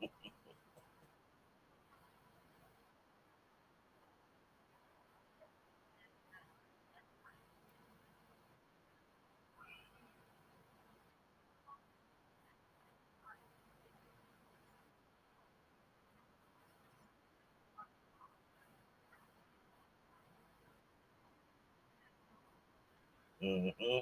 Mm-hmm. 23.48 24.00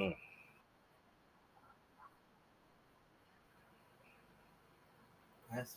Mm. 0.00 0.14
That's 5.54 5.76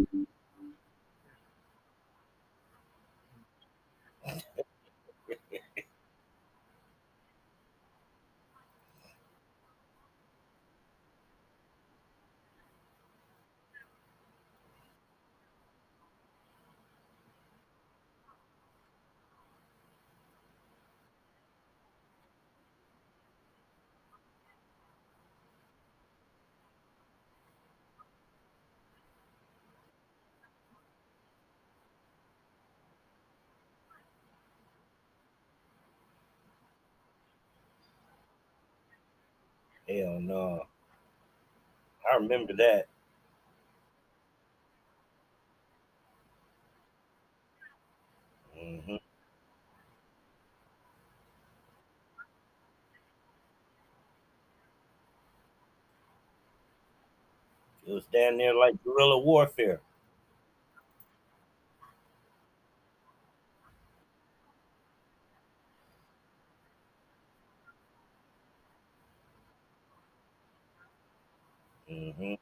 Yep. 0.00 0.29
Hell 39.90 40.20
no. 40.20 40.66
I 42.10 42.16
remember 42.16 42.52
that. 42.56 42.88
hmm 48.54 48.96
It 57.86 57.92
was 57.92 58.06
down 58.06 58.38
there 58.38 58.54
like 58.54 58.82
guerrilla 58.82 59.18
warfare. 59.18 59.82
hmm 71.88 72.34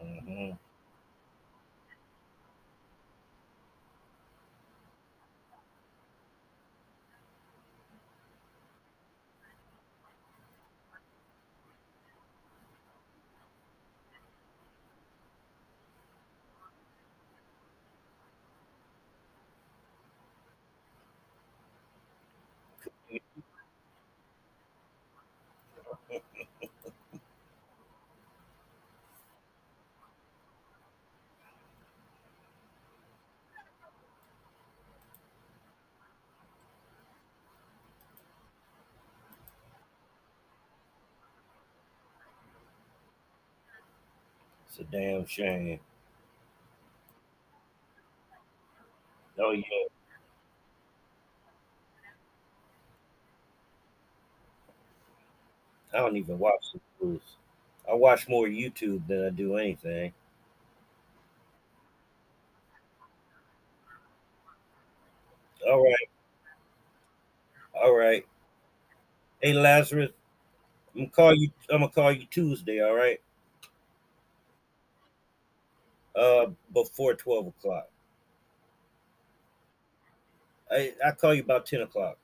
hmm 0.00 0.52
It's 44.72 44.80
a 44.80 44.84
damn 44.84 45.26
shame. 45.26 45.80
Oh 49.38 49.50
yeah. 49.52 49.88
I 55.94 55.98
don't 55.98 56.16
even 56.16 56.38
watch 56.38 56.72
the 56.74 56.80
news. 57.06 57.22
I 57.88 57.94
watch 57.94 58.28
more 58.28 58.46
YouTube 58.46 59.06
than 59.06 59.24
I 59.26 59.30
do 59.30 59.56
anything. 59.56 60.12
All 65.68 65.82
right. 65.82 66.08
All 67.74 67.94
right. 67.94 68.24
Hey 69.42 69.52
Lazarus, 69.52 70.10
I'm 70.94 71.02
gonna 71.02 71.10
call 71.10 71.34
you 71.34 71.50
I'm 71.70 71.80
gonna 71.80 71.90
call 71.92 72.12
you 72.12 72.26
Tuesday, 72.26 72.82
all 72.82 72.94
right? 72.94 73.20
Uh 76.14 76.46
before 76.72 77.14
twelve 77.14 77.46
o'clock. 77.48 77.88
I 80.70 80.94
I 81.04 81.12
call 81.12 81.34
you 81.34 81.42
about 81.42 81.66
ten 81.66 81.82
o'clock. 81.82 82.18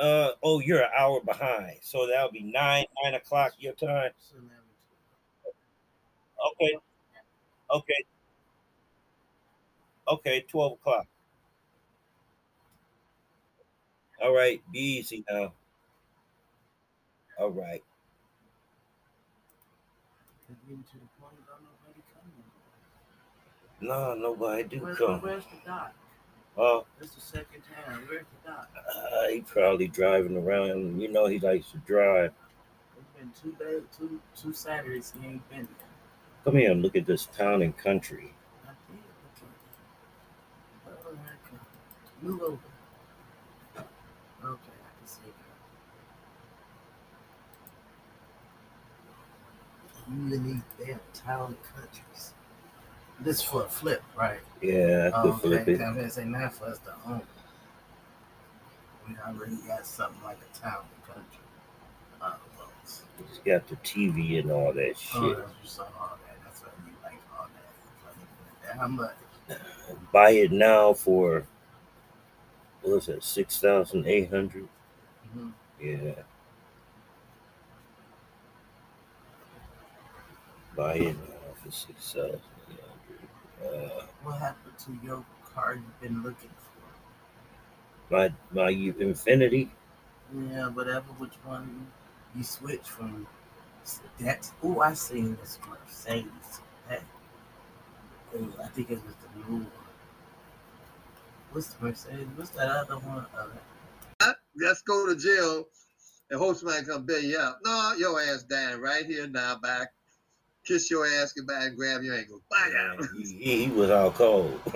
Uh 0.00 0.30
oh, 0.42 0.60
you're 0.60 0.80
an 0.82 0.90
hour 0.98 1.20
behind. 1.20 1.78
So 1.82 2.06
that'll 2.06 2.32
be 2.32 2.42
nine, 2.42 2.86
nine 3.04 3.14
o'clock 3.14 3.52
your 3.58 3.74
time. 3.74 4.10
Okay, 6.52 6.76
okay, 7.70 8.04
okay, 10.08 10.40
twelve 10.48 10.72
o'clock. 10.72 11.06
All 14.22 14.34
right, 14.34 14.62
be 14.72 14.78
easy 14.78 15.24
now. 15.30 15.52
All 17.38 17.50
right. 17.50 17.82
No, 23.80 24.14
nobody 24.14 24.62
do 24.64 24.78
Where's, 24.80 24.98
come. 24.98 25.20
where's 25.20 25.44
the 25.44 25.56
doc? 25.66 25.92
Oh, 26.56 26.86
That's 26.98 27.14
the 27.14 27.20
second 27.20 27.62
time. 27.84 28.02
Where's 28.08 28.26
the 28.44 28.50
doc? 28.50 28.68
uh, 28.76 29.28
he 29.28 29.40
probably 29.40 29.88
driving 29.88 30.36
around. 30.36 31.00
You 31.00 31.08
know 31.10 31.26
he 31.26 31.38
likes 31.40 31.70
to 31.72 31.78
drive. 31.78 32.32
It's 32.98 33.08
been 33.18 33.32
two 33.40 33.56
days, 33.58 33.82
two 33.96 34.20
two 34.40 34.52
Saturdays 34.52 35.12
he 35.20 35.26
ain't 35.26 35.48
been 35.50 35.66
there. 35.78 35.88
Come 36.44 36.56
here 36.56 36.70
and 36.70 36.82
look 36.82 36.94
at 36.96 37.06
this 37.06 37.26
town 37.26 37.62
and 37.62 37.76
country. 37.76 38.32
I 38.64 38.70
did 38.90 39.00
look 40.86 41.02
at 41.06 41.08
it. 41.08 41.08
Okay. 41.08 41.58
Move 42.22 42.42
over. 42.42 42.58
Okay, 44.44 44.76
I 44.78 44.90
can 44.98 45.06
see 45.06 45.20
that. 50.12 50.28
You 50.30 50.34
in 50.34 50.44
these 50.78 50.86
damn 50.86 51.00
town 51.14 51.56
countries. 51.74 52.32
This 53.20 53.42
for 53.42 53.64
a 53.64 53.68
flip, 53.68 54.02
right? 54.16 54.40
Yeah, 54.60 55.10
I 55.14 55.22
could 55.22 55.30
Oh, 55.30 55.32
flip 55.34 55.68
it. 55.68 55.80
I'm 55.80 55.94
gonna 55.94 56.10
say 56.10 56.24
not 56.24 56.54
for 56.54 56.66
us 56.66 56.78
to 56.80 56.94
own. 57.06 57.22
We 59.08 59.16
already 59.26 59.56
got 59.66 59.86
something 59.86 60.22
like 60.24 60.38
a 60.38 60.58
town 60.58 60.84
and 60.94 61.14
country. 61.14 61.38
Uh, 62.20 62.34
folks. 62.56 63.02
It's 63.20 63.38
got 63.38 63.66
the 63.68 63.76
TV 63.76 64.38
and 64.40 64.50
all 64.50 64.72
that 64.72 64.94
Oh, 65.14 65.28
shit. 65.28 65.38
that's 65.38 65.50
you 65.62 65.68
saw 65.68 65.82
all 66.00 66.18
that. 66.26 66.36
That's 66.44 66.60
what 66.62 66.72
you 66.86 66.92
like 67.02 67.18
all 67.38 67.46
that. 68.66 68.76
How 68.76 68.88
much? 68.88 69.14
Buy 70.12 70.30
it 70.30 70.52
now 70.52 70.92
for 70.92 71.44
what 72.82 72.94
was 72.94 73.06
that? 73.06 73.22
Six 73.22 73.58
thousand 73.58 74.06
eight 74.06 74.30
hundred. 74.30 74.68
Mhm. 75.36 75.52
Yeah. 75.80 76.14
Buy 80.76 80.94
it 80.94 81.16
now 81.16 81.54
for 81.62 81.70
six 81.70 82.12
thousand 82.12 82.40
eight 82.70 82.80
hundred. 83.60 83.98
Uh, 84.00 84.02
What 84.22 84.38
happened 84.38 84.78
to 84.86 85.06
your 85.06 85.24
car 85.54 85.74
you've 85.74 86.00
been 86.00 86.22
looking 86.22 86.50
for? 86.58 88.14
my 88.14 88.32
my 88.50 88.72
Infiniti. 88.72 89.70
Yeah, 90.34 90.68
whatever. 90.68 91.06
Which 91.18 91.34
one 91.44 91.86
you, 92.34 92.38
you 92.40 92.44
switch 92.44 92.86
from? 92.88 93.26
That's 94.20 94.52
oh, 94.62 94.80
I 94.80 94.94
seen 94.94 95.36
this 95.40 95.58
Mercedes. 95.68 96.60
That, 96.88 97.02
oh, 98.36 98.48
I 98.62 98.68
think 98.68 98.90
it 98.90 99.00
was 99.04 99.14
the 99.22 99.50
new 99.50 99.58
one. 99.58 99.66
What's 101.52 101.68
the 101.74 101.84
Mercedes? 101.84 102.28
What's 102.36 102.50
that 102.50 102.70
other 102.70 102.96
one? 102.96 103.26
Uh, 103.36 104.32
Let's 104.56 104.82
go 104.82 105.06
to 105.06 105.16
jail 105.16 105.64
and 106.30 106.38
hope 106.38 106.56
somebody 106.56 106.84
come 106.86 107.04
bail 107.04 107.20
you 107.20 107.38
out. 107.38 107.56
No, 107.64 107.94
your 107.98 108.20
ass 108.20 108.42
dying 108.44 108.80
right 108.80 109.04
here 109.04 109.26
now 109.26 109.56
back. 109.58 109.88
Kiss 110.64 110.90
your 110.90 111.06
ass 111.06 111.32
goodbye 111.32 111.64
and 111.66 111.76
grab 111.76 112.02
your 112.02 112.14
ankle. 112.16 112.40
Bye 112.50 112.70
now. 112.72 112.96
Man, 112.98 113.08
he, 113.16 113.64
he- 113.64 113.70
was 113.70 113.90
all 113.90 114.10
cold. 114.12 114.60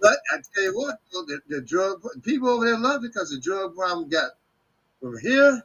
But 0.00 0.18
I 0.32 0.36
tell 0.54 0.64
you 0.64 0.76
what, 0.76 0.96
the, 1.10 1.40
the 1.48 1.62
drug 1.62 2.02
people 2.22 2.48
over 2.50 2.66
there 2.66 2.78
love 2.78 3.02
it 3.04 3.12
because 3.14 3.30
the 3.30 3.40
drug 3.40 3.74
problem 3.74 4.08
got 4.08 4.32
from 5.00 5.18
here, 5.18 5.62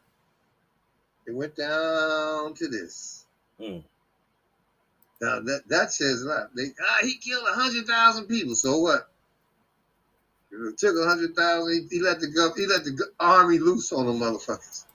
it 1.28 1.36
went 1.36 1.56
down 1.56 2.54
to 2.56 2.68
this. 2.68 3.26
Hmm. 3.60 3.80
Now 5.22 5.40
that 5.42 5.64
that 5.68 5.92
says 5.92 6.24
a 6.24 6.28
lot. 6.30 6.56
They 6.56 6.66
ah, 6.82 6.98
he 7.04 7.18
killed 7.18 7.46
a 7.48 7.54
hundred 7.54 7.86
thousand 7.86 8.28
people. 8.28 8.56
So 8.56 8.80
what? 8.80 9.10
It 10.52 10.78
took 10.78 10.96
a 10.98 11.08
hundred 11.08 11.36
thousand. 11.36 11.88
He, 11.92 11.98
he 11.98 12.02
let 12.02 12.20
the 12.20 12.28
gov- 12.28 12.58
he 12.58 12.66
let 12.68 12.84
the 12.84 12.98
army 13.20 13.60
loose 13.60 13.92
on 13.94 14.08
the 14.08 14.14
motherfuckers. 14.14 14.86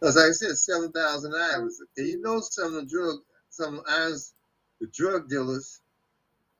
Like 0.00 0.16
I 0.16 0.30
said, 0.32 0.56
seven 0.56 0.92
thousand 0.92 1.34
islands. 1.34 1.82
And 1.96 2.06
you 2.08 2.20
know 2.22 2.40
some 2.40 2.66
of 2.66 2.72
the 2.74 2.86
drug, 2.86 3.18
some 3.50 3.78
of 3.78 3.84
the 3.84 3.90
islands, 3.90 4.32
the 4.80 4.86
drug 4.88 5.28
dealers, 5.28 5.80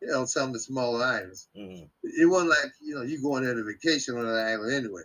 you 0.03 0.09
know, 0.09 0.25
some 0.27 0.49
of 0.49 0.53
the 0.55 0.61
smaller 0.61 1.05
islands. 1.05 1.49
Mhm. 1.57 1.89
It 2.03 2.27
wasn't 2.27 2.51
like 2.51 2.73
you 2.81 2.95
know 2.95 3.03
you 3.03 3.21
going 3.23 3.45
there 3.45 3.55
to 3.55 3.65
vacation 3.65 4.17
on 4.17 4.27
an 4.27 4.35
island 4.35 4.75
anyway. 4.75 5.03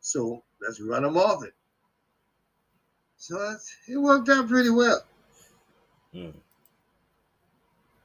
So 0.00 0.42
let's 0.60 0.80
run 0.80 1.02
them 1.02 1.16
off 1.16 1.44
it. 1.44 1.54
So 3.16 3.56
it 3.88 3.96
worked 3.96 4.28
out 4.28 4.48
pretty 4.48 4.70
well. 4.70 5.02
Mm. 6.12 6.34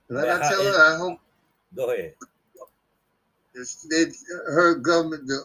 Like 0.09 0.25
But 0.25 0.29
I 0.43 0.49
tell 0.49 0.63
her, 0.63 0.93
I 0.93 0.97
hope 0.97 1.19
Go 1.75 1.91
ahead. 1.91 2.13
they, 3.89 4.05
her 4.45 4.75
government, 4.75 5.27
the 5.27 5.43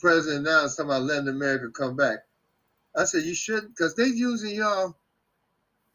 president 0.00 0.44
now 0.44 0.64
is 0.64 0.76
talking 0.76 0.90
about 0.90 1.02
letting 1.02 1.28
America 1.28 1.70
come 1.70 1.96
back. 1.96 2.18
I 2.96 3.04
said 3.04 3.24
you 3.24 3.34
shouldn't, 3.34 3.76
because 3.76 3.94
they're 3.94 4.06
using 4.06 4.54
y'all 4.54 4.96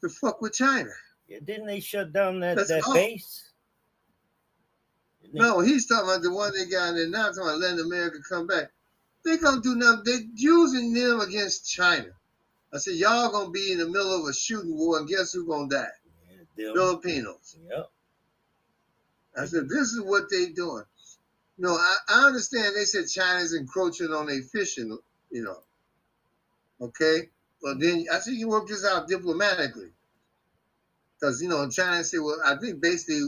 to 0.01 0.09
fuck 0.09 0.41
with 0.41 0.53
China. 0.53 0.89
Yeah, 1.27 1.39
didn't 1.43 1.67
they 1.67 1.79
shut 1.79 2.11
down 2.11 2.39
that, 2.41 2.57
That's 2.57 2.69
that 2.69 2.83
all. 2.85 2.93
base? 2.93 3.51
No, 5.31 5.59
he's 5.59 5.85
talking 5.85 6.09
about 6.09 6.23
the 6.23 6.33
one 6.33 6.51
they 6.53 6.65
got 6.65 6.89
in 6.89 6.95
there 6.95 7.07
now, 7.09 7.27
talking 7.27 7.43
about 7.43 7.59
letting 7.59 7.79
America 7.79 8.17
come 8.27 8.47
back. 8.47 8.71
They 9.23 9.37
gonna 9.37 9.61
do 9.61 9.75
nothing. 9.75 10.01
They're 10.05 10.21
using 10.33 10.93
them 10.93 11.19
against 11.19 11.69
China. 11.69 12.09
I 12.73 12.77
said 12.77 12.95
y'all 12.95 13.31
gonna 13.31 13.51
be 13.51 13.71
in 13.71 13.77
the 13.77 13.87
middle 13.87 14.21
of 14.21 14.27
a 14.27 14.33
shooting 14.33 14.75
war, 14.75 14.97
and 14.97 15.07
guess 15.07 15.33
who's 15.33 15.47
gonna 15.47 15.69
die? 15.69 15.87
Yeah, 16.57 16.73
Filipinos. 16.73 17.57
Yep. 17.69 17.89
I 19.37 19.45
said, 19.45 19.69
this 19.69 19.89
is 19.91 20.01
what 20.01 20.23
they're 20.29 20.49
doing. 20.49 20.83
No, 21.57 21.73
I, 21.75 21.95
I 22.09 22.25
understand 22.25 22.75
they 22.75 22.85
said 22.85 23.07
China's 23.07 23.53
encroaching 23.53 24.11
on 24.11 24.27
their 24.27 24.41
fishing, 24.41 24.97
you 25.29 25.43
know. 25.43 25.59
Okay? 26.81 27.29
well 27.61 27.77
then 27.77 28.05
I 28.11 28.19
think 28.19 28.37
you 28.37 28.47
work 28.47 28.67
this 28.67 28.85
out 28.85 29.07
diplomatically. 29.07 29.89
Because, 31.19 31.41
you 31.41 31.49
know, 31.49 31.67
China 31.69 32.03
said, 32.03 32.21
well, 32.21 32.37
I 32.45 32.55
think 32.55 32.81
basically, 32.81 33.27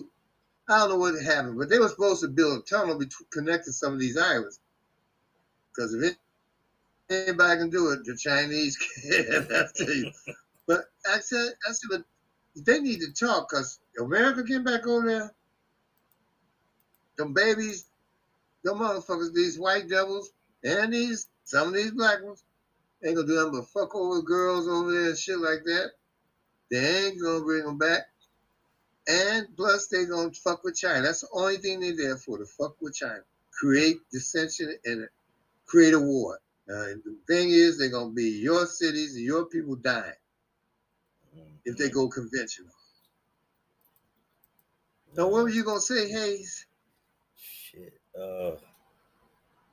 I 0.70 0.80
don't 0.80 0.90
know 0.90 0.96
what 0.96 1.22
happened, 1.22 1.58
but 1.60 1.70
they 1.70 1.80
were 1.80 1.90
supposed 1.90 2.22
to 2.22 2.30
build 2.30 2.60
a 2.60 2.62
tunnel 2.62 2.98
between, 2.98 3.28
connecting 3.34 3.74
some 3.74 3.94
of 3.94 4.00
these 4.00 4.18
islands. 4.18 4.62
Because 5.76 5.94
if 5.96 6.12
it, 6.12 6.18
anybody 7.10 7.60
can 7.60 7.70
do 7.70 7.90
it, 7.90 8.06
the 8.06 8.16
Chinese 8.16 8.78
can, 9.10 9.48
I 9.54 9.66
tell 9.76 9.94
you. 9.94 10.12
But 10.68 10.86
I 11.06 11.20
said, 11.20 11.50
I 11.68 11.74
said, 11.74 11.90
but 11.90 12.04
they 12.56 12.80
need 12.80 13.02
to 13.02 13.12
talk 13.12 13.50
because 13.50 13.80
America 14.00 14.46
came 14.46 14.64
back 14.64 14.88
over 14.88 15.06
there 15.06 15.32
them 17.18 17.34
babies, 17.34 17.86
them 18.64 18.80
motherfuckers, 18.80 19.34
these 19.34 19.60
white 19.60 19.88
devils, 19.88 20.32
and 20.64 20.94
these 20.94 21.28
some 21.44 21.68
of 21.70 21.74
these 21.74 21.92
black 21.92 22.24
ones 22.24 22.44
ain't 23.04 23.16
gonna 23.16 23.28
do 23.28 23.36
nothing 23.36 23.60
but 23.60 23.68
fuck 23.70 23.96
over 23.96 24.22
girls 24.22 24.68
over 24.68 24.92
there 24.92 25.10
and 25.10 25.18
shit 25.18 25.40
like 25.40 25.64
that. 25.66 25.92
They 26.70 27.08
ain't 27.08 27.22
gonna 27.22 27.44
bring 27.44 27.66
them 27.66 27.78
back. 27.78 28.04
And 29.08 29.48
plus, 29.56 29.88
they 29.88 30.06
gonna 30.06 30.32
fuck 30.32 30.64
with 30.64 30.76
China. 30.76 31.02
That's 31.02 31.22
the 31.22 31.28
only 31.34 31.58
thing 31.58 31.80
they're 31.80 31.96
there 31.96 32.18
for, 32.18 32.38
to 32.38 32.46
fuck 32.46 32.76
with 32.82 32.96
China. 32.96 33.22
Create 33.52 33.98
dissension 34.12 34.76
and 34.86 35.08
create 35.66 35.94
a 35.94 36.00
war. 36.00 36.40
Uh, 36.70 36.96
the 37.04 37.18
thing 37.28 37.50
is, 37.50 37.78
they're 37.78 37.90
gonna 37.90 38.12
be 38.12 38.30
your 38.30 38.66
cities 38.66 39.16
and 39.16 39.24
your 39.24 39.46
people 39.46 39.76
dying 39.76 40.14
if 41.66 41.78
they 41.78 41.90
go 41.90 42.08
conventional. 42.08 42.72
Now, 45.16 45.28
what 45.28 45.44
were 45.44 45.50
you 45.50 45.64
gonna 45.64 45.82
say, 45.82 46.10
Hayes? 46.10 46.66
Shit. 47.36 47.94
Uh, 48.18 48.52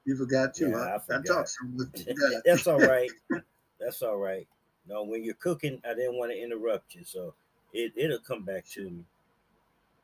You 0.08 0.16
forgot 0.16 0.54
too, 0.54 0.70
Yeah, 0.70 0.78
huh? 0.78 0.84
I 0.84 0.94
I, 0.94 0.98
forgot. 1.00 1.26
talked 1.26 1.48
so 1.50 1.66
much. 1.66 2.06
that's 2.46 2.66
all 2.66 2.78
right. 2.78 3.10
That's 3.78 4.00
all 4.00 4.16
right. 4.16 4.48
No, 4.88 5.02
when 5.02 5.22
you're 5.22 5.34
cooking, 5.34 5.82
I 5.84 5.92
didn't 5.92 6.16
want 6.16 6.32
to 6.32 6.42
interrupt 6.42 6.94
you, 6.94 7.04
so 7.04 7.34
it 7.74 7.92
it'll 7.94 8.18
come 8.20 8.42
back 8.42 8.66
to 8.70 8.88
me. 8.88 9.04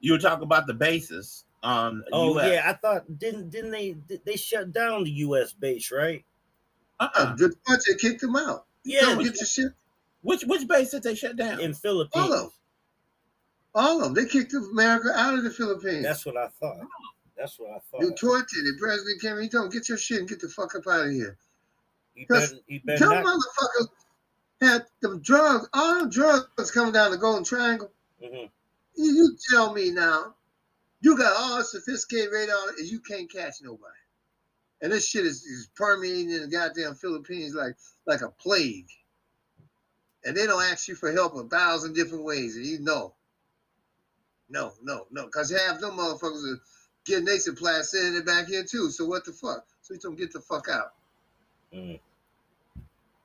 You 0.00 0.12
were 0.12 0.18
talking 0.18 0.42
about 0.44 0.66
the 0.66 0.74
bases 0.74 1.46
on 1.62 2.04
Oh 2.12 2.38
US. 2.38 2.52
yeah, 2.52 2.68
I 2.68 2.74
thought 2.74 3.18
didn't 3.18 3.48
didn't 3.48 3.70
they 3.70 3.96
they 4.26 4.36
shut 4.36 4.72
down 4.74 5.04
the 5.04 5.10
U.S. 5.10 5.54
base, 5.54 5.90
right? 5.90 6.22
Uh-uh. 7.00 7.34
The 7.36 7.54
they 7.88 7.94
kicked 7.96 8.20
them 8.20 8.36
out. 8.36 8.66
Yeah, 8.84 9.00
Don't 9.00 9.24
get 9.24 9.36
your 9.36 9.46
shit. 9.46 9.72
Which 10.20 10.42
which 10.44 10.68
base 10.68 10.90
did 10.90 11.02
they 11.02 11.14
shut 11.14 11.36
down? 11.36 11.60
in 11.60 11.72
Philippines. 11.72 12.22
All 12.26 12.30
of 12.34 12.40
them. 12.40 12.50
All 13.74 14.04
of 14.04 14.14
them. 14.14 14.22
They 14.22 14.28
kicked 14.30 14.52
America 14.52 15.12
out 15.16 15.32
of 15.32 15.44
the 15.44 15.50
Philippines. 15.50 16.02
That's 16.02 16.26
what 16.26 16.36
I 16.36 16.48
thought. 16.48 16.76
Oh. 16.82 17.13
That's 17.36 17.58
what 17.58 17.70
I 17.70 17.78
thought. 17.90 18.00
Duterte, 18.00 18.48
the 18.52 18.76
president 18.78 19.20
came 19.20 19.40
he 19.40 19.48
told 19.48 19.66
him, 19.66 19.70
get 19.70 19.88
your 19.88 19.98
shit 19.98 20.20
and 20.20 20.28
get 20.28 20.40
the 20.40 20.48
fuck 20.48 20.74
up 20.74 20.86
out 20.86 21.06
of 21.06 21.12
here. 21.12 21.36
You 22.14 22.26
better, 22.28 22.54
you 22.68 22.80
better 22.84 22.98
Them 23.06 23.10
not. 23.10 23.24
motherfuckers 23.26 23.88
had 24.60 24.86
them 25.00 25.20
drugs, 25.20 25.68
all 25.72 26.00
them 26.00 26.10
drugs 26.10 26.70
coming 26.70 26.92
down 26.92 27.10
the 27.10 27.18
Golden 27.18 27.44
Triangle. 27.44 27.90
Mhm. 28.22 28.50
You, 28.96 29.04
you 29.12 29.36
tell 29.50 29.72
me 29.74 29.90
now, 29.90 30.36
you 31.00 31.16
got 31.18 31.36
all 31.36 31.58
the 31.58 31.64
sophisticated 31.64 32.32
radar 32.32 32.68
and 32.78 32.86
you 32.86 33.00
can't 33.00 33.30
catch 33.30 33.56
nobody. 33.62 33.92
And 34.80 34.92
this 34.92 35.08
shit 35.08 35.26
is, 35.26 35.42
is 35.44 35.68
permeating 35.74 36.30
in 36.30 36.42
the 36.42 36.46
goddamn 36.46 36.94
Philippines 36.94 37.54
like 37.54 37.74
like 38.06 38.20
a 38.20 38.30
plague. 38.30 38.88
And 40.24 40.36
they 40.36 40.46
don't 40.46 40.62
ask 40.62 40.88
you 40.88 40.94
for 40.94 41.10
help 41.12 41.34
a 41.34 41.44
thousand 41.48 41.94
different 41.94 42.24
ways, 42.24 42.56
and 42.56 42.64
you 42.64 42.78
know. 42.78 43.14
No, 44.48 44.74
no, 44.82 45.06
no, 45.10 45.24
because 45.26 45.50
half 45.50 45.80
them 45.80 45.96
motherfuckers 45.96 46.44
are 46.54 46.60
getting 47.04 47.24
their 47.24 47.38
supply 47.38 47.80
sending 47.82 48.16
it 48.16 48.26
back 48.26 48.46
here 48.46 48.64
too. 48.64 48.90
So 48.90 49.04
what 49.06 49.24
the 49.24 49.32
fuck? 49.32 49.66
So 49.82 49.94
he 49.94 50.00
told 50.00 50.16
them 50.16 50.24
get 50.24 50.32
the 50.32 50.40
fuck 50.40 50.68
out. 50.68 50.92
Mm. 51.72 52.00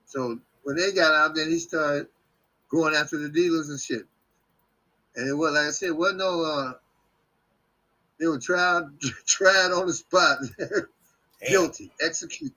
So 0.06 0.40
when 0.64 0.76
they 0.76 0.92
got 0.92 1.14
out 1.14 1.36
then 1.36 1.50
he 1.50 1.60
started 1.60 2.08
going 2.70 2.96
after 2.96 3.18
the 3.18 3.30
dealers 3.30 3.70
and 3.70 3.80
shit. 3.80 4.04
And 5.16 5.30
it 5.30 5.34
was 5.34 5.54
like 5.54 5.68
I 5.68 5.72
said, 5.72 5.92
wasn't 5.92 6.20
no 6.20 6.44
uh 6.44 6.74
they 8.20 8.28
were 8.28 8.40
tried 8.40 8.84
tried 9.26 9.72
on 9.72 9.88
the 9.88 9.94
spot, 9.94 10.40
guilty, 11.48 11.92
executed. 12.02 12.56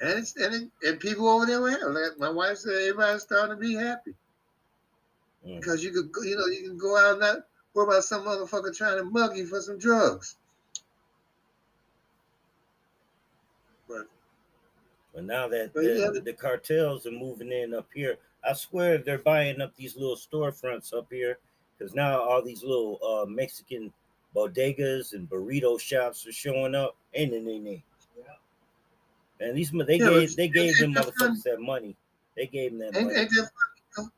And 0.00 0.18
it's, 0.18 0.36
and 0.36 0.54
it, 0.54 0.68
and 0.82 1.00
people 1.00 1.28
over 1.28 1.46
there 1.46 1.60
were 1.60 1.70
happy. 1.70 1.84
Like 1.84 2.18
my 2.18 2.28
wife 2.30 2.58
said, 2.58 2.72
everybody's 2.74 3.22
starting 3.22 3.56
to 3.56 3.60
be 3.60 3.74
happy 3.74 4.14
Mm. 5.46 5.60
because 5.60 5.84
you 5.84 5.90
could 5.92 6.10
go, 6.10 6.22
you 6.22 6.36
know 6.36 6.46
you 6.46 6.66
can 6.68 6.78
go 6.78 6.96
out 6.96 7.12
and 7.12 7.20
not 7.20 7.36
worry 7.74 7.88
about 7.88 8.04
some 8.04 8.24
motherfucker 8.24 8.74
trying 8.74 8.98
to 8.98 9.04
mug 9.04 9.36
you 9.36 9.46
for 9.46 9.60
some 9.60 9.78
drugs. 9.78 10.36
But 13.88 14.06
But 15.14 15.24
now 15.24 15.48
that 15.48 15.74
But 15.74 15.84
the, 15.84 15.98
yeah. 16.14 16.20
the 16.20 16.32
cartels 16.32 17.06
are 17.06 17.10
moving 17.12 17.52
in 17.52 17.74
up 17.74 17.88
here, 17.94 18.18
I 18.48 18.52
swear 18.52 18.98
they're 18.98 19.18
buying 19.18 19.60
up 19.60 19.74
these 19.76 19.96
little 19.96 20.16
storefronts 20.16 20.92
up 20.92 21.06
here 21.10 21.38
because 21.78 21.94
now 21.94 22.20
all 22.20 22.42
these 22.42 22.62
little 22.62 22.98
uh, 23.02 23.26
Mexican 23.26 23.92
bodegas 24.34 25.12
and 25.12 25.28
burrito 25.30 25.78
shops 25.78 26.26
are 26.26 26.32
showing 26.32 26.74
up. 26.74 26.96
Ain't 27.14 27.32
it, 27.32 27.46
ain't 27.48 27.66
it? 27.68 27.82
And 29.40 29.56
these 29.56 29.70
they 29.72 29.98
Yeah, 29.98 30.08
gave 30.10 30.36
they 30.36 30.48
gave 30.48 30.78
them 30.78 30.90
ain't 30.90 30.94
that 30.94 31.14
fun? 31.18 31.36
motherfuckers 31.36 31.42
that 31.42 31.60
money. 31.60 31.96
They 32.36 32.46
gave 32.46 32.70
them 32.70 32.80
that 32.80 32.94
ain't, 32.96 33.06
money. 33.06 33.18
ain't 33.18 33.30
that? 33.30 34.10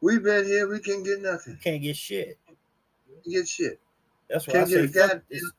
We've 0.00 0.22
been 0.22 0.44
here, 0.46 0.68
we 0.68 0.78
can't 0.80 1.04
get 1.04 1.20
nothing. 1.20 1.58
Can't 1.62 1.82
get 1.82 1.96
shit. 1.96 2.38
Get 3.28 3.48
shit. 3.48 3.80
That's 4.30 4.46
why 4.46 4.60
I 4.60 4.64
say 4.64 4.86
fuck 4.86 5.22
this. 5.30 5.50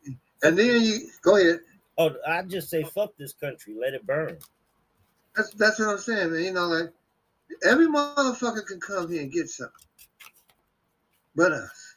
And 0.44 0.58
then 0.58 0.82
you 0.82 1.10
go 1.22 1.38
ahead. 1.38 1.60
Oh, 1.98 2.12
I 2.28 2.44
just 2.44 2.70
say 2.70 2.84
fuck 2.84 3.18
this 3.18 3.34
country. 3.34 3.76
Let 3.80 3.94
it 3.94 4.06
burn. 4.06 4.38
That's 5.36 5.52
that's 5.52 5.80
what 5.80 5.90
I'm 5.90 5.98
saying, 5.98 6.32
man. 6.32 6.44
You 6.44 6.54
know, 6.54 6.68
like 6.68 6.92
every 7.64 7.88
motherfucker 7.88 8.66
can 8.66 8.80
come 8.80 9.12
here 9.12 9.22
and 9.22 9.32
get 9.32 9.50
something, 9.50 9.74
but 11.36 11.52
us. 11.52 11.96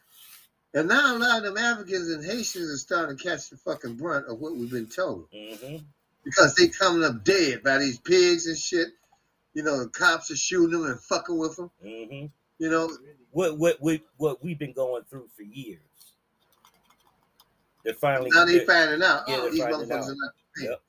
And 0.74 0.89
now 0.89 1.16
a 1.16 1.18
lot 1.18 1.39
of 1.39 1.55
them 1.55 1.58
Africans 1.58 2.10
and 2.10 2.24
Haitians 2.24 2.70
are 2.70 2.76
starting 2.76 3.16
to 3.16 3.23
catch 3.23 3.50
the 3.50 3.57
fucking 3.57 3.97
brunt 3.97 4.26
of 4.28 4.39
what 4.39 4.57
we've 4.57 4.70
been 4.70 4.86
told 4.86 5.26
hmm 5.32 5.76
because 6.24 6.55
they 6.55 6.68
coming 6.68 7.02
up 7.02 7.24
dead 7.24 7.62
by 7.62 7.78
these 7.78 7.99
pigs 7.99 8.47
and 8.47 8.57
shit. 8.57 8.89
You 9.55 9.65
know, 9.65 9.82
the 9.82 9.89
cops 9.89 10.31
are 10.31 10.36
shooting 10.36 10.78
them 10.78 10.89
and 10.89 11.00
fucking 11.00 11.39
with 11.39 11.57
them. 11.57 11.70
hmm 11.82 12.26
You 12.60 12.70
know, 12.70 12.90
What 13.32 13.58
what 13.58 13.76
what 13.80 14.00
what 14.18 14.44
we've 14.44 14.58
been 14.58 14.72
going 14.74 15.02
through 15.08 15.28
for 15.34 15.42
years. 15.42 15.80
They're 17.84 17.94
finally 17.94 18.30
now 18.34 18.44
they 18.44 18.58
they're- 18.58 18.66
finding 18.66 19.02
out. 19.02 19.24
yeah, 19.26 19.39
oh, 19.40 19.50
these 19.50 19.60
motherfuckers 19.62 19.90
out. 19.92 20.08
are 20.10 20.14
not. 20.14 20.32
Yep. 20.60 20.82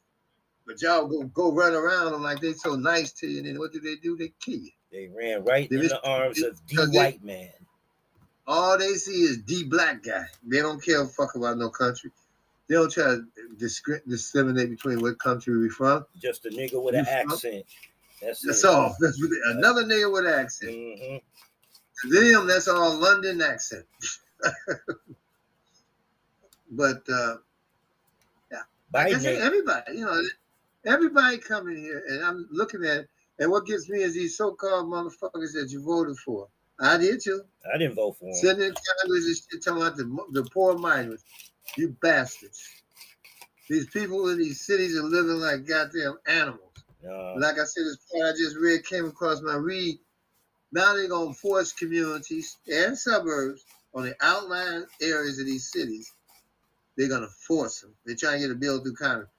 But 0.67 0.81
y'all 0.81 1.07
go 1.07 1.23
go 1.23 1.51
run 1.53 1.73
around 1.73 2.11
them 2.11 2.21
like 2.21 2.41
they 2.41 2.51
so 2.53 2.75
nice 2.75 3.13
to 3.13 3.27
you, 3.27 3.37
and 3.39 3.47
then 3.47 3.57
what 3.57 3.71
do 3.71 3.79
they 3.79 3.95
do? 3.95 4.17
They 4.17 4.33
kill 4.41 4.59
you. 4.59 4.71
They 4.91 5.09
ran 5.17 5.45
right 5.45 5.69
They 5.69 5.77
in 5.77 5.87
the 5.87 6.05
arms 6.05 6.41
of 6.43 6.59
the 6.67 6.87
white 6.91 7.23
man. 7.23 7.49
All 8.45 8.77
they 8.77 8.93
see 8.95 9.21
is 9.23 9.41
the 9.45 9.63
black 9.63 10.03
guy. 10.03 10.25
They 10.45 10.59
don't 10.59 10.83
care 10.83 11.01
a 11.03 11.07
fuck 11.07 11.35
about 11.35 11.57
no 11.57 11.69
country. 11.69 12.11
They 12.67 12.75
don't 12.75 12.91
try 12.91 13.03
to 13.05 13.25
discri- 13.57 14.01
discriminate 14.07 14.69
between 14.69 14.99
what 14.99 15.17
country 15.19 15.57
we 15.57 15.69
from. 15.69 16.05
Just 16.21 16.45
a 16.45 16.49
nigga 16.49 16.83
with 16.83 16.95
You 16.95 16.99
an 16.99 17.05
from- 17.05 17.31
accent. 17.31 17.65
That's, 18.21 18.41
That's 18.45 18.63
all. 18.65 18.95
That's 18.99 19.19
they- 19.21 19.51
another 19.51 19.83
nigga 19.83 20.11
with 20.11 20.25
an 20.25 20.33
accent. 20.33 20.71
Mhm. 20.73 21.21
Them, 22.09 22.47
that's 22.47 22.67
all 22.67 22.97
London 22.97 23.41
accent. 23.41 23.85
but 26.71 27.01
uh, 27.11 27.35
like 28.93 29.13
I 29.13 29.19
everybody, 29.19 29.97
you 29.97 30.05
know, 30.05 30.21
everybody 30.85 31.37
coming 31.37 31.77
here, 31.77 32.03
and 32.09 32.23
I'm 32.23 32.47
looking 32.51 32.83
at, 32.83 33.05
and 33.39 33.51
what 33.51 33.65
gets 33.65 33.89
me 33.89 33.99
is 33.99 34.13
these 34.13 34.37
so-called 34.37 34.87
motherfuckers 34.87 35.53
that 35.53 35.69
you 35.69 35.83
voted 35.83 36.17
for. 36.17 36.47
I 36.79 36.97
did 36.97 37.21
too. 37.21 37.43
I 37.73 37.77
didn't 37.77 37.95
vote 37.95 38.17
for 38.19 38.25
him. 38.25 38.33
Sitting 38.33 38.63
in 38.63 38.73
Congress 38.73 39.25
and 39.25 39.35
shit 39.35 39.63
talking 39.63 39.81
about 39.81 39.97
the, 39.97 40.17
the 40.31 40.49
poor 40.49 40.77
migrants. 40.77 41.23
You 41.77 41.95
bastards. 42.01 42.67
These 43.69 43.87
people 43.87 44.27
in 44.29 44.39
these 44.39 44.65
cities 44.65 44.97
are 44.97 45.03
living 45.03 45.37
like 45.37 45.65
goddamn 45.65 46.17
animals. 46.27 46.59
No. 47.03 47.35
Like 47.37 47.59
I 47.59 47.63
said, 47.63 47.85
this 47.85 47.97
part 48.11 48.33
I 48.33 48.37
just 48.37 48.57
read 48.57 48.85
came 48.85 49.05
across 49.05 49.41
my 49.41 49.55
read. 49.55 49.99
Now 50.71 50.93
they're 50.93 51.07
gonna 51.07 51.33
force 51.33 51.73
communities 51.73 52.57
and 52.71 52.97
suburbs 52.97 53.65
on 53.93 54.03
the 54.03 54.15
outlying 54.21 54.85
areas 55.01 55.39
of 55.39 55.45
these 55.45 55.71
cities. 55.71 56.13
They're 56.97 57.09
gonna 57.09 57.27
force 57.27 57.81
them. 57.81 57.93
They're 58.05 58.15
trying 58.15 58.41
to 58.41 58.47
get 58.47 58.55
a 58.55 58.59
bill 58.59 58.81
through 58.81 58.95
Congress 58.95 59.29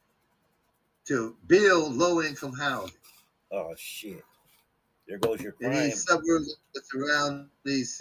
to 1.07 1.37
build 1.47 1.97
low-income 1.97 2.53
housing 2.53 2.97
Oh 3.51 3.75
shit. 3.77 4.25
There 5.07 5.19
goes 5.19 5.43
your 5.43 5.55
in 5.61 5.71
crime. 5.71 5.85
these 5.85 6.05
suburbs 6.05 6.57
that 6.75 6.87
surround 6.87 7.49
these 7.65 8.01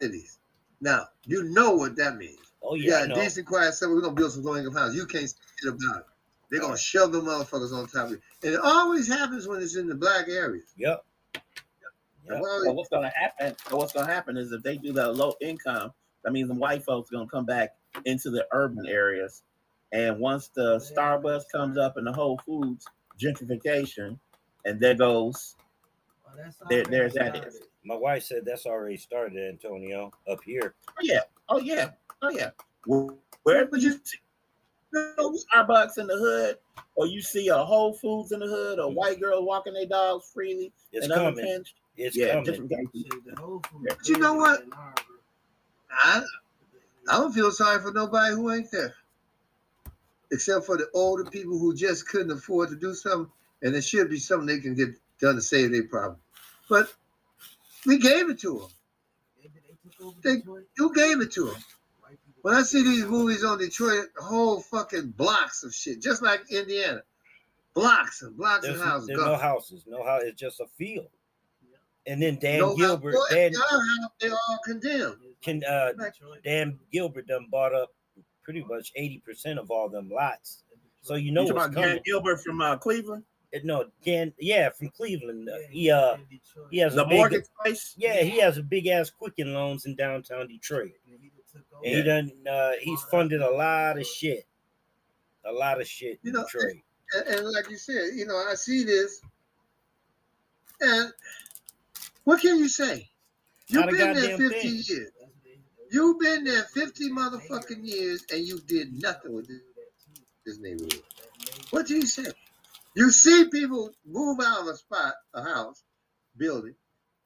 cities. 0.00 0.38
Now 0.80 1.08
you 1.26 1.44
know 1.44 1.72
what 1.72 1.96
that 1.96 2.16
means. 2.16 2.38
Oh 2.62 2.74
yeah, 2.74 2.98
I 2.98 3.06
got 3.06 3.18
a 3.18 3.22
decent 3.22 3.46
quiet 3.46 3.74
suburb. 3.74 3.96
We're 3.96 4.02
gonna 4.02 4.14
build 4.14 4.32
some 4.32 4.42
low-income 4.42 4.74
houses. 4.74 4.96
You 4.96 5.06
can't 5.06 5.28
say 5.28 5.36
shit 5.62 5.72
about 5.74 6.00
it. 6.00 6.06
They're 6.50 6.60
gonna 6.60 6.76
shove 6.76 7.12
the 7.12 7.20
motherfuckers 7.20 7.72
on 7.72 7.86
top 7.86 8.06
of 8.06 8.10
you. 8.12 8.20
And 8.42 8.54
it 8.54 8.60
always 8.60 9.06
happens 9.08 9.46
when 9.46 9.62
it's 9.62 9.76
in 9.76 9.88
the 9.88 9.94
black 9.94 10.28
areas. 10.28 10.72
Yep. 10.76 11.04
Yep. 12.28 12.40
Well, 12.40 12.62
So 12.64 12.72
what's 12.72 12.88
gonna 12.88 13.12
happen? 13.14 13.54
What's 13.70 13.92
gonna 13.92 14.12
happen 14.12 14.36
is 14.36 14.52
if 14.52 14.62
they 14.62 14.76
do 14.76 14.92
that 14.94 15.14
low 15.14 15.34
income, 15.40 15.92
that 16.24 16.32
means 16.32 16.48
the 16.48 16.54
white 16.54 16.84
folks 16.84 17.10
gonna 17.10 17.26
come 17.28 17.46
back 17.46 17.70
into 18.04 18.30
the 18.30 18.46
urban 18.52 18.86
areas. 18.86 19.42
And 19.92 20.18
once 20.18 20.48
the 20.48 20.78
Starbucks 20.78 21.44
comes 21.50 21.76
up 21.78 21.96
and 21.96 22.06
the 22.06 22.12
Whole 22.12 22.38
Foods 22.46 22.84
gentrification, 23.20 24.18
and 24.64 24.78
there 24.80 24.94
goes 24.94 25.56
that's 26.36 26.56
There- 26.68 26.84
there's 26.84 27.14
that 27.14 27.34
started. 27.36 27.48
is. 27.48 27.60
My 27.84 27.96
wife 27.96 28.22
said 28.24 28.44
that's 28.44 28.66
already 28.66 28.96
started, 28.96 29.38
Antonio, 29.48 30.12
up 30.28 30.38
here. 30.44 30.74
oh 30.88 30.92
yeah, 31.02 31.20
oh 31.48 31.58
yeah, 31.58 31.90
oh 32.22 32.30
yeah. 32.30 32.50
Where- 32.86 33.66
would 33.66 33.82
you 33.82 33.92
see 34.04 34.18
no 34.92 35.32
Starbucks 35.54 35.98
in 35.98 36.06
the 36.06 36.16
hood, 36.16 36.56
or 36.96 37.06
you 37.06 37.20
see 37.22 37.48
a 37.48 37.56
Whole 37.58 37.92
Foods 37.94 38.32
in 38.32 38.40
the 38.40 38.46
hood, 38.46 38.78
or 38.78 38.90
white 38.92 39.20
girl 39.20 39.44
walking 39.44 39.74
their 39.74 39.86
dogs 39.86 40.30
freely 40.32 40.72
It's 40.92 41.06
and 41.06 41.14
coming. 41.14 41.38
unpinched, 41.38 41.74
It's 41.96 42.16
yeah, 42.16 42.34
coming. 42.34 42.68
gentrification. 42.68 42.90
Shit, 42.94 43.24
the 43.24 43.40
Whole 43.40 43.62
Foods 43.70 43.84
But 43.96 44.08
you 44.08 44.18
know 44.18 44.34
what? 44.34 44.62
I, 45.92 46.22
I 47.08 47.16
don't 47.16 47.32
feel 47.32 47.50
sorry 47.50 47.80
for 47.82 47.92
nobody 47.92 48.34
who 48.34 48.50
ain't 48.52 48.70
there, 48.70 48.94
except 50.30 50.66
for 50.66 50.76
the 50.76 50.88
older 50.94 51.24
people 51.24 51.58
who 51.58 51.74
just 51.74 52.08
couldn't 52.08 52.30
afford 52.32 52.70
to 52.70 52.76
do 52.76 52.94
something, 52.94 53.30
and 53.62 53.74
it 53.74 53.82
should 53.82 54.08
be 54.10 54.18
something 54.18 54.46
they 54.46 54.60
can 54.60 54.74
get 54.74 54.90
done 55.20 55.34
to 55.36 55.42
save 55.42 55.72
their 55.72 55.84
problem. 55.84 56.18
But 56.68 56.92
we 57.86 57.98
gave 57.98 58.30
it 58.30 58.38
to 58.40 58.58
them. 58.60 58.68
They, 59.42 59.48
they 59.48 59.74
took 59.90 60.06
over 60.06 60.16
They- 60.22 60.36
Detroit. 60.36 60.64
You 60.78 60.92
gave 60.94 61.20
it 61.20 61.32
to 61.32 61.46
them. 61.46 61.56
White 62.42 62.50
people- 62.50 62.50
When 62.50 62.60
I 62.60 62.62
see 62.62 62.82
these 62.82 63.04
movies 63.06 63.44
on 63.44 63.58
Detroit, 63.58 64.06
whole 64.18 64.60
fucking 64.60 65.10
blocks 65.10 65.62
of 65.62 65.74
shit, 65.74 66.00
just 66.00 66.22
like 66.22 66.50
Indiana, 66.50 67.02
blocks 67.74 68.22
and 68.22 68.36
blocks 68.36 68.62
There's, 68.66 68.80
of 68.80 68.86
houses. 68.86 69.06
there's 69.08 69.18
gone. 69.20 69.28
no 69.32 69.36
houses. 69.36 69.84
No 69.86 70.04
house. 70.04 70.22
It's 70.24 70.40
just 70.40 70.60
a 70.60 70.66
field. 70.66 71.08
And 72.06 72.20
then 72.22 72.38
Dan 72.40 72.60
No 72.60 72.74
Gilbert, 72.76 73.12
house. 73.14 73.28
Dan, 73.30 73.52
Our 73.54 73.62
house, 73.78 74.10
they 74.20 74.30
all 74.30 74.58
condemned. 74.64 75.16
can 75.42 75.62
uh, 75.64 75.92
Dan 76.42 76.78
Gilbert 76.90 77.26
done 77.28 77.46
bought 77.50 77.74
up 77.74 77.90
pretty 78.42 78.64
much 78.64 78.90
eighty 78.96 79.18
percent 79.18 79.58
of 79.58 79.70
all 79.70 79.88
them 79.90 80.10
lots. 80.10 80.64
So 81.02 81.14
you 81.14 81.30
know 81.30 81.42
You 81.46 81.54
what's 81.54 81.66
about 81.66 81.74
Gary 81.76 81.88
coming. 81.90 82.02
Gilbert 82.06 82.38
from 82.42 82.60
uh, 82.62 82.76
Cleveland, 82.78 83.24
Uh, 83.54 83.58
No, 83.64 83.84
Dan. 84.02 84.32
Yeah, 84.38 84.70
from 84.70 84.88
Cleveland. 84.88 85.50
Uh, 85.50 85.58
Yeah, 85.58 85.66
he 85.70 85.90
uh, 85.90 86.14
in 86.14 86.40
he 86.70 86.78
has 86.78 86.94
the 86.94 87.04
a 87.04 87.08
big. 87.08 87.16
mortgage 87.18 87.44
place. 87.62 87.94
Yeah, 87.98 88.22
he 88.22 88.38
has 88.40 88.56
a 88.56 88.62
big 88.62 88.86
ass 88.86 89.10
Quicken 89.10 89.52
loans 89.52 89.84
in 89.84 89.94
downtown 89.94 90.48
Detroit, 90.48 90.92
And 91.54 91.62
he 91.62 91.68
took 91.68 91.72
over. 91.72 91.86
and 91.86 91.94
he 91.96 92.02
done. 92.02 92.46
Uh, 92.54 92.72
he's 92.80 93.02
funded 93.04 93.40
a 93.42 93.50
lot 93.50 93.98
of 93.98 94.06
shit. 94.06 94.46
A 95.44 95.52
lot 95.52 95.80
of 95.80 95.86
shit 95.88 96.18
You 96.22 96.32
know, 96.32 96.44
Detroit. 96.44 96.76
And, 97.14 97.26
and 97.38 97.50
like 97.50 97.70
you 97.70 97.76
said, 97.78 98.10
you 98.14 98.26
know, 98.26 98.36
I 98.36 98.54
see 98.54 98.84
this, 98.84 99.20
and 100.80 101.12
what 102.24 102.40
can 102.40 102.58
you 102.58 102.68
say? 102.68 103.08
You've 103.68 103.86
Not 103.86 103.90
been 103.90 104.14
there 104.14 104.36
50 104.38 104.48
thing. 104.60 104.70
years. 104.74 104.84
That's 104.86 105.14
what 105.20 105.30
they- 105.44 105.60
You've 105.92 106.20
been 106.20 106.44
there 106.44 106.62
50 106.64 107.10
motherfucking 107.10 107.84
years, 107.86 108.24
and 108.30 108.46
you 108.46 108.60
did 108.60 108.92
nothing 109.00 109.32
with 109.32 109.48
this, 109.48 109.60
this 110.46 110.58
neighborhood. 110.58 111.02
What 111.70 111.86
do 111.86 111.94
you 111.96 112.06
say? 112.06 112.26
You 112.94 113.10
see 113.10 113.48
people 113.50 113.90
move 114.04 114.38
out 114.44 114.60
of 114.62 114.66
a 114.68 114.76
spot, 114.76 115.14
a 115.34 115.42
house, 115.42 115.82
building. 116.36 116.74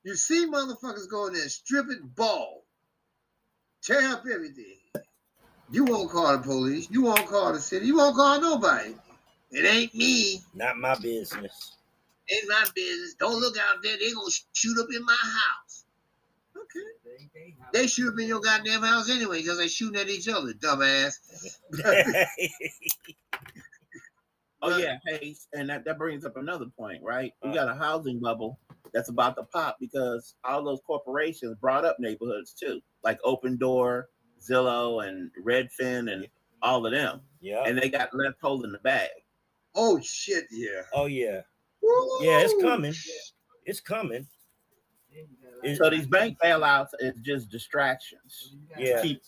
You 0.02 0.14
see 0.16 0.46
motherfuckers 0.46 1.08
going 1.10 1.28
in 1.28 1.34
there 1.34 1.42
and 1.42 1.50
strip 1.50 1.86
bald, 2.14 2.62
tear 3.84 4.08
up 4.08 4.24
everything. 4.32 4.78
You 5.70 5.84
won't 5.84 6.10
call 6.10 6.36
the 6.36 6.42
police. 6.42 6.88
You 6.90 7.02
won't 7.02 7.26
call 7.26 7.52
the 7.52 7.60
city. 7.60 7.86
You 7.86 7.96
won't 7.96 8.16
call 8.16 8.40
nobody. 8.40 8.94
It 9.50 9.64
ain't 9.64 9.94
me. 9.94 10.40
Not 10.54 10.76
my 10.76 10.94
business. 10.96 11.76
Ain't 12.32 12.48
my 12.48 12.64
business. 12.74 13.14
Don't 13.18 13.40
look 13.40 13.56
out 13.58 13.82
there. 13.82 13.96
They 13.98 14.12
gonna 14.12 14.30
shoot 14.52 14.78
up 14.78 14.86
in 14.94 15.04
my 15.04 15.12
house. 15.14 15.84
Okay. 16.56 16.80
They- 17.04 17.30
they 17.34 17.56
They 17.72 17.86
shoot 17.86 18.12
up 18.12 18.18
in 18.18 18.28
your 18.28 18.40
goddamn 18.40 18.82
house 18.82 19.10
anyway 19.10 19.42
because 19.42 19.58
they 19.58 19.68
shooting 19.68 20.00
at 20.00 20.08
each 20.08 20.28
other, 20.28 20.52
dumbass. 20.52 21.14
Oh 24.66 24.78
yeah, 24.78 24.96
hey, 25.04 25.36
and 25.52 25.68
that, 25.68 25.84
that 25.84 25.98
brings 25.98 26.24
up 26.24 26.38
another 26.38 26.64
point, 26.78 27.02
right? 27.02 27.34
We 27.42 27.50
uh-huh. 27.50 27.66
got 27.66 27.76
a 27.76 27.78
housing 27.78 28.18
bubble 28.18 28.58
that's 28.94 29.08
about 29.10 29.36
to 29.36 29.42
pop 29.42 29.76
because 29.80 30.36
all 30.44 30.64
those 30.64 30.80
corporations 30.86 31.56
brought 31.60 31.84
up 31.84 31.96
neighborhoods 31.98 32.52
too, 32.54 32.80
like 33.02 33.20
Opendoor, 33.22 34.04
Zillow, 34.40 35.06
and 35.06 35.30
Redfin, 35.44 36.10
and 36.12 36.26
all 36.62 36.86
of 36.86 36.92
them, 36.92 37.20
yeah. 37.40 37.64
and 37.66 37.76
they 37.76 37.90
got 37.90 38.14
left 38.14 38.36
holding 38.40 38.72
the 38.72 38.78
bag. 38.78 39.10
Oh 39.74 40.00
shit, 40.00 40.44
yeah. 40.50 40.82
Oh 40.94 41.06
yeah. 41.06 41.40
Woo! 41.82 42.18
Yeah, 42.22 42.38
it's 42.40 42.54
coming. 42.62 42.94
It's 43.66 43.80
coming. 43.80 44.26
then 45.12 45.24
you 45.30 45.36
got 45.42 45.68
It- 45.68 45.76
So 45.76 45.90
these 45.90 46.06
bank 46.06 46.38
bailouts 46.42 46.90
is 47.00 47.18
just 47.20 47.50
distractions 47.50 48.52
you 48.54 48.60
got 48.68 48.78
Yeah. 48.80 49.02
Keep 49.02 49.22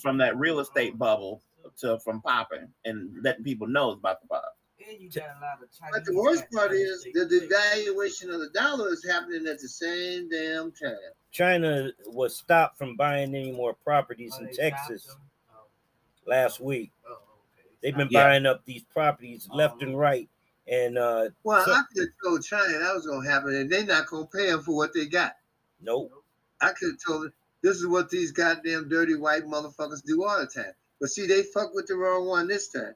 from 0.00 0.18
that 0.18 0.36
real 0.36 0.58
estate 0.58 0.98
bubble 0.98 1.42
to 1.78 1.98
from 2.00 2.20
popping 2.20 2.68
and 2.84 3.22
letting 3.22 3.44
people 3.44 3.66
know 3.66 3.92
it's 3.92 4.00
about 4.00 4.20
to 4.20 4.26
pop. 4.26 4.56
And 4.90 5.00
you 5.00 5.08
got 5.10 5.24
a 5.24 5.40
lot 5.40 5.62
of 5.62 5.68
Chinese. 5.78 5.92
But 5.92 6.04
the 6.04 6.14
worst 6.14 6.44
part 6.52 6.72
is 6.72 7.00
stay 7.02 7.12
the 7.12 7.24
devaluation 7.26 8.32
of 8.32 8.40
the 8.40 8.50
dollar 8.54 8.92
is 8.92 9.04
happening 9.04 9.46
at 9.46 9.60
the 9.60 9.68
same 9.68 10.28
damn 10.28 10.72
time. 10.72 10.96
China 11.30 11.90
was 12.06 12.36
stopped 12.36 12.78
from 12.78 12.96
buying 12.96 13.34
any 13.34 13.52
more 13.52 13.74
properties 13.74 14.36
Oh, 14.38 14.44
in 14.44 14.52
Texas? 14.54 15.06
Oh, 15.52 15.66
last 16.26 16.60
week. 16.60 16.90
oh, 17.08 17.12
okay. 17.12 17.68
They've 17.82 17.96
been 17.96 18.08
Yeah. 18.10 18.24
buying 18.24 18.46
up 18.46 18.64
these 18.64 18.82
properties 18.84 19.48
left 19.52 19.82
and 19.82 19.98
right, 19.98 20.28
and 20.68 20.98
uh, 20.98 21.30
Well, 21.42 21.64
So- 21.64 21.72
I 21.72 21.82
could 21.92 22.00
have 22.02 22.08
told 22.22 22.44
China 22.44 22.78
that 22.78 22.94
was 22.94 23.06
gonna 23.06 23.28
happen, 23.28 23.54
and 23.54 23.70
they're 23.70 23.84
not 23.84 24.06
gonna 24.06 24.26
pay 24.26 24.50
them 24.50 24.62
for 24.62 24.76
what 24.76 24.92
they 24.92 25.06
got. 25.06 25.36
nope. 25.80 26.12
I 26.60 26.72
could 26.72 26.92
have 26.92 27.00
told 27.06 27.24
them 27.24 27.32
this 27.62 27.76
is 27.78 27.86
what 27.86 28.08
these 28.10 28.32
goddamn 28.32 28.88
dirty 28.88 29.16
white 29.16 29.44
motherfuckers 29.44 30.02
do 30.04 30.24
all 30.24 30.38
the 30.40 30.46
time. 30.46 30.72
But 31.00 31.10
see, 31.10 31.26
they 31.26 31.42
fuck 31.42 31.74
with 31.74 31.86
the 31.86 31.94
wrong 31.96 32.26
one 32.26 32.46
this 32.46 32.68
time. 32.68 32.94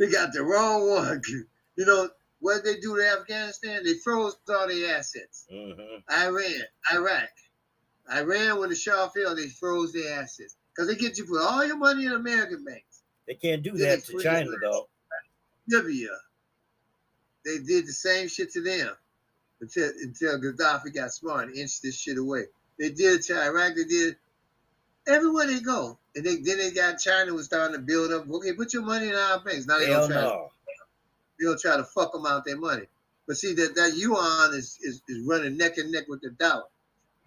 They 0.00 0.08
got 0.08 0.32
the 0.32 0.42
wrong 0.42 0.88
one. 0.88 1.22
You 1.76 1.86
know 1.86 2.10
what 2.40 2.62
they 2.62 2.76
do 2.76 2.96
to 2.96 3.18
Afghanistan? 3.18 3.82
They 3.84 3.94
froze 3.94 4.36
all 4.50 4.68
their 4.68 4.98
assets. 4.98 5.46
hmm 5.50 5.72
Iran, 6.12 6.62
Iraq, 6.92 7.30
Iran 8.12 8.58
when 8.58 8.68
the 8.68 8.74
Shah 8.74 9.08
fell, 9.08 9.34
they 9.34 9.48
froze 9.48 9.94
their 9.94 10.20
assets 10.20 10.56
because 10.68 10.88
they 10.88 10.96
get 10.96 11.16
you 11.16 11.24
put 11.24 11.40
all 11.40 11.64
your 11.64 11.78
money 11.78 12.04
in 12.04 12.12
American 12.12 12.64
banks. 12.64 13.02
They 13.26 13.34
can't 13.34 13.62
do 13.62 13.78
that 13.78 14.04
to 14.04 14.22
China 14.22 14.50
though. 14.60 14.88
Libya, 15.68 16.08
they 17.46 17.58
did 17.58 17.86
the 17.86 17.92
same 17.92 18.28
shit 18.28 18.52
to 18.52 18.60
them 18.60 18.90
until 19.62 19.90
until 20.02 20.38
Gaddafi 20.38 20.92
got 20.92 21.12
smart 21.12 21.48
and 21.48 21.56
inched 21.56 21.82
this 21.82 21.98
shit 21.98 22.18
away. 22.18 22.44
They 22.78 22.90
did 22.90 23.20
it 23.20 23.22
to 23.26 23.40
Iraq. 23.42 23.74
They 23.76 23.84
did 23.84 24.16
everywhere 25.06 25.46
they 25.46 25.60
go, 25.60 25.98
and 26.14 26.24
they 26.24 26.36
then 26.36 26.58
they 26.58 26.70
got 26.70 26.98
China 26.98 27.32
was 27.34 27.46
starting 27.46 27.74
to 27.76 27.82
build 27.82 28.12
up. 28.12 28.28
Okay, 28.30 28.52
put 28.52 28.72
your 28.72 28.82
money 28.82 29.08
in 29.08 29.14
our 29.14 29.40
banks. 29.40 29.66
Now 29.66 29.78
they 29.78 29.86
Hell 29.86 30.08
gonna 30.08 30.14
try. 30.14 30.22
To, 30.22 30.28
no. 30.28 30.50
they 31.38 31.44
gonna 31.46 31.58
try 31.58 31.76
to 31.76 31.84
fuck 31.84 32.12
them 32.12 32.26
out 32.26 32.44
their 32.44 32.58
money. 32.58 32.84
But 33.26 33.36
see 33.36 33.54
that 33.54 33.74
that 33.76 33.94
yuan 33.96 34.54
is, 34.54 34.78
is 34.82 35.02
is 35.08 35.26
running 35.26 35.56
neck 35.56 35.78
and 35.78 35.92
neck 35.92 36.04
with 36.08 36.20
the 36.20 36.30
dollar, 36.30 36.64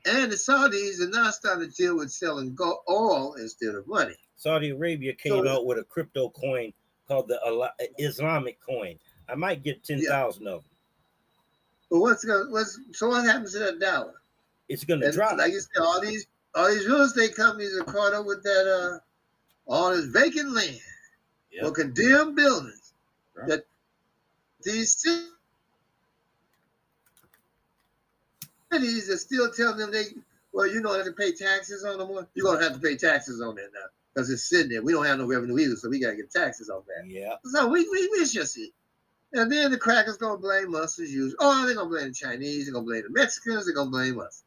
and 0.05 0.31
the 0.31 0.35
Saudis 0.35 0.99
are 1.01 1.09
now 1.09 1.29
starting 1.31 1.69
to 1.69 1.75
deal 1.75 1.97
with 1.97 2.11
selling 2.11 2.53
gold, 2.55 2.79
oil 2.89 3.33
instead 3.35 3.75
of 3.75 3.87
money. 3.87 4.15
Saudi 4.35 4.71
Arabia 4.71 5.13
came 5.13 5.43
So- 5.45 5.47
out 5.47 5.65
with 5.65 5.77
a 5.77 5.83
crypto 5.83 6.29
coin 6.29 6.73
called 7.07 7.27
the 7.29 7.39
Islamic 7.99 8.59
coin. 8.61 8.97
I 9.29 9.35
might 9.35 9.63
get 9.63 9.83
ten 9.83 10.03
thousand 10.03 10.47
of 10.47 10.61
them. 10.61 10.69
But 11.89 11.99
what's 11.99 12.25
going 12.25 12.51
what's 12.51 12.77
so 12.91 13.07
what 13.09 13.23
happens 13.23 13.53
to 13.53 13.59
that 13.59 13.79
dollar? 13.79 14.15
It's 14.67 14.83
gonna 14.83 15.05
And 15.05 15.13
drop. 15.13 15.37
like 15.37 15.51
you 15.53 15.59
said, 15.61 15.81
all 15.81 16.01
these 16.01 16.25
all 16.55 16.69
these 16.69 16.85
real 16.87 17.01
estate 17.01 17.35
companies 17.35 17.75
are 17.77 17.83
caught 17.83 18.13
up 18.13 18.25
with 18.25 18.43
that 18.43 18.67
uh 18.67 18.99
all 19.71 19.91
this 19.91 20.05
vacant 20.05 20.51
land 20.53 20.79
Yep. 21.51 21.65
or 21.65 21.71
condemned 21.71 22.35
buildings 22.35 22.93
Right. 23.35 23.47
that 23.47 23.65
these 24.63 24.95
cities 28.71 29.09
are 29.09 29.17
still 29.17 29.51
telling 29.51 29.77
them 29.77 29.91
they 29.91 30.05
well 30.51 30.67
you 30.67 30.81
don't 30.81 30.95
have 30.95 31.05
to 31.05 31.11
pay 31.11 31.31
taxes 31.31 31.83
on 31.83 31.97
them. 31.99 32.27
You're 32.33 32.45
gonna 32.45 32.63
have 32.63 32.73
to 32.73 32.79
pay 32.79 32.95
taxes 32.95 33.41
on 33.41 33.55
that 33.55 33.69
now 33.73 33.87
because 34.13 34.29
it's 34.29 34.49
sitting 34.49 34.69
there. 34.69 34.81
We 34.81 34.93
don't 34.93 35.05
have 35.05 35.19
no 35.19 35.25
revenue 35.27 35.57
either, 35.59 35.75
so 35.75 35.89
we 35.89 35.99
gotta 35.99 36.15
get 36.15 36.31
taxes 36.31 36.69
on 36.69 36.83
that. 36.87 37.07
Yeah. 37.09 37.35
So 37.45 37.67
we 37.67 37.87
we, 37.89 38.09
we 38.11 38.25
should 38.25 38.47
see. 38.47 38.71
And 39.33 39.51
then 39.51 39.71
the 39.71 39.77
crackers 39.77 40.17
gonna 40.17 40.37
blame 40.37 40.75
us 40.75 40.99
as 40.99 41.11
usual. 41.11 41.37
Oh, 41.39 41.65
they're 41.65 41.75
gonna 41.75 41.89
blame 41.89 42.09
the 42.09 42.13
Chinese, 42.13 42.65
they're 42.65 42.73
gonna 42.73 42.85
blame 42.85 43.03
the 43.03 43.09
Mexicans, 43.09 43.65
they're 43.65 43.75
gonna 43.75 43.89
blame 43.89 44.19
us. 44.19 44.42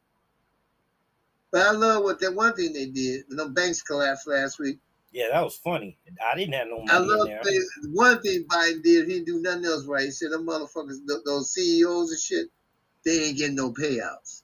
But 1.51 1.65
I 1.65 1.71
love 1.71 2.03
what 2.03 2.19
that 2.19 2.33
one 2.33 2.53
thing 2.55 2.73
they 2.73 2.87
did. 2.87 3.25
The 3.29 3.47
banks 3.49 3.81
collapsed 3.81 4.27
last 4.27 4.59
week. 4.59 4.79
Yeah, 5.11 5.27
that 5.31 5.43
was 5.43 5.55
funny. 5.55 5.97
I 6.23 6.35
didn't 6.35 6.53
have 6.53 6.67
no 6.67 6.83
I 6.89 6.99
money 6.99 7.11
in 7.11 7.17
love 7.17 7.27
they, 7.43 7.59
one 7.91 8.21
thing 8.21 8.43
Biden 8.43 8.83
did. 8.83 9.07
He 9.07 9.13
didn't 9.13 9.25
do 9.25 9.41
nothing 9.41 9.65
else 9.65 9.85
right. 9.85 10.03
He 10.03 10.11
said, 10.11 10.31
"Them 10.31 10.45
motherfuckers, 10.45 10.99
th- 11.07 11.23
those 11.25 11.51
CEOs 11.51 12.11
and 12.11 12.19
shit, 12.19 12.47
they 13.05 13.23
ain't 13.23 13.37
getting 13.37 13.55
no 13.55 13.71
payouts." 13.71 14.43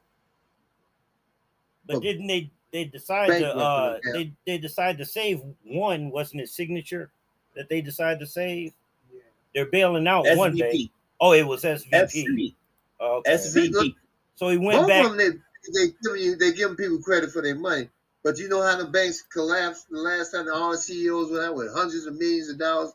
But 1.85 1.97
Oh. 1.97 1.99
didn't 1.99 2.27
they 2.27 2.49
they 2.71 2.85
decide 2.85 3.39
to 3.39 3.55
uh 3.55 3.99
they 4.13 4.31
they 4.45 4.57
decided 4.57 4.97
to 4.99 5.05
save 5.05 5.41
one, 5.63 6.09
wasn't 6.09 6.41
it 6.41 6.49
signature 6.49 7.11
that 7.55 7.67
they 7.69 7.81
decided 7.81 8.19
to 8.19 8.25
save? 8.25 8.73
Yeah. 9.13 9.19
They're 9.53 9.65
bailing 9.65 10.07
out 10.07 10.25
one 10.37 10.55
bank. 10.55 10.91
Oh, 11.19 11.33
it 11.33 11.45
was 11.45 11.63
SVB. 11.63 11.91
SVB. 11.91 12.55
Okay. 12.99 13.31
SVB. 13.31 13.95
So 14.35 14.49
he 14.49 14.57
went 14.57 14.87
Both 14.87 15.17
back. 15.17 15.33
Of 15.67 15.73
them, 15.73 15.73
they 15.73 15.87
they 15.87 15.93
giving 16.03 16.21
you, 16.21 16.35
they 16.35 16.53
giving 16.53 16.75
people 16.77 16.99
credit 17.01 17.31
for 17.31 17.41
their 17.41 17.55
money. 17.55 17.89
But 18.23 18.37
you 18.37 18.47
know 18.47 18.61
how 18.61 18.77
the 18.77 18.85
banks 18.85 19.21
collapsed 19.21 19.87
the 19.89 19.99
last 19.99 20.31
time 20.31 20.47
all 20.53 20.71
the 20.71 20.77
CEOs 20.77 21.31
went 21.31 21.43
out 21.43 21.55
with 21.55 21.73
hundreds 21.73 22.05
of 22.05 22.15
millions 22.15 22.49
of 22.49 22.57
dollars. 22.59 22.93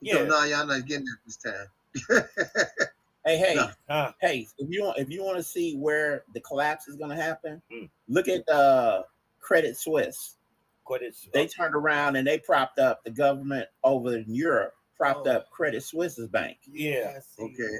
You 0.00 0.14
Yeah. 0.16 0.24
know, 0.24 0.40
no, 0.40 0.44
y'all 0.44 0.66
not 0.66 0.86
getting 0.86 1.06
that 1.06 1.18
this 1.24 1.36
time. 1.38 2.24
Hey, 3.26 3.38
hey, 3.38 3.54
No. 3.54 3.70
Huh. 3.88 4.12
hey! 4.20 4.46
If 4.58 4.68
you 4.68 4.82
want, 4.84 4.98
if 4.98 5.08
you 5.08 5.24
want 5.24 5.38
to 5.38 5.42
see 5.42 5.76
where 5.78 6.24
the 6.34 6.40
collapse 6.40 6.88
is 6.88 6.96
going 6.96 7.08
to 7.08 7.16
happen, 7.16 7.62
Mm. 7.72 7.88
look 8.06 8.28
at 8.28 8.46
uh, 8.50 9.04
Credit 9.40 9.78
Suisse. 9.78 10.36
Credit 10.84 11.06
it. 11.24 11.32
They 11.32 11.46
turned 11.46 11.74
around 11.74 12.16
and 12.16 12.26
they 12.26 12.38
propped 12.38 12.78
up 12.78 13.02
the 13.02 13.10
government 13.10 13.66
over 13.82 14.14
in 14.18 14.26
Europe, 14.28 14.74
propped 14.98 15.26
Oh. 15.26 15.36
up 15.36 15.50
Credit 15.50 15.82
Suisse's 15.82 16.28
bank. 16.28 16.58
Yeah. 16.70 17.14
I 17.16 17.20
see 17.20 17.44
Okay. 17.44 17.76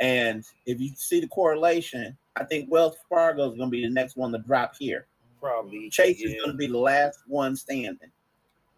That 0.00 0.04
too, 0.04 0.06
yeah. 0.06 0.30
And 0.30 0.44
if 0.66 0.80
you 0.80 0.90
see 0.96 1.20
the 1.20 1.28
correlation, 1.28 2.16
I 2.36 2.44
think 2.44 2.70
Wells 2.70 2.96
Fargo 3.08 3.50
is 3.50 3.56
going 3.56 3.70
to 3.70 3.76
be 3.76 3.82
the 3.82 3.90
next 3.90 4.16
one 4.16 4.32
to 4.32 4.38
drop 4.38 4.74
here. 4.78 5.06
probably 5.40 5.90
Chase 5.90 6.20
is 6.20 6.34
going 6.34 6.52
to 6.52 6.56
be 6.56 6.66
the 6.68 6.78
last 6.78 7.20
one 7.26 7.56
standing 7.56 8.10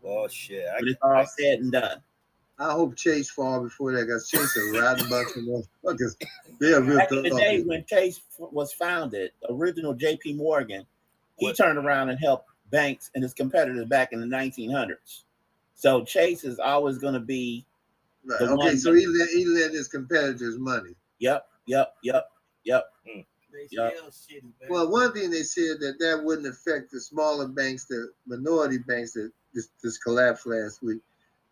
Oh 0.04 0.28
shit. 0.28 0.66
I, 0.68 0.80
when 0.80 0.88
it's 0.88 0.98
all 1.02 1.26
said 1.38 1.58
and 1.60 1.72
done. 1.72 2.02
I 2.58 2.72
hope 2.72 2.96
Chase 2.96 3.30
fall 3.30 3.62
before 3.62 3.92
that 3.92 4.06
because 4.06 4.28
Chase 4.28 4.56
is 4.56 4.78
riding 4.78 5.06
about 5.06 5.26
some 5.30 5.46
motherfuckers. 5.46 6.14
They're 6.58 6.80
real 6.82 6.98
Back 6.98 7.10
in 7.12 7.22
the 7.22 7.30
day 7.30 7.58
tough. 7.58 7.66
when 7.66 7.84
Chase 7.86 8.20
was 8.38 8.72
founded, 8.74 9.32
original 9.48 9.94
J.P. 9.94 10.34
Morgan, 10.34 10.84
he 11.38 11.46
What? 11.46 11.56
turned 11.56 11.78
around 11.78 12.10
and 12.10 12.18
helped 12.18 12.48
banks 12.70 13.10
and 13.14 13.22
his 13.22 13.32
competitors 13.34 13.86
back 13.86 14.12
in 14.12 14.20
the 14.20 14.26
1900s. 14.26 15.22
So 15.74 16.04
Chase 16.04 16.44
is 16.44 16.58
always 16.58 16.98
going 16.98 17.14
to 17.14 17.20
be, 17.20 17.64
Right. 18.26 18.38
the 18.40 18.44
Okay, 18.52 18.56
one 18.56 18.78
so 18.78 18.92
he 18.92 19.06
lent 19.06 19.30
he 19.30 19.46
lent 19.46 19.72
his 19.72 19.88
competitors 19.88 20.58
money. 20.58 20.94
Yep, 21.20 21.46
yep, 21.66 21.94
yep, 22.02 22.26
yep. 22.64 22.84
They 23.52 23.66
Yeah. 23.70 23.90
still 23.90 24.10
shitty. 24.10 24.52
Well, 24.68 24.90
one 24.90 25.12
thing 25.12 25.30
they 25.30 25.42
said 25.42 25.80
that 25.80 25.98
that 25.98 26.22
wouldn't 26.24 26.46
affect 26.46 26.90
the 26.92 27.00
smaller 27.00 27.48
banks, 27.48 27.84
the 27.86 28.12
minority 28.26 28.78
banks 28.78 29.12
that 29.12 29.30
just, 29.54 29.70
just 29.82 30.02
collapsed 30.04 30.46
last 30.46 30.82
week. 30.82 31.00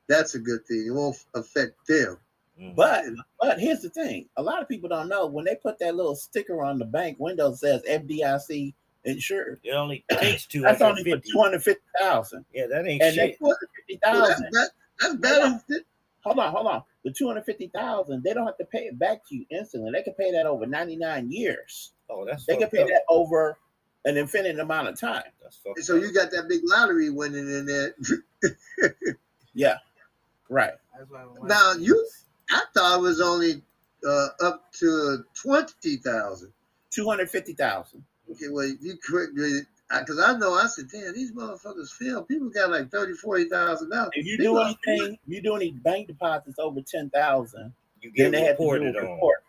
That's 0.09 0.35
a 0.35 0.39
good 0.39 0.65
thing. 0.67 0.87
It 0.87 0.91
won't 0.93 1.17
affect 1.35 1.75
them. 1.89 2.19
Mm. 2.61 2.75
But 2.77 3.05
but 3.41 3.61
here's 3.61 3.83
the 3.83 3.91
thing: 3.91 4.29
a 4.37 4.43
lot 4.43 4.63
of 4.63 4.69
people 4.69 4.89
don't 4.89 5.09
know 5.09 5.27
when 5.27 5.45
they 5.45 5.55
put 5.57 5.79
that 5.81 5.95
little 5.97 6.15
sticker 6.17 6.63
on 6.65 6.79
the 6.79 6.85
bank 6.85 7.17
window 7.21 7.51
that 7.51 7.57
says 7.59 7.83
FDIC 7.89 8.75
insured. 9.05 9.61
it 9.63 9.73
only 9.73 10.05
takes 10.13 10.47
two 10.47 10.63
That's 10.63 10.81
only 10.83 11.03
for 11.05 11.17
fifty. 11.17 11.31
two 11.33 11.41
hundred 11.41 11.63
fifty 11.63 11.83
thousand, 12.01 12.45
Yeah, 12.53 12.67
that 12.69 12.87
ain't 12.87 13.03
and 13.03 13.15
shit. 13.15 13.33
they 13.33 13.37
put 13.47 13.57
fifty 13.77 14.01
Well, 14.03 14.29
that's, 14.29 14.41
thousand. 14.41 14.71
that's 15.01 15.15
better. 15.17 15.61
Hold 16.25 16.39
on, 16.41 16.53
hold 16.53 16.67
on. 16.67 16.83
The 17.09 17.15
two 17.15 17.27
hundred 17.27 17.45
fifty 17.47 17.69
thousand, 17.69 18.23
they 18.23 18.35
don't 18.35 18.45
have 18.45 18.59
to 18.59 18.67
pay 18.67 18.81
it 18.81 18.99
back 18.99 19.27
to 19.29 19.35
you 19.35 19.47
instantly. 19.51 19.91
They 19.93 20.03
can 20.03 20.13
pay 20.13 20.31
that 20.33 20.45
over 20.45 20.67
ninety 20.67 20.95
nine 20.97 21.31
years. 21.33 21.93
Oh, 22.11 22.27
that's 22.27 22.45
They 22.45 22.57
can 22.57 22.69
pay 22.69 22.83
up. 22.83 22.89
that 22.89 23.03
over 23.09 23.57
an 24.05 24.19
infinite 24.19 24.59
amount 24.59 24.89
of 24.89 25.01
time. 25.01 25.23
That's 25.43 25.87
So 25.87 25.97
up. 25.97 26.03
you 26.03 26.13
got 26.13 26.31
that 26.33 26.49
big 26.51 26.61
lottery 26.65 27.09
winning 27.09 27.49
in 27.51 27.65
there. 27.65 27.95
Yeah, 29.55 29.79
right. 30.51 30.73
That's 30.99 31.11
why 31.11 31.25
my 31.41 31.49
Now, 31.49 31.73
you- 31.73 32.07
I 32.51 32.63
thought 32.75 32.99
it 32.99 33.03
was 33.03 33.21
only 33.23 33.63
uh, 34.07 34.29
up 34.43 34.71
to 34.75 35.25
twenty 35.35 35.97
thousand. 35.97 36.53
Two 36.91 37.09
hundred 37.09 37.31
fifty 37.31 37.55
thousand. 37.55 38.05
Okay, 38.31 38.49
well, 38.51 38.67
you 38.81 38.99
correct 38.99 39.33
me 39.33 39.61
because 39.91 40.19
I 40.19 40.37
know 40.37 40.55
I 40.55 40.67
said, 40.67 40.89
damn, 40.91 41.15
these 41.15 41.33
motherfuckers 41.33 41.91
fail. 41.91 42.23
People 42.23 42.51
got 42.51 42.71
like 42.71 42.91
thirty, 42.91 43.15
forty 43.15 43.49
thousand 43.49 43.91
dollars. 43.91 44.11
If 44.15 44.27
you 44.27 44.37
do 44.37 44.59
anything, 44.59 45.15
if 45.15 45.19
you 45.27 45.43
do 45.43 45.57
any 45.57 45.71
bank 45.71 46.09
deposits 46.09 46.59
over 46.59 46.81
ten 46.83 47.11
thousand, 47.11 47.73
you 48.01 48.13
then 48.15 48.33
get 48.33 48.39
they 48.39 48.45
have 48.47 48.57
to 48.59 48.65
do 48.65 48.71
reported 48.71 48.97
a 48.97 48.99
on. 48.99 49.13
report. 49.13 49.45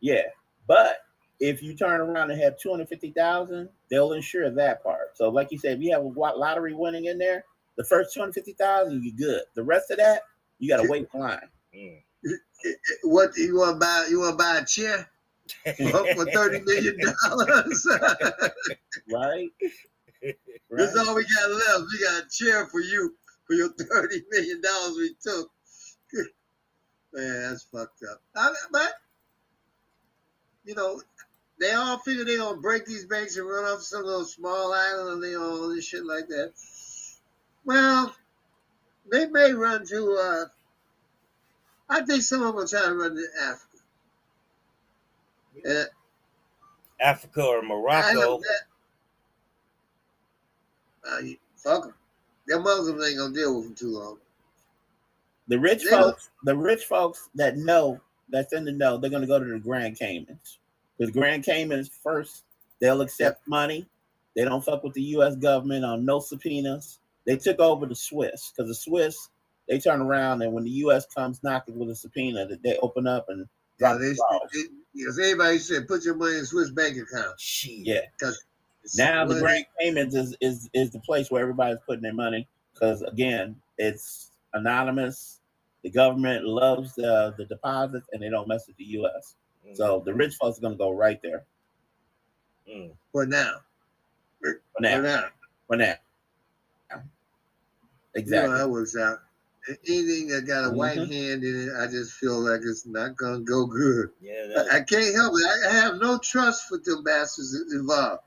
Yeah, 0.00 0.22
but 0.66 0.98
if 1.40 1.62
you 1.62 1.74
turn 1.74 2.00
around 2.00 2.30
and 2.30 2.40
have 2.40 2.58
two 2.58 2.70
hundred 2.70 2.88
fifty 2.88 3.12
thousand, 3.12 3.70
they'll 3.90 4.12
insure 4.12 4.50
that 4.50 4.82
part. 4.82 5.16
So, 5.16 5.30
like 5.30 5.50
you 5.50 5.58
said, 5.58 5.78
if 5.78 5.82
you 5.82 5.92
have 5.92 6.02
a 6.02 6.08
lottery 6.08 6.74
winning 6.74 7.06
in 7.06 7.16
there, 7.16 7.44
the 7.76 7.84
first 7.84 8.12
two 8.12 8.20
hundred 8.20 8.34
fifty 8.34 8.52
thousand, 8.52 9.02
you 9.02 9.12
good. 9.12 9.42
The 9.54 9.62
rest 9.62 9.90
of 9.90 9.96
that, 9.96 10.22
you 10.58 10.68
got 10.68 10.82
to 10.82 10.90
wait 10.90 11.08
in 11.12 11.20
line. 11.20 11.48
Mm. 11.74 11.98
What 13.04 13.36
you 13.36 13.56
want 13.58 13.76
to 13.76 13.78
buy? 13.78 14.06
You 14.10 14.20
want 14.20 14.32
to 14.32 14.44
buy 14.44 14.58
a 14.58 14.64
chair 14.64 15.08
for 16.14 16.26
thirty 16.32 16.60
million 16.60 16.98
dollars? 17.28 17.86
Right? 19.12 19.50
That's 20.70 20.96
all 20.96 21.14
we 21.14 21.24
got 21.24 21.50
left. 21.50 21.84
We 21.92 22.04
got 22.04 22.24
a 22.24 22.28
chair 22.30 22.66
for 22.66 22.80
you 22.80 23.14
for 23.46 23.54
your 23.54 23.68
thirty 23.70 24.22
million 24.30 24.60
dollars 24.60 24.96
we 24.96 25.14
took. 25.22 25.50
Man, 27.12 27.42
that's 27.42 27.64
fucked 27.64 28.02
up. 28.10 28.20
I, 28.36 28.52
but 28.72 28.92
you 30.64 30.74
know, 30.74 31.00
they 31.60 31.72
all 31.72 31.98
figure 31.98 32.24
they 32.24 32.36
gonna 32.38 32.60
break 32.60 32.84
these 32.86 33.06
banks 33.06 33.36
and 33.36 33.48
run 33.48 33.64
off 33.64 33.82
some 33.82 34.04
little 34.04 34.24
small 34.24 34.72
island 34.72 35.10
and 35.14 35.22
they 35.22 35.36
all 35.36 35.68
this 35.68 35.86
shit 35.86 36.04
like 36.04 36.28
that. 36.28 36.52
Well, 37.64 38.14
they 39.10 39.26
may 39.26 39.52
run 39.52 39.86
to. 39.86 40.18
uh 40.20 40.44
I 41.88 42.02
think 42.04 42.22
some 42.22 42.40
of 42.42 42.48
them 42.48 42.56
will 42.56 42.66
try 42.68 42.84
to 42.86 42.94
run 42.94 43.14
to 43.14 43.26
Africa. 43.42 43.65
And 45.64 45.88
Africa 47.00 47.42
or 47.42 47.62
Morocco. 47.62 48.40
Uh, 51.08 51.20
fuck 51.56 51.82
them. 51.84 51.94
Them 52.46 52.62
Muslims 52.62 53.04
ain't 53.04 53.18
gonna 53.18 53.34
deal 53.34 53.56
with 53.56 53.64
them 53.66 53.74
too 53.74 53.90
long. 53.98 54.18
The 55.48 55.58
rich 55.58 55.84
They 55.84 55.90
don't- 55.90 56.12
folks, 56.12 56.30
the 56.44 56.56
rich 56.56 56.84
folks 56.84 57.28
that 57.34 57.56
know, 57.56 58.00
that's 58.28 58.52
in 58.52 58.64
the 58.64 58.72
know, 58.72 58.96
they're 58.98 59.10
gonna 59.10 59.26
go 59.26 59.38
to 59.38 59.44
the 59.44 59.58
Grand 59.58 59.98
Caymans. 59.98 60.58
Because 60.96 61.12
Grand 61.12 61.44
Caymans 61.44 61.88
first, 61.88 62.44
they'll 62.80 63.00
accept 63.02 63.46
money. 63.46 63.88
They 64.34 64.44
don't 64.44 64.64
fuck 64.64 64.82
with 64.82 64.94
the 64.94 65.02
U.S. 65.02 65.36
government 65.36 65.84
on 65.84 66.04
no 66.04 66.20
subpoenas. 66.20 66.98
They 67.24 67.36
took 67.36 67.58
over 67.58 67.86
the 67.86 67.94
Swiss 67.94 68.52
because 68.52 68.68
the 68.68 68.74
Swiss, 68.74 69.28
they 69.68 69.78
turn 69.78 70.00
around 70.00 70.42
and 70.42 70.52
when 70.52 70.64
the 70.64 70.70
U.S. 70.70 71.06
comes 71.06 71.42
knocking 71.42 71.78
with 71.78 71.90
a 71.90 71.94
subpoena, 71.94 72.46
that 72.46 72.62
they 72.62 72.76
open 72.78 73.06
up 73.06 73.28
and 73.28 73.48
Yeah, 73.78 73.94
they, 73.94 74.10
the 74.10 74.48
they, 74.52 74.62
because 74.96 75.18
everybody 75.18 75.58
said 75.58 75.86
put 75.88 76.04
your 76.04 76.14
money 76.16 76.36
in 76.38 76.44
Swiss 76.46 76.70
bank 76.70 76.96
account. 76.96 77.38
Shit. 77.38 77.86
Yeah. 77.86 78.00
It's 78.82 78.96
Now 78.96 79.24
the 79.24 79.34
money- 79.34 79.40
Grand 79.40 79.66
Caymans 79.80 80.14
is 80.14 80.36
is 80.40 80.70
is 80.74 80.90
the 80.90 81.00
place 81.00 81.30
where 81.30 81.42
everybody's 81.42 81.78
putting 81.86 82.02
their 82.02 82.14
money 82.14 82.46
because 82.72 83.02
again, 83.02 83.56
it's 83.78 84.30
anonymous. 84.54 85.40
The 85.82 85.90
government 85.90 86.44
loves 86.44 86.94
the 86.94 87.34
the 87.36 87.44
deposits 87.46 88.06
and 88.12 88.22
they 88.22 88.28
don't 88.30 88.48
mess 88.48 88.66
with 88.66 88.76
the 88.76 88.84
U.S. 88.84 89.34
Mm. 89.66 89.76
So 89.76 90.02
the 90.04 90.14
rich 90.14 90.34
folks 90.36 90.58
are 90.58 90.62
gonna 90.62 90.76
go 90.76 90.90
right 90.92 91.20
there 91.22 91.44
Mm. 92.68 92.92
for 93.12 93.26
now. 93.26 93.60
for 94.40 94.60
For 94.74 94.82
now. 94.82 95.00
now. 95.00 95.24
For 95.66 95.76
now. 95.76 95.94
You 96.90 96.96
know 96.96 97.02
Exactly. 98.14 98.50
how 98.50 98.58
that 98.58 98.68
works 98.70 98.96
out. 98.96 99.18
And 99.68 99.78
anything 99.88 100.28
that 100.28 100.46
got 100.46 100.66
a 100.66 100.70
white 100.70 100.98
Mhm. 100.98 101.12
hand 101.12 101.44
in 101.44 101.68
it, 101.68 101.74
I 101.76 101.86
just 101.88 102.12
feel 102.12 102.38
like 102.40 102.60
it's 102.62 102.86
not 102.86 103.16
gonna 103.16 103.40
go 103.40 103.66
good. 103.66 104.10
Yeah, 104.20 104.64
I, 104.70 104.76
I 104.76 104.80
can't 104.80 105.14
help 105.14 105.34
it. 105.36 105.44
I, 105.44 105.68
I 105.68 105.72
have 105.72 105.96
no 105.96 106.18
trust 106.18 106.68
for 106.68 106.78
them 106.78 107.02
bastards 107.02 107.54
involved. 107.72 108.22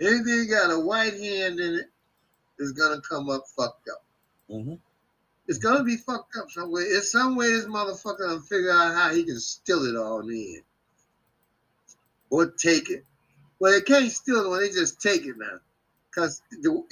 Anything 0.00 0.48
got 0.48 0.70
a 0.70 0.78
white 0.78 1.14
hand 1.14 1.58
in 1.58 1.74
it 1.74 1.90
is 2.58 2.72
gonna 2.72 3.00
come 3.00 3.28
up 3.30 3.44
fucked 3.56 3.88
up. 3.88 4.04
hmm 4.48 4.74
It's 5.48 5.58
gonna 5.58 5.82
be 5.84 5.96
fucked 5.96 6.36
up 6.36 6.50
somewhere. 6.50 6.84
way. 6.84 6.88
It's 6.88 7.10
some 7.10 7.34
way 7.36 7.48
this 7.50 7.66
motherfucker 7.66 8.18
gonna 8.18 8.40
figure 8.40 8.70
out 8.70 8.94
how 8.94 9.12
he 9.12 9.24
can 9.24 9.40
steal 9.40 9.84
it 9.86 9.96
all 9.96 10.28
in. 10.28 10.62
Or 12.30 12.46
take 12.46 12.90
it. 12.90 13.04
Well, 13.58 13.72
they 13.72 13.80
can't 13.80 14.12
steal 14.12 14.44
it 14.44 14.48
when 14.50 14.60
they 14.60 14.68
just 14.70 15.00
take 15.00 15.24
it 15.24 15.36
now. 15.38 15.58
Because 16.16 16.40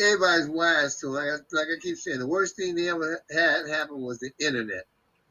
everybody's 0.01 0.49
wise 0.49 0.97
to. 1.01 1.09
Like 1.09 1.29
I, 1.29 1.37
like 1.53 1.69
I 1.75 1.81
keep 1.81 1.97
saying, 1.97 2.19
the 2.19 2.27
worst 2.27 2.57
thing 2.57 2.75
they 2.75 2.91
ever 2.91 3.23
had 3.33 3.67
happen 3.71 4.03
was 4.03 4.19
the 4.19 4.31
internet. 4.39 4.85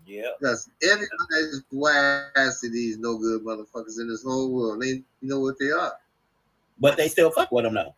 yeah. 0.08 0.32
Because 0.40 0.68
everybody's 0.82 1.64
wise 1.72 2.60
to 2.62 2.72
these 2.72 2.98
no 2.98 3.20
good 3.20 3.44
motherfuckers 3.44 4.00
in 4.00 4.10
this 4.10 4.24
whole 4.24 4.52
world. 4.52 4.82
They 4.82 5.04
know 5.22 5.42
what 5.42 5.60
they 5.60 5.70
are. 5.70 5.94
But 6.80 6.98
they 6.98 7.08
still 7.08 7.30
fuck 7.30 7.52
with 7.52 7.66
them 7.66 7.76
though. 7.76 7.94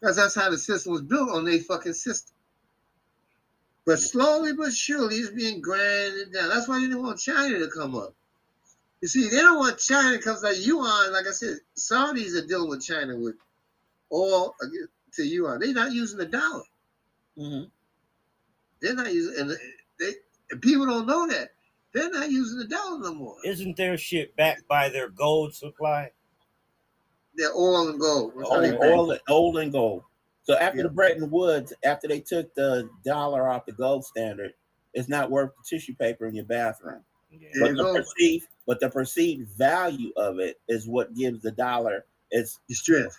Because 0.00 0.16
that's 0.16 0.34
how 0.34 0.48
the 0.48 0.56
system 0.56 0.92
was 0.92 1.02
built 1.02 1.28
on 1.28 1.44
their 1.44 1.58
fucking 1.58 1.92
system. 1.92 2.34
But 3.84 3.98
slowly 3.98 4.54
but 4.54 4.72
surely 4.72 5.16
it's 5.16 5.30
being 5.30 5.60
grinded 5.60 6.32
down. 6.32 6.48
That's 6.48 6.66
why 6.66 6.78
they 6.78 6.86
didn't 6.86 7.02
want 7.02 7.18
China 7.18 7.58
to 7.58 7.68
come 7.68 7.94
up. 7.94 8.14
You 9.02 9.08
see, 9.08 9.28
they 9.28 9.36
don't 9.36 9.58
want 9.58 9.78
China 9.78 10.16
because 10.16 10.42
like 10.42 10.56
you 10.56 10.78
yuan, 10.78 11.12
like 11.12 11.26
I 11.26 11.32
said, 11.32 11.58
Saudis 11.76 12.42
are 12.42 12.46
dealing 12.46 12.70
with 12.70 12.82
China 12.82 13.16
with 13.16 13.34
oil 14.12 14.54
to 15.14 15.22
yuan. 15.22 15.60
They're 15.60 15.72
not 15.72 15.92
using 15.92 16.18
the 16.18 16.26
dollar. 16.26 16.62
hmm 17.36 17.62
They're 18.80 18.94
not 18.94 19.12
using 19.12 19.40
and 19.40 19.50
they 19.98 20.12
and 20.50 20.60
people 20.62 20.86
don't 20.86 21.06
know 21.06 21.26
that. 21.28 21.50
They're 21.92 22.10
not 22.10 22.30
using 22.30 22.58
the 22.58 22.66
dollar 22.66 22.98
no 23.00 23.14
more. 23.14 23.36
Isn't 23.44 23.76
their 23.76 23.96
shit 23.96 24.34
backed 24.36 24.66
by 24.68 24.88
their 24.88 25.08
gold 25.08 25.54
supply? 25.54 26.10
They're 27.34 27.54
oil 27.54 27.88
and 27.88 28.00
gold. 28.00 28.32
That's 28.36 28.50
how 28.50 28.56
Old, 28.56 29.18
oil, 29.28 29.56
and 29.58 29.72
gold. 29.72 30.02
So 30.42 30.56
after 30.56 30.78
Yeah. 30.78 30.84
the 30.84 30.90
Bretton 30.90 31.30
Woods, 31.30 31.72
after 31.84 32.08
they 32.08 32.20
took 32.20 32.52
the 32.54 32.88
dollar 33.04 33.48
off 33.48 33.66
the 33.66 33.72
gold 33.72 34.04
standard, 34.04 34.54
it's 34.94 35.08
not 35.08 35.30
worth 35.30 35.50
the 35.56 35.62
tissue 35.76 35.94
paper 35.94 36.26
in 36.26 36.34
your 36.34 36.44
bathroom. 36.44 37.04
Yeah. 37.30 37.48
But 37.60 37.76
the 37.76 37.84
perceived, 37.92 38.48
but 38.66 38.80
the 38.80 38.90
perceived 38.90 39.48
value 39.56 40.12
of 40.16 40.38
it 40.40 40.60
is 40.68 40.88
what 40.88 41.14
gives 41.14 41.42
the 41.42 41.52
dollar 41.52 42.04
its 42.30 42.58
Your 42.68 42.76
strength. 42.76 43.16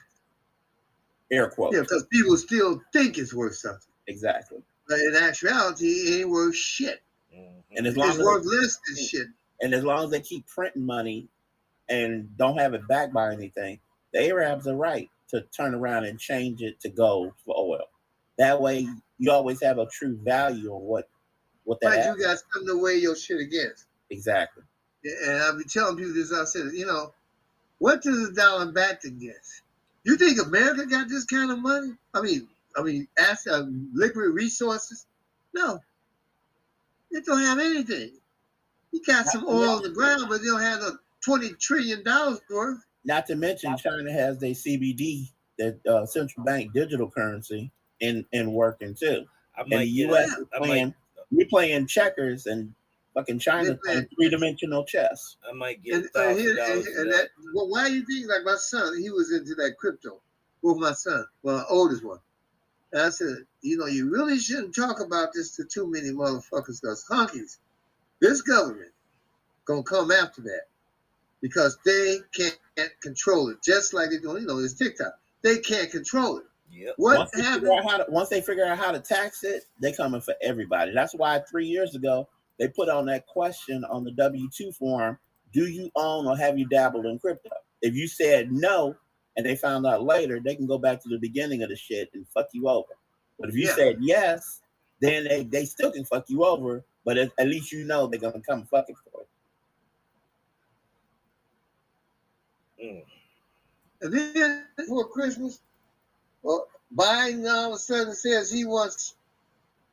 Air 1.32 1.50
quotes. 1.50 1.76
Yeah, 1.76 1.82
because 1.82 2.06
people 2.12 2.38
still 2.38 2.82
think 2.94 3.18
it's 3.18 3.34
worth 3.34 3.56
something. 3.56 3.92
Exactly. 4.08 4.62
But 4.88 5.00
in 5.00 5.16
actuality, 5.16 5.88
it 5.88 6.22
ain't 6.22 6.30
worth 6.30 6.56
shit. 6.56 7.02
Mhm. 7.34 7.64
And 7.78 7.88
as 7.88 7.96
long 7.96 8.10
It's 8.10 8.20
as 8.20 8.26
worth 8.26 8.46
less 8.46 8.80
than 8.88 9.06
shit. 9.06 9.28
and 9.62 9.74
as 9.74 9.84
long 9.84 10.06
as 10.06 10.12
they 10.12 10.20
keep 10.22 10.46
printing 10.48 10.86
money 10.86 11.30
and 11.88 12.36
don't 12.38 12.58
have 12.58 12.74
it 12.74 12.88
backed 12.88 13.14
by 13.14 13.32
anything, 13.34 13.80
the 14.14 14.28
Arabs 14.28 14.68
are 14.68 14.76
right 14.76 15.10
to 15.30 15.42
turn 15.56 15.74
around 15.74 16.04
and 16.06 16.20
change 16.20 16.62
it 16.62 16.80
to 16.82 16.90
gold 16.90 17.34
for 17.46 17.56
oil. 17.58 17.86
That 18.38 18.60
way, 18.62 18.88
you 19.18 19.32
always 19.32 19.62
have 19.64 19.78
a 19.78 19.86
true 19.86 20.18
value 20.18 20.76
of 20.76 20.82
what 20.82 21.08
what 21.64 21.80
that 21.82 21.88
Right, 21.90 22.06
you 22.18 22.24
got 22.24 22.40
something 22.40 22.68
to 22.68 22.82
weigh 22.82 22.96
your 22.98 23.16
shit 23.16 23.40
against. 23.40 23.86
exactly. 24.10 24.64
And 25.06 25.38
I'll 25.44 25.58
be 25.58 25.64
telling 25.64 25.96
people 25.96 26.14
this. 26.14 26.34
I 26.34 26.44
said, 26.46 26.74
you 26.74 26.86
know, 26.88 27.14
what 27.78 28.02
does 28.02 28.28
the 28.30 28.34
dollar 28.34 28.72
backed 28.72 29.06
against? 29.06 29.62
You 30.04 30.18
think 30.18 30.40
America 30.42 30.86
got 30.86 31.10
this 31.10 31.26
kind 31.26 31.52
of 31.52 31.60
money? 31.60 31.94
I 32.14 32.22
mean, 32.22 32.48
I 32.76 32.82
mean, 32.82 33.08
asset, 33.18 33.54
uh, 33.54 33.66
liquid 33.94 34.34
resources? 34.34 35.06
No, 35.54 35.80
they 37.12 37.22
don't 37.22 37.42
have 37.42 37.60
anything. 37.60 38.12
You 38.92 39.02
got 39.06 39.26
some 39.28 39.46
oil 39.48 39.70
on 39.70 39.84
the 39.84 39.90
ground, 39.90 40.26
but 40.30 40.40
they 40.40 40.48
don't 40.48 40.62
have 40.62 40.82
a 40.82 41.00
twenty 41.24 41.50
trillion 41.54 42.04
dollars 42.04 42.42
worth. 42.50 42.80
Not 43.06 43.26
to 43.28 43.36
mention, 43.36 43.76
China 43.78 44.12
has 44.12 44.40
their 44.40 44.52
CBD, 44.52 45.30
the 45.58 45.80
uh, 45.90 46.06
central 46.06 46.46
bank 46.46 46.74
digital 46.74 47.10
currency, 47.10 47.72
in 48.00 48.26
in 48.32 48.52
working 48.54 48.96
too. 48.96 49.26
I 49.58 49.62
And 49.62 49.72
the 49.72 49.86
U.S. 49.86 50.30
a- 50.30 50.42
is 50.42 50.48
I 50.54 50.60
might, 50.60 50.66
playing, 50.66 50.94
we 51.32 51.46
playing 51.46 51.88
checkers, 51.88 52.46
and 52.48 52.74
fucking 53.14 53.40
China 53.40 53.66
They're 53.66 53.76
playing 53.76 53.96
playing- 53.98 54.10
three 54.16 54.30
dimensional 54.30 54.84
chess. 54.86 55.36
I 55.48 55.54
might 55.54 55.84
get 55.84 55.96
And, 55.96 56.10
a 56.16 56.20
uh, 56.20 56.36
here- 56.36 56.58
and, 56.60 56.88
and 56.88 57.12
that. 57.12 57.16
that, 57.16 57.30
well, 57.54 57.68
why 57.70 57.88
do 57.90 57.96
you 57.96 58.06
think 58.06 58.30
like 58.30 58.44
my 58.44 58.56
son? 58.58 58.98
He 59.02 59.10
was 59.10 59.32
into 59.32 59.56
that 59.56 59.78
crypto. 59.78 60.20
With 60.64 60.78
my 60.78 60.94
son, 60.94 61.26
well, 61.42 61.58
my 61.58 61.64
oldest 61.70 62.04
one. 62.06 62.20
And 62.94 63.02
I 63.02 63.10
said, 63.10 63.38
you 63.62 63.78
know, 63.78 63.88
you 63.88 64.12
really 64.12 64.38
shouldn't 64.38 64.76
talk 64.76 65.00
about 65.00 65.30
this 65.34 65.56
to 65.56 65.64
too 65.64 65.90
many 65.90 66.10
motherfuckers 66.10 66.80
because 66.82 67.04
honkies, 67.10 67.58
this 68.20 68.42
government 68.44 68.92
gonna 69.66 69.82
come 69.82 70.12
after 70.12 70.42
that 70.42 70.68
because 71.42 71.80
they 71.84 72.20
can't 72.32 72.60
control 73.02 73.50
it. 73.50 73.58
Just 73.64 73.96
like 73.96 74.12
they 74.12 74.20
do, 74.20 74.40
you 74.40 74.46
know, 74.46 74.62
this 74.62 74.76
TikTok, 74.76 75.18
they 75.42 75.58
can't 75.58 75.90
control 75.90 76.38
it. 76.38 76.44
Yep. 76.72 76.94
What 76.98 77.18
once, 77.18 77.32
they 77.32 77.42
happened? 77.42 77.64
figure 77.68 77.82
how 77.90 77.98
to, 77.98 78.06
once 78.10 78.30
they 78.30 78.42
figure 78.42 78.66
out 78.66 78.78
how 78.78 78.92
to 78.92 79.00
tax 79.00 79.44
it, 79.44 79.64
they 79.82 79.92
coming 79.94 80.22
for 80.22 80.36
everybody. 80.44 80.94
That's 80.94 81.16
why 81.16 81.40
three 81.50 81.66
years 81.66 81.96
ago 81.96 82.30
they 82.62 82.68
put 82.68 82.90
on 82.90 83.08
that 83.08 83.26
question 83.26 83.84
on 83.86 84.04
the 84.04 84.12
W 84.12 84.48
two 84.56 84.72
form: 84.72 85.18
Do 85.52 85.68
you 85.68 85.90
own 85.96 86.28
or 86.28 86.38
have 86.38 86.60
you 86.60 86.68
dabbled 86.68 87.08
in 87.08 87.18
crypto? 87.18 87.50
If 87.82 87.96
you 87.96 88.08
said 88.08 88.52
no, 88.52 88.96
and 89.36 89.44
they 89.44 89.56
found 89.56 89.88
out 89.88 90.04
later, 90.04 90.40
they 90.40 90.56
can 90.56 90.68
go 90.68 90.78
back 90.78 91.02
to 91.02 91.10
the 91.10 91.18
beginning 91.18 91.64
of 91.64 91.70
the 91.70 91.76
shit 91.76 92.12
and 92.14 92.24
fuck 92.28 92.46
you 92.54 92.70
over. 92.70 92.94
But 93.40 93.50
if 93.50 93.56
you 93.56 93.66
Yeah. 93.66 93.76
said 93.76 93.98
yes, 94.00 94.62
then 95.00 95.24
they, 95.24 95.44
they 95.44 95.66
still 95.66 95.92
can 95.92 96.06
fuck 96.06 96.30
you 96.30 96.46
over. 96.46 96.86
But 97.04 97.18
at, 97.18 97.32
at 97.40 97.48
least 97.48 97.72
you 97.72 97.84
know 97.84 98.06
they're 98.06 98.20
gonna 98.20 98.42
come 98.48 98.68
fucking 98.68 98.96
for 99.12 99.22
it. 99.22 99.28
Mm. 102.86 103.04
And 104.02 104.14
then 104.14 104.66
for 104.88 105.08
Christmas, 105.08 105.62
well, 106.44 106.68
Biden 106.96 107.52
all 107.52 107.70
of 107.70 107.76
a 107.76 107.80
sudden 107.80 108.14
says 108.14 108.52
he 108.52 108.66
wants 108.66 109.16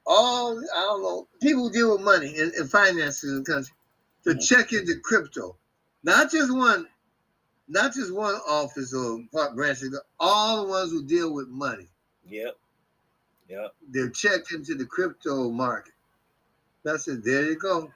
all, 0.08 0.58
I 0.58 0.80
don't 0.80 1.02
know, 1.02 1.28
people 1.42 1.70
deal 1.70 1.92
with 1.92 2.02
money 2.02 2.38
and, 2.38 2.52
and 2.54 2.70
finances 2.70 3.30
in 3.30 3.44
the 3.44 3.44
country 3.44 3.74
to 4.24 4.30
Mhm. 4.30 4.48
check 4.48 4.72
into 4.72 4.98
crypto. 5.00 5.56
Not 6.02 6.30
just 6.32 6.52
one, 6.52 6.88
not 7.68 7.94
just 7.94 8.12
one 8.12 8.36
office 8.48 8.94
or 8.94 9.22
part 9.32 9.54
branch, 9.54 9.80
all 10.18 10.64
the 10.64 10.68
ones 10.70 10.90
who 10.92 11.04
deal 11.04 11.32
with 11.34 11.48
money. 11.48 11.88
Yep. 12.26 12.58
Yep. 13.48 13.74
They're 13.90 14.10
checked 14.10 14.52
into 14.52 14.74
the 14.74 14.86
crypto 14.86 15.50
market. 15.50 15.94
I 16.86 16.96
said, 16.96 17.22
there 17.22 17.44
you 17.44 17.56
go. 17.56 17.92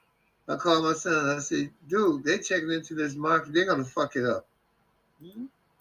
I 0.49 0.57
called 0.57 0.85
my 0.85 0.93
son 0.93 1.15
and 1.15 1.31
I 1.33 1.39
said, 1.41 1.71
dude, 1.89 2.25
they 2.25 2.39
checking 2.39 2.71
into 2.71 2.95
this 2.95 3.15
market. 3.15 3.55
They're 3.55 3.65
gonna 3.67 3.85
fuck 3.85 4.17
it 4.17 4.27
up. 4.27 4.47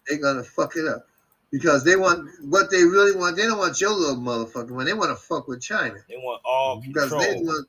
they're 0.07 0.19
gonna 0.19 0.43
fuck 0.43 0.77
it 0.77 0.87
up 0.87 1.07
because 1.51 1.83
they 1.83 1.95
want 1.95 2.29
what 2.43 2.69
they 2.71 2.83
really 2.83 3.15
want. 3.15 3.35
They 3.37 3.43
don't 3.43 3.57
want 3.57 3.79
your 3.81 3.91
little 3.91 4.15
motherfucker 4.15 4.69
money. 4.69 4.85
They 4.91 4.97
want 4.97 5.09
to 5.11 5.21
fuck 5.23 5.47
with 5.47 5.61
China 5.61 5.95
They 6.07 6.17
want 6.17 6.41
all 6.45 6.79
because 6.79 7.09
control. 7.09 7.21
they 7.21 7.41
want, 7.41 7.67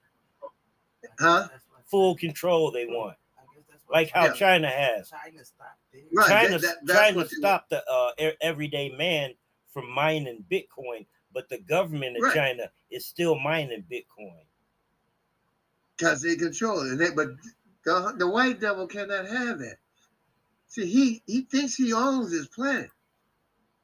huh? 1.19 1.49
Full 1.87 2.17
control 2.17 2.71
they 2.71 2.87
want. 2.87 3.17
I 3.39 3.43
guess 3.55 3.65
that's 3.69 3.83
what 3.87 3.95
Like 3.95 4.11
how 4.11 4.27
Yeah. 4.27 4.33
China 4.33 4.69
has. 4.69 5.11
China 5.11 5.45
stopped 5.45 5.79
it. 5.93 6.05
Right. 6.15 6.29
China, 6.29 6.59
that- 6.59 6.87
that- 6.87 6.95
China 7.13 7.29
stopped 7.29 7.71
the 7.71 7.85
uh, 7.91 8.13
everyday 8.41 8.91
man 8.97 9.35
from 9.73 9.91
mining 9.91 10.45
Bitcoin, 10.51 11.07
but 11.35 11.49
the 11.49 11.59
government 11.59 12.17
of 12.17 12.23
Right. 12.23 12.35
China 12.35 12.71
is 12.91 13.05
still 13.07 13.39
mining 13.39 13.85
Bitcoin. 13.91 14.45
because 15.97 16.21
they 16.23 16.37
control 16.37 16.81
it. 16.83 16.93
And 16.93 17.01
they, 17.01 17.11
but 17.11 17.29
the, 17.85 18.15
the 18.19 18.29
white 18.29 18.61
devil 18.61 18.87
cannot 18.87 19.27
have 19.27 19.59
that. 19.59 19.77
See, 20.69 20.87
he 20.87 21.23
he 21.27 21.43
thinks 21.43 21.75
he 21.75 21.93
owns 21.93 22.31
this 22.31 22.47
planet. 22.49 22.91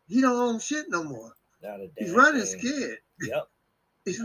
He 0.09 0.20
don't 0.20 0.37
own 0.37 0.59
shit 0.59 0.87
no 0.89 1.05
more. 1.05 1.33
Not 1.62 1.81
a 1.81 1.91
He's 1.97 2.12
running 2.12 2.43
thing. 2.43 2.61
scared. 2.61 2.99
Yep. 3.23 3.49
He's, 4.05 4.23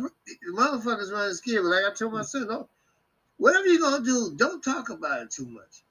motherfucker's 0.53 1.11
running 1.11 1.33
scared. 1.33 1.63
But 1.63 1.69
like 1.69 1.85
I 1.91 1.93
told 1.93 2.13
my 2.13 2.19
hmm. 2.19 2.25
son, 2.25 2.47
no, 2.47 2.69
whatever 3.37 3.67
you're 3.67 3.81
gonna 3.81 4.03
do, 4.03 4.33
don't 4.35 4.63
talk 4.63 4.89
about 4.89 5.21
it 5.21 5.31
too 5.31 5.47
much. 5.47 5.83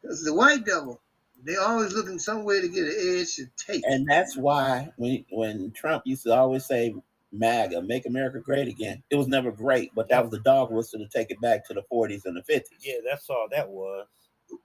Because 0.00 0.24
the 0.24 0.34
white 0.34 0.64
devil, 0.64 1.00
they 1.44 1.56
always 1.56 1.92
looking 1.92 2.18
somewhere 2.18 2.60
to 2.60 2.68
get 2.68 2.84
an 2.84 2.94
edge 2.98 3.36
to 3.36 3.46
take. 3.56 3.82
And 3.86 4.06
that's 4.08 4.36
why 4.36 4.90
when 4.96 5.24
when 5.30 5.70
Trump 5.72 6.04
used 6.06 6.22
to 6.24 6.34
always 6.34 6.64
say 6.64 6.94
MAGA, 7.32 7.82
make 7.82 8.06
America 8.06 8.40
great 8.40 8.68
again, 8.68 9.02
it 9.10 9.16
was 9.16 9.28
never 9.28 9.50
great, 9.50 9.94
but 9.94 10.08
that 10.08 10.22
was 10.22 10.30
the 10.30 10.40
dog 10.40 10.70
whistle 10.70 11.00
to 11.00 11.08
take 11.08 11.30
it 11.30 11.40
back 11.40 11.66
to 11.66 11.74
the 11.74 11.82
40s 11.92 12.24
and 12.24 12.36
the 12.36 12.52
50s. 12.52 12.62
Yeah, 12.80 12.96
that's 13.08 13.28
all 13.28 13.48
that 13.50 13.68
was. 13.68 14.06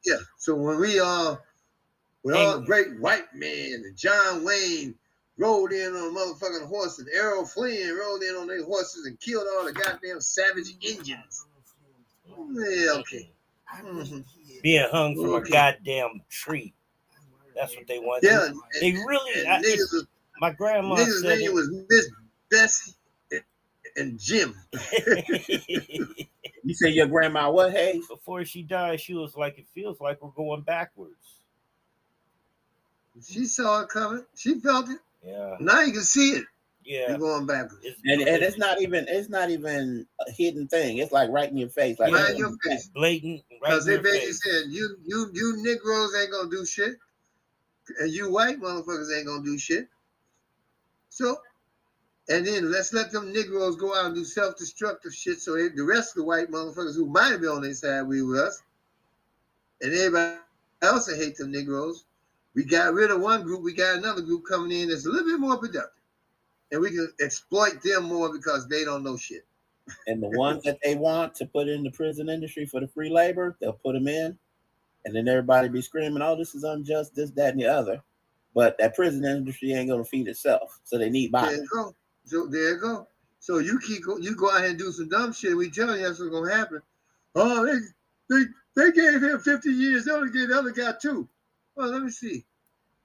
Yeah. 0.06 0.18
So 0.38 0.56
when 0.56 0.80
we 0.80 1.00
all, 1.00 1.42
when 2.24 2.36
all 2.36 2.60
the 2.60 2.66
great 2.66 3.00
white 3.00 3.34
men 3.34 3.84
and 3.86 3.98
John 3.98 4.44
Wayne 4.44 4.96
rode 5.38 5.72
in 5.72 5.96
on 5.96 6.16
a 6.16 6.20
motherfucking 6.20 6.68
horse 6.68 7.00
and 7.00 7.08
Errol 7.14 7.46
Flynn 7.46 7.96
rode 7.96 8.22
in 8.24 8.36
on 8.36 8.48
their 8.48 8.64
horses 8.64 9.06
and 9.06 9.20
killed 9.20 9.48
all 9.58 9.66
the 9.66 9.74
goddamn 9.74 10.22
savage 10.22 10.68
Indians. 10.82 11.46
Yeah, 12.28 12.92
okay. 13.00 13.32
I 13.72 13.82
Mhm. 13.82 13.96
wish 13.98 14.10
he 14.10 14.54
had- 14.54 14.62
Being 14.64 14.88
hung 14.92 15.16
from 15.16 15.34
a 15.36 15.42
goddamn 15.50 16.22
tree. 16.30 16.74
That's 17.56 17.76
what 17.76 17.88
they 17.88 18.00
want. 18.00 18.24
Yeah. 18.24 18.46
and- 18.46 18.62
They 18.80 18.92
really. 18.94 19.40
and 19.42 19.48
I, 19.50 19.60
niggas 19.60 19.64
it's- 19.74 19.92
was, 19.94 20.08
my 20.40 20.52
grandma 20.52 20.96
niggas' 20.96 21.22
said 21.22 21.40
name 21.40 21.50
it. 21.50 21.54
was 21.54 21.70
Miss 21.90 22.10
Bessie. 22.50 22.94
and 23.98 24.18
Jim. 24.20 24.56
You 26.64 26.76
say 26.76 26.90
your 26.90 27.08
grandma 27.08 27.50
what, 27.50 27.72
Hey, 27.72 28.00
Before 28.08 28.46
she 28.46 28.62
died, 28.62 29.02
she 29.02 29.16
was 29.16 29.36
like, 29.36 29.58
"It 29.58 29.66
feels 29.74 30.00
like 30.00 30.22
we're 30.22 30.30
going 30.30 30.62
backwards." 30.62 31.41
She 33.24 33.46
saw 33.46 33.82
it 33.82 33.90
coming. 33.90 34.26
She 34.36 34.60
felt 34.60 34.90
it. 34.90 35.00
Yeah, 35.26 35.56
Now 35.60 35.82
you 35.82 35.94
can 35.94 36.02
see 36.04 36.32
it. 36.32 36.46
yeah. 36.84 37.10
You're 37.10 37.20
going 37.20 37.46
backwards. 37.46 37.84
It's, 37.84 38.02
And 38.06 38.22
and 38.22 38.42
it's 38.44 38.58
not 38.58 38.82
even 38.82 39.06
it's 39.08 39.30
not 39.30 39.50
even 39.52 40.06
a 40.28 40.32
hidden 40.32 40.68
thing. 40.68 40.98
It's 40.98 41.12
like 41.12 41.30
right 41.30 41.50
in 41.50 41.58
your 41.58 41.70
face. 41.70 42.00
Like 42.00 42.12
Right 42.14 42.32
in 42.32 42.36
oh, 42.38 42.40
your 42.40 42.58
face. 42.64 42.90
blatant. 42.94 43.44
Because 43.50 43.86
in 43.88 43.92
they 43.92 43.94
your 43.96 44.04
basically 44.04 44.28
face. 44.28 44.44
said 44.44 44.64
you 44.72 44.98
you 45.06 45.30
you 45.34 45.58
Negroes 45.64 46.16
ain't 46.20 46.32
gonna 46.32 46.50
do 46.50 46.66
shit, 46.66 46.96
and 48.00 48.12
you 48.12 48.32
white 48.32 48.60
motherfuckers 48.60 49.16
ain't 49.16 49.28
gonna 49.28 49.44
do 49.44 49.58
shit. 49.60 49.88
So, 51.10 51.38
and 52.30 52.48
then 52.48 52.72
let's 52.72 52.94
let 52.94 53.12
them 53.12 53.32
Negroes 53.34 53.76
go 53.76 53.94
out 53.94 54.06
and 54.08 54.16
do 54.16 54.24
self-destructive 54.24 55.14
shit. 55.14 55.40
So 55.42 55.56
they, 55.56 55.68
the 55.68 55.84
rest 55.84 56.12
of 56.12 56.22
the 56.22 56.24
white 56.24 56.50
motherfuckers 56.50 56.96
who 56.96 57.06
might 57.06 57.38
be 57.38 57.48
on 57.48 57.62
their 57.62 57.74
side, 57.74 58.04
we 58.08 58.24
with 58.24 58.40
us, 58.40 58.64
and 59.82 59.94
everybody 59.94 60.38
else 60.82 61.06
that 61.08 61.18
hate 61.18 61.36
them 61.38 61.52
Negroes. 61.52 62.06
We 62.54 62.66
got 62.66 62.94
rid 62.94 63.12
of 63.12 63.22
one 63.22 63.44
group. 63.44 63.64
We 63.64 63.74
got 63.74 63.98
another 63.98 64.22
group 64.22 64.44
coming 64.48 64.78
in 64.78 64.90
that's 64.90 65.06
a 65.06 65.10
little 65.10 65.28
bit 65.28 65.40
more 65.40 65.58
productive, 65.58 65.92
and 66.72 66.82
we 66.82 66.90
can 66.90 67.12
exploit 67.22 67.82
them 67.82 68.04
more 68.06 68.32
because 68.32 68.68
they 68.68 68.84
don't 68.84 69.04
know 69.04 69.18
shit. 69.18 69.46
and 70.08 70.22
the 70.22 70.30
ones 70.38 70.64
that 70.64 70.80
they 70.84 70.96
want 70.96 71.34
to 71.36 71.46
put 71.46 71.68
in 71.68 71.84
the 71.84 71.92
prison 71.92 72.30
industry 72.30 72.66
for 72.66 72.80
the 72.80 72.88
free 72.88 73.10
labor, 73.10 73.56
they'll 73.60 73.74
put 73.74 73.94
them 73.94 74.08
in, 74.08 74.38
and 75.06 75.16
then 75.16 75.28
everybody 75.28 75.70
be 75.70 75.82
screaming, 75.82 76.22
"Oh, 76.22 76.36
this 76.36 76.54
is 76.54 76.64
unjust, 76.64 77.16
this, 77.16 77.32
that, 77.32 77.52
and 77.52 77.62
the 77.62 77.68
other." 77.68 78.02
But 78.54 78.78
that 78.80 78.96
prison 78.96 79.24
industry 79.24 79.72
ain't 79.74 79.90
gonna 79.90 80.04
feed 80.04 80.28
itself, 80.28 80.80
so 80.84 80.98
they 80.98 81.10
need 81.10 81.32
bodies. 81.32 81.58
There 81.58 81.64
you 81.64 81.70
go. 81.72 81.96
So 82.26 82.48
there 82.48 82.74
you 82.74 82.80
go. 82.80 83.08
So 83.40 83.58
you 83.58 83.80
keep 83.80 84.06
go, 84.06 84.18
you 84.18 84.36
go 84.36 84.52
out 84.52 84.60
here 84.62 84.70
and 84.70 84.78
do 84.78 84.92
some 84.92 85.10
dumb 85.10 85.34
shit. 85.34 85.56
We 85.58 85.70
tell 85.70 85.96
you 85.96 86.04
that's 86.04 86.20
what's 86.20 86.32
gonna 86.32 86.54
happen. 86.54 86.82
Oh, 87.36 87.66
they 87.66 87.80
they 88.30 88.44
they 88.76 88.92
gave 88.92 89.24
him 89.24 89.40
50 89.40 89.70
years. 89.70 90.06
They 90.06 90.12
only 90.12 90.32
gave 90.32 90.50
the 90.50 90.60
other 90.60 90.72
guy 90.72 90.94
two. 91.02 91.28
Well, 91.76 91.90
let 91.90 92.04
me 92.04 92.12
see. 92.12 92.46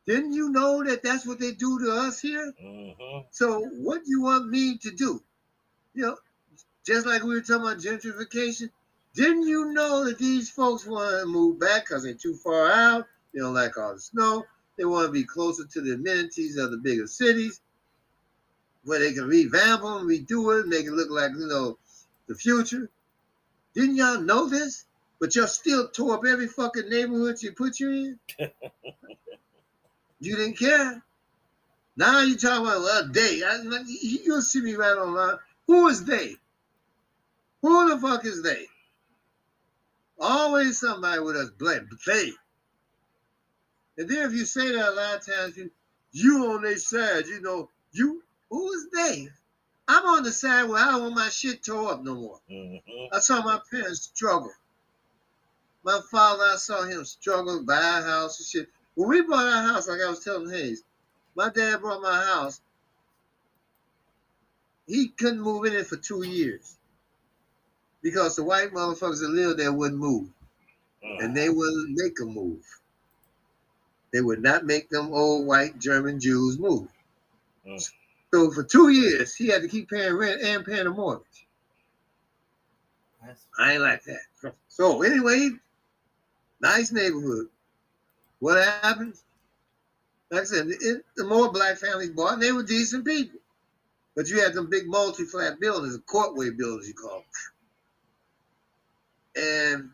Didn't 0.06 0.32
you 0.32 0.50
know 0.50 0.84
that 0.84 1.02
that's 1.02 1.26
what 1.26 1.38
they 1.40 1.52
do 1.52 1.78
to 1.80 1.92
us 1.92 2.20
here? 2.20 2.52
Mhm. 2.62 3.26
So 3.30 3.64
what 3.64 4.04
do 4.04 4.10
you 4.10 4.22
want 4.22 4.48
me 4.48 4.78
to 4.78 4.90
do? 4.90 5.22
You 5.94 6.02
know, 6.02 6.18
just 6.84 7.06
like 7.06 7.22
we 7.22 7.34
were 7.34 7.40
talking 7.40 7.62
about 7.62 7.78
gentrification. 7.78 8.70
Didn't 9.14 9.46
you 9.46 9.72
know 9.72 10.04
that 10.04 10.18
these 10.18 10.50
folks 10.50 10.86
want 10.86 11.20
to 11.20 11.26
move 11.26 11.58
back 11.58 11.84
because 11.86 12.02
they're 12.04 12.14
too 12.14 12.36
far 12.36 12.70
out? 12.70 13.06
They 13.32 13.40
don't 13.40 13.54
like 13.54 13.76
all 13.78 13.94
the 13.94 14.00
snow. 14.00 14.44
They 14.76 14.84
want 14.84 15.06
to 15.06 15.12
be 15.12 15.24
closer 15.24 15.64
to 15.64 15.80
the 15.80 15.94
amenities 15.94 16.56
of 16.58 16.70
the 16.70 16.76
bigger 16.76 17.06
cities 17.06 17.60
where 18.84 18.98
they 19.00 19.12
can 19.12 19.26
revamp 19.26 19.82
them, 19.82 20.06
redo 20.06 20.60
it, 20.60 20.68
make 20.68 20.86
it 20.86 20.92
look 20.92 21.10
like, 21.10 21.32
you 21.32 21.46
know, 21.46 21.78
the 22.28 22.34
future. 22.34 22.90
Didn't 23.74 23.96
y'all 23.96 24.20
know 24.20 24.48
this? 24.48 24.84
But 25.18 25.34
y'all 25.34 25.46
still 25.46 25.88
tore 25.88 26.14
up 26.16 26.24
every 26.26 26.46
fucking 26.48 26.88
neighborhood 26.90 27.42
you 27.42 27.52
put 27.52 27.80
you 27.80 27.90
in? 27.90 28.18
you 30.20 30.36
didn't 30.36 30.58
care. 30.58 31.02
Now 31.96 32.20
you 32.20 32.36
talking 32.36 32.66
about 32.66 32.80
well, 32.82 33.08
they. 33.10 33.42
I, 33.42 33.56
you- 33.86 34.20
you'll 34.24 34.42
see 34.42 34.60
me 34.60 34.74
right 34.74 34.96
online. 34.96 35.38
Who 35.66 35.88
is 35.88 36.04
they? 36.04 36.36
Who 37.62 37.88
the 37.88 37.98
fuck 38.00 38.24
is 38.26 38.42
they? 38.42 38.66
Always 40.18 40.78
somebody 40.80 41.20
with 41.20 41.36
us 41.36 41.50
blame 41.50 41.88
they. 42.06 42.32
And 43.98 44.08
then 44.08 44.26
if 44.28 44.32
you 44.32 44.44
say 44.44 44.72
that 44.72 44.88
a 44.90 44.92
lot 44.92 45.16
of 45.16 45.26
times, 45.26 45.56
you 45.56 45.70
you 46.12 46.46
on 46.52 46.62
their 46.62 46.76
side, 46.78 47.26
you 47.26 47.40
know, 47.40 47.70
you 47.92 48.22
who 48.50 48.72
is 48.72 48.88
they? 48.92 49.28
I'm 49.88 50.04
on 50.06 50.22
the 50.22 50.32
side 50.32 50.64
where 50.68 50.82
I 50.82 50.92
don't 50.92 51.02
want 51.02 51.14
my 51.14 51.28
shit 51.28 51.62
tore 51.64 51.92
up 51.92 52.02
no 52.02 52.14
more. 52.14 52.40
Mhm. 52.50 52.82
I 53.12 53.18
saw 53.20 53.42
my 53.42 53.60
parents 53.70 54.02
struggle. 54.14 54.52
My 55.86 56.00
father, 56.10 56.42
I 56.42 56.56
saw 56.56 56.82
him 56.82 57.04
struggle, 57.04 57.62
buy 57.62 57.78
a 57.78 58.02
house 58.02 58.40
and 58.40 58.46
shit. 58.46 58.68
When 58.96 59.08
we 59.08 59.22
bought 59.22 59.46
our 59.46 59.72
house, 59.72 59.86
like 59.86 60.00
I 60.00 60.10
was 60.10 60.18
telling 60.18 60.50
Hayes, 60.50 60.82
my 61.36 61.48
dad 61.48 61.80
bought 61.80 62.02
my 62.02 62.24
house. 62.24 62.60
He 64.88 65.10
couldn't 65.10 65.42
move 65.42 65.64
in 65.64 65.74
it 65.74 65.86
for 65.86 65.96
two 65.96 66.24
years 66.24 66.76
because 68.02 68.34
the 68.34 68.42
white 68.42 68.72
motherfuckers 68.72 69.20
that 69.20 69.30
lived 69.30 69.60
there 69.60 69.72
wouldn't 69.72 70.00
move, 70.00 70.28
and 71.20 71.36
they 71.36 71.50
wouldn't 71.50 71.96
make 71.96 72.16
them 72.16 72.34
move. 72.34 72.64
They 74.12 74.22
would 74.22 74.42
not 74.42 74.64
make 74.64 74.88
them 74.90 75.12
old 75.12 75.46
white 75.46 75.78
German 75.78 76.18
Jews 76.18 76.58
move. 76.58 76.88
Mm. 77.64 77.90
So 78.34 78.50
for 78.50 78.64
two 78.64 78.88
years, 78.88 79.36
he 79.36 79.46
had 79.46 79.62
to 79.62 79.68
keep 79.68 79.88
paying 79.88 80.14
rent 80.14 80.42
and 80.42 80.64
paying 80.64 80.88
a 80.88 80.90
mortgage. 80.90 81.46
That's 83.24 83.44
I 83.56 83.74
ain't 83.74 83.82
like 83.82 84.02
that. 84.02 84.52
So 84.68 85.02
anyway, 85.02 85.50
nice 86.60 86.92
neighborhood. 86.92 87.48
What 88.40 88.62
happens? 88.82 89.22
Like 90.30 90.42
I 90.42 90.44
said, 90.44 90.66
it, 90.68 91.04
the 91.16 91.24
more 91.24 91.52
black 91.52 91.78
families 91.78 92.10
bought, 92.10 92.40
they 92.40 92.52
were 92.52 92.62
decent 92.62 93.04
people. 93.04 93.38
But 94.14 94.28
you 94.28 94.40
had 94.40 94.54
them 94.54 94.70
big 94.70 94.86
multi-flat 94.86 95.60
buildings, 95.60 95.94
the 95.94 96.02
courtway 96.02 96.56
buildings, 96.56 96.88
you 96.88 96.94
call 96.94 97.22
them. 97.22 97.24
And 99.36 99.90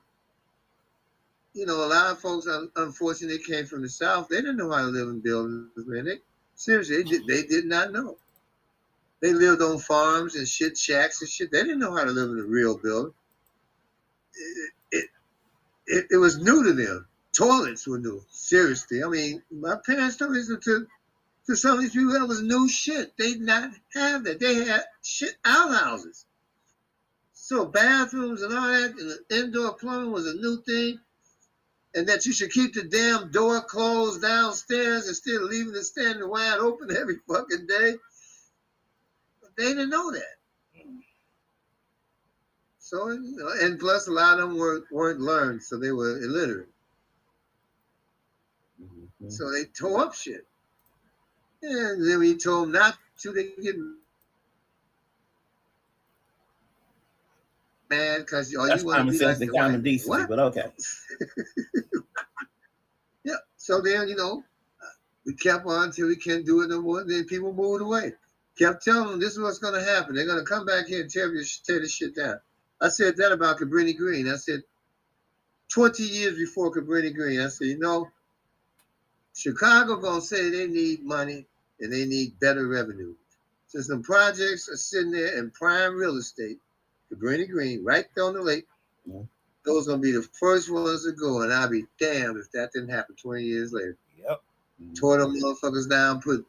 you 1.55 1.67
know, 1.67 1.85
a 1.85 1.87
lot 1.87 2.11
of 2.11 2.21
folks, 2.21 2.47
un- 2.47 2.71
unfortunately, 2.77 3.39
came 3.39 3.67
from 3.67 3.83
the 3.83 3.89
south. 3.89 4.29
They 4.29 4.37
didn't 4.37 4.57
know 4.57 4.71
how 4.71 4.83
to 4.83 4.87
live 4.87 5.09
in 5.09 5.21
buildings, 5.21 5.69
man. 5.77 6.05
They 6.07 6.19
seriously, 6.55 7.03
they 7.03 7.03
did, 7.03 7.27
they 7.27 7.43
did 7.43 7.67
not 7.67 7.93
know. 7.93 8.17
They 9.21 9.33
lived 9.33 9.63
on 9.63 9.79
farms 9.79 10.35
and 10.35 10.49
shit 10.49 10.77
shacks 10.77 11.21
and 11.21 11.31
shit. 11.31 11.53
They 11.53 11.63
didn't 11.63 11.79
know 11.79 11.95
how 11.95 12.05
to 12.05 12.11
live 12.11 12.31
in 12.31 12.39
a 12.39 12.45
real 12.45 12.77
building. 12.79 13.15
It, 15.87 16.07
it, 16.11 16.17
was 16.17 16.39
new 16.39 16.65
to 16.65 16.73
them. 16.73 17.07
Toilets 17.33 17.87
were 17.87 17.99
new. 17.99 18.25
Seriously. 18.31 19.03
I 19.03 19.09
mean, 19.09 19.43
my 19.51 19.77
parents 19.85 20.17
told 20.17 20.33
me 20.33 20.43
to, 20.45 20.87
to, 21.47 21.57
some 21.57 21.77
of 21.77 21.81
these 21.81 21.93
people 21.93 22.13
that 22.13 22.27
was 22.27 22.43
new 22.43 22.69
shit. 22.69 23.17
They 23.17 23.33
did 23.33 23.43
not 23.43 23.71
have 23.95 24.25
that. 24.25 24.41
They 24.41 24.65
had 24.65 24.85
shit 25.03 25.35
outhouses. 25.45 26.25
So 27.33 27.65
bathrooms 27.67 28.43
and 28.43 28.55
all 28.55 28.69
that, 28.69 28.95
and 28.99 29.19
indoor 29.31 29.75
plumbing 29.75 30.13
was 30.13 30.27
a 30.27 30.35
new 30.35 30.63
thing. 30.63 31.01
And 31.95 32.09
that 32.09 32.25
you 32.25 32.33
should 32.33 32.53
keep 32.53 32.73
the 32.73 32.85
damn 32.85 33.31
door 33.31 33.61
closed 33.61 34.23
downstairs 34.23 35.09
instead 35.09 35.35
of 35.35 35.43
leaving 35.43 35.75
it 35.75 35.83
standing 35.85 36.27
wide 36.27 36.59
open 36.59 36.97
every 36.97 37.17
fucking 37.29 37.67
day. 37.67 37.97
But 39.43 39.51
they 39.59 39.65
didn't 39.65 39.91
know 39.91 40.11
that. 40.13 40.37
So, 42.93 43.09
you 43.09 43.37
know, 43.39 43.49
and 43.63 43.81
plus 43.81 44.07
a 44.07 44.13
lot 44.13 44.39
of 44.39 44.51
them 44.51 44.59
weren't, 44.59 44.85
weren't 44.93 45.19
learned, 45.19 45.63
so 45.63 45.79
they 45.79 45.93
were 45.93 46.19
illiterate. 46.19 46.69
Mhm. 48.79 49.33
So 49.33 49.51
they 49.51 49.65
tore 49.65 50.01
up 50.01 50.15
shit. 50.15 50.47
And 51.63 52.07
then 52.07 52.19
we 52.19 52.37
told 52.37 52.65
them 52.65 52.73
not 52.73 52.99
to, 53.21 53.33
they 53.33 53.53
get 53.63 53.77
mad 57.89 58.19
because 58.19 58.55
oh, 58.55 58.67
That's 58.67 58.83
you 58.83 58.89
want 58.89 59.07
to 59.07 59.11
be 59.11 59.17
sense 59.17 59.41
like 59.41 59.49
and 59.49 59.57
common 59.57 59.83
decency, 59.83 60.11
What? 60.11 60.29
but 60.29 60.39
okay. 60.39 60.67
Yeah. 63.25 63.37
So 63.57 63.81
then, 63.81 64.07
you 64.09 64.17
know, 64.17 64.45
we 65.25 65.33
kept 65.35 65.65
on 65.65 65.85
until 65.85 66.09
we 66.09 66.17
can't 66.17 66.45
do 66.45 66.61
it 66.61 66.69
no 66.69 66.83
more. 66.83 67.05
Then 67.05 67.25
people 67.25 67.55
moved 67.55 67.81
away. 67.81 68.13
Kept 68.59 68.85
telling 68.85 69.13
them 69.13 69.21
this 69.21 69.33
is 69.33 69.39
what's 69.39 69.61
going 69.61 69.75
to 69.75 69.83
happen. 69.83 70.15
They're 70.15 70.27
going 70.27 70.41
to 70.41 70.45
come 70.45 70.67
back 70.67 70.89
here 70.89 71.01
and 71.01 71.11
tear, 71.11 71.33
your, 71.33 71.45
tear 71.65 71.81
this 71.81 71.93
shit 71.93 72.15
down. 72.17 72.39
I 72.83 72.89
said 72.89 73.17
that 73.17 73.33
about 73.33 73.59
Cabrini 73.59 73.97
Green. 73.97 74.29
I 74.29 74.37
said 74.37 74.63
20 75.69 76.03
years 76.03 76.37
before 76.37 76.71
Cabrini 76.75 77.15
Green, 77.15 77.41
I 77.41 77.49
said, 77.49 77.69
you 77.69 77.79
know, 77.79 78.09
Chicago 79.35 79.97
going 79.97 80.21
to 80.21 80.27
say 80.27 80.51
they 80.51 80.67
need 80.67 81.05
money 81.05 81.47
and 81.81 81.93
they 81.93 82.05
need 82.05 82.39
better 82.41 82.67
revenue. 82.67 83.15
So 83.69 83.81
some 83.81 84.03
projects 84.03 84.69
are 84.69 84.77
sitting 84.77 85.13
there 85.13 85.39
in 85.39 85.51
prime 85.53 85.95
real 85.95 86.17
estate, 86.17 86.59
Cabrini 87.11 87.49
Green, 87.49 87.85
right 87.85 88.07
there 88.15 88.25
on 88.25 88.35
the 88.35 88.43
lake. 88.43 88.67
Mhm. 89.09 89.27
Those 89.65 89.87
going 89.87 90.01
to 90.01 90.03
be 90.03 90.11
the 90.13 90.23
first 90.39 90.69
ones 90.71 91.05
to 91.05 91.13
go, 91.13 91.43
and 91.43 91.53
I'll 91.53 91.69
be 91.69 91.87
damned 91.99 92.37
if 92.37 92.51
that 92.51 92.73
didn't 92.73 92.89
happen 92.91 93.15
20 93.15 93.45
years 93.45 93.73
later 93.73 93.97
Yep. 94.19 94.43
tore 94.97 95.19
them 95.19 95.35
motherfuckers 95.41 95.89
down, 95.89 96.21
put 96.21 96.45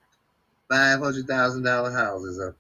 five 0.67 0.99
hundred 0.99 1.27
thousand 1.27 1.63
dollar 1.63 1.91
houses 1.91 2.39
up. 2.39 2.55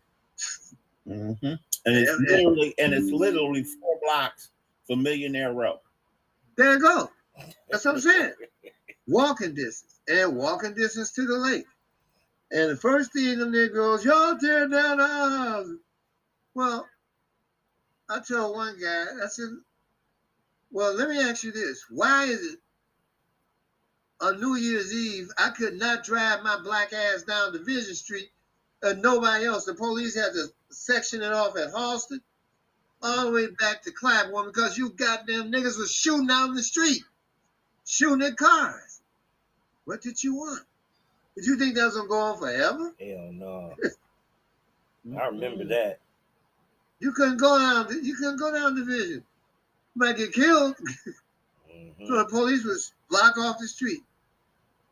hmm 1.07 1.53
And 1.85 1.95
it's 1.97 2.17
literally 2.19 2.73
and 2.77 2.93
it's 2.93 3.11
literally 3.11 3.63
four 3.63 3.99
blocks 4.01 4.49
from 4.87 5.03
Millionaire 5.03 5.53
Row. 5.53 5.79
There 6.55 6.73
you 6.73 6.79
go. 6.79 7.09
That's 7.69 7.85
what 7.85 7.95
I'm 7.95 8.01
saying. 8.01 8.33
Walking 9.07 9.53
distance 9.53 9.99
and 10.07 10.35
walking 10.35 10.73
distance 10.73 11.11
to 11.13 11.25
the 11.25 11.37
lake. 11.37 11.65
And 12.51 12.69
the 12.69 12.77
first 12.77 13.11
thing 13.13 13.39
them 13.39 13.51
Negroes, 13.51 14.05
y'all 14.05 14.37
tear 14.37 14.67
down 14.67 14.99
our 14.99 15.29
houses. 15.29 15.79
Well, 16.53 16.87
I 18.09 18.19
told 18.19 18.55
one 18.55 18.79
guy, 18.79 19.05
I 19.23 19.27
said, 19.27 19.49
well, 20.71 20.93
let 20.93 21.09
me 21.09 21.19
ask 21.19 21.43
you 21.43 21.51
this. 21.51 21.85
Why 21.89 22.25
is 22.25 22.53
it 22.53 22.59
on 24.23 24.39
New 24.39 24.55
Year's 24.55 24.93
Eve, 24.93 25.29
I 25.37 25.49
could 25.49 25.75
not 25.75 26.03
drive 26.03 26.43
my 26.43 26.57
black 26.63 26.93
ass 26.93 27.23
down 27.23 27.51
Division 27.51 27.93
Street 27.93 28.29
and 28.83 29.01
nobody 29.01 29.45
else. 29.45 29.65
The 29.65 29.73
police 29.73 30.15
had 30.15 30.33
to 30.33 30.47
section 30.69 31.21
it 31.21 31.31
off 31.31 31.57
at 31.57 31.73
Halsted, 31.73 32.19
all 33.01 33.25
the 33.25 33.31
way 33.31 33.47
back 33.59 33.81
to 33.83 33.91
Clapboard 33.91 34.53
because 34.53 34.77
you 34.77 34.91
goddamn 34.91 35.51
niggas 35.51 35.77
was 35.77 35.91
shooting 35.91 36.29
out 36.29 36.49
in 36.49 36.55
the 36.55 36.63
street, 36.63 37.03
shooting 37.85 38.25
at 38.25 38.37
cars. 38.37 39.01
What 39.85 40.01
did 40.01 40.23
you 40.23 40.35
want? 40.35 40.63
Did 41.35 41.45
you 41.45 41.57
think 41.57 41.75
that 41.75 41.85
was 41.85 41.95
gonna 41.95 42.07
go 42.07 42.19
on 42.19 42.37
forever? 42.37 42.93
Hell 42.99 43.31
no. 43.33 43.75
I 45.19 45.25
remember 45.27 45.65
that. 45.65 45.99
You 46.99 47.11
couldn't 47.11 47.37
go 47.37 47.57
down. 47.57 47.87
You 48.03 48.15
couldn't 48.15 48.37
go 48.37 48.53
down 48.53 48.75
division. 48.75 49.23
You 49.95 49.99
might 49.99 50.15
get 50.15 50.31
killed. 50.31 50.75
Mhm. 51.69 52.07
So 52.07 52.17
the 52.17 52.25
police 52.25 52.63
was 52.63 52.93
block 53.09 53.37
off 53.37 53.59
the 53.59 53.67
street. 53.67 54.03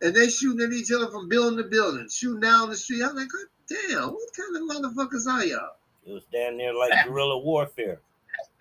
And 0.02 0.16
they 0.16 0.30
shooting 0.30 0.66
at 0.66 0.74
each 0.74 0.92
other 0.92 1.08
from 1.10 1.30
building 1.30 1.58
to 1.64 1.70
building, 1.70 2.10
shooting 2.10 2.42
down 2.42 2.70
the 2.70 2.76
street. 2.76 3.04
I'm 3.04 3.16
like, 3.16 3.30
damn, 3.72 4.10
what 4.10 4.30
kind 4.36 4.56
of 4.56 4.64
motherfuckers 4.64 5.28
are 5.28 5.46
y'all? 5.46 5.76
It 6.06 6.12
was 6.12 6.24
down 6.34 6.58
there 6.58 6.74
like 6.74 6.92
guerrilla 7.06 7.38
warfare. 7.40 8.00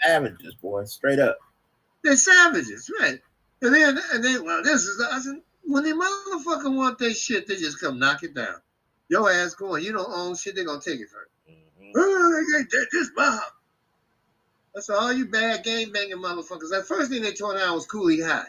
Savages, 0.02 0.54
boy, 0.54 0.84
straight 0.84 1.18
up. 1.18 1.38
They're 2.02 2.16
savages, 2.16 2.90
right? 3.00 3.18
And 3.62 3.74
then 3.74 3.98
and 4.12 4.24
then 4.24 4.44
well, 4.44 4.62
this 4.62 4.82
is 4.82 5.02
I 5.02 5.18
said, 5.20 5.40
when 5.64 5.84
they 5.84 5.92
motherfucker 5.92 6.74
want 6.74 6.98
their 6.98 7.14
shit, 7.14 7.46
they 7.46 7.56
just 7.56 7.80
come 7.80 7.98
knock 7.98 8.22
it 8.22 8.34
down. 8.34 8.56
Your 9.08 9.30
ass 9.30 9.54
going, 9.54 9.84
you 9.84 9.92
don't 9.92 10.10
own 10.10 10.36
shit, 10.36 10.54
they 10.54 10.64
gonna 10.64 10.80
take 10.80 11.00
it 11.00 11.08
first. 11.08 11.30
Mhm. 11.48 11.92
Oh, 11.96 12.44
they 12.56 12.62
got 12.64 12.86
this 12.92 13.10
mob. 13.16 13.40
That's 14.74 14.88
all 14.88 15.12
you 15.12 15.26
bad 15.26 15.64
game 15.64 15.92
banging 15.92 16.18
motherfuckers. 16.18 16.70
That 16.70 16.86
first 16.86 17.10
thing 17.10 17.22
they 17.22 17.32
tore 17.32 17.56
down 17.56 17.74
was 17.74 17.86
Cooley 17.86 18.20
High. 18.20 18.46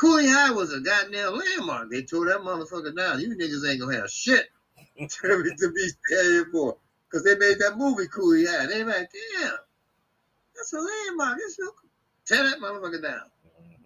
Cooley 0.00 0.26
High 0.26 0.50
was 0.50 0.72
a 0.72 0.80
goddamn 0.80 1.36
landmark. 1.36 1.90
They 1.90 2.02
tore 2.02 2.26
that 2.26 2.40
motherfucker 2.40 2.96
down. 2.96 3.20
You 3.20 3.36
niggas 3.36 3.68
ain't 3.70 3.80
gonna 3.80 3.96
have 3.96 4.10
shit 4.10 4.48
be- 4.98 5.08
to 5.08 5.72
be 5.72 6.50
for. 6.52 6.76
Because 7.10 7.24
they 7.24 7.34
made 7.36 7.58
that 7.58 7.76
movie 7.76 8.06
Cooley 8.08 8.46
High. 8.46 8.66
They 8.66 8.84
like, 8.84 9.10
damn, 9.38 9.52
that's 10.54 10.72
a 10.72 10.78
landmark. 10.78 11.38
It's 11.40 11.58
real. 11.58 11.72
Tear 12.26 12.44
that 12.44 12.60
motherfucker 12.60 13.02
down. 13.02 13.22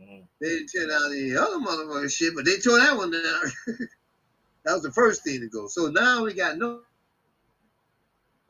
Mhm. 0.01 0.27
They 0.41 0.49
didn't 0.49 0.69
tear 0.69 0.89
down 0.89 1.11
the 1.11 1.37
other 1.39 1.59
motherfucker 1.59 2.13
shit, 2.13 2.35
but 2.35 2.45
they 2.45 2.59
tore 2.59 2.79
that 2.79 2.97
one 2.97 3.11
down. 3.11 3.23
that 4.65 4.73
was 4.75 4.83
the 4.83 4.93
first 4.93 5.25
thing 5.25 5.41
to 5.41 5.49
go. 5.49 5.67
So 5.69 5.89
now 5.89 6.25
we 6.25 6.35
got 6.35 6.59
no, 6.59 6.81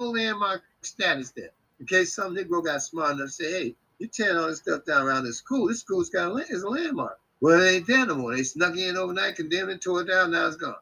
no 0.00 0.10
landmark 0.10 0.62
status 0.82 1.30
there. 1.30 1.50
In 1.78 1.86
case 1.86 2.14
some 2.14 2.34
Negro 2.34 2.64
got 2.64 2.82
smart 2.82 3.12
enough 3.12 3.26
to 3.28 3.32
say, 3.32 3.52
hey, 3.52 3.76
you 3.98 4.08
tearing 4.08 4.38
all 4.38 4.48
this 4.48 4.58
stuff 4.58 4.84
down 4.84 5.06
around 5.06 5.24
this 5.24 5.38
school. 5.38 5.68
This 5.68 5.80
school's 5.80 6.10
got 6.10 6.32
a, 6.32 6.36
is 6.52 6.62
a 6.62 6.68
landmark. 6.68 7.18
Well, 7.40 7.60
it 7.60 7.70
ain't 7.70 7.86
there 7.86 8.06
no 8.06 8.16
more. 8.16 8.34
They 8.34 8.42
snuck 8.42 8.76
in 8.76 8.96
overnight, 8.96 9.36
condemned 9.36 9.70
it, 9.70 9.82
tore 9.82 10.02
it 10.02 10.08
down, 10.08 10.30
now 10.30 10.46
it's 10.46 10.56
gone. 10.56 10.74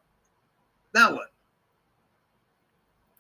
Now 0.94 1.14
what? 1.14 1.31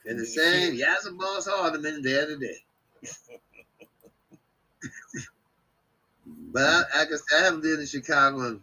And 0.04 0.18
the 0.18 0.26
same 0.26 0.76
Yazzie 0.76 1.16
Boss 1.16 1.46
Hardeman 1.46 2.02
there 2.02 2.36
day. 2.38 2.58
But 6.52 6.62
I, 6.62 6.82
I 6.96 7.04
guess 7.06 7.22
I 7.36 7.44
haven't 7.44 7.62
been 7.62 7.80
in 7.80 7.86
Chicago 7.86 8.46
in 8.46 8.60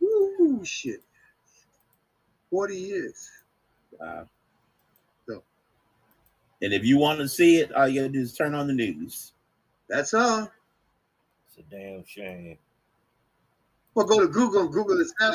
woo 0.00 0.64
shit. 0.64 1.02
Forty 2.50 2.76
years. 2.76 3.30
Wow. 3.98 4.28
So. 5.26 5.42
And 6.60 6.72
if 6.72 6.84
you 6.84 6.98
want 6.98 7.20
to 7.20 7.28
see 7.28 7.58
it, 7.58 7.72
all 7.72 7.88
you 7.88 8.00
gotta 8.00 8.12
do 8.12 8.20
is 8.20 8.34
turn 8.34 8.54
on 8.54 8.66
the 8.66 8.74
news. 8.74 9.32
That's 9.88 10.12
all. 10.12 10.50
It's 11.48 11.58
a 11.58 11.62
damn 11.70 12.04
shame. 12.04 12.58
Well, 13.94 14.06
go 14.06 14.20
to 14.20 14.28
Google 14.28 14.62
and 14.62 14.72
Google 14.72 14.98
this 14.98 15.12
now. 15.20 15.32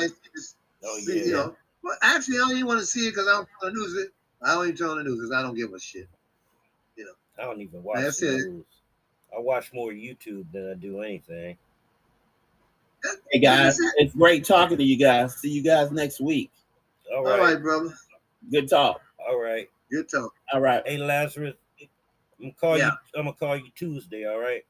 Oh, 0.84 0.98
yeah. 1.06 1.14
You 1.14 1.32
know, 1.32 1.56
well, 1.82 1.96
actually, 2.02 2.36
I 2.36 2.40
don't 2.40 2.52
even 2.52 2.66
want 2.66 2.80
to 2.80 2.86
see 2.86 3.06
it 3.06 3.10
because 3.10 3.28
I 3.28 3.32
don't 3.32 3.48
want 3.62 3.74
to 3.74 3.80
the 3.80 3.94
news. 3.94 4.10
I 4.42 4.54
don't 4.54 4.64
even 4.64 4.76
turn 4.76 4.90
on 4.90 4.98
the 4.98 5.04
news 5.04 5.16
because 5.18 5.32
I 5.32 5.42
don't 5.42 5.54
give 5.54 5.72
a 5.72 5.80
shit. 5.80 6.08
You 6.96 7.04
know. 7.06 7.12
I 7.38 7.42
don't 7.46 7.60
even 7.60 7.82
watch 7.82 8.00
That's 8.00 8.20
the 8.20 8.36
it. 8.36 8.46
news. 8.46 8.64
I 9.36 9.40
watch 9.40 9.72
more 9.72 9.90
YouTube 9.90 10.46
than 10.52 10.70
I 10.70 10.74
do 10.74 11.00
anything. 11.02 11.56
Hey 13.30 13.38
guys, 13.38 13.78
it's 13.96 14.14
great 14.14 14.44
talking 14.44 14.76
to 14.78 14.82
you 14.84 14.96
guys. 14.96 15.36
See 15.36 15.50
you 15.50 15.62
guys 15.62 15.90
next 15.92 16.20
week. 16.20 16.50
All 17.12 17.18
All 17.18 17.24
right. 17.24 17.40
right, 17.54 17.62
brother. 17.62 17.94
Good 18.50 18.68
talk. 18.68 19.00
All 19.28 19.38
right. 19.40 19.68
Good 19.90 20.08
talk. 20.08 20.32
All 20.52 20.60
right. 20.60 20.82
Hey 20.86 20.96
Lazarus, 20.98 21.54
I'm 21.80 21.88
gonna 22.40 22.52
call 22.54 22.78
Yeah. 22.78 22.86
you. 22.86 23.20
I'm 23.20 23.24
gonna 23.26 23.36
call 23.36 23.56
you 23.56 23.70
Tuesday. 23.76 24.26
All 24.26 24.38
right. 24.38 24.64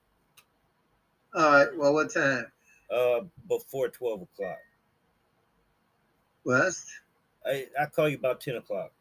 All 1.34 1.52
right. 1.52 1.76
Well, 1.76 1.94
what 1.94 2.12
time? 2.12 2.46
Uh, 2.90 3.20
before 3.48 3.88
twelve 3.88 4.22
o'clock. 4.22 4.58
Well, 6.44 6.70
I 7.46 7.66
I 7.80 7.86
call 7.86 8.08
you 8.08 8.16
about 8.18 8.40
ten 8.40 8.56
o'clock. 8.56 8.92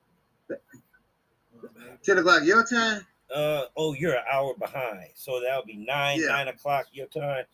Ten 2.04 2.18
o'clock 2.18 2.44
your 2.44 2.64
time. 2.66 3.06
Uh 3.34 3.64
oh, 3.76 3.94
you're 3.94 4.14
an 4.16 4.24
hour 4.32 4.54
behind, 4.58 5.10
so 5.16 5.42
that'll 5.42 5.66
be 5.66 5.76
nine 5.76 6.20
Yeah. 6.22 6.28
nine 6.28 6.48
o'clock 6.48 6.86
your 6.92 7.08
time. 7.08 7.46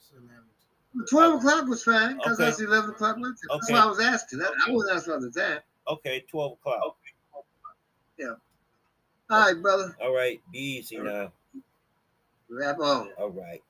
Twelve 1.10 1.36
o'clock 1.40 1.68
was 1.68 1.84
fine 1.84 2.18
because 2.18 2.34
Okay. 2.40 2.46
that's 2.50 2.60
eleven 2.62 2.92
o'clock. 2.92 3.18
my 3.18 3.30
time. 3.30 3.36
That's 3.50 3.64
Okay. 3.66 3.74
why 3.74 3.80
I 3.80 3.86
was 3.86 4.00
asking. 4.00 4.40
That 4.40 4.52
I 4.68 4.72
wasn't 4.72 4.98
asking 4.98 5.14
about 5.14 5.34
the 5.34 5.42
time. 5.42 5.60
Okay, 5.88 6.20
twelve 6.30 6.54
o'clock. 6.54 6.98
Yeah. 8.18 8.36
All 9.30 9.40
right, 9.40 9.60
brother. 9.60 9.96
All 10.00 10.14
right, 10.14 10.40
be 10.52 10.60
easy 10.60 10.98
All 10.98 11.04
right. 11.06 11.14
now. 11.14 11.34
Wrap 12.50 12.80
on. 12.80 13.12
All 13.18 13.32
right. 13.32 13.64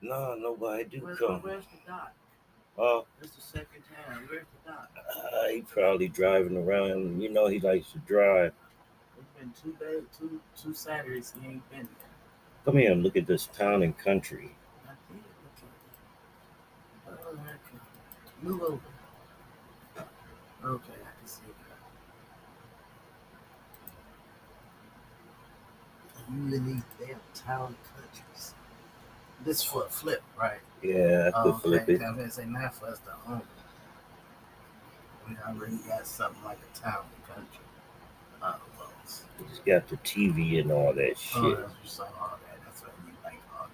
No, 0.00 0.34
nobody 0.38 0.84
do 0.84 1.00
Where's, 1.00 1.18
come. 1.18 1.42
Doc? 2.76 2.84
Oh, 2.86 3.06
That's 3.20 3.34
the 3.34 3.40
second 3.42 3.82
time. 4.06 4.26
Where's 4.28 4.46
the 4.64 4.70
doc? 4.72 4.90
uh, 5.32 5.48
he 5.48 5.62
probably 5.62 6.08
driving 6.08 6.56
around. 6.56 7.20
You 7.20 7.30
know, 7.30 7.46
he 7.46 7.60
likes 7.60 7.90
to 7.92 7.98
drive. 8.00 8.52
It's 9.18 9.28
been 9.38 9.52
two 9.62 9.76
days, 9.84 10.02
two 10.18 10.40
two 10.60 10.74
Saturdays 10.74 11.32
he 11.40 11.46
ain't 11.48 11.70
been 11.70 11.80
there. 11.80 12.10
Come 12.64 12.76
here 12.78 12.92
and 12.92 13.02
look 13.02 13.16
at 13.16 13.26
this 13.26 13.46
town 13.48 13.82
and 13.82 13.96
country. 13.96 14.50
I 14.86 14.92
did 15.12 15.22
look 15.44 15.58
at 17.08 17.12
it. 17.12 17.20
Oh, 17.26 17.32
okay. 17.32 17.80
Move 18.42 18.62
over. 18.62 18.80
Okay, 20.64 20.92
I 20.94 21.18
can 21.18 21.26
see 21.26 21.42
it. 21.48 21.54
You 26.32 26.56
in 26.56 26.66
these 26.66 26.82
damn 26.98 27.20
town. 27.34 27.76
This 29.44 29.62
for 29.62 29.84
a 29.84 29.88
flip, 29.88 30.22
right? 30.38 30.58
Yeah, 30.82 31.30
I 31.34 31.42
could 31.42 31.54
Oh, 31.54 31.58
flip 31.58 31.88
it. 31.88 32.00
I 32.02 32.08
was 32.10 32.16
gonna 32.18 32.30
say 32.30 32.44
not 32.46 32.74
for 32.74 32.86
us 32.86 32.98
to 33.00 33.30
own. 33.30 33.42
We 35.28 35.36
already 35.46 35.76
got 35.88 36.06
something 36.06 36.42
like 36.44 36.58
a 36.58 36.78
town 36.78 37.04
and 37.14 37.34
country. 37.36 37.64
Uh, 38.42 38.54
folks. 38.78 39.22
He's 39.38 39.60
got 39.60 39.86
the 39.88 39.96
TV 39.98 40.60
and 40.60 40.70
all 40.72 40.92
that 40.94 41.12
Oh, 41.12 41.14
shit. 41.16 41.58
that's 41.58 41.72
you 41.82 41.88
saw 41.88 42.02
all 42.04 42.38
that. 42.48 42.58
That's 42.64 42.82
what 42.82 42.92
you 43.06 43.12
like 43.24 43.40
all 43.58 43.68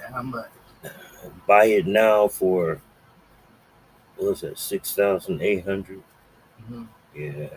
that. 0.00 0.12
How 0.12 0.22
much? 0.22 0.50
Buy 1.46 1.64
it 1.66 1.86
now 1.86 2.28
for 2.28 2.80
what 4.16 4.30
was 4.30 4.40
that? 4.42 4.58
Six 4.58 4.94
thousand 4.94 5.40
eight 5.42 5.64
hundred. 5.64 6.02
Mm-hmm. 6.62 6.84
Yeah. 7.14 7.48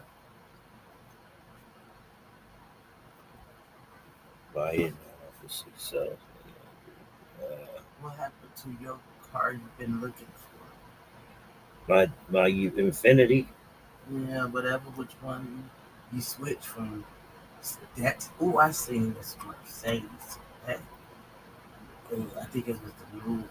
Buy 4.54 4.72
it 4.74 4.92
now 4.94 5.42
for 5.42 5.50
six 5.50 5.90
thousand. 5.92 6.18
What 8.02 8.16
happened 8.18 8.56
to 8.64 8.84
your 8.84 8.98
car 9.32 9.54
you've 9.54 9.78
been 9.78 10.02
looking 10.02 10.28
for? 10.36 10.42
my 11.88 12.10
my 12.30 12.48
you 12.48 12.72
Infiniti. 12.72 13.48
Yeah, 14.12 14.46
whatever. 14.46 14.90
Which 14.96 15.14
one 15.22 15.70
you 16.14 16.22
switch 16.22 16.60
from? 16.60 17.04
That 17.98 18.28
oh, 18.40 18.58
I 18.58 18.72
seen 18.72 19.14
this 19.14 19.38
Mercedes. 19.46 20.40
That 20.66 20.80
oh, 22.14 22.26
I 22.42 22.46
think 22.46 22.68
it 22.68 22.78
was 22.82 22.92
the 22.92 23.18
new 23.18 23.36
one. 23.38 23.50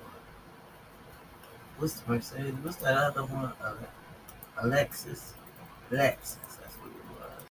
What's 1.79 2.01
the 2.01 2.13
Mercedes? 2.13 2.55
What's 2.63 2.77
that 2.77 2.97
other 2.97 3.25
one? 3.25 3.53
Uh, 3.63 3.75
Alexis. 4.63 5.35
Lexus. 5.91 6.50